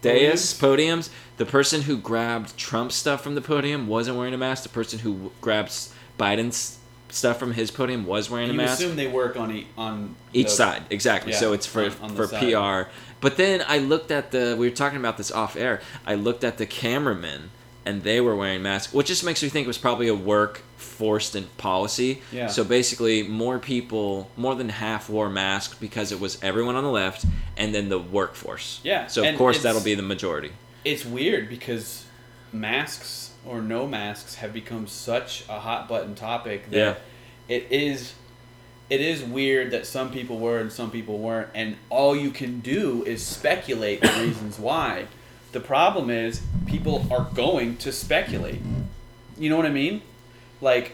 dais 0.00 0.52
podiums. 0.58 1.10
The 1.36 1.46
person 1.46 1.82
who 1.82 1.96
grabbed 1.96 2.56
Trump's 2.56 2.94
stuff 2.96 3.22
from 3.22 3.34
the 3.34 3.40
podium 3.40 3.86
wasn't 3.86 4.16
wearing 4.18 4.34
a 4.34 4.38
mask. 4.38 4.62
The 4.64 4.68
person 4.68 4.98
who 5.00 5.30
grabs 5.40 5.94
Biden's 6.18 6.78
stuff 7.08 7.38
from 7.38 7.52
his 7.52 7.70
podium 7.70 8.06
was 8.06 8.30
wearing 8.30 8.48
a 8.48 8.52
You 8.52 8.56
mask. 8.58 8.80
assume 8.80 8.96
they 8.96 9.06
work 9.06 9.36
on 9.36 9.52
e- 9.52 9.66
on 9.76 10.14
Each 10.32 10.48
side, 10.48 10.82
exactly. 10.90 11.32
Yeah, 11.32 11.38
so 11.38 11.52
it's 11.52 11.66
for 11.66 11.84
on- 11.84 11.92
on 12.02 12.14
for 12.16 12.26
side. 12.26 12.40
PR. 12.86 12.90
But 13.20 13.36
then 13.36 13.62
I 13.68 13.78
looked 13.78 14.10
at 14.10 14.30
the. 14.32 14.56
We 14.58 14.68
were 14.68 14.74
talking 14.74 14.98
about 14.98 15.18
this 15.18 15.30
off 15.30 15.54
air. 15.56 15.80
I 16.06 16.14
looked 16.16 16.42
at 16.42 16.58
the 16.58 16.66
cameramen, 16.66 17.50
and 17.84 18.02
they 18.02 18.20
were 18.20 18.36
wearing 18.36 18.62
masks, 18.62 18.92
which 18.92 19.08
just 19.08 19.24
makes 19.24 19.42
me 19.42 19.48
think 19.48 19.64
it 19.64 19.68
was 19.68 19.78
probably 19.78 20.08
a 20.08 20.14
work 20.14 20.62
forced 20.76 21.34
in 21.34 21.44
policy. 21.58 22.22
Yeah. 22.30 22.46
So 22.48 22.62
basically, 22.64 23.22
more 23.22 23.58
people, 23.58 24.30
more 24.36 24.54
than 24.54 24.68
half 24.68 25.08
wore 25.10 25.28
masks 25.28 25.74
because 25.78 26.12
it 26.12 26.20
was 26.20 26.38
everyone 26.42 26.76
on 26.76 26.84
the 26.84 26.90
left, 26.90 27.24
and 27.56 27.74
then 27.74 27.88
the 27.88 27.98
workforce. 27.98 28.80
Yeah, 28.84 29.06
So 29.08 29.22
of 29.22 29.28
and 29.28 29.38
course 29.38 29.62
that'll 29.62 29.82
be 29.82 29.94
the 29.94 30.02
majority. 30.02 30.52
It's 30.84 31.04
weird 31.04 31.48
because 31.48 32.04
masks 32.52 33.30
or 33.46 33.60
no 33.60 33.86
masks 33.86 34.36
have 34.36 34.52
become 34.52 34.86
such 34.86 35.44
a 35.48 35.58
hot 35.58 35.88
button 35.88 36.14
topic 36.14 36.70
that 36.70 36.76
Yeah. 36.76 36.94
it 37.56 37.66
is 37.70 38.14
it 38.90 39.00
is 39.00 39.22
weird 39.22 39.70
that 39.70 39.86
some 39.86 40.10
people 40.10 40.38
were 40.38 40.58
and 40.58 40.70
some 40.70 40.90
people 40.90 41.18
weren't 41.18 41.48
and 41.54 41.76
all 41.88 42.14
you 42.14 42.30
can 42.30 42.60
do 42.60 43.02
is 43.04 43.24
speculate 43.24 44.02
the 44.02 44.08
reasons 44.20 44.58
why. 44.58 45.06
The 45.52 45.60
problem 45.60 46.10
is 46.10 46.42
people 46.66 47.06
are 47.10 47.28
going 47.34 47.76
to 47.78 47.92
speculate. 47.92 48.60
You 49.38 49.50
know 49.50 49.56
what 49.56 49.66
I 49.66 49.70
mean? 49.70 50.02
Like 50.60 50.92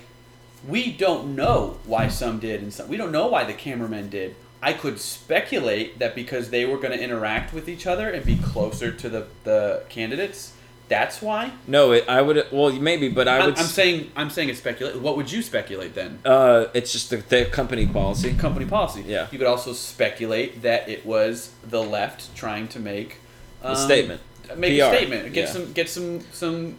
we 0.66 0.92
don't 0.92 1.36
know 1.36 1.78
why 1.84 2.08
some 2.08 2.40
did 2.40 2.62
and 2.62 2.72
some 2.72 2.88
we 2.88 2.96
don't 2.96 3.12
know 3.12 3.28
why 3.28 3.44
the 3.44 3.54
cameramen 3.54 4.08
did. 4.10 4.34
I 4.60 4.72
could 4.72 4.98
speculate 4.98 6.00
that 6.00 6.16
because 6.16 6.50
they 6.50 6.64
were 6.64 6.78
going 6.78 6.96
to 6.96 7.00
interact 7.02 7.54
with 7.54 7.68
each 7.68 7.86
other 7.86 8.10
and 8.10 8.24
be 8.26 8.36
closer 8.36 8.90
to 8.90 9.08
the, 9.08 9.28
the 9.44 9.84
candidates, 9.88 10.52
that's 10.88 11.22
why. 11.22 11.52
No, 11.68 11.92
it, 11.92 12.04
I 12.08 12.22
would. 12.22 12.44
Well, 12.50 12.72
maybe, 12.72 13.08
but 13.08 13.28
I 13.28 13.38
I'm, 13.38 13.44
would. 13.46 13.54
I'm 13.58 13.64
s- 13.64 13.72
saying 13.72 14.10
I'm 14.16 14.30
saying 14.30 14.48
it's 14.48 14.58
speculate. 14.58 15.00
What 15.00 15.16
would 15.16 15.30
you 15.30 15.42
speculate 15.42 15.94
then? 15.94 16.18
uh, 16.24 16.66
it's 16.74 16.90
just 16.90 17.10
the, 17.10 17.18
the 17.18 17.44
company 17.44 17.86
policy. 17.86 18.34
Company 18.34 18.66
policy. 18.66 19.04
Yeah. 19.06 19.28
You 19.30 19.38
could 19.38 19.46
also 19.46 19.72
speculate 19.74 20.62
that 20.62 20.88
it 20.88 21.06
was 21.06 21.52
the 21.62 21.82
left 21.82 22.34
trying 22.34 22.66
to 22.68 22.80
make 22.80 23.18
A 23.62 23.70
um, 23.70 23.76
statement. 23.76 24.20
Make 24.56 24.78
PR. 24.78 24.84
a 24.86 24.96
statement. 24.96 25.32
Get 25.32 25.46
Yeah. 25.46 25.52
some 25.52 25.72
get 25.72 25.88
some 25.88 26.20
some 26.32 26.76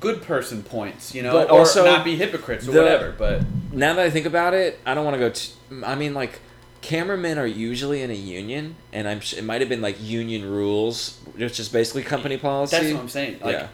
good 0.00 0.22
person 0.22 0.62
points. 0.62 1.14
You 1.14 1.22
know, 1.22 1.32
But 1.32 1.50
or 1.50 1.60
also 1.60 1.84
not 1.84 2.04
be 2.04 2.16
hypocrites 2.16 2.66
or 2.66 2.72
the- 2.72 2.82
whatever. 2.82 3.14
But 3.16 3.42
now 3.72 3.94
that 3.94 4.04
I 4.04 4.10
think 4.10 4.26
about 4.26 4.54
it, 4.54 4.78
I 4.86 4.94
don't 4.94 5.04
want 5.04 5.14
to 5.14 5.20
go. 5.20 5.30
T- 5.30 5.52
I 5.84 5.94
mean, 5.94 6.14
like, 6.14 6.40
cameramen 6.80 7.38
are 7.38 7.46
usually 7.46 8.02
in 8.02 8.10
a 8.10 8.14
union, 8.14 8.76
and 8.92 9.06
I'm. 9.08 9.20
Sh- 9.20 9.34
it 9.34 9.44
might 9.44 9.60
have 9.60 9.68
been 9.68 9.82
like 9.82 9.96
union 10.02 10.44
rules, 10.50 11.18
which 11.36 11.60
is 11.60 11.68
basically 11.68 12.02
company 12.02 12.36
policy. 12.36 12.76
That's 12.76 12.92
what 12.92 13.00
I'm 13.00 13.08
saying. 13.08 13.38
Like, 13.42 13.54
Yeah. 13.56 13.66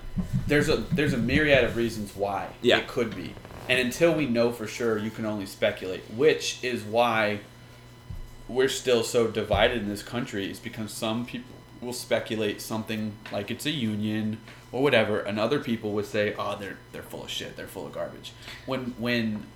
there's 0.46 0.68
a 0.68 0.76
there's 0.92 1.12
a 1.12 1.18
myriad 1.18 1.64
of 1.64 1.76
reasons 1.76 2.12
why 2.14 2.46
Yeah. 2.62 2.78
it 2.78 2.88
could 2.88 3.14
be, 3.16 3.34
and 3.68 3.78
until 3.78 4.12
we 4.14 4.26
know 4.26 4.52
for 4.52 4.66
sure, 4.66 4.98
you 4.98 5.10
can 5.10 5.24
only 5.24 5.46
speculate. 5.46 6.02
Which 6.16 6.58
is 6.62 6.82
why 6.82 7.40
we're 8.48 8.68
still 8.68 9.02
so 9.04 9.26
divided 9.26 9.78
in 9.78 9.88
this 9.88 10.02
country. 10.02 10.50
Is 10.50 10.58
because 10.58 10.90
some 10.92 11.24
people 11.26 11.50
will 11.80 11.92
speculate 11.92 12.60
something 12.60 13.12
like 13.32 13.50
it's 13.50 13.66
a 13.66 13.70
union 13.70 14.38
or 14.72 14.82
whatever, 14.82 15.20
and 15.20 15.38
other 15.38 15.60
people 15.60 15.92
would 15.92 16.06
say, 16.06 16.34
"Oh, 16.38 16.56
they're 16.58 16.78
they're 16.92 17.02
full 17.02 17.24
of 17.24 17.30
shit. 17.30 17.56
They're 17.56 17.66
full 17.66 17.86
of 17.86 17.92
garbage." 17.92 18.32
When 18.66 18.94
when 18.98 19.46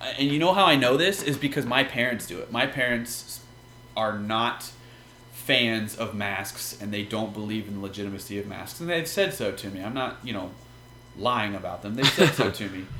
and 0.00 0.30
you 0.30 0.38
know 0.38 0.54
how 0.54 0.66
I 0.66 0.76
know 0.76 0.96
this 0.96 1.22
is 1.22 1.36
because 1.36 1.66
my 1.66 1.84
parents 1.84 2.26
do 2.26 2.38
it. 2.38 2.52
My 2.52 2.66
parents 2.66 3.40
are 3.96 4.18
not 4.18 4.70
fans 5.32 5.96
of 5.96 6.14
masks 6.14 6.76
and 6.80 6.92
they 6.92 7.02
don't 7.02 7.32
believe 7.32 7.66
in 7.66 7.76
the 7.76 7.80
legitimacy 7.80 8.38
of 8.38 8.46
masks 8.46 8.80
and 8.80 8.88
they've 8.88 9.08
said 9.08 9.32
so 9.34 9.50
to 9.50 9.70
me. 9.70 9.82
I'm 9.82 9.94
not, 9.94 10.18
you 10.22 10.32
know, 10.32 10.50
lying 11.16 11.54
about 11.54 11.82
them. 11.82 11.94
They 11.94 12.04
said 12.04 12.34
so 12.34 12.50
to 12.50 12.68
me. 12.68 12.86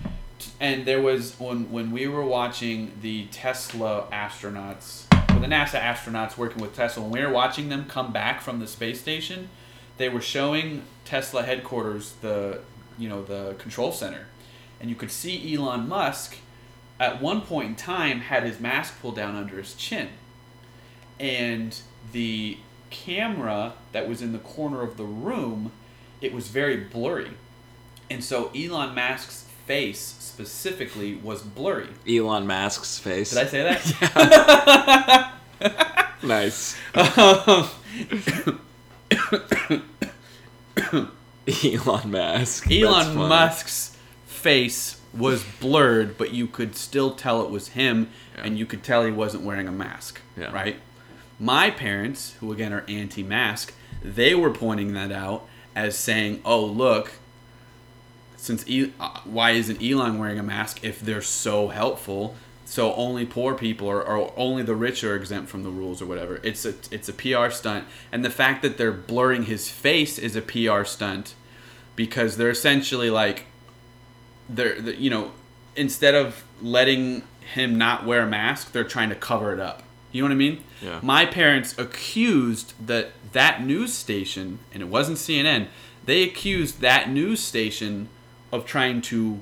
And 0.61 0.87
there 0.87 1.03
was 1.03 1.35
when 1.41 1.73
when 1.73 1.91
we 1.91 2.07
were 2.07 2.25
watching 2.25 2.93
the 3.03 3.27
Tesla 3.33 4.07
astronauts, 4.13 5.08
the 5.29 5.47
NASA 5.47 5.81
astronauts 5.81 6.37
working 6.37 6.61
with 6.61 6.75
Tesla, 6.75 7.03
when 7.03 7.13
we 7.13 7.25
were 7.25 7.33
watching 7.33 7.69
them 7.69 7.87
come 7.87 8.13
back 8.13 8.41
from 8.41 8.61
the 8.61 8.67
space 8.67 9.01
station, 9.01 9.49
they 9.97 10.09
were 10.09 10.21
showing 10.21 10.83
Tesla 11.05 11.43
headquarters 11.43 12.13
the 12.21 12.61
you 12.99 13.09
know 13.09 13.23
the 13.23 13.55
control 13.59 13.93
center, 13.93 14.27
and 14.81 14.91
you 14.91 14.97
could 14.97 15.11
see 15.11 15.55
Elon 15.55 15.89
Musk 15.89 16.37
at 17.01 17.23
one 17.23 17.41
point 17.41 17.69
in 17.69 17.75
time 17.77 18.21
had 18.21 18.43
his 18.43 18.59
mask 18.59 19.01
pulled 19.01 19.17
down 19.17 19.37
under 19.37 19.57
his 19.57 19.75
chin, 19.75 20.09
and 21.19 21.81
the 22.13 22.59
camera 22.91 23.75
that 23.93 24.09
was 24.09 24.23
in 24.23 24.33
the 24.33 24.39
corner 24.39 24.83
of 24.83 24.97
the 24.97 25.05
room, 25.05 25.73
it 26.21 26.33
was 26.33 26.49
very 26.49 26.77
blurry, 26.77 27.31
and 28.11 28.25
so 28.25 28.51
Elon 28.55 28.95
Musk's 28.95 29.47
face 29.67 30.17
specifically 30.39 31.17
was 31.17 31.43
blurry. 31.43 31.89
Elon 32.09 32.47
Musk's 32.47 32.97
face. 32.97 33.31
Did 33.31 33.41
I 33.41 33.47
say 33.47 33.65
that? 35.03 35.33
nice. 36.23 36.77
Um, 36.95 37.69
Elon 41.65 42.11
Musk. 42.13 42.71
Elon. 42.71 43.17
Musk's 43.17 43.97
face 44.27 45.01
was 45.13 45.43
blurred, 45.61 46.17
but 46.17 46.33
you 46.33 46.47
could 46.47 46.77
still 46.77 47.11
tell 47.17 47.43
it 47.43 47.51
was 47.51 47.71
him, 47.71 48.09
Yeah. 48.37 48.45
and 48.45 48.57
you 48.57 48.65
could 48.65 48.85
tell 48.85 49.05
he 49.05 49.11
wasn't 49.11 49.43
wearing 49.43 49.67
a 49.67 49.73
mask. 49.73 50.21
Yeah. 50.37 50.53
Right? 50.53 50.77
My 51.41 51.69
parents, 51.71 52.37
who 52.39 52.53
again 52.53 52.73
are 52.73 52.85
anti 52.87 53.25
mask, 53.25 53.75
they 54.05 54.37
were 54.37 54.51
pointing 54.51 54.93
that 54.93 55.11
out 55.11 55.49
as 55.75 55.99
saying, 55.99 56.43
oh, 56.45 56.65
look, 56.65 57.15
since 58.39 58.67
e- 58.67 58.93
uh, 58.99 59.21
why 59.25 59.51
isn't 59.51 59.83
Elon 59.83 60.19
wearing 60.19 60.39
a 60.39 60.43
mask 60.43 60.83
if 60.83 61.01
they're 61.01 61.21
so 61.21 61.69
helpful? 61.69 62.37
So 62.65 62.95
only 62.95 63.27
poor 63.27 63.55
people 63.55 63.89
or, 63.89 64.03
or 64.03 64.33
only 64.37 64.63
the 64.63 64.77
rich 64.77 65.03
are 65.03 65.17
exempt 65.17 65.49
from 65.51 65.63
the 65.63 65.71
rules 65.71 66.01
or 66.01 66.07
whatever. 66.07 66.41
It's 66.43 66.65
a 66.65 66.75
it's 66.91 67.09
a 67.09 67.13
PR 67.13 67.51
stunt, 67.51 67.85
and 68.13 68.25
the 68.25 68.31
fact 68.31 68.63
that 68.63 68.79
they're 68.79 68.93
blurring 68.93 69.45
his 69.45 69.69
face 69.69 70.19
is 70.19 70.37
a 70.37 70.43
PR 70.43 70.85
stunt 70.85 71.35
because 71.97 72.37
they're 72.37 72.51
essentially 72.51 73.11
like 73.11 73.47
they're, 74.49 74.81
they 74.81 74.95
you 74.97 75.11
know 75.11 75.33
instead 75.77 76.15
of 76.15 76.45
letting 76.61 77.23
him 77.55 77.79
not 77.79 78.05
wear 78.05 78.23
a 78.23 78.27
mask, 78.27 78.73
they're 78.73 78.85
trying 78.85 79.09
to 79.09 79.15
cover 79.15 79.53
it 79.53 79.61
up. 79.61 79.83
You 80.13 80.23
know 80.23 80.29
what 80.29 80.33
I 80.33 80.37
mean? 80.37 80.65
Yeah. 80.83 81.01
My 81.03 81.27
parents 81.27 81.77
accused 81.79 82.75
that 82.87 83.13
that 83.33 83.65
news 83.65 83.95
station, 83.95 84.59
and 84.73 84.83
it 84.83 84.89
wasn't 84.89 85.19
CNN. 85.19 85.69
They 86.05 86.23
accused 86.23 86.81
that 86.81 87.11
news 87.11 87.41
station 87.41 88.09
of 88.53 88.65
trying 88.65 89.01
to 89.03 89.41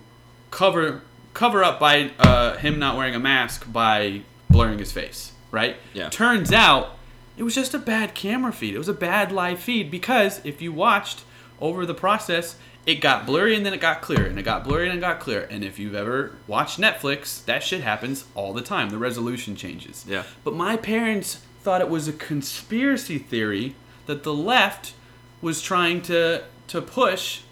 cover 0.51 1.03
cover 1.35 1.63
up 1.63 1.79
by 1.79 2.11
uh, 2.19 2.57
him 2.57 2.79
not 2.79 2.97
wearing 2.97 3.15
a 3.15 3.19
mask 3.19 3.71
by 3.71 4.23
blurring 4.49 4.79
his 4.79 4.93
face. 4.93 5.33
Right? 5.51 5.77
Yeah. 5.95 6.09
Turns 6.09 6.53
out 6.53 6.99
it 7.37 7.43
was 7.43 7.55
just 7.55 7.75
a 7.75 7.79
bad 7.79 8.15
camera 8.15 8.53
feed. 8.53 8.75
It 8.75 8.79
was 8.79 8.89
a 8.89 8.95
bad 8.95 9.33
live 9.33 9.61
feed 9.61 9.91
because 9.91 10.41
if 10.45 10.61
you 10.61 10.73
watched 10.73 11.25
over 11.61 11.87
the 11.87 11.95
process, 11.95 12.57
it 12.85 12.97
got 12.97 13.27
blurry 13.27 13.55
and 13.55 13.65
then 13.65 13.73
it 13.75 13.81
got 13.81 14.01
clear 14.01 14.27
and 14.27 14.39
it 14.39 14.43
got 14.43 14.65
blurry 14.65 14.89
and 14.89 14.99
it 14.99 15.01
got 15.01 15.21
clear. 15.21 15.47
And 15.51 15.65
if 15.65 15.79
you've 15.79 15.95
ever 15.95 16.33
watched 16.47 16.79
Netflix, 16.81 17.45
that 17.45 17.63
shit 17.63 17.83
happens 17.83 18.25
all 18.35 18.53
the 18.53 18.63
time. 18.63 18.91
The 18.91 18.99
resolution 18.99 19.57
changes. 19.57 20.05
Yeah. 20.09 20.25
But 20.45 20.55
my 20.55 20.77
parents 20.77 21.41
thought 21.63 21.81
it 21.81 21.89
was 21.89 22.09
a 22.09 22.13
conspiracy 22.13 23.19
theory 23.19 23.75
that 24.07 24.23
the 24.23 24.35
left 24.35 24.95
was 25.43 25.61
trying 25.61 26.01
to 26.03 26.45
to 26.69 26.83
push 26.83 27.43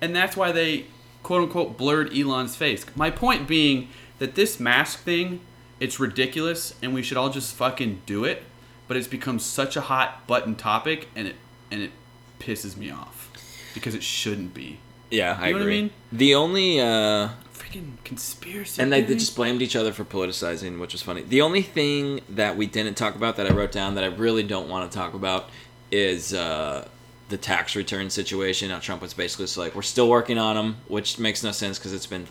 and 0.00 0.14
that's 0.14 0.36
why 0.36 0.52
they 0.52 0.86
quote 1.26 1.42
unquote 1.42 1.76
blurred 1.76 2.16
Elon's 2.16 2.54
face. 2.54 2.86
My 2.94 3.10
point 3.10 3.48
being 3.48 3.88
that 4.20 4.36
this 4.36 4.60
mask 4.60 5.00
thing, 5.00 5.40
it's 5.80 5.98
ridiculous 5.98 6.74
and 6.80 6.94
we 6.94 7.02
should 7.02 7.16
all 7.16 7.30
just 7.30 7.52
fucking 7.56 8.02
do 8.06 8.22
it, 8.22 8.44
but 8.86 8.96
it's 8.96 9.08
become 9.08 9.40
such 9.40 9.74
a 9.76 9.80
hot 9.80 10.24
button 10.28 10.54
topic 10.54 11.08
and 11.16 11.26
it 11.26 11.34
and 11.72 11.82
it 11.82 11.90
pisses 12.38 12.76
me 12.76 12.90
off 12.90 13.28
because 13.74 13.92
it 13.96 14.04
shouldn't 14.04 14.54
be. 14.54 14.78
Yeah, 15.10 15.36
I 15.40 15.48
You 15.48 15.52
know 15.54 15.58
what 15.58 15.58
I 15.58 15.62
agree. 15.62 15.82
mean? 15.82 15.90
The 16.12 16.34
only 16.36 16.80
uh 16.80 17.30
Freaking 17.52 17.94
conspiracy. 18.04 18.80
and 18.80 18.92
they, 18.92 19.00
they 19.02 19.14
just 19.14 19.34
blamed 19.34 19.62
each 19.62 19.74
other 19.74 19.92
for 19.92 20.04
politicizing, 20.04 20.78
which 20.78 20.92
was 20.92 21.02
funny. 21.02 21.22
The 21.22 21.40
only 21.42 21.62
thing 21.62 22.20
that 22.28 22.56
we 22.56 22.66
didn't 22.66 22.94
talk 22.94 23.16
about 23.16 23.34
that 23.38 23.50
I 23.50 23.52
wrote 23.52 23.72
down 23.72 23.96
that 23.96 24.04
I 24.04 24.08
really 24.08 24.44
don't 24.44 24.68
want 24.68 24.88
to 24.88 24.96
talk 24.96 25.12
about 25.14 25.50
is 25.90 26.32
uh, 26.32 26.86
the 27.28 27.36
tax 27.36 27.74
return 27.74 28.10
situation. 28.10 28.68
Now 28.68 28.78
Trump 28.78 29.02
was 29.02 29.14
basically 29.14 29.44
just 29.44 29.56
like, 29.56 29.74
"We're 29.74 29.82
still 29.82 30.08
working 30.08 30.38
on 30.38 30.56
them," 30.56 30.76
which 30.88 31.18
makes 31.18 31.42
no 31.42 31.52
sense 31.52 31.78
because 31.78 31.92
it's 31.92 32.06
been 32.06 32.26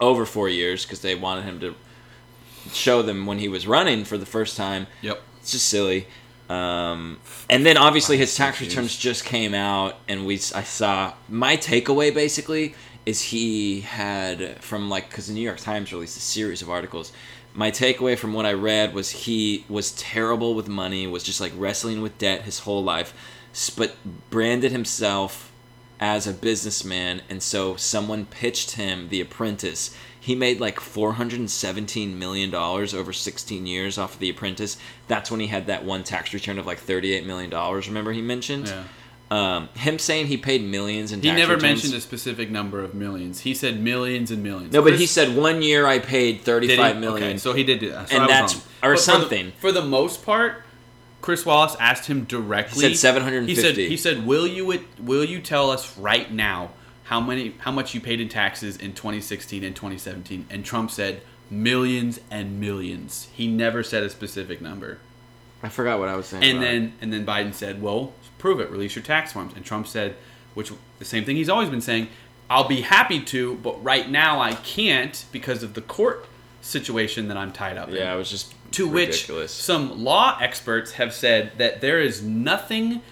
over 0.00 0.24
four 0.24 0.48
years 0.48 0.84
because 0.84 1.00
they 1.00 1.14
wanted 1.14 1.44
him 1.44 1.60
to 1.60 1.74
show 2.72 3.02
them 3.02 3.26
when 3.26 3.38
he 3.38 3.48
was 3.48 3.66
running 3.66 4.04
for 4.04 4.18
the 4.18 4.26
first 4.26 4.56
time. 4.56 4.86
Yep. 5.02 5.22
It's 5.40 5.52
just 5.52 5.66
silly. 5.66 6.06
Um, 6.48 7.18
and 7.50 7.66
then 7.66 7.76
obviously 7.76 8.16
his 8.16 8.34
tax 8.34 8.60
returns 8.60 8.96
just 8.96 9.24
came 9.24 9.54
out, 9.54 9.96
and 10.08 10.26
we 10.26 10.34
I 10.34 10.62
saw 10.62 11.12
my 11.28 11.56
takeaway 11.56 12.12
basically 12.12 12.74
is 13.04 13.22
he 13.22 13.80
had 13.82 14.62
from 14.62 14.88
like 14.88 15.08
because 15.08 15.26
the 15.28 15.34
New 15.34 15.42
York 15.42 15.58
Times 15.58 15.92
released 15.92 16.16
a 16.16 16.20
series 16.20 16.62
of 16.62 16.70
articles. 16.70 17.12
My 17.54 17.70
takeaway 17.70 18.16
from 18.16 18.34
what 18.34 18.46
I 18.46 18.52
read 18.52 18.94
was 18.94 19.10
he 19.10 19.64
was 19.68 19.92
terrible 19.92 20.54
with 20.54 20.68
money, 20.68 21.06
was 21.06 21.22
just 21.22 21.40
like 21.40 21.52
wrestling 21.56 22.02
with 22.02 22.16
debt 22.18 22.42
his 22.42 22.60
whole 22.60 22.84
life, 22.84 23.14
but 23.76 23.96
branded 24.30 24.72
himself 24.72 25.50
as 26.00 26.26
a 26.26 26.32
businessman, 26.32 27.22
and 27.28 27.42
so 27.42 27.74
someone 27.76 28.24
pitched 28.24 28.72
him 28.72 29.08
The 29.08 29.20
Apprentice. 29.20 29.94
He 30.20 30.34
made 30.34 30.60
like 30.60 30.78
four 30.78 31.14
hundred 31.14 31.40
and 31.40 31.50
seventeen 31.50 32.18
million 32.18 32.50
dollars 32.50 32.94
over 32.94 33.12
sixteen 33.12 33.66
years 33.66 33.98
off 33.98 34.14
of 34.14 34.20
The 34.20 34.30
Apprentice. 34.30 34.76
That's 35.08 35.30
when 35.30 35.40
he 35.40 35.46
had 35.48 35.66
that 35.66 35.84
one 35.84 36.04
tax 36.04 36.32
return 36.34 36.58
of 36.58 36.66
like 36.66 36.78
thirty-eight 36.78 37.26
million 37.26 37.50
dollars. 37.50 37.88
Remember 37.88 38.12
he 38.12 38.20
mentioned? 38.22 38.68
Yeah. 38.68 38.84
Um, 39.30 39.68
him 39.74 39.98
saying 39.98 40.28
he 40.28 40.36
paid 40.38 40.62
millions 40.64 41.12
in 41.12 41.20
He 41.20 41.30
never 41.30 41.54
returns. 41.56 41.62
mentioned 41.82 41.94
a 41.94 42.00
specific 42.00 42.50
number 42.50 42.80
of 42.82 42.94
millions. 42.94 43.40
He 43.40 43.52
said 43.54 43.78
millions 43.80 44.30
and 44.30 44.42
millions. 44.42 44.72
No, 44.72 44.80
but 44.82 44.94
he 44.98 45.04
said 45.06 45.36
one 45.36 45.60
year 45.62 45.86
I 45.86 45.98
paid 45.98 46.42
thirty-five 46.42 46.96
million. 46.98 47.28
Okay, 47.30 47.38
so 47.38 47.52
he 47.52 47.62
did 47.64 47.80
do 47.80 47.90
that. 47.90 48.08
So 48.08 48.16
And 48.20 48.28
that's- 48.28 48.54
wrong. 48.54 48.62
or 48.62 48.64
But 48.64 48.80
for 48.80 48.90
the- 48.96 49.02
something. 49.02 49.52
For 49.58 49.72
the, 49.72 49.82
most 49.84 50.24
part, 50.24 50.62
Chris 51.28 51.44
Wallace 51.44 51.76
asked 51.78 52.06
him 52.06 52.24
directly. 52.24 52.88
He 52.88 52.94
said 52.94 52.96
750. 52.96 53.54
He 53.54 53.60
said, 53.60 53.76
he 53.76 53.96
said, 53.98 54.26
"Will 54.26 54.46
you 54.46 54.70
it, 54.70 54.80
will 54.98 55.26
you 55.26 55.42
tell 55.42 55.70
us 55.70 55.98
right 55.98 56.32
now 56.32 56.70
how 57.04 57.20
many 57.20 57.54
how 57.58 57.70
much 57.70 57.92
you 57.92 58.00
paid 58.00 58.18
in 58.18 58.30
taxes 58.30 58.78
in 58.78 58.94
2016 58.94 59.62
and 59.62 59.76
2017?" 59.76 60.46
And 60.48 60.64
Trump 60.64 60.90
said 60.90 61.20
millions 61.50 62.18
and 62.30 62.58
millions. 62.58 63.28
He 63.34 63.46
never 63.46 63.82
said 63.82 64.04
a 64.04 64.08
specific 64.08 64.62
number. 64.62 65.00
I 65.62 65.68
forgot 65.68 65.98
what 65.98 66.08
I 66.08 66.16
was 66.16 66.24
saying. 66.24 66.44
And 66.44 66.56
about 66.60 66.66
it. 66.66 66.70
then 66.70 66.92
and 67.02 67.12
then 67.12 67.26
Biden 67.26 67.52
said, 67.52 67.82
"Well, 67.82 68.14
prove 68.38 68.58
it. 68.58 68.70
Release 68.70 68.96
your 68.96 69.04
tax 69.04 69.34
forms." 69.34 69.52
And 69.54 69.62
Trump 69.62 69.86
said, 69.86 70.16
which 70.54 70.72
the 70.98 71.04
same 71.04 71.26
thing 71.26 71.36
he's 71.36 71.50
always 71.50 71.68
been 71.68 71.82
saying, 71.82 72.08
"I'll 72.48 72.68
be 72.68 72.80
happy 72.80 73.20
to, 73.20 73.56
but 73.56 73.84
right 73.84 74.08
now 74.08 74.40
I 74.40 74.54
can't 74.54 75.26
because 75.30 75.62
of 75.62 75.74
the 75.74 75.82
court 75.82 76.26
situation 76.62 77.28
that 77.28 77.36
I'm 77.36 77.52
tied 77.52 77.76
up 77.76 77.90
in." 77.90 77.96
yeah, 77.96 78.14
I 78.14 78.16
was 78.16 78.30
just 78.30 78.54
to 78.72 78.88
ridiculous. 78.90 79.56
which 79.56 79.64
some 79.64 80.04
law 80.04 80.38
experts 80.40 80.92
have 80.92 81.12
said 81.12 81.52
that 81.58 81.80
there 81.80 82.00
is 82.00 82.22
nothing 82.22 83.02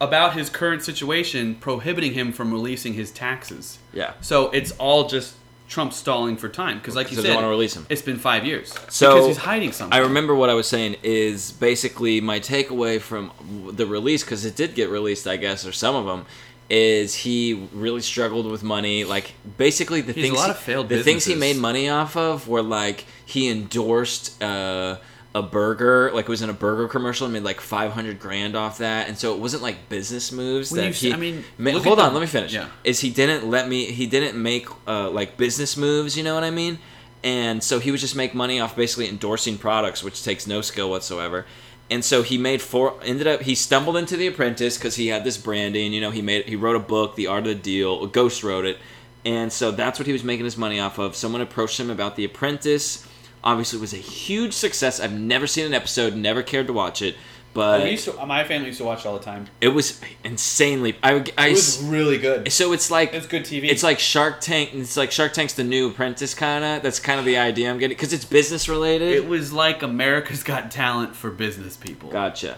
about 0.00 0.34
his 0.34 0.48
current 0.48 0.82
situation 0.82 1.54
prohibiting 1.54 2.14
him 2.14 2.32
from 2.32 2.52
releasing 2.52 2.94
his 2.94 3.10
taxes. 3.10 3.78
Yeah. 3.92 4.14
So 4.20 4.50
it's 4.50 4.72
all 4.72 5.08
just 5.08 5.34
Trump 5.68 5.92
stalling 5.92 6.36
for 6.36 6.48
time 6.48 6.78
because, 6.78 6.96
like 6.96 7.06
you 7.06 7.10
Because 7.10 7.22
they 7.22 7.28
don't 7.28 7.36
wanna 7.36 7.48
release 7.48 7.76
him. 7.76 7.86
It's 7.88 8.02
been 8.02 8.18
five 8.18 8.44
years. 8.44 8.74
So 8.88 9.14
because 9.14 9.26
he's 9.28 9.36
hiding 9.36 9.72
something. 9.72 9.96
I 9.96 10.02
remember 10.02 10.34
what 10.34 10.50
I 10.50 10.54
was 10.54 10.66
saying 10.66 10.96
is 11.02 11.52
basically 11.52 12.20
my 12.20 12.40
takeaway 12.40 13.00
from 13.00 13.30
the 13.72 13.86
release 13.86 14.24
because 14.24 14.44
it 14.44 14.56
did 14.56 14.74
get 14.74 14.90
released, 14.90 15.26
I 15.28 15.36
guess, 15.36 15.64
or 15.66 15.72
some 15.72 15.94
of 15.94 16.06
them. 16.06 16.26
Is 16.72 17.14
he 17.16 17.68
really 17.72 18.00
struggled 18.00 18.46
with 18.50 18.62
money? 18.62 19.02
Like 19.04 19.32
basically 19.58 20.02
the 20.02 20.12
He 20.12 20.20
has 20.20 20.30
a 20.30 20.32
things 20.32 20.38
he- 20.46 20.52
the 20.84 21.02
things 21.04 21.24
he 21.24 21.34
made 21.34 21.56
money 21.56 21.88
off 21.88 22.16
of 22.16 22.46
were 22.46 22.62
like 22.62 23.04
he 23.26 23.48
endorsed 23.48 24.40
uh, 24.40 24.98
a 25.34 25.42
burger, 25.42 26.10
like 26.14 26.26
it 26.26 26.28
was 26.28 26.42
in 26.42 26.50
a 26.50 26.52
burger 26.52 26.86
commercial 26.88 27.26
and 27.26 27.32
made 27.32 27.42
like 27.42 27.60
five 27.60 27.90
hundred 27.92 28.20
grand 28.20 28.54
off 28.56 28.78
that, 28.78 29.08
and 29.08 29.18
so 29.18 29.34
it 29.34 29.40
wasn't 29.40 29.62
like 29.64 29.88
business 29.88 30.30
moves 30.30 30.70
that 30.70 30.94
he. 30.94 31.12
I 31.12 31.16
mean, 31.16 31.44
ma- 31.58 31.72
hold 31.72 31.98
on, 31.98 32.12
the- 32.12 32.18
let 32.18 32.20
me 32.20 32.26
finish. 32.28 32.52
yeah. 32.52 32.68
Is 32.84 33.00
he 33.00 33.10
didn't 33.10 33.50
let 33.50 33.68
me? 33.68 33.86
He 33.86 34.06
didn't 34.06 34.40
make 34.40 34.68
uh, 34.86 35.10
like 35.10 35.36
business 35.36 35.76
moves. 35.76 36.16
You 36.16 36.22
know 36.22 36.34
what 36.34 36.44
I 36.44 36.50
mean? 36.50 36.78
And 37.22 37.62
so 37.62 37.80
he 37.80 37.90
would 37.90 38.00
just 38.00 38.16
make 38.16 38.34
money 38.34 38.60
off 38.60 38.74
basically 38.76 39.08
endorsing 39.08 39.58
products, 39.58 40.02
which 40.02 40.22
takes 40.24 40.46
no 40.46 40.62
skill 40.62 40.88
whatsoever. 40.88 41.46
And 41.90 42.04
so 42.04 42.22
he 42.22 42.38
made 42.38 42.62
four. 42.62 42.94
Ended 43.02 43.26
up 43.26 43.42
he 43.42 43.54
stumbled 43.54 43.96
into 43.96 44.16
The 44.16 44.28
Apprentice 44.28 44.78
because 44.78 44.96
he 44.96 45.08
had 45.08 45.24
this 45.24 45.36
branding. 45.36 45.92
You 45.92 46.00
know, 46.00 46.10
he 46.10 46.22
made 46.22 46.46
he 46.46 46.56
wrote 46.56 46.76
a 46.76 46.80
book, 46.80 47.16
The 47.16 47.26
Art 47.26 47.46
of 47.46 47.48
the 47.48 47.54
Deal. 47.54 48.06
Ghost 48.06 48.44
wrote 48.44 48.64
it, 48.64 48.78
and 49.24 49.52
so 49.52 49.70
that's 49.70 49.98
what 49.98 50.06
he 50.06 50.12
was 50.12 50.24
making 50.24 50.44
his 50.44 50.56
money 50.56 50.78
off 50.78 50.98
of. 50.98 51.16
Someone 51.16 51.40
approached 51.40 51.80
him 51.80 51.90
about 51.90 52.16
The 52.16 52.24
Apprentice. 52.24 53.06
Obviously, 53.42 53.80
was 53.80 53.94
a 53.94 53.98
huge 53.98 54.52
success. 54.52 55.00
I've 55.00 55.18
never 55.18 55.46
seen 55.46 55.66
an 55.66 55.74
episode, 55.74 56.14
never 56.14 56.42
cared 56.42 56.66
to 56.66 56.74
watch 56.74 57.00
it, 57.00 57.16
but 57.52 57.82
We 57.82 57.90
used 57.90 58.04
to, 58.04 58.26
my 58.26 58.44
family 58.44 58.68
used 58.68 58.78
to 58.78 58.84
watch 58.84 59.00
it 59.00 59.06
all 59.06 59.18
the 59.18 59.24
time. 59.24 59.46
it 59.60 59.68
was 59.68 60.00
insanely. 60.24 60.96
I, 61.02 61.24
I 61.36 61.48
It 61.48 61.52
was 61.52 61.82
really 61.82 62.18
good. 62.18 62.50
so 62.52 62.72
it's 62.72 62.90
like 62.90 63.12
It's 63.12 63.26
good 63.26 63.42
TV. 63.44 63.64
it's 63.70 63.82
like 63.82 63.98
Shark 63.98 64.40
Tank. 64.40 64.70
It's 64.74 64.96
like 64.96 65.10
Shark 65.10 65.32
Tank's 65.32 65.54
the 65.54 65.64
new 65.64 65.88
Apprentice, 65.90 66.34
kind 66.34 66.64
of. 66.64 66.82
That's 66.82 67.00
kind 67.00 67.18
of 67.18 67.26
the 67.26 67.38
idea 67.38 67.70
I'm 67.70 67.78
getting 67.78 67.96
because 67.96 68.12
it's 68.12 68.24
business 68.24 68.68
related. 68.68 69.12
It 69.12 69.26
was 69.28 69.52
like 69.52 69.82
America's 69.82 70.42
Got 70.42 70.70
Talent 70.70 71.16
for 71.16 71.30
business 71.30 71.76
people. 71.76 72.10
Gotcha. 72.10 72.56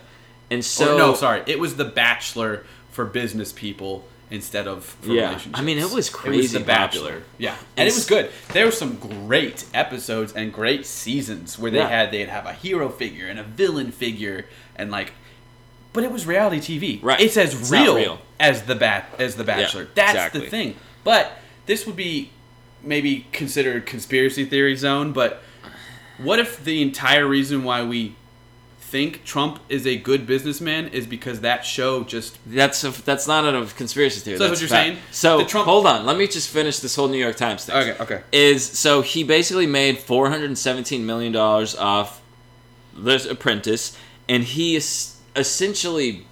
And 0.50 0.60
Or 0.60 0.62
so 0.62 0.98
no, 0.98 1.14
sorry, 1.14 1.42
it 1.46 1.58
was 1.58 1.76
The 1.76 1.86
Bachelor 1.86 2.64
for 2.90 3.06
business 3.06 3.52
people 3.52 4.04
instead 4.32 4.66
of 4.66 4.84
for 4.84 5.12
Yeah. 5.12 5.28
relationships. 5.28 5.58
I 5.58 5.62
mean, 5.62 5.78
it 5.78 5.90
was 5.90 6.08
It 6.08 6.12
crazy 6.12 6.38
was 6.40 6.52
The 6.52 6.60
popular. 6.60 7.10
Bachelor. 7.10 7.22
Yeah, 7.38 7.50
And 7.50 7.58
and 7.76 7.88
it 7.88 7.94
was 7.94 8.06
good. 8.06 8.30
There 8.52 8.64
were 8.66 8.72
some 8.72 8.96
great 8.96 9.64
episodes 9.74 10.32
and 10.32 10.52
great 10.52 10.86
seasons 10.86 11.58
where 11.58 11.70
they 11.70 11.78
Yeah. 11.78 11.88
had 11.88 12.10
they'd 12.10 12.28
have 12.28 12.46
a 12.46 12.52
hero 12.54 12.88
figure 12.88 13.26
and 13.28 13.38
a 13.38 13.42
villain 13.44 13.92
figure 13.92 14.46
and 14.74 14.90
like. 14.90 15.12
But 15.92 16.04
it 16.04 16.10
was 16.10 16.26
reality 16.26 16.58
TV. 16.60 16.98
Right. 17.02 17.20
It's 17.20 17.36
as 17.36 17.54
It's 17.54 17.70
real, 17.70 17.94
real. 17.96 18.18
as 18.40 18.62
the 18.62 18.74
bat 18.74 19.14
as 19.18 19.34
the 19.36 19.44
Bachelor. 19.44 19.88
That's 19.94 20.12
exactly. 20.12 20.40
the 20.40 20.46
thing. 20.50 20.76
But 21.04 21.38
this 21.66 21.84
would 21.86 21.96
be 21.96 22.30
maybe 22.82 23.26
considered 23.32 23.84
conspiracy 23.84 24.46
theory 24.46 24.74
zone. 24.74 25.12
But 25.12 25.42
what 26.16 26.38
if 26.38 26.64
the 26.64 26.80
entire 26.80 27.26
reason 27.26 27.62
why 27.64 27.82
we 27.82 28.14
think 28.92 29.24
Trump 29.24 29.58
is 29.70 29.86
a 29.86 29.96
good 29.96 30.26
businessman 30.26 30.88
is 30.88 31.06
because 31.06 31.40
that 31.40 31.64
show 31.64 32.04
just 32.04 32.38
that's 32.46 32.84
a, 32.84 32.90
that's 33.02 33.26
not 33.26 33.42
a 33.54 33.64
conspiracy 33.74 34.20
theory. 34.20 34.36
So 34.36 34.44
that's 34.44 34.52
what 34.52 34.60
you're 34.60 34.68
fact. 34.68 34.86
saying? 34.86 34.98
So 35.10 35.38
The 35.38 35.46
Trump- 35.46 35.66
hold 35.66 35.86
on, 35.86 36.04
let 36.04 36.18
me 36.18 36.26
just 36.26 36.50
finish 36.50 36.78
this 36.80 36.94
whole 36.94 37.08
New 37.08 37.16
York 37.16 37.36
Times 37.36 37.64
thing. 37.64 37.74
Okay, 37.74 37.96
okay. 38.02 38.20
Is 38.32 38.62
so 38.62 39.00
he 39.00 39.24
basically 39.24 39.66
made 39.66 39.98
four 39.98 40.28
hundred 40.28 40.46
and 40.46 40.58
seventeen 40.58 41.06
million 41.06 41.32
dollars 41.32 41.74
off 41.74 42.20
this 42.94 43.24
Apprentice, 43.24 43.96
and 44.28 44.44
he 44.44 44.76
is 44.76 45.16
essentially 45.34 46.26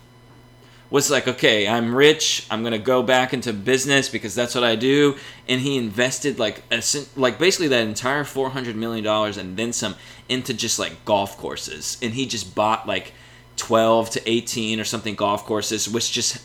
was 0.91 1.11
like, 1.11 1.29
okay, 1.29 1.69
I'm 1.69 1.95
rich. 1.95 2.47
I'm 2.51 2.63
gonna 2.63 2.79
go 2.79 3.03
back 3.03 3.33
into 3.33 3.53
business 3.53 4.09
because 4.09 4.35
that's 4.35 4.55
what 4.55 4.65
I 4.65 4.77
do. 4.77 5.17
And 5.49 5.61
he 5.61 5.77
invested 5.77 6.39
like 6.39 6.63
a, 6.71 6.83
like 7.17 7.39
basically 7.39 7.69
that 7.69 7.87
entire 7.87 8.25
four 8.25 8.51
hundred 8.51 8.77
million 8.77 9.05
dollars 9.05 9.37
and 9.37 9.57
then 9.57 9.73
some 9.73 9.95
into 10.29 10.53
just 10.53 10.79
like 10.79 11.05
golf 11.05 11.37
courses. 11.37 11.97
And 12.03 12.15
he 12.15 12.27
just 12.27 12.55
bought 12.55 12.87
like 12.87 13.13
twelve 13.57 14.11
to 14.11 14.31
eighteen 14.31 14.81
or 14.81 14.85
something 14.85 15.15
golf 15.15 15.45
courses, 15.45 15.89
which 15.89 16.11
just 16.13 16.43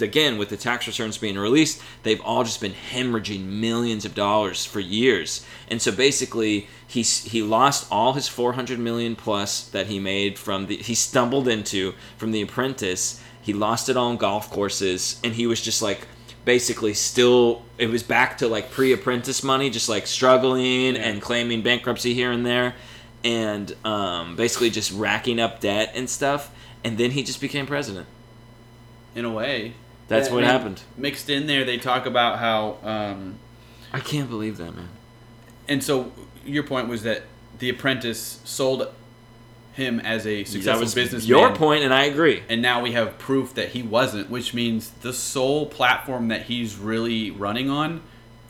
again 0.00 0.38
with 0.38 0.48
the 0.48 0.56
tax 0.56 0.86
returns 0.86 1.18
being 1.18 1.38
released, 1.38 1.82
they've 2.02 2.20
all 2.22 2.44
just 2.44 2.60
been 2.60 2.72
hemorrhaging 2.72 3.44
millions 3.44 4.04
of 4.04 4.14
dollars 4.14 4.64
for 4.64 4.80
years. 4.80 5.44
And 5.68 5.80
so 5.80 5.92
basically, 5.92 6.68
he's 6.86 7.24
he 7.24 7.42
lost 7.42 7.86
all 7.90 8.14
his 8.14 8.28
400 8.28 8.78
million 8.78 9.16
plus 9.16 9.68
that 9.68 9.86
he 9.86 9.98
made 9.98 10.38
from 10.38 10.66
the 10.66 10.76
he 10.76 10.94
stumbled 10.94 11.48
into 11.48 11.94
from 12.16 12.32
The 12.32 12.42
Apprentice. 12.42 13.20
He 13.44 13.52
lost 13.52 13.88
it 13.88 13.96
all 13.96 14.08
on 14.08 14.16
golf 14.16 14.50
courses, 14.50 15.20
and 15.22 15.34
he 15.34 15.46
was 15.46 15.60
just 15.60 15.82
like 15.82 16.08
basically 16.44 16.94
still 16.94 17.62
it 17.78 17.88
was 17.88 18.02
back 18.02 18.38
to 18.38 18.48
like 18.48 18.70
pre-apprentice 18.70 19.42
money 19.42 19.70
just 19.70 19.88
like 19.88 20.06
struggling 20.06 20.96
and 20.96 21.22
claiming 21.22 21.62
bankruptcy 21.62 22.12
here 22.12 22.30
and 22.30 22.44
there 22.44 22.74
and 23.24 23.74
um, 23.84 24.36
basically 24.36 24.68
just 24.68 24.92
racking 24.92 25.40
up 25.40 25.60
debt 25.60 25.90
and 25.94 26.08
stuff 26.08 26.54
and 26.82 26.98
then 26.98 27.12
he 27.12 27.22
just 27.22 27.40
became 27.40 27.66
president 27.66 28.06
in 29.14 29.24
a 29.24 29.30
way. 29.30 29.72
That's 30.08 30.28
I 30.28 30.34
what 30.34 30.44
happened. 30.44 30.82
Mixed 30.98 31.30
in 31.30 31.46
there, 31.46 31.64
they 31.64 31.78
talk 31.78 32.04
about 32.04 32.38
how, 32.38 32.76
um, 32.82 33.38
i 33.92 34.00
can't 34.00 34.28
believe 34.28 34.58
that 34.58 34.74
man 34.76 34.88
and 35.68 35.82
so 35.82 36.12
your 36.44 36.62
point 36.62 36.88
was 36.88 37.02
that 37.04 37.22
The 37.58 37.70
Apprentice 37.70 38.40
sold 38.44 38.92
him 39.74 40.00
as 40.00 40.26
a 40.26 40.44
successful 40.44 40.80
was 40.82 40.94
businessman. 40.94 41.28
your 41.28 41.54
point 41.54 41.82
and 41.84 41.92
i 41.92 42.04
agree 42.04 42.42
and 42.48 42.62
now 42.62 42.80
we 42.82 42.92
have 42.92 43.18
proof 43.18 43.54
that 43.54 43.70
he 43.70 43.82
wasn't, 43.82 44.30
which 44.30 44.54
means 44.54 44.90
the 45.02 45.12
sole 45.12 45.66
platform 45.66 46.28
that 46.28 46.42
he's 46.42 46.76
really 46.76 47.30
running 47.30 47.68
on 47.68 48.00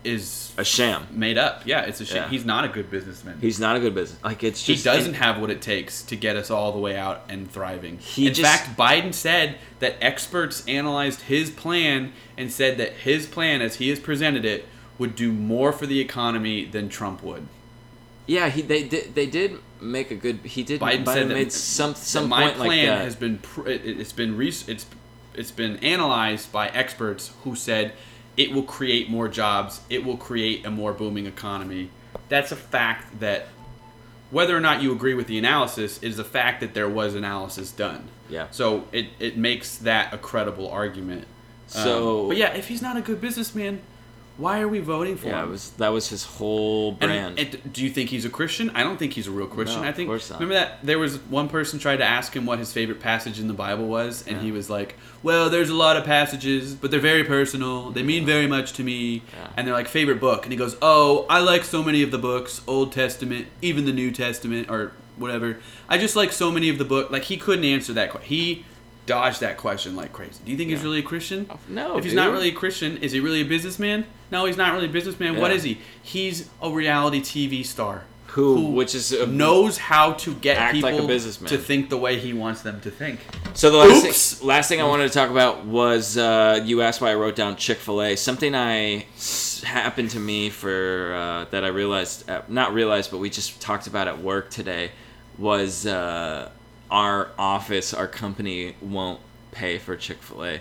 is 0.04 0.52
a 0.58 0.64
sham 0.64 1.06
made 1.10 1.38
up. 1.38 1.62
Yeah, 1.64 1.80
it's 1.86 1.98
a 1.98 2.04
shame. 2.04 2.24
Yeah. 2.24 2.28
He's 2.28 2.44
not 2.44 2.66
a 2.66 2.68
good 2.68 2.90
businessman. 2.90 3.38
he's 3.40 3.58
not 3.58 3.76
a 3.76 3.80
good 3.80 3.94
business 3.94 4.22
like 4.22 4.44
it's 4.44 4.62
just, 4.62 4.84
he 4.84 4.90
doesn't 4.90 5.14
have 5.14 5.40
what 5.40 5.50
it 5.50 5.62
takes 5.62 6.02
to 6.02 6.14
get 6.16 6.36
us 6.36 6.50
all 6.50 6.72
the 6.72 6.78
way 6.78 6.94
out 6.94 7.22
and 7.30 7.50
thriving. 7.50 7.96
He 7.98 8.26
In 8.26 8.34
just- 8.34 8.64
fact, 8.64 8.78
Biden 8.78 9.14
said 9.14 9.56
that 9.78 9.96
experts 10.02 10.62
analyzed 10.68 11.22
his 11.22 11.48
plan 11.50 12.12
and 12.36 12.52
said 12.52 12.76
that 12.76 12.92
his 12.92 13.26
plan, 13.26 13.62
as 13.62 13.76
he 13.76 13.88
has 13.88 13.98
presented 13.98 14.44
it, 14.44 14.66
would 14.98 15.16
do 15.16 15.32
more 15.32 15.72
for 15.72 15.86
the 15.86 16.00
economy 16.00 16.66
than 16.66 16.90
Trump 16.90 17.22
would. 17.22 17.46
yeah 18.26 18.48
he 18.50 18.60
they 18.62 18.84
did 18.86 19.14
they 19.14 19.26
did 19.26 19.58
make 19.84 20.10
a 20.10 20.14
good 20.16 20.38
he 20.44 20.62
did 20.62 20.80
Biden, 20.80 21.04
said 21.06 21.28
that 21.28 21.34
made 21.34 21.52
some 21.52 21.92
that 21.92 21.98
some 21.98 22.28
my 22.28 22.44
point 22.44 22.56
plan 22.56 22.68
like 22.68 22.86
that 22.98 23.04
has 23.04 23.16
been 23.16 23.38
pr- 23.38 23.68
it, 23.68 23.82
it's 23.84 24.12
been 24.12 24.36
re- 24.36 24.48
it's 24.48 24.86
it's 25.34 25.50
been 25.50 25.76
analyzed 25.78 26.50
by 26.52 26.68
experts 26.68 27.32
who 27.44 27.54
said 27.54 27.92
it 28.36 28.52
will 28.52 28.62
create 28.62 29.08
more 29.08 29.28
jobs, 29.28 29.80
it 29.88 30.04
will 30.04 30.16
create 30.16 30.64
a 30.66 30.70
more 30.70 30.92
booming 30.92 31.26
economy. 31.26 31.90
That's 32.28 32.50
a 32.52 32.56
fact 32.56 33.20
that 33.20 33.46
whether 34.30 34.56
or 34.56 34.60
not 34.60 34.82
you 34.82 34.92
agree 34.92 35.14
with 35.14 35.26
the 35.28 35.38
analysis 35.38 36.02
is 36.02 36.16
the 36.16 36.24
fact 36.24 36.60
that 36.60 36.74
there 36.74 36.88
was 36.88 37.14
analysis 37.14 37.70
done. 37.70 38.08
Yeah. 38.28 38.48
So 38.50 38.84
it, 38.90 39.06
it 39.20 39.36
makes 39.36 39.76
that 39.78 40.12
a 40.12 40.18
credible 40.18 40.68
argument. 40.68 41.22
Um, 41.76 41.82
So- 41.84 42.28
but 42.28 42.36
yeah, 42.36 42.54
if 42.54 42.66
he's 42.68 42.82
not 42.82 42.96
a 42.96 43.00
good 43.00 43.20
businessman, 43.20 43.82
why 44.36 44.60
are 44.60 44.66
we 44.68 44.80
voting 44.80 45.16
for 45.16 45.28
yeah 45.28 45.42
him? 45.42 45.48
it 45.48 45.50
was 45.52 45.70
that 45.72 45.90
was 45.90 46.08
his 46.08 46.24
whole 46.24 46.92
brand 46.92 47.38
And, 47.38 47.72
do 47.72 47.84
you 47.84 47.90
think 47.90 48.10
he's 48.10 48.24
a 48.24 48.28
Christian? 48.30 48.70
I 48.74 48.82
don't 48.82 48.96
think 48.98 49.12
he's 49.12 49.26
a 49.28 49.30
real 49.30 49.46
Christian. 49.46 49.80
No, 49.80 49.86
I 49.86 49.90
of 49.90 49.96
think. 49.96 50.08
course 50.08 50.28
not. 50.30 50.40
Remember 50.40 50.54
that 50.54 50.78
there 50.82 50.98
was 50.98 51.18
one 51.18 51.48
person 51.48 51.78
tried 51.78 51.98
to 51.98 52.04
ask 52.04 52.34
him 52.34 52.44
what 52.46 52.58
his 52.58 52.72
favorite 52.72 52.98
passage 53.00 53.38
in 53.38 53.46
the 53.46 53.54
Bible 53.54 53.86
was, 53.86 54.26
and 54.26 54.36
Yeah. 54.38 54.42
he 54.42 54.50
was 54.52 54.68
like, 54.68 54.96
"Well, 55.22 55.50
there's 55.50 55.70
a 55.70 55.74
lot 55.74 55.96
of 55.96 56.04
passages, 56.04 56.74
but 56.74 56.90
they're 56.90 56.98
very 57.00 57.22
personal. 57.24 57.90
They 57.90 58.02
mean 58.02 58.26
very 58.26 58.46
much 58.46 58.72
to 58.74 58.82
me." 58.82 59.22
Yeah. 59.32 59.48
And 59.56 59.66
they're 59.66 59.74
like 59.74 59.88
favorite 59.88 60.20
book, 60.20 60.44
and 60.44 60.52
he 60.52 60.56
goes, 60.58 60.76
"Oh, 60.82 61.26
I 61.30 61.38
like 61.40 61.62
so 61.64 61.82
many 61.82 62.02
of 62.02 62.10
the 62.10 62.18
books, 62.18 62.60
Old 62.66 62.90
Testament, 62.92 63.46
even 63.62 63.84
the 63.84 63.92
New 63.92 64.10
Testament, 64.10 64.68
or 64.68 64.92
whatever. 65.16 65.58
I 65.88 65.96
just 65.98 66.16
like 66.16 66.32
so 66.32 66.50
many 66.50 66.68
of 66.68 66.78
the 66.78 66.84
book." 66.84 67.10
Like 67.10 67.24
he 67.24 67.36
couldn't 67.36 67.64
answer 67.64 67.92
that. 67.92 68.10
que- 68.10 68.20
He 68.24 68.64
dodged 69.06 69.40
that 69.40 69.58
question 69.58 69.94
like 69.94 70.12
crazy. 70.14 70.40
Do 70.44 70.50
you 70.50 70.56
think 70.56 70.70
he's 70.70 70.82
really 70.82 71.00
a 71.00 71.02
Christian? 71.02 71.46
no, 71.68 71.98
If 71.98 72.04
he's 72.04 72.14
not 72.14 72.32
really 72.32 72.48
a 72.48 72.52
Christian, 72.52 72.96
is 72.98 73.12
he 73.12 73.20
really 73.20 73.42
a 73.42 73.44
businessman? 73.44 74.06
No, 74.34 74.46
he's 74.46 74.56
not 74.56 74.72
really 74.72 74.86
a 74.86 74.88
businessman. 74.88 75.36
What 75.40 75.52
Yeah. 75.52 75.56
is 75.58 75.62
he? 75.62 75.78
He's 76.02 76.48
a 76.60 76.68
reality 76.68 77.20
TV 77.20 77.62
star 77.62 78.02
Who- 78.26 78.62
which 78.70 78.92
is 78.92 79.12
a- 79.12 79.28
knows 79.28 79.78
how 79.78 80.14
to 80.14 80.34
get 80.34 80.56
Act 80.58 80.74
like 80.78 80.92
a 80.94 80.96
people 80.96 81.06
businessman. 81.06 81.48
to 81.50 81.56
think 81.56 81.88
the 81.88 81.96
way 81.96 82.18
he 82.18 82.32
wants 82.32 82.62
them 82.62 82.80
to 82.80 82.90
think. 82.90 83.20
So 83.54 83.70
the 83.70 83.76
last 83.78 84.02
thing, 84.40 84.48
last 84.48 84.68
thing 84.68 84.80
I 84.80 84.84
wanted 84.88 85.06
to 85.06 85.14
talk 85.14 85.30
about 85.30 85.64
was 85.66 86.18
uh, 86.18 86.60
you 86.64 86.82
asked 86.82 87.00
why 87.00 87.12
I 87.12 87.14
wrote 87.14 87.36
down 87.36 87.54
Chick 87.54 87.78
Fil 87.78 88.02
A. 88.02 88.16
Something 88.16 88.56
I 88.56 89.06
s- 89.16 89.62
happened 89.64 90.10
to 90.10 90.18
me 90.18 90.50
for 90.50 91.14
uh, 91.14 91.44
that 91.52 91.62
I 91.62 91.68
realized, 91.68 92.28
uh, 92.28 92.40
not 92.48 92.74
realized, 92.74 93.12
but 93.12 93.18
we 93.18 93.30
just 93.30 93.60
talked 93.60 93.86
about 93.86 94.08
at 94.08 94.20
work 94.20 94.50
today 94.50 94.90
was 95.38 95.86
uh, 95.86 96.48
our 96.90 97.28
office, 97.38 97.94
our 97.94 98.08
company 98.08 98.74
won't 98.80 99.20
pay 99.52 99.78
for 99.78 99.94
Chick 99.94 100.18
Fil 100.22 100.44
A 100.44 100.60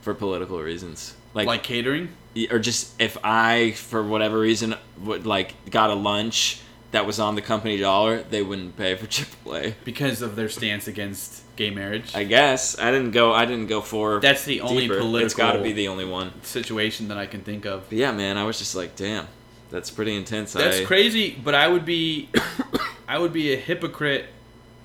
for 0.00 0.14
political 0.14 0.58
reasons. 0.62 1.12
Like, 1.34 1.46
Like 1.46 1.62
catering. 1.62 2.08
Or 2.50 2.58
just 2.58 3.00
if 3.00 3.16
I, 3.24 3.72
for 3.72 4.02
whatever 4.02 4.38
reason, 4.38 4.74
would 4.98 5.26
like 5.26 5.70
got 5.70 5.90
a 5.90 5.94
lunch 5.94 6.60
that 6.92 7.06
was 7.06 7.20
on 7.20 7.34
the 7.34 7.42
company 7.42 7.76
dollar, 7.76 8.22
they 8.22 8.42
wouldn't 8.42 8.76
pay 8.76 8.94
for 8.96 9.06
Chick 9.08 9.26
Fil 9.26 9.56
A. 9.56 9.74
because 9.84 10.22
of 10.22 10.36
their 10.36 10.48
stance 10.48 10.88
against 10.88 11.42
gay 11.56 11.70
marriage. 11.70 12.14
I 12.14 12.24
guess 12.24 12.78
I 12.78 12.90
didn't 12.90 13.12
go. 13.12 13.32
I 13.32 13.44
didn't 13.44 13.66
go 13.66 13.80
for. 13.80 14.20
That's 14.20 14.44
the 14.44 14.60
only 14.60 14.88
deeper. 14.88 15.18
It's 15.20 15.34
got 15.34 15.52
to 15.52 15.62
be 15.62 15.72
the 15.72 15.88
only 15.88 16.04
one. 16.04 16.42
situation 16.42 17.08
that 17.08 17.18
I 17.18 17.26
can 17.26 17.42
think 17.42 17.66
of. 17.66 17.88
But 17.88 17.98
yeah, 17.98 18.12
man, 18.12 18.36
I 18.36 18.44
was 18.44 18.58
just 18.58 18.74
like, 18.74 18.96
damn, 18.96 19.26
that's 19.70 19.90
pretty 19.90 20.16
intense. 20.16 20.52
That's 20.52 20.80
I, 20.80 20.84
crazy, 20.84 21.38
but 21.42 21.54
I 21.54 21.68
would 21.68 21.84
be 21.84 22.28
I 23.08 23.18
would 23.18 23.32
be 23.32 23.52
a 23.52 23.56
hypocrite 23.56 24.26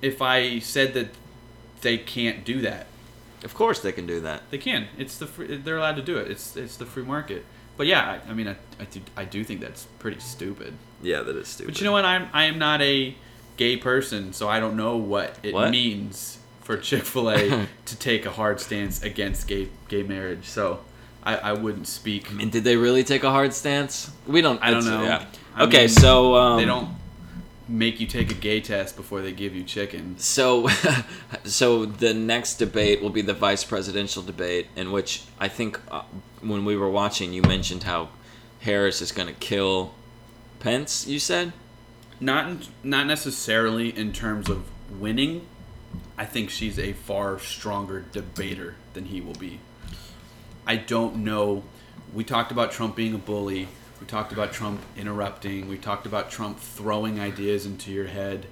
if 0.02 0.22
I 0.22 0.58
said 0.58 0.94
that 0.94 1.08
they 1.80 1.98
can't 1.98 2.44
do 2.44 2.60
that. 2.62 2.86
Of 3.46 3.54
course, 3.54 3.78
they 3.80 3.92
can 3.92 4.06
do 4.06 4.20
that. 4.20 4.42
They 4.50 4.58
can. 4.58 4.88
It's 4.98 5.16
the 5.18 5.26
free, 5.26 5.56
they're 5.56 5.78
allowed 5.78 5.96
to 5.96 6.02
do 6.02 6.18
it. 6.18 6.30
It's 6.30 6.56
it's 6.56 6.76
the 6.76 6.84
free 6.84 7.04
market. 7.04 7.44
But 7.76 7.86
yeah, 7.86 8.18
I, 8.26 8.30
I 8.30 8.34
mean, 8.34 8.48
I, 8.48 8.56
I, 8.80 8.84
do, 8.86 9.00
I 9.16 9.24
do 9.24 9.44
think 9.44 9.60
that's 9.60 9.84
pretty 10.00 10.18
stupid. 10.20 10.74
Yeah, 11.02 11.20
that 11.22 11.36
is 11.36 11.46
stupid. 11.48 11.72
But 11.74 11.80
you 11.80 11.84
know 11.84 11.92
what? 11.92 12.04
I'm 12.04 12.28
I 12.32 12.44
am 12.44 12.58
not 12.58 12.82
a 12.82 13.14
gay 13.56 13.76
person, 13.76 14.32
so 14.32 14.48
I 14.48 14.58
don't 14.60 14.76
know 14.76 14.96
what 14.96 15.38
it 15.44 15.54
What? 15.54 15.70
means 15.70 16.38
for 16.62 16.76
Chick 16.88 17.04
Fil 17.04 17.30
A 17.30 17.66
to 17.84 17.96
take 17.96 18.26
a 18.26 18.30
hard 18.32 18.60
stance 18.60 19.02
against 19.02 19.46
gay 19.46 19.68
gay 19.88 20.02
marriage. 20.02 20.44
So 20.46 20.80
I, 21.22 21.36
I 21.36 21.52
wouldn't 21.52 21.86
speak. 21.86 22.30
I 22.30 22.34
mean, 22.34 22.50
did 22.50 22.64
they 22.64 22.76
really 22.76 23.04
take 23.04 23.22
a 23.24 23.30
hard 23.30 23.52
stance? 23.54 24.10
We 24.26 24.40
don't. 24.42 24.60
I 24.62 24.70
don't 24.72 24.80
it's- 24.80 24.92
know. 24.92 25.04
Yeah. 25.04 25.24
I 25.54 25.64
okay, 25.64 25.78
mean, 25.86 25.88
so 25.88 26.34
um, 26.34 26.58
they 26.58 26.64
don't. 26.66 26.88
Make 27.68 27.98
you 27.98 28.06
take 28.06 28.30
a 28.30 28.34
gay 28.34 28.60
test 28.60 28.96
before 28.96 29.22
they 29.22 29.32
give 29.32 29.54
you 29.54 29.64
chicken. 29.64 30.16
So, 30.18 30.68
so 31.44 31.84
the 31.84 32.14
next 32.14 32.56
debate 32.56 33.02
will 33.02 33.10
be 33.10 33.22
the 33.22 33.34
vice 33.34 33.64
presidential 33.64 34.22
debate, 34.22 34.68
in 34.76 34.92
which 34.92 35.24
I 35.38 35.48
think 35.48 35.80
uh, 35.90 36.02
when 36.40 36.64
we 36.64 36.76
were 36.76 36.90
watching, 36.90 37.32
you 37.32 37.42
mentioned 37.42 37.84
how 37.84 38.10
Harris 38.60 39.02
is 39.02 39.12
going 39.12 39.28
to 39.28 39.34
kill 39.34 39.94
Pence. 40.60 41.06
You 41.06 41.18
said, 41.18 41.52
Not 42.20 42.48
in, 42.48 42.60
not 42.82 43.06
necessarily 43.06 43.96
in 43.96 44.12
terms 44.12 44.48
of 44.48 44.64
winning. 45.00 45.46
I 46.18 46.24
think 46.24 46.50
she's 46.50 46.78
a 46.78 46.92
far 46.92 47.38
stronger 47.38 48.04
debater 48.12 48.76
than 48.94 49.06
he 49.06 49.20
will 49.20 49.34
be. 49.34 49.60
I 50.66 50.76
don't 50.76 51.16
know. 51.16 51.62
We 52.14 52.24
talked 52.24 52.50
about 52.50 52.72
Trump 52.72 52.96
being 52.96 53.14
a 53.14 53.18
bully. 53.18 53.68
We 54.00 54.06
talked 54.06 54.32
about 54.32 54.52
Trump 54.52 54.80
interrupting. 54.96 55.68
We 55.68 55.78
talked 55.78 56.06
about 56.06 56.30
Trump 56.30 56.58
throwing 56.58 57.18
ideas 57.18 57.66
into 57.66 57.90
your 57.90 58.06
head. 58.06 58.46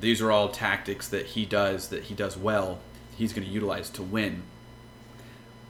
These 0.00 0.20
are 0.20 0.30
all 0.30 0.48
tactics 0.48 1.08
that 1.08 1.26
he 1.26 1.44
does 1.44 1.88
that 1.88 2.04
he 2.04 2.14
does 2.14 2.36
well. 2.36 2.80
He's 3.16 3.32
going 3.32 3.46
to 3.46 3.52
utilize 3.52 3.90
to 3.90 4.02
win. 4.02 4.42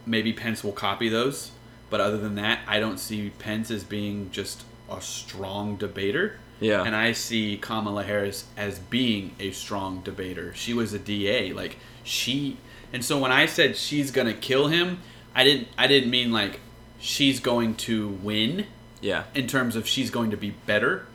Maybe 0.07 0.33
Pence 0.33 0.65
will 0.65 0.73
copy 0.73 1.09
those, 1.09 1.51
but 1.91 2.01
other 2.01 2.17
than 2.17 2.35
that, 2.37 2.61
I 2.67 2.81
don't 2.81 2.99
see 2.99 3.31
Pence 3.31 3.71
as 3.71 3.85
being 3.85 4.31
just 4.31 4.65
a 4.91 5.01
strong 5.01 5.77
debater. 5.77 6.39
Yeah. 6.61 6.83
And 6.83 6.95
I 6.95 7.13
see 7.13 7.59
Kamala 7.59 8.05
Harris 8.05 8.47
as 8.57 8.79
being 8.79 9.35
a 9.39 9.51
strong 9.51 10.01
debater. 10.03 10.55
She 10.55 10.73
was 10.73 10.93
a 10.93 10.99
DA, 10.99 11.53
like 11.53 11.77
she 12.03 12.59
and 12.93 13.05
so 13.05 13.19
when 13.19 13.33
I 13.33 13.47
said 13.47 13.77
she's 13.77 14.11
going 14.11 14.29
to 14.29 14.35
kill 14.35 14.69
him, 14.69 15.01
I 15.35 15.45
didn't 15.45 15.69
I 15.77 15.87
didn't 15.87 16.11
mean 16.11 16.31
like 16.31 16.61
she's 16.99 17.41
going 17.41 17.75
to 17.75 18.09
win 18.09 18.67
yeah, 19.05 19.25
in 19.35 19.47
terms 19.47 19.77
of 19.77 19.87
she's 19.87 20.11
going 20.11 20.31
to 20.31 20.37
be 20.37 20.51
better. 20.51 21.07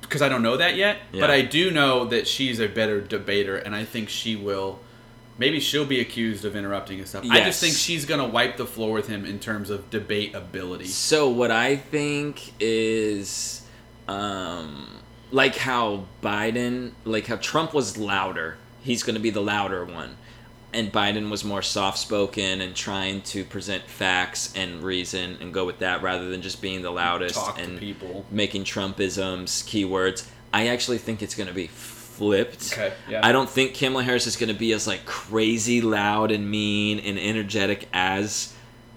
Because 0.00 0.22
I 0.22 0.28
don't 0.28 0.42
know 0.42 0.56
that 0.56 0.74
yet, 0.74 0.98
but 1.12 1.30
I 1.30 1.42
do 1.42 1.70
know 1.70 2.06
that 2.06 2.26
she's 2.26 2.60
a 2.60 2.66
better 2.66 3.00
debater, 3.00 3.56
and 3.56 3.74
I 3.74 3.84
think 3.84 4.08
she 4.08 4.34
will. 4.34 4.80
Maybe 5.36 5.60
she'll 5.60 5.84
be 5.84 6.00
accused 6.00 6.44
of 6.44 6.56
interrupting 6.56 6.98
and 7.00 7.08
stuff. 7.08 7.24
I 7.28 7.40
just 7.40 7.60
think 7.60 7.74
she's 7.74 8.06
gonna 8.06 8.26
wipe 8.26 8.56
the 8.56 8.66
floor 8.66 8.92
with 8.92 9.08
him 9.08 9.24
in 9.26 9.38
terms 9.38 9.68
of 9.68 9.90
debate 9.90 10.34
ability. 10.34 10.86
So 10.86 11.28
what 11.28 11.50
I 11.50 11.76
think 11.76 12.52
is, 12.58 13.66
um, 14.08 14.88
like 15.30 15.56
how 15.56 16.06
Biden, 16.22 16.92
like 17.04 17.26
how 17.26 17.36
Trump 17.36 17.74
was 17.74 17.98
louder. 17.98 18.56
He's 18.82 19.02
going 19.02 19.14
to 19.14 19.20
be 19.20 19.30
the 19.30 19.40
louder 19.42 19.84
one, 19.84 20.16
and 20.74 20.92
Biden 20.92 21.30
was 21.30 21.44
more 21.44 21.62
soft 21.62 21.98
spoken 21.98 22.60
and 22.60 22.74
trying 22.74 23.22
to 23.22 23.44
present 23.44 23.84
facts 23.84 24.52
and 24.56 24.82
reason 24.82 25.38
and 25.40 25.54
go 25.54 25.64
with 25.64 25.78
that 25.78 26.02
rather 26.02 26.28
than 26.28 26.42
just 26.42 26.60
being 26.60 26.82
the 26.82 26.90
loudest 26.90 27.36
Talk 27.36 27.58
and 27.58 27.78
people. 27.78 28.26
making 28.30 28.64
Trumpisms 28.64 29.62
keywords. 29.64 30.26
I 30.52 30.68
actually 30.68 30.98
think 30.98 31.22
it's 31.22 31.34
going 31.34 31.48
to 31.48 31.54
be 31.54 31.66
flipped. 31.66 32.72
Okay, 32.72 32.92
yeah. 33.08 33.26
I 33.26 33.32
don't 33.32 33.50
think 33.50 33.74
Kamala 33.74 34.04
Harris 34.04 34.26
is 34.26 34.36
going 34.36 34.52
to 34.52 34.58
be 34.58 34.72
as 34.72 34.86
like 34.86 35.04
crazy 35.04 35.80
loud 35.80 36.30
and 36.30 36.48
mean 36.50 36.98
and 37.00 37.18
energetic 37.18 37.88
as 37.92 38.53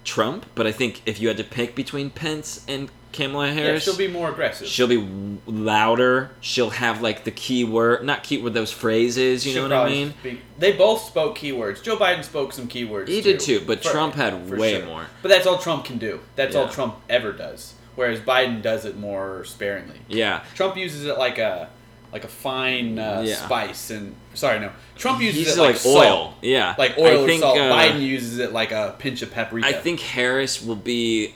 Trump, 0.08 0.46
but 0.54 0.66
I 0.66 0.72
think 0.72 1.02
if 1.04 1.20
you 1.20 1.28
had 1.28 1.36
to 1.36 1.44
pick 1.44 1.74
between 1.74 2.08
Pence 2.08 2.64
and 2.66 2.88
Kamala 3.12 3.50
Harris, 3.52 3.86
Yeah, 3.86 3.92
she'll 3.92 3.98
be 3.98 4.08
more 4.12 4.30
aggressive. 4.30 4.66
she'll 4.66 4.86
be 4.86 5.06
louder. 5.46 6.30
She'll 6.40 6.70
have 6.70 7.02
like 7.02 7.24
the 7.24 7.30
keyword, 7.30 8.04
not 8.04 8.22
keyword, 8.22 8.54
those 8.54 8.72
phrases. 8.72 9.46
You 9.46 9.52
She'll 9.52 9.68
know 9.68 9.80
what 9.82 9.88
I 9.88 9.90
mean? 9.90 10.14
speak- 10.20 10.40
they 10.58 10.72
both 10.72 11.02
spoke 11.04 11.36
keywords. 11.38 11.82
Joe 11.82 11.96
Biden 11.96 12.24
spoke 12.24 12.52
some 12.52 12.68
keywords. 12.68 13.08
He 13.08 13.20
did 13.20 13.40
too, 13.40 13.60
but 13.66 13.82
Trump 13.82 14.14
had 14.14 14.48
way 14.50 14.82
more. 14.82 15.06
But 15.22 15.28
that's 15.28 15.46
all 15.46 15.58
Trump 15.58 15.84
can 15.84 15.98
do. 15.98 16.20
That's 16.36 16.54
all 16.56 16.68
Trump 16.68 16.96
ever 17.08 17.32
does. 17.32 17.74
Whereas 17.94 18.20
Biden 18.20 18.62
does 18.62 18.84
it 18.84 18.96
more 18.96 19.44
sparingly. 19.44 20.00
Yeah. 20.08 20.44
Trump 20.54 20.76
uses 20.76 21.04
it 21.04 21.18
like 21.18 21.38
a 21.38 21.68
like 22.12 22.24
a 22.24 22.28
fine 22.28 22.98
uh, 22.98 23.22
Yeah. 23.26 23.34
spice, 23.36 23.90
and 23.90 24.14
sorry, 24.34 24.60
no. 24.60 24.70
Trump 24.96 25.20
uses 25.20 25.56
it 25.56 25.60
like, 25.60 25.74
like 25.74 25.76
salt. 25.76 25.96
oil. 25.96 26.34
Yeah. 26.42 26.74
like 26.78 26.96
oil 26.98 27.24
I 27.28 27.34
or 27.34 27.38
salt. 27.38 27.58
uh, 27.58 27.72
Biden 27.72 28.00
uses 28.00 28.38
it 28.38 28.52
like 28.52 28.72
a 28.72 28.94
pinch 28.98 29.22
of 29.22 29.30
paprika. 29.32 29.66
I 29.68 29.72
think 29.72 30.00
Harris 30.00 30.62
will 30.62 30.76
be. 30.76 31.34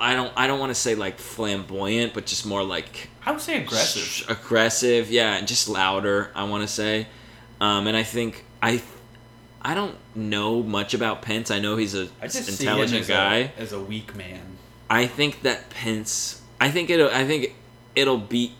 I- 0.00 0.14
don't. 0.14 0.32
I 0.36 0.46
don't 0.46 0.58
want 0.58 0.70
to 0.70 0.74
say 0.74 0.94
like 0.94 1.18
flamboyant, 1.18 2.14
but 2.14 2.26
just 2.26 2.44
more 2.44 2.62
like 2.64 3.08
I 3.24 3.30
would 3.32 3.40
say 3.40 3.60
aggressive. 3.62 4.02
sh- 4.02 4.24
aggressive, 4.28 5.10
yeah, 5.10 5.36
and 5.36 5.46
just 5.48 5.68
louder. 5.68 6.30
I 6.34 6.44
want 6.44 6.62
to 6.62 6.68
say, 6.68 7.06
um, 7.60 7.86
and 7.86 7.96
I 7.96 8.02
think 8.02 8.44
I, 8.62 8.82
I 9.62 9.74
don't 9.74 9.96
know 10.14 10.62
much 10.62 10.94
about 10.94 11.22
Pence. 11.22 11.50
I 11.50 11.58
know 11.58 11.76
he's 11.76 11.94
a 11.94 12.08
I 12.20 12.26
just 12.26 12.48
intelligent 12.48 12.90
see 12.90 12.96
him 12.96 13.02
as 13.02 13.08
guy. 13.08 13.36
A, 13.56 13.60
as 13.62 13.72
a 13.72 13.80
weak 13.80 14.14
man. 14.14 14.42
I 14.90 15.06
think 15.06 15.42
that 15.42 15.70
Pence. 15.70 16.42
I 16.60 16.70
think 16.70 16.90
it'll. 16.90 17.08
I 17.10 17.24
think 17.24 17.54
it'll 17.96 18.18
be 18.18 18.52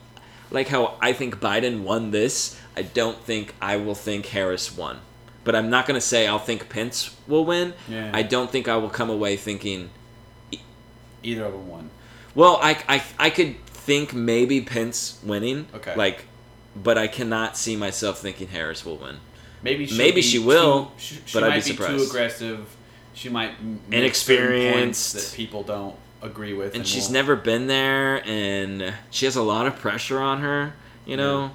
like 0.55 0.69
how 0.69 0.97
I 1.03 1.13
think 1.13 1.41
Biden 1.41 1.83
won 1.83 2.11
this. 2.11 2.59
I 2.77 2.83
don't 2.83 3.19
think 3.19 3.55
I 3.61 3.77
will 3.77 3.95
think 3.95 4.27
Harris 4.27 4.75
won. 4.77 5.01
But 5.45 5.55
I'm 5.55 5.69
not 5.69 5.87
gonna 5.87 6.01
say 6.01 6.27
I'll 6.27 6.39
think 6.39 6.69
Pence 6.71 7.15
will 7.29 7.45
win. 7.45 7.75
Yeah. 7.89 8.11
I 8.15 8.23
don't 8.23 8.51
think 8.51 8.67
I 8.69 8.77
will 8.77 8.89
come 8.89 9.11
away 9.11 9.37
thinking. 9.37 9.91
Either 11.23 11.45
of 11.45 11.53
them 11.53 11.69
won. 11.69 11.91
Well, 12.35 12.59
I, 12.63 12.83
I, 12.89 13.03
I 13.19 13.31
could 13.31 13.65
think 13.67 14.13
maybe 14.13 14.61
Pence 14.61 15.19
winning. 15.23 15.67
Okay. 15.75 15.95
Like, 15.95 16.27
but 16.75 16.99
I 16.99 17.07
cannot 17.07 17.57
see 17.57 17.77
myself 17.77 18.19
thinking 18.21 18.49
Harris 18.49 18.85
will 18.85 18.97
win. 18.97 19.17
Maybe 19.63 19.87
she'll 19.87 19.97
Maybe 19.99 20.21
she 20.21 20.39
will, 20.39 20.87
too- 20.87 20.91
she, 20.99 21.15
she 21.25 21.33
but 21.33 21.45
I'd 21.45 21.49
might 21.51 21.65
be 21.65 21.71
be, 21.71 21.77
too 21.77 22.03
aggressive. 22.09 22.77
She 23.15 23.29
might 23.29 23.53
Inexperienced. 23.91 25.15
that 25.15 25.37
people 25.37 25.63
don't 25.63 25.97
agree 26.25 26.55
with, 26.55 26.75
And 26.75 26.87
she's 26.87 27.05
won't- 27.05 27.13
never 27.13 27.37
been 27.37 27.67
there, 27.67 28.23
and 28.27 28.95
she 29.11 29.27
has 29.27 29.37
a 29.37 29.43
lot 29.43 29.67
of 29.67 29.79
pressure 29.79 30.19
on 30.21 30.41
her. 30.41 30.75
You 31.07 31.17
know, 31.19 31.51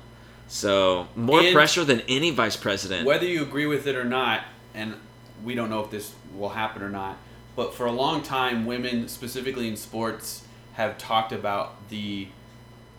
so 0.48 1.08
more 1.16 1.42
And- 1.42 1.54
pressure 1.54 1.84
than 1.84 2.02
any 2.08 2.30
vice 2.32 2.56
president. 2.56 3.06
whether 3.06 3.26
you 3.26 3.42
agree 3.42 3.66
with 3.66 3.88
it 3.88 3.96
or 3.96 4.04
not, 4.06 4.42
and 4.76 4.94
we 5.44 5.56
don't 5.56 5.70
know 5.70 5.84
if 5.84 5.90
this 5.90 6.12
will 6.36 6.50
happen 6.50 6.84
or 6.84 6.90
not, 6.90 7.18
but 7.56 7.74
for 7.74 7.86
a 7.88 7.92
long 7.92 8.22
time, 8.22 8.66
women, 8.66 9.08
specifically 9.08 9.68
in 9.68 9.76
sports, 9.76 10.44
have 10.74 10.98
talked 11.00 11.32
about 11.32 11.90
the 11.90 12.28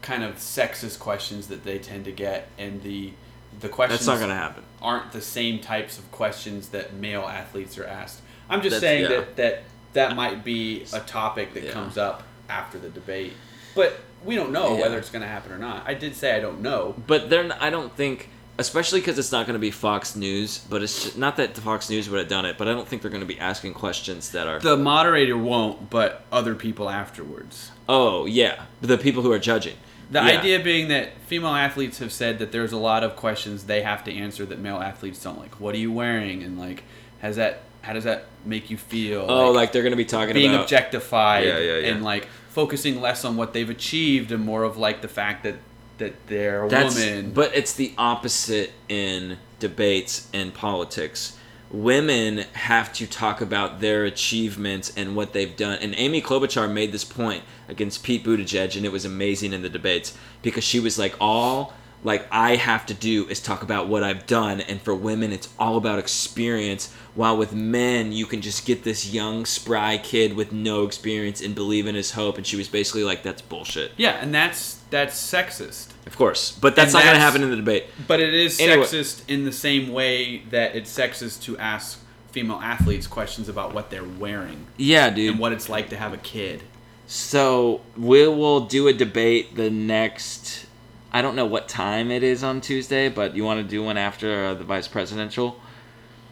kind 0.02 0.24
of 0.24 0.36
sexist 0.36 0.98
questions 0.98 1.46
that 1.46 1.62
they 1.64 1.78
tend 1.78 2.04
to 2.06 2.12
get, 2.12 2.48
and 2.58 2.82
the 2.82 3.12
the 3.60 3.68
questions 3.68 4.06
That's 4.06 4.20
not 4.20 4.20
gonna 4.26 4.38
happen. 4.40 4.62
aren't 4.80 5.10
the 5.12 5.20
same 5.20 5.58
types 5.58 5.98
of 5.98 6.10
questions 6.12 6.68
that 6.68 6.94
male 6.94 7.22
athletes 7.22 7.76
are 7.78 7.84
asked. 7.84 8.20
I'm 8.48 8.62
just 8.62 8.80
That's- 8.80 8.80
saying 8.80 9.02
yeah. 9.02 9.08
that, 9.08 9.36
that 9.36 9.62
that 9.92 10.16
might 10.16 10.44
be 10.44 10.84
a 10.92 11.00
topic 11.00 11.54
that 11.54 11.64
Yeah. 11.64 11.72
comes 11.72 11.98
up 11.98 12.22
after 12.48 12.78
the 12.78 12.88
debate, 12.88 13.32
but 13.74 14.00
we 14.24 14.34
don't 14.36 14.52
know 14.52 14.74
Yeah. 14.76 14.82
whether 14.82 14.98
it's 14.98 15.10
going 15.10 15.22
to 15.22 15.28
happen 15.28 15.52
or 15.52 15.58
not. 15.58 15.84
I 15.86 15.94
did 15.94 16.14
say 16.14 16.36
I 16.36 16.40
don't 16.40 16.60
know. 16.60 16.94
But 17.06 17.30
they're. 17.30 17.44
n- 17.44 17.54
I 17.60 17.70
don't 17.70 17.94
think, 17.96 18.28
especially 18.58 19.00
because 19.00 19.18
it's 19.18 19.32
not 19.32 19.46
going 19.46 19.54
to 19.54 19.58
be 19.60 19.70
Fox 19.70 20.14
News. 20.14 20.58
But 20.68 20.82
it's 20.82 21.04
just, 21.04 21.18
not 21.18 21.36
that 21.36 21.54
the 21.54 21.60
Fox 21.62 21.88
News 21.88 22.08
would 22.10 22.18
have 22.18 22.28
done 22.28 22.44
it. 22.44 22.58
But 22.58 22.68
I 22.68 22.72
don't 22.72 22.86
think 22.86 23.00
they're 23.02 23.10
going 23.10 23.22
to 23.22 23.26
be 23.26 23.38
asking 23.40 23.74
questions 23.74 24.30
that 24.32 24.46
are. 24.46 24.58
The 24.60 24.76
moderator 24.76 25.36
won't, 25.38 25.88
but 25.90 26.24
other 26.30 26.54
people 26.54 26.90
afterwards. 26.90 27.70
oh 27.88 28.26
yeah, 28.26 28.62
the 28.82 28.98
people 28.98 29.22
who 29.22 29.32
are 29.32 29.38
judging. 29.38 29.76
The 30.10 30.18
Yeah. 30.20 30.38
idea 30.40 30.58
being 30.60 30.88
that 30.88 31.12
female 31.26 31.54
athletes 31.54 31.98
have 32.00 32.12
said 32.12 32.38
that 32.40 32.50
there's 32.52 32.72
a 32.72 32.76
lot 32.76 33.02
of 33.04 33.14
questions 33.16 33.64
they 33.64 33.82
have 33.82 34.02
to 34.04 34.12
answer 34.14 34.44
that 34.46 34.58
male 34.58 34.78
athletes 34.78 35.22
don't 35.22 35.38
like. 35.38 35.58
What 35.60 35.74
are 35.74 35.78
you 35.78 35.92
wearing? 35.92 36.42
And 36.42 36.58
like, 36.58 36.82
has 37.20 37.36
that? 37.36 37.62
How 37.82 37.92
does 37.92 38.04
that 38.04 38.26
make 38.44 38.70
you 38.70 38.76
feel? 38.76 39.26
Oh, 39.28 39.50
like, 39.52 39.72
they're 39.72 39.82
going 39.82 39.92
to 39.92 39.96
be 39.96 40.04
talking 40.04 40.30
about 40.30 40.34
being 40.34 40.50
about 40.50 40.64
objectified 40.64 41.46
Yeah, 41.46 41.58
yeah, 41.58 41.78
yeah. 41.78 41.88
and 41.88 42.04
like 42.04 42.28
focusing 42.50 43.00
less 43.00 43.24
on 43.24 43.36
what 43.36 43.52
they've 43.52 43.70
achieved 43.70 44.32
and 44.32 44.44
more 44.44 44.64
of 44.64 44.76
like 44.76 45.02
the 45.02 45.08
fact 45.08 45.44
that 45.44 45.56
that 45.98 46.26
they're 46.26 46.64
a 46.64 46.68
That's, 46.68 46.98
woman. 46.98 47.32
But 47.32 47.54
it's 47.54 47.74
the 47.74 47.92
opposite 47.96 48.72
in 48.88 49.36
debates 49.58 50.28
and 50.32 50.52
politics. 50.52 51.36
Women 51.70 52.38
have 52.54 52.92
to 52.94 53.06
talk 53.06 53.40
about 53.40 53.80
their 53.80 54.04
achievements 54.04 54.92
and 54.96 55.14
what 55.14 55.32
they've 55.32 55.54
done. 55.54 55.78
And 55.80 55.94
Amy 55.96 56.20
Klobuchar 56.20 56.72
made 56.72 56.90
this 56.90 57.04
point 57.04 57.44
against 57.68 58.02
Pete 58.02 58.24
Buttigieg, 58.24 58.76
and 58.76 58.84
it 58.84 58.90
was 58.90 59.04
amazing 59.04 59.52
in 59.52 59.62
the 59.62 59.68
debates 59.68 60.16
because 60.42 60.64
she 60.64 60.80
was 60.80 60.98
like, 60.98 61.14
all 61.20 61.74
like 62.02 62.26
I 62.32 62.56
have 62.56 62.86
to 62.86 62.94
do 62.94 63.26
is 63.28 63.40
talk 63.40 63.62
about 63.62 63.88
what 63.88 64.02
I've 64.02 64.26
done, 64.26 64.60
and 64.60 64.80
for 64.80 64.94
women, 64.94 65.32
it's 65.32 65.48
all 65.58 65.76
about 65.76 65.98
experience. 65.98 66.92
While 67.14 67.36
with 67.36 67.52
men, 67.52 68.12
you 68.12 68.24
can 68.26 68.40
just 68.40 68.64
get 68.64 68.84
this 68.84 69.12
young, 69.12 69.44
spry 69.44 69.98
kid 69.98 70.34
with 70.34 70.52
no 70.52 70.84
experience 70.84 71.40
and 71.42 71.54
believe 71.54 71.86
in 71.86 71.94
his 71.94 72.12
hope. 72.12 72.38
And 72.38 72.46
she 72.46 72.56
was 72.56 72.68
basically 72.68 73.04
like, 73.04 73.22
"That's 73.22 73.42
bullshit." 73.42 73.92
yeah, 73.96 74.12
and 74.20 74.34
that's 74.34 74.78
that's 74.90 75.14
sexist. 75.20 75.88
Of 76.06 76.16
course, 76.16 76.52
but 76.52 76.74
that's 76.74 76.94
And 76.94 76.94
not 76.94 77.04
going 77.04 77.14
to 77.16 77.20
happen 77.20 77.42
in 77.42 77.50
the 77.50 77.56
debate. 77.56 77.84
But 78.08 78.20
it 78.20 78.32
is 78.34 78.58
Anyway. 78.60 78.84
sexist 78.86 79.22
in 79.28 79.44
the 79.44 79.52
same 79.52 79.92
way 79.92 80.38
that 80.50 80.74
it's 80.74 80.92
sexist 80.96 81.42
to 81.44 81.56
ask 81.58 82.00
female 82.32 82.60
athletes 82.62 83.06
questions 83.06 83.48
about 83.48 83.74
what 83.74 83.90
they're 83.90 84.02
wearing 84.04 84.66
Yeah, 84.76 85.10
dude. 85.10 85.30
and 85.32 85.38
what 85.38 85.52
it's 85.52 85.68
like 85.68 85.90
to 85.90 85.96
have 85.96 86.12
a 86.12 86.16
kid. 86.16 86.62
So 87.06 87.80
we 87.96 88.26
will 88.26 88.60
do 88.60 88.88
a 88.88 88.92
debate 88.92 89.54
the 89.56 89.68
next. 89.70 90.66
I 91.12 91.22
don't 91.22 91.34
know 91.34 91.46
what 91.46 91.68
time 91.68 92.10
it 92.10 92.22
is 92.22 92.44
on 92.44 92.60
Tuesday, 92.60 93.08
but 93.08 93.34
you 93.34 93.44
want 93.44 93.60
to 93.60 93.68
do 93.68 93.82
one 93.82 93.96
after 93.96 94.46
uh, 94.46 94.54
the 94.54 94.64
vice 94.64 94.88
presidential? 94.88 95.60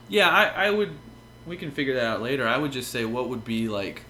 Yeah, 0.08 0.28
I, 0.28 0.66
I 0.66 0.70
would. 0.70 0.92
We 1.46 1.56
can 1.56 1.70
figure 1.70 1.94
that 1.94 2.04
out 2.04 2.22
later. 2.22 2.46
I 2.46 2.58
would 2.58 2.72
just 2.72 2.90
say 2.90 3.04
what 3.04 3.28
would 3.28 3.44
be 3.44 3.68
like 3.68 4.02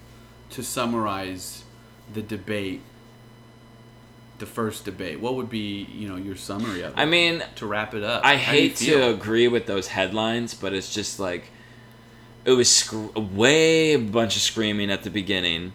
to 0.50 0.62
summarize 0.62 1.64
the 2.12 2.22
debate 2.22 2.82
the 4.38 4.46
first 4.46 4.84
debate? 4.84 5.20
What 5.20 5.34
would 5.34 5.50
be 5.50 5.84
you 5.92 6.08
know 6.08 6.16
your 6.16 6.36
summary 6.36 6.82
of 6.82 6.92
it 6.92 6.98
I 6.98 7.04
mean, 7.04 7.42
to 7.56 7.66
wrap 7.66 7.94
it 7.94 8.02
up? 8.02 8.24
I 8.24 8.36
How 8.36 8.52
do 8.52 8.58
you 8.58 8.68
hate 8.68 8.76
to 8.76 9.08
agree 9.10 9.48
with 9.48 9.66
those 9.66 9.88
headlines, 9.88 10.54
but 10.54 10.72
it's 10.72 10.92
just 10.92 11.20
like 11.20 11.50
it 12.44 12.52
was 12.52 12.70
sc- 12.70 12.94
way 13.16 13.92
a 13.92 13.98
bunch 13.98 14.36
of 14.36 14.42
screaming 14.42 14.90
at 14.90 15.02
the 15.02 15.10
beginning. 15.10 15.72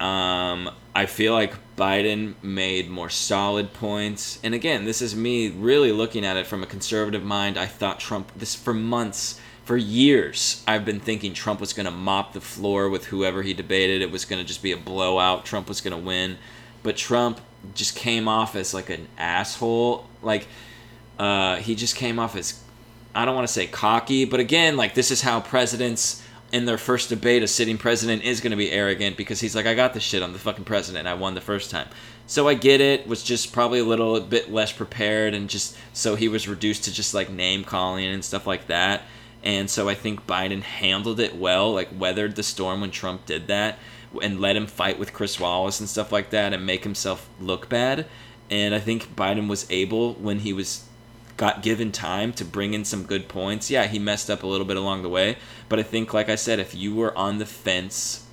Um, 0.00 0.70
I 0.94 1.06
feel 1.06 1.32
like 1.32 1.54
Biden 1.76 2.34
made 2.42 2.90
more 2.90 3.08
solid 3.10 3.72
points, 3.72 4.38
and 4.42 4.54
again, 4.54 4.84
this 4.84 5.00
is 5.00 5.16
me 5.16 5.48
really 5.48 5.92
looking 5.92 6.24
at 6.24 6.36
it 6.36 6.46
from 6.46 6.62
a 6.62 6.66
conservative 6.66 7.22
mind. 7.22 7.56
I 7.58 7.66
thought 7.66 8.00
Trump 8.00 8.30
this 8.36 8.54
for 8.54 8.74
months, 8.74 9.40
for 9.64 9.76
years. 9.76 10.62
I've 10.66 10.84
been 10.84 11.00
thinking 11.00 11.34
Trump 11.34 11.60
was 11.60 11.72
going 11.72 11.86
to 11.86 11.92
mop 11.92 12.34
the 12.34 12.40
floor 12.40 12.88
with 12.88 13.06
whoever 13.06 13.42
he 13.42 13.54
debated. 13.54 14.02
It 14.02 14.10
was 14.10 14.24
going 14.24 14.40
to 14.40 14.46
just 14.46 14.62
be 14.62 14.72
a 14.72 14.76
blowout. 14.76 15.44
Trump 15.44 15.68
was 15.68 15.80
going 15.80 15.98
to 15.98 16.02
win, 16.02 16.38
but 16.82 16.96
Trump 16.96 17.40
just 17.74 17.96
came 17.96 18.28
off 18.28 18.54
as 18.54 18.74
like 18.74 18.90
an 18.90 19.08
asshole. 19.18 20.06
Like 20.22 20.46
uh, 21.18 21.56
he 21.56 21.74
just 21.74 21.96
came 21.96 22.18
off 22.18 22.36
as 22.36 22.62
I 23.14 23.24
don't 23.24 23.34
want 23.34 23.46
to 23.46 23.52
say 23.52 23.66
cocky, 23.66 24.26
but 24.26 24.40
again, 24.40 24.76
like 24.76 24.94
this 24.94 25.10
is 25.10 25.22
how 25.22 25.40
presidents 25.40 26.22
in 26.52 26.64
their 26.64 26.78
first 26.78 27.08
debate, 27.08 27.42
a 27.42 27.48
sitting 27.48 27.78
president 27.78 28.22
is 28.22 28.40
going 28.40 28.52
to 28.52 28.56
be 28.56 28.70
arrogant 28.70 29.16
because 29.16 29.40
he's 29.40 29.56
like, 29.56 29.66
I 29.66 29.74
got 29.74 29.94
this 29.94 30.02
shit. 30.02 30.22
I'm 30.22 30.32
the 30.32 30.38
fucking 30.38 30.64
president. 30.64 31.08
I 31.08 31.14
won 31.14 31.34
the 31.34 31.40
first 31.40 31.70
time. 31.70 31.88
So 32.26 32.48
I 32.48 32.54
get 32.54 32.80
it. 32.80 33.06
Was 33.06 33.22
just 33.22 33.52
probably 33.52 33.80
a 33.80 33.84
little 33.84 34.20
bit 34.20 34.52
less 34.52 34.72
prepared, 34.72 35.34
and 35.34 35.48
just 35.48 35.76
so 35.92 36.14
he 36.14 36.28
was 36.28 36.48
reduced 36.48 36.84
to 36.84 36.92
just 36.92 37.14
like 37.14 37.30
name 37.30 37.64
calling 37.64 38.06
and 38.06 38.24
stuff 38.24 38.46
like 38.46 38.66
that. 38.68 39.02
And 39.44 39.70
so 39.70 39.88
I 39.88 39.94
think 39.94 40.26
Biden 40.26 40.62
handled 40.62 41.20
it 41.20 41.36
well, 41.36 41.72
like 41.72 41.88
weathered 41.96 42.34
the 42.34 42.42
storm 42.42 42.80
when 42.80 42.90
Trump 42.90 43.26
did 43.26 43.46
that, 43.46 43.78
and 44.20 44.40
let 44.40 44.56
him 44.56 44.66
fight 44.66 44.98
with 44.98 45.12
Chris 45.12 45.38
Wallace 45.38 45.78
and 45.78 45.88
stuff 45.88 46.10
like 46.10 46.30
that, 46.30 46.52
and 46.52 46.66
make 46.66 46.84
himself 46.84 47.28
look 47.40 47.68
bad. 47.68 48.06
And 48.50 48.74
I 48.74 48.80
think 48.80 49.14
Biden 49.14 49.48
was 49.48 49.66
able 49.70 50.14
when 50.14 50.40
he 50.40 50.52
was 50.52 50.85
got 51.36 51.62
given 51.62 51.92
time 51.92 52.32
to 52.34 52.44
bring 52.44 52.74
in 52.74 52.84
some 52.84 53.04
good 53.04 53.28
points. 53.28 53.70
Yeah, 53.70 53.86
he 53.86 53.98
messed 53.98 54.30
up 54.30 54.42
a 54.42 54.46
little 54.46 54.66
bit 54.66 54.76
along 54.76 55.02
the 55.02 55.08
way, 55.08 55.36
but 55.68 55.78
I 55.78 55.82
think, 55.82 56.14
like 56.14 56.28
I 56.28 56.34
said, 56.34 56.58
if 56.58 56.74
you 56.74 56.94
were 56.94 57.16
on 57.16 57.38
the 57.38 57.46
fence, 57.46 58.26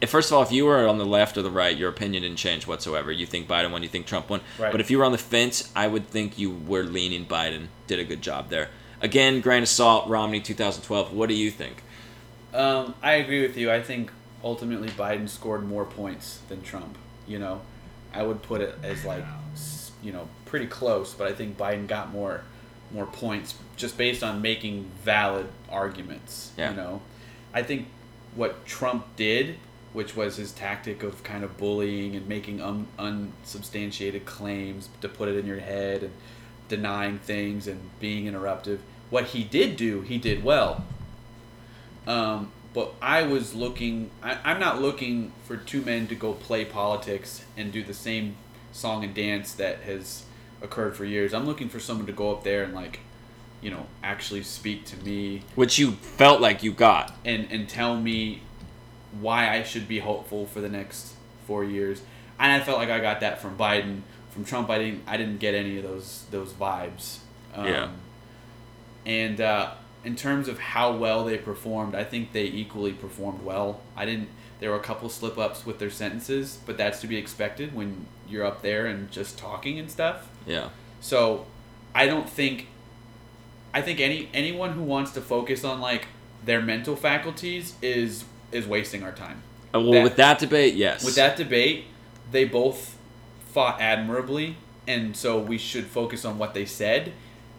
if 0.00 0.10
first 0.10 0.30
of 0.30 0.36
all, 0.36 0.42
if 0.42 0.52
you 0.52 0.64
were 0.64 0.86
on 0.86 0.98
the 0.98 1.04
left 1.04 1.36
or 1.36 1.42
the 1.42 1.50
right, 1.50 1.76
your 1.76 1.88
opinion 1.88 2.22
didn't 2.22 2.38
change 2.38 2.66
whatsoever. 2.66 3.10
You 3.10 3.26
think 3.26 3.48
Biden 3.48 3.72
won, 3.72 3.82
you 3.82 3.88
think 3.88 4.06
Trump 4.06 4.30
won. 4.30 4.40
Right. 4.58 4.70
But 4.70 4.80
if 4.80 4.90
you 4.90 4.98
were 4.98 5.04
on 5.04 5.12
the 5.12 5.18
fence, 5.18 5.72
I 5.74 5.88
would 5.88 6.08
think 6.08 6.38
you 6.38 6.50
were 6.50 6.84
leaning 6.84 7.26
Biden. 7.26 7.66
Did 7.86 7.98
a 7.98 8.04
good 8.04 8.22
job 8.22 8.48
there. 8.48 8.68
Again, 9.00 9.40
grain 9.40 9.62
of 9.62 9.68
salt, 9.68 10.08
Romney 10.08 10.40
2012. 10.40 11.12
What 11.12 11.28
do 11.28 11.34
you 11.34 11.50
think? 11.50 11.82
Um, 12.54 12.94
I 13.02 13.14
agree 13.14 13.42
with 13.42 13.56
you. 13.56 13.70
I 13.70 13.82
think 13.82 14.10
ultimately 14.42 14.88
Biden 14.88 15.28
scored 15.28 15.66
more 15.66 15.84
points 15.84 16.40
than 16.48 16.62
Trump. 16.62 16.96
You 17.26 17.38
know, 17.38 17.60
I 18.12 18.22
would 18.22 18.42
put 18.42 18.60
it 18.60 18.78
as 18.82 19.04
like, 19.04 19.24
you 20.02 20.12
know, 20.12 20.28
pretty 20.44 20.66
close, 20.66 21.14
but 21.14 21.26
I 21.26 21.32
think 21.32 21.56
Biden 21.56 21.86
got 21.86 22.12
more, 22.12 22.42
more 22.92 23.06
points 23.06 23.54
just 23.76 23.96
based 23.96 24.22
on 24.22 24.42
making 24.42 24.90
valid 25.02 25.48
arguments. 25.70 26.52
Yeah. 26.56 26.70
You 26.70 26.76
know, 26.76 27.02
I 27.52 27.62
think 27.62 27.88
what 28.34 28.66
Trump 28.66 29.04
did, 29.16 29.56
which 29.92 30.14
was 30.14 30.36
his 30.36 30.52
tactic 30.52 31.02
of 31.02 31.22
kind 31.22 31.44
of 31.44 31.56
bullying 31.56 32.14
and 32.14 32.28
making 32.28 32.60
un- 32.60 32.88
unsubstantiated 32.98 34.24
claims 34.24 34.88
to 35.00 35.08
put 35.08 35.28
it 35.28 35.36
in 35.36 35.46
your 35.46 35.60
head 35.60 36.02
and 36.02 36.12
denying 36.68 37.18
things 37.18 37.66
and 37.66 37.80
being 37.98 38.26
interruptive. 38.26 38.78
What 39.10 39.26
he 39.26 39.42
did 39.42 39.76
do, 39.76 40.02
he 40.02 40.18
did 40.18 40.44
well. 40.44 40.84
Um, 42.06 42.52
but 42.74 42.94
I 43.00 43.22
was 43.22 43.54
looking. 43.54 44.10
I, 44.22 44.38
I'm 44.44 44.60
not 44.60 44.80
looking 44.80 45.32
for 45.46 45.56
two 45.56 45.82
men 45.82 46.06
to 46.08 46.14
go 46.14 46.32
play 46.34 46.64
politics 46.64 47.44
and 47.56 47.72
do 47.72 47.82
the 47.82 47.94
same 47.94 48.36
song 48.78 49.04
and 49.04 49.14
dance 49.14 49.52
that 49.54 49.80
has 49.80 50.24
occurred 50.62 50.96
for 50.96 51.04
years. 51.04 51.34
I'm 51.34 51.46
looking 51.46 51.68
for 51.68 51.80
someone 51.80 52.06
to 52.06 52.12
go 52.12 52.32
up 52.32 52.44
there 52.44 52.62
and 52.64 52.74
like, 52.74 53.00
you 53.60 53.70
know, 53.70 53.86
actually 54.02 54.42
speak 54.42 54.84
to 54.86 54.96
me 55.04 55.42
Which 55.54 55.78
you 55.78 55.92
felt 55.92 56.40
like 56.40 56.62
you 56.62 56.72
got. 56.72 57.14
and 57.24 57.46
and 57.50 57.68
tell 57.68 57.96
me 58.00 58.42
why 59.20 59.50
I 59.50 59.62
should 59.62 59.88
be 59.88 59.98
hopeful 60.00 60.46
for 60.46 60.60
the 60.60 60.68
next 60.68 61.14
four 61.46 61.64
years. 61.64 62.02
And 62.38 62.52
I 62.52 62.64
felt 62.64 62.78
like 62.78 62.90
I 62.90 63.00
got 63.00 63.20
that 63.20 63.40
from 63.40 63.56
Biden. 63.56 64.02
From 64.30 64.44
Trump, 64.44 64.70
I 64.70 64.78
didn't. 64.78 65.02
I 65.06 65.16
didn't 65.16 65.38
get 65.38 65.54
any 65.54 65.78
of 65.78 65.82
those 65.84 66.24
those 66.30 66.52
vibes. 66.52 67.18
Um, 67.54 67.66
Yeah. 67.66 67.88
And 69.06 69.40
uh, 69.40 69.72
in 70.04 70.14
terms 70.16 70.48
of 70.48 70.58
how 70.58 70.94
well 70.96 71.24
they 71.24 71.38
performed, 71.38 71.94
I 71.94 72.04
think 72.04 72.32
they 72.32 72.44
equally 72.44 72.92
performed 72.92 73.42
well. 73.42 73.80
I 73.96 74.04
didn't. 74.04 74.28
There 74.60 74.70
were 74.70 74.76
a 74.76 74.80
couple 74.82 75.08
slip 75.08 75.38
ups 75.38 75.64
with 75.64 75.78
their 75.78 75.90
sentences, 75.90 76.58
but 76.66 76.76
that's 76.76 77.00
to 77.00 77.06
be 77.06 77.16
expected 77.16 77.74
when 77.74 78.06
you're 78.28 78.44
up 78.44 78.62
there 78.62 78.86
and 78.86 79.10
just 79.10 79.38
talking 79.38 79.78
and 79.78 79.90
stuff. 79.90 80.28
Yeah. 80.46 80.68
So, 81.00 81.46
I 81.94 82.06
don't 82.06 82.28
think. 82.28 82.66
I 83.74 83.82
think 83.82 84.00
any 84.00 84.28
anyone 84.32 84.72
who 84.72 84.82
wants 84.82 85.12
to 85.12 85.20
focus 85.20 85.62
on 85.64 85.80
like 85.80 86.06
their 86.44 86.60
mental 86.62 86.96
faculties 86.96 87.74
is 87.82 88.24
is 88.50 88.66
wasting 88.66 89.02
our 89.02 89.12
time. 89.12 89.42
Uh, 89.74 89.80
Well, 89.80 89.92
That- 89.92 90.02
with 90.04 90.16
that 90.16 90.38
debate, 90.38 90.74
yes. 90.74 91.04
With 91.04 91.14
that 91.16 91.36
debate, 91.36 91.84
they 92.30 92.44
both 92.44 92.96
fought 93.52 93.80
admirably, 93.80 94.56
and 94.86 95.14
so 95.16 95.38
we 95.38 95.58
should 95.58 95.86
focus 95.86 96.24
on 96.24 96.38
what 96.38 96.54
they 96.54 96.64
said 96.64 97.12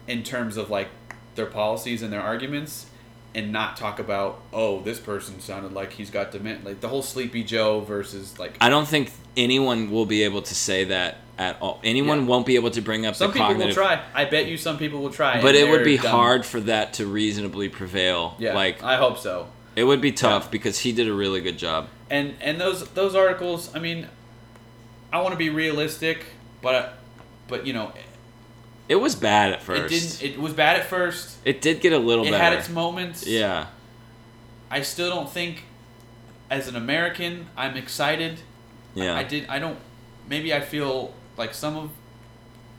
in 0.08 0.22
terms 0.24 0.56
of 0.56 0.68
like 0.70 0.88
their 1.36 1.46
policies 1.46 2.02
and 2.02 2.12
their 2.12 2.20
arguments, 2.22 2.86
and 3.34 3.52
not 3.52 3.76
talk 3.76 3.98
about 4.00 4.40
oh 4.52 4.80
this 4.80 4.98
person 4.98 5.40
sounded 5.40 5.72
like 5.72 5.92
he's 5.92 6.10
got 6.10 6.32
dementia, 6.32 6.64
like 6.70 6.80
the 6.80 6.88
whole 6.88 7.02
Sleepy 7.02 7.44
Joe 7.44 7.80
versus 7.80 8.38
like 8.38 8.56
I 8.60 8.68
don't 8.68 8.88
think 8.88 9.12
anyone 9.36 9.90
will 9.90 10.06
be 10.06 10.22
able 10.24 10.42
to 10.42 10.54
say 10.54 10.84
that 10.84 11.18
at 11.38 11.56
all. 11.62 11.80
Anyone 11.84 12.20
Yeah. 12.20 12.26
won't 12.26 12.44
be 12.46 12.56
able 12.56 12.70
to 12.72 12.80
bring 12.82 13.06
up 13.06 13.14
some 13.14 13.28
the 13.28 13.34
people 13.34 13.46
cognitive. 13.48 13.76
will 13.76 13.82
try. 13.84 14.02
I 14.14 14.24
bet 14.26 14.46
you 14.46 14.56
some 14.56 14.76
people 14.78 15.00
will 15.00 15.10
try, 15.10 15.40
But 15.40 15.54
it 15.54 15.70
would 15.70 15.84
be 15.84 15.96
dumb. 15.96 16.10
hard 16.10 16.44
for 16.44 16.60
that 16.62 16.94
to 16.94 17.06
reasonably 17.06 17.68
prevail. 17.68 18.34
Yeah, 18.38 18.54
Like 18.54 18.82
I 18.82 18.96
hope 18.96 19.16
so. 19.18 19.46
it 19.76 19.84
would 19.84 20.00
be 20.00 20.12
tough 20.12 20.44
Yeah. 20.44 20.50
because 20.50 20.80
he 20.80 20.92
did 20.92 21.08
a 21.08 21.12
really 21.14 21.40
good 21.40 21.56
job. 21.56 21.88
and 22.10 22.34
and 22.40 22.60
those 22.60 22.82
those 22.90 23.14
articles 23.14 23.70
i 23.76 23.78
mean 23.78 24.08
i 25.12 25.20
want 25.20 25.30
to 25.32 25.38
be 25.38 25.48
realistic 25.48 26.24
but 26.60 26.98
but 27.46 27.64
you 27.66 27.72
know 27.72 27.92
It 28.90 28.96
was 29.00 29.14
bad 29.14 29.52
at 29.52 29.60
it 29.60 29.62
first. 29.62 30.20
didn't 30.20 30.34
it 30.34 30.40
was 30.40 30.52
bad 30.52 30.76
at 30.80 30.86
first 30.86 31.36
It 31.44 31.60
did 31.62 31.80
get 31.80 31.92
a 31.92 31.98
little 31.98 32.26
it 32.26 32.32
better. 32.32 32.42
had 32.44 32.52
its 32.54 32.68
moments 32.68 33.24
yeah. 33.26 33.66
i 34.70 34.82
still 34.82 35.08
don't 35.08 35.30
think 35.30 35.62
as 36.50 36.66
an 36.68 36.74
american 36.76 37.46
i'm 37.56 37.76
excited 37.76 38.40
Yeah. 38.94 39.14
i 39.14 39.22
did 39.22 39.46
i 39.48 39.58
don't 39.60 39.78
maybe 40.28 40.52
i 40.52 40.60
feel 40.60 41.14
like 41.36 41.54
some 41.54 41.76
of 41.76 41.90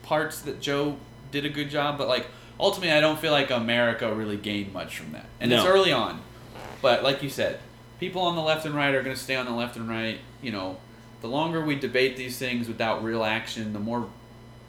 parts 0.02 0.40
that 0.42 0.60
joe 0.60 0.96
did 1.30 1.44
a 1.46 1.48
good 1.48 1.70
job 1.70 1.96
but 1.96 2.08
like 2.08 2.26
ultimately 2.60 2.92
i 2.92 3.00
don't 3.00 3.18
feel 3.18 3.32
like 3.32 3.50
america 3.50 4.14
really 4.14 4.36
gained 4.36 4.72
much 4.72 4.98
from 4.98 5.12
that 5.12 5.26
and 5.40 5.50
it's 5.52 5.64
early 5.64 5.92
on 5.92 6.20
but 6.82 7.02
like 7.02 7.22
you 7.22 7.30
said 7.30 7.58
people 8.00 8.20
on 8.22 8.36
the 8.36 8.42
left 8.42 8.66
and 8.66 8.74
right 8.74 8.94
are 8.94 9.02
going 9.02 9.16
to 9.16 9.22
stay 9.22 9.36
on 9.36 9.46
the 9.46 9.52
left 9.52 9.76
and 9.76 9.88
right 9.88 10.18
you 10.42 10.52
know 10.52 10.76
the 11.22 11.28
longer 11.28 11.64
we 11.64 11.74
debate 11.74 12.16
these 12.16 12.36
things 12.36 12.68
without 12.68 13.02
real 13.02 13.24
action 13.24 13.72
the 13.72 13.78
more 13.78 14.08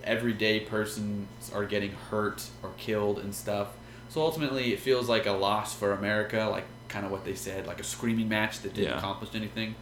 everyday 0.04 0.60
persons 0.62 1.28
are 1.54 1.66
getting 1.66 1.92
hurt 2.10 2.46
or 2.62 2.72
killed 2.78 3.20
and 3.20 3.34
stuff. 3.34 3.70
So 4.10 4.22
ultimately 4.22 4.74
it 4.74 4.80
feels 4.80 5.10
like 5.10 5.26
a 5.26 5.32
loss 5.32 5.74
for 5.74 5.92
america 5.94 6.48
like 6.52 6.66
kind 6.88 7.06
of 7.06 7.12
what 7.12 7.26
they 7.26 7.34
said 7.36 7.66
like 7.66 7.80
a 7.80 7.84
screaming 7.84 8.30
match 8.30 8.60
that 8.62 8.74
didn't 8.74 8.92
Yeah. 8.92 8.98
accomplish 8.98 9.32
anything. 9.34 9.76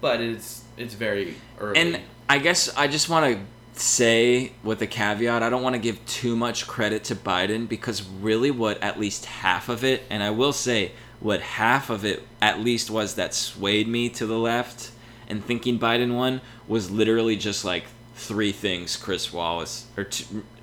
But 0.00 0.20
it's 0.20 0.64
it's 0.76 0.94
very 0.94 1.34
early. 1.60 1.78
And 1.78 2.00
I 2.28 2.38
guess 2.38 2.74
I 2.76 2.88
just 2.88 3.08
want 3.08 3.34
to 3.36 3.80
say 3.80 4.52
with 4.62 4.82
a 4.82 4.86
caveat, 4.86 5.42
I 5.42 5.50
don't 5.50 5.62
want 5.62 5.74
to 5.74 5.80
give 5.80 6.04
too 6.06 6.36
much 6.36 6.66
credit 6.66 7.04
to 7.04 7.14
Biden 7.14 7.68
because 7.68 8.02
really 8.02 8.50
what 8.50 8.82
at 8.82 8.98
least 8.98 9.26
half 9.26 9.68
of 9.68 9.84
it, 9.84 10.02
and 10.10 10.22
I 10.22 10.30
will 10.30 10.52
say 10.52 10.92
what 11.20 11.40
half 11.40 11.90
of 11.90 12.04
it 12.04 12.22
at 12.40 12.60
least 12.60 12.90
was 12.90 13.14
that 13.16 13.34
swayed 13.34 13.86
me 13.88 14.08
to 14.10 14.26
the 14.26 14.38
left 14.38 14.90
and 15.28 15.44
thinking 15.44 15.78
Biden 15.78 16.14
won 16.16 16.40
was 16.66 16.90
literally 16.90 17.36
just 17.36 17.64
like 17.64 17.84
three 18.20 18.52
things 18.52 18.96
Chris 18.96 19.32
Wallace 19.32 19.86
or 19.96 20.08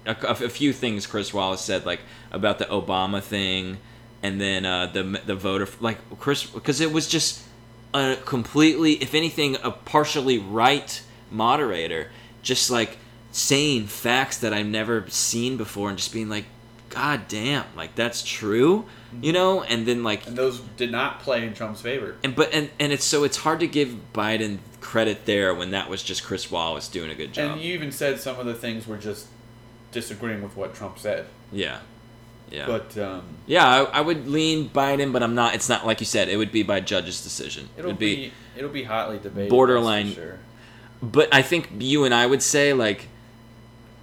a, 0.05 0.15
a 0.21 0.49
few 0.49 0.71
things 0.71 1.05
Chris 1.07 1.33
Wallace 1.33 1.61
said 1.61 1.85
like 1.85 2.01
about 2.31 2.59
the 2.59 2.65
Obama 2.65 3.21
thing 3.21 3.77
and 4.23 4.39
then 4.39 4.65
uh, 4.65 4.87
the 4.87 5.03
the 5.25 5.35
voter 5.35 5.67
like 5.79 5.97
Chris 6.19 6.45
because 6.45 6.81
it 6.81 6.91
was 6.91 7.07
just 7.07 7.43
a 7.93 8.17
completely, 8.25 8.93
if 8.93 9.13
anything, 9.13 9.57
a 9.63 9.71
partially 9.71 10.37
right 10.37 11.01
moderator, 11.31 12.11
just 12.41 12.69
like 12.69 12.97
saying 13.31 13.87
facts 13.87 14.37
that 14.39 14.53
I've 14.53 14.67
never 14.67 15.07
seen 15.09 15.57
before 15.57 15.89
and 15.89 15.97
just 15.97 16.13
being 16.13 16.29
like, 16.29 16.45
God 16.89 17.27
damn, 17.27 17.65
like 17.75 17.95
that's 17.95 18.23
true, 18.23 18.85
you 19.21 19.33
know? 19.33 19.61
And 19.63 19.85
then 19.85 20.03
like, 20.03 20.25
and 20.27 20.37
those 20.37 20.59
did 20.77 20.91
not 20.91 21.19
play 21.19 21.45
in 21.45 21.53
trump's 21.53 21.81
favor 21.81 22.15
and 22.23 22.35
but 22.35 22.53
and 22.53 22.69
and 22.79 22.91
it's 22.93 23.03
so 23.05 23.23
it's 23.23 23.37
hard 23.37 23.59
to 23.59 23.67
give 23.67 23.95
Biden 24.13 24.59
credit 24.79 25.25
there 25.25 25.53
when 25.53 25.71
that 25.71 25.89
was 25.89 26.01
just 26.01 26.23
Chris 26.23 26.49
Wallace 26.49 26.87
doing 26.87 27.11
a 27.11 27.15
good 27.15 27.33
job. 27.33 27.51
And 27.53 27.61
you 27.61 27.73
even 27.73 27.91
said 27.91 28.19
some 28.19 28.39
of 28.39 28.45
the 28.45 28.53
things 28.53 28.87
were 28.87 28.97
just 28.97 29.27
disagreeing 29.91 30.41
with 30.41 30.55
what 30.55 30.73
Trump 30.75 30.97
said. 30.99 31.25
yeah, 31.51 31.79
yeah, 32.49 32.65
But 32.67 32.97
um, 32.97 33.23
yeah. 33.45 33.65
I, 33.67 33.83
I 33.99 34.01
would 34.01 34.27
lean 34.27 34.69
Biden, 34.69 35.11
but 35.11 35.21
I'm 35.23 35.35
not. 35.35 35.55
It's 35.55 35.67
not 35.67 35.85
like 35.85 35.99
you 35.99 36.05
said. 36.05 36.29
It 36.29 36.37
would 36.37 36.51
be 36.53 36.63
by 36.63 36.79
judge's 36.79 37.21
decision. 37.21 37.67
It 37.75 37.79
it'll 37.79 37.91
would 37.91 37.99
be, 37.99 38.15
be 38.15 38.33
it'll 38.55 38.69
be 38.69 38.83
hotly 38.83 39.19
debated. 39.19 39.49
borderline- 39.49 40.13
sure. 40.13 40.39
but 41.01 41.27
I 41.33 41.41
think 41.41 41.69
you 41.79 42.05
and 42.05 42.13
I 42.13 42.25
would 42.25 42.41
say 42.41 42.71
like 42.73 43.09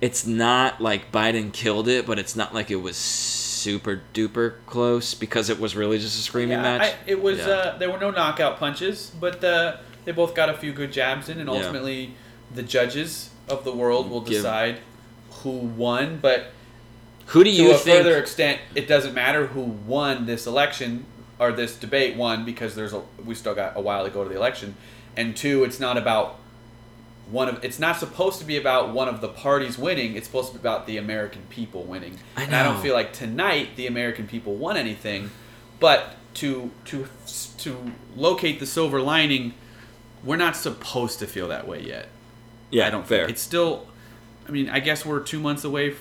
it's 0.04 0.26
not 0.26 0.82
like 0.82 1.10
Biden 1.10 1.50
killed 1.50 1.88
it, 1.88 2.06
but 2.06 2.18
it's 2.18 2.36
not 2.36 2.52
like 2.52 2.70
it 2.70 2.76
was 2.76 2.94
super 2.94 4.02
duper 4.12 4.52
close 4.66 5.14
because 5.14 5.48
it 5.48 5.58
was 5.58 5.74
really 5.74 5.98
just 5.98 6.18
a 6.18 6.22
screaming 6.22 6.58
Yeah, 6.58 6.62
match. 6.62 6.82
I, 6.82 6.94
it 7.06 7.22
was. 7.22 7.38
Yeah. 7.38 7.46
Uh, 7.48 7.78
there 7.78 7.90
were 7.90 7.96
no 7.98 8.10
knockout 8.10 8.58
punches, 8.58 9.10
but 9.18 9.42
uh, 9.42 9.78
they 10.04 10.12
both 10.12 10.34
got 10.34 10.50
a 10.50 10.52
few 10.52 10.74
good 10.74 10.92
jabs 10.92 11.30
in, 11.30 11.40
and 11.40 11.48
Yeah. 11.48 11.56
ultimately, 11.56 12.12
the 12.54 12.62
judges 12.62 13.30
of 13.48 13.64
the 13.64 13.72
world 13.72 14.10
will 14.10 14.20
Give- 14.20 14.34
decide 14.34 14.80
who 15.42 15.52
won. 15.52 16.18
But 16.20 16.52
Who 17.28 17.42
do 17.42 17.48
you 17.48 17.68
to 17.70 17.74
a 17.74 17.78
think? 17.78 17.96
further 17.96 18.18
extent, 18.18 18.60
it 18.74 18.86
doesn't 18.86 19.14
matter 19.14 19.46
who 19.46 19.62
won 19.62 20.26
this 20.26 20.46
election 20.46 21.06
or 21.38 21.50
this 21.50 21.76
debate 21.76 22.14
won 22.14 22.44
because 22.44 22.74
there's 22.74 22.92
a 22.92 23.00
we 23.24 23.34
still 23.34 23.54
got 23.54 23.74
a 23.74 23.80
while 23.80 24.04
to 24.04 24.10
go 24.10 24.22
to 24.22 24.28
the 24.28 24.36
election, 24.36 24.74
and 25.16 25.34
two, 25.34 25.64
it's 25.64 25.80
not 25.80 25.96
about 25.96 26.38
one 27.30 27.48
of 27.48 27.64
it's 27.64 27.78
not 27.78 27.96
supposed 27.98 28.38
to 28.40 28.44
be 28.44 28.56
about 28.56 28.92
one 28.92 29.08
of 29.08 29.20
the 29.20 29.28
parties 29.28 29.78
winning. 29.78 30.14
It's 30.16 30.26
supposed 30.26 30.48
to 30.52 30.58
be 30.58 30.60
about 30.60 30.86
the 30.86 30.96
American 30.98 31.42
people 31.48 31.84
winning. 31.84 32.18
I 32.36 32.40
know. 32.40 32.44
And 32.46 32.54
I 32.56 32.62
don't 32.62 32.80
feel 32.82 32.94
like 32.94 33.12
tonight 33.12 33.76
the 33.76 33.86
American 33.86 34.26
people 34.26 34.54
won 34.56 34.76
anything, 34.76 35.30
but 35.80 36.16
to 36.34 36.70
to 36.86 37.06
to 37.58 37.92
locate 38.16 38.60
the 38.60 38.66
silver 38.66 39.00
lining, 39.00 39.54
we're 40.22 40.36
not 40.36 40.56
supposed 40.56 41.18
to 41.20 41.26
feel 41.26 41.48
that 41.48 41.66
way 41.66 41.80
yet. 41.82 42.08
yeah, 42.70 42.86
I 42.86 42.90
don't 42.90 43.06
fair. 43.06 43.26
It's 43.28 43.40
still, 43.42 43.86
I 44.48 44.50
mean, 44.50 44.68
I 44.68 44.80
guess 44.80 45.06
we're 45.06 45.20
two 45.20 45.38
months 45.40 45.64
away 45.64 45.94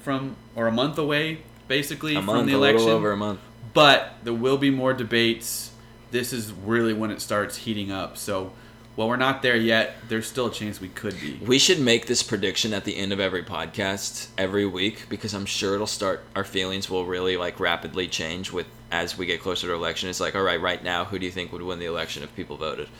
from, 0.00 0.36
or 0.54 0.66
a 0.66 0.72
month 0.72 0.96
away, 0.98 1.40
basically, 1.68 2.12
a 2.14 2.18
from 2.18 2.26
month, 2.26 2.46
the 2.46 2.54
a 2.54 2.56
election. 2.56 2.80
little 2.84 2.96
over 2.96 3.12
a 3.12 3.16
month. 3.16 3.40
But 3.74 4.14
there 4.22 4.32
will 4.34 4.58
be 4.58 4.70
more 4.70 4.92
debates. 4.94 5.72
This 6.10 6.32
is 6.32 6.52
really 6.52 6.92
when 6.94 7.10
it 7.10 7.20
starts 7.20 7.56
heating 7.58 7.90
up. 7.92 8.16
So 8.16 8.52
while 9.00 9.08
we're 9.08 9.16
not 9.16 9.40
there 9.40 9.56
yet, 9.56 9.96
there's 10.08 10.26
still 10.26 10.48
a 10.48 10.52
chance 10.52 10.78
we 10.78 10.88
could 10.90 11.18
be. 11.22 11.40
We 11.42 11.58
should 11.58 11.80
make 11.80 12.04
this 12.04 12.22
prediction 12.22 12.74
at 12.74 12.84
the 12.84 12.98
end 12.98 13.14
of 13.14 13.18
every 13.18 13.42
podcast 13.42 14.26
every 14.36 14.66
week 14.66 15.06
because 15.08 15.32
I'm 15.32 15.46
sure 15.46 15.74
it'll 15.74 15.86
start. 15.86 16.22
Our 16.36 16.44
feelings 16.44 16.90
will 16.90 17.06
really 17.06 17.38
like 17.38 17.58
rapidly 17.58 18.08
change 18.08 18.52
with 18.52 18.66
as 18.92 19.16
we 19.16 19.24
get 19.24 19.40
closer 19.40 19.68
to 19.68 19.72
election. 19.72 20.10
It's 20.10 20.20
like, 20.20 20.34
all 20.34 20.42
right, 20.42 20.60
right 20.60 20.84
now, 20.84 21.06
who 21.06 21.18
do 21.18 21.24
you 21.24 21.32
think 21.32 21.50
would 21.50 21.62
win 21.62 21.78
the 21.78 21.86
election 21.86 22.22
if 22.22 22.36
people 22.36 22.58
voted? 22.58 22.90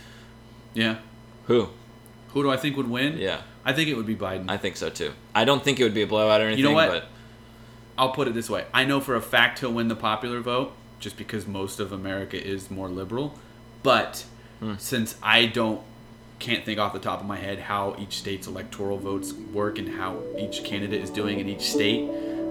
Yeah. 0.73 1.01
Who? 1.49 1.69
Who 2.29 2.43
do 2.45 2.51
I 2.51 2.57
think 2.57 2.79
would 2.79 2.89
win? 2.89 3.19
Yeah, 3.19 3.43
I 3.63 3.75
think 3.75 3.91
it 3.91 3.95
would 3.95 4.07
be 4.07 4.17
Biden. 4.17 4.47
I 4.49 4.57
think 4.57 4.79
so 4.79 4.89
too. 4.89 5.13
I 5.35 5.45
don't 5.45 5.63
think 5.63 5.81
it 5.81 5.83
would 5.85 5.93
be 5.93 6.01
a 6.01 6.07
blowout 6.07 6.41
or 6.41 6.45
anything. 6.45 6.61
You 6.61 6.71
know 6.71 6.75
what? 6.75 6.89
But 6.89 7.09
I'll 7.99 8.13
put 8.13 8.27
it 8.27 8.33
this 8.33 8.49
way: 8.49 8.65
I 8.73 8.87
know 8.87 9.01
for 9.01 9.17
a 9.17 9.21
fact 9.21 9.59
he'll 9.59 9.75
win 9.75 9.89
the 9.89 9.97
popular 9.97 10.41
vote, 10.41 10.73
just 10.99 11.19
because 11.19 11.47
most 11.47 11.79
of 11.79 11.93
America 11.93 12.43
is 12.43 12.71
more 12.71 12.89
liberal. 12.89 13.39
But 13.83 14.25
Hmm. 14.61 14.75
since 14.77 15.17
I 15.23 15.47
don't, 15.47 15.81
can't 16.41 16.65
think 16.65 16.79
off 16.81 16.93
the 16.93 16.99
top 16.99 17.21
of 17.21 17.27
my 17.27 17.37
head 17.37 17.59
how 17.61 17.95
each 17.99 18.19
state's 18.19 18.47
electoral 18.47 18.99
votes 18.99 19.33
work 19.33 19.79
and 19.79 19.89
how 19.89 20.19
each 20.39 20.65
candidate 20.65 21.03
is 21.03 21.11
doing 21.11 21.39
in 21.39 21.49
each 21.49 21.71
state, 21.71 22.09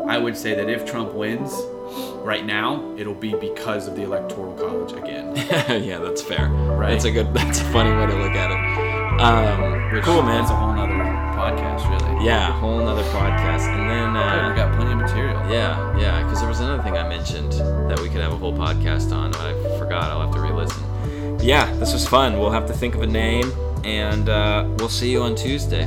I 0.08 0.18
would 0.18 0.38
say 0.38 0.54
that 0.56 0.70
if 0.70 0.86
Trump 0.86 1.14
wins, 1.14 1.52
right 2.24 2.46
now 2.46 2.96
it'll 2.98 3.14
be 3.16 3.34
because 3.36 3.88
of 3.88 3.96
the 3.96 4.04
electoral 4.04 4.54
college 4.54 4.94
again. 4.94 5.36
yeah, 5.84 5.98
that's 5.98 6.22
fair. 6.22 6.48
Right. 6.50 6.92
That's 6.92 7.06
a 7.06 7.12
good. 7.12 7.34
That's 7.34 7.60
a 7.62 7.66
funny 7.66 7.92
way 7.92 8.06
to 8.06 8.16
look 8.16 8.32
at 8.34 8.52
it. 8.52 9.20
Um, 9.20 9.92
Which 9.94 10.04
cool, 10.04 10.22
man. 10.22 10.42
It's 10.44 10.50
a 10.52 10.56
whole 10.56 10.74
nother 10.74 10.94
podcast, 10.94 11.90
really. 11.90 12.26
Yeah, 12.26 12.58
whole 12.60 12.80
nother 12.80 13.04
podcast, 13.10 13.68
and 13.68 13.90
then. 13.90 14.16
Oh, 14.16 14.48
we 14.48 14.54
Uh, 14.54 14.56
got 14.56 14.76
plenty 14.76 14.92
of 14.94 14.98
material. 15.00 15.38
Yeah, 15.52 15.98
yeah, 16.00 16.24
because 16.24 16.40
there 16.40 16.48
was 16.50 16.60
another 16.62 16.82
thing 16.84 16.96
I 16.96 17.08
mentioned 17.08 17.52
that 17.90 18.00
we 18.00 18.08
could 18.10 18.22
have 18.22 18.32
a 18.34 18.38
whole 18.38 18.54
podcast 18.54 19.12
on. 19.12 19.32
but 19.32 19.42
I 19.42 19.78
forgot. 19.80 20.04
I'll 20.12 20.22
have 20.22 20.34
to 20.36 20.40
re-listen. 20.42 20.84
Yeah, 21.42 21.74
this 21.76 21.92
was 21.92 22.08
fun. 22.08 22.40
We'll 22.40 22.52
have 22.52 22.68
to 22.68 22.74
think 22.74 22.96
of 22.96 23.02
a 23.02 23.08
name, 23.08 23.52
and 23.84 24.30
uh, 24.30 24.68
we'll 24.78 24.90
see 24.90 25.12
you 25.12 25.22
on 25.22 25.36
Tuesday. 25.36 25.86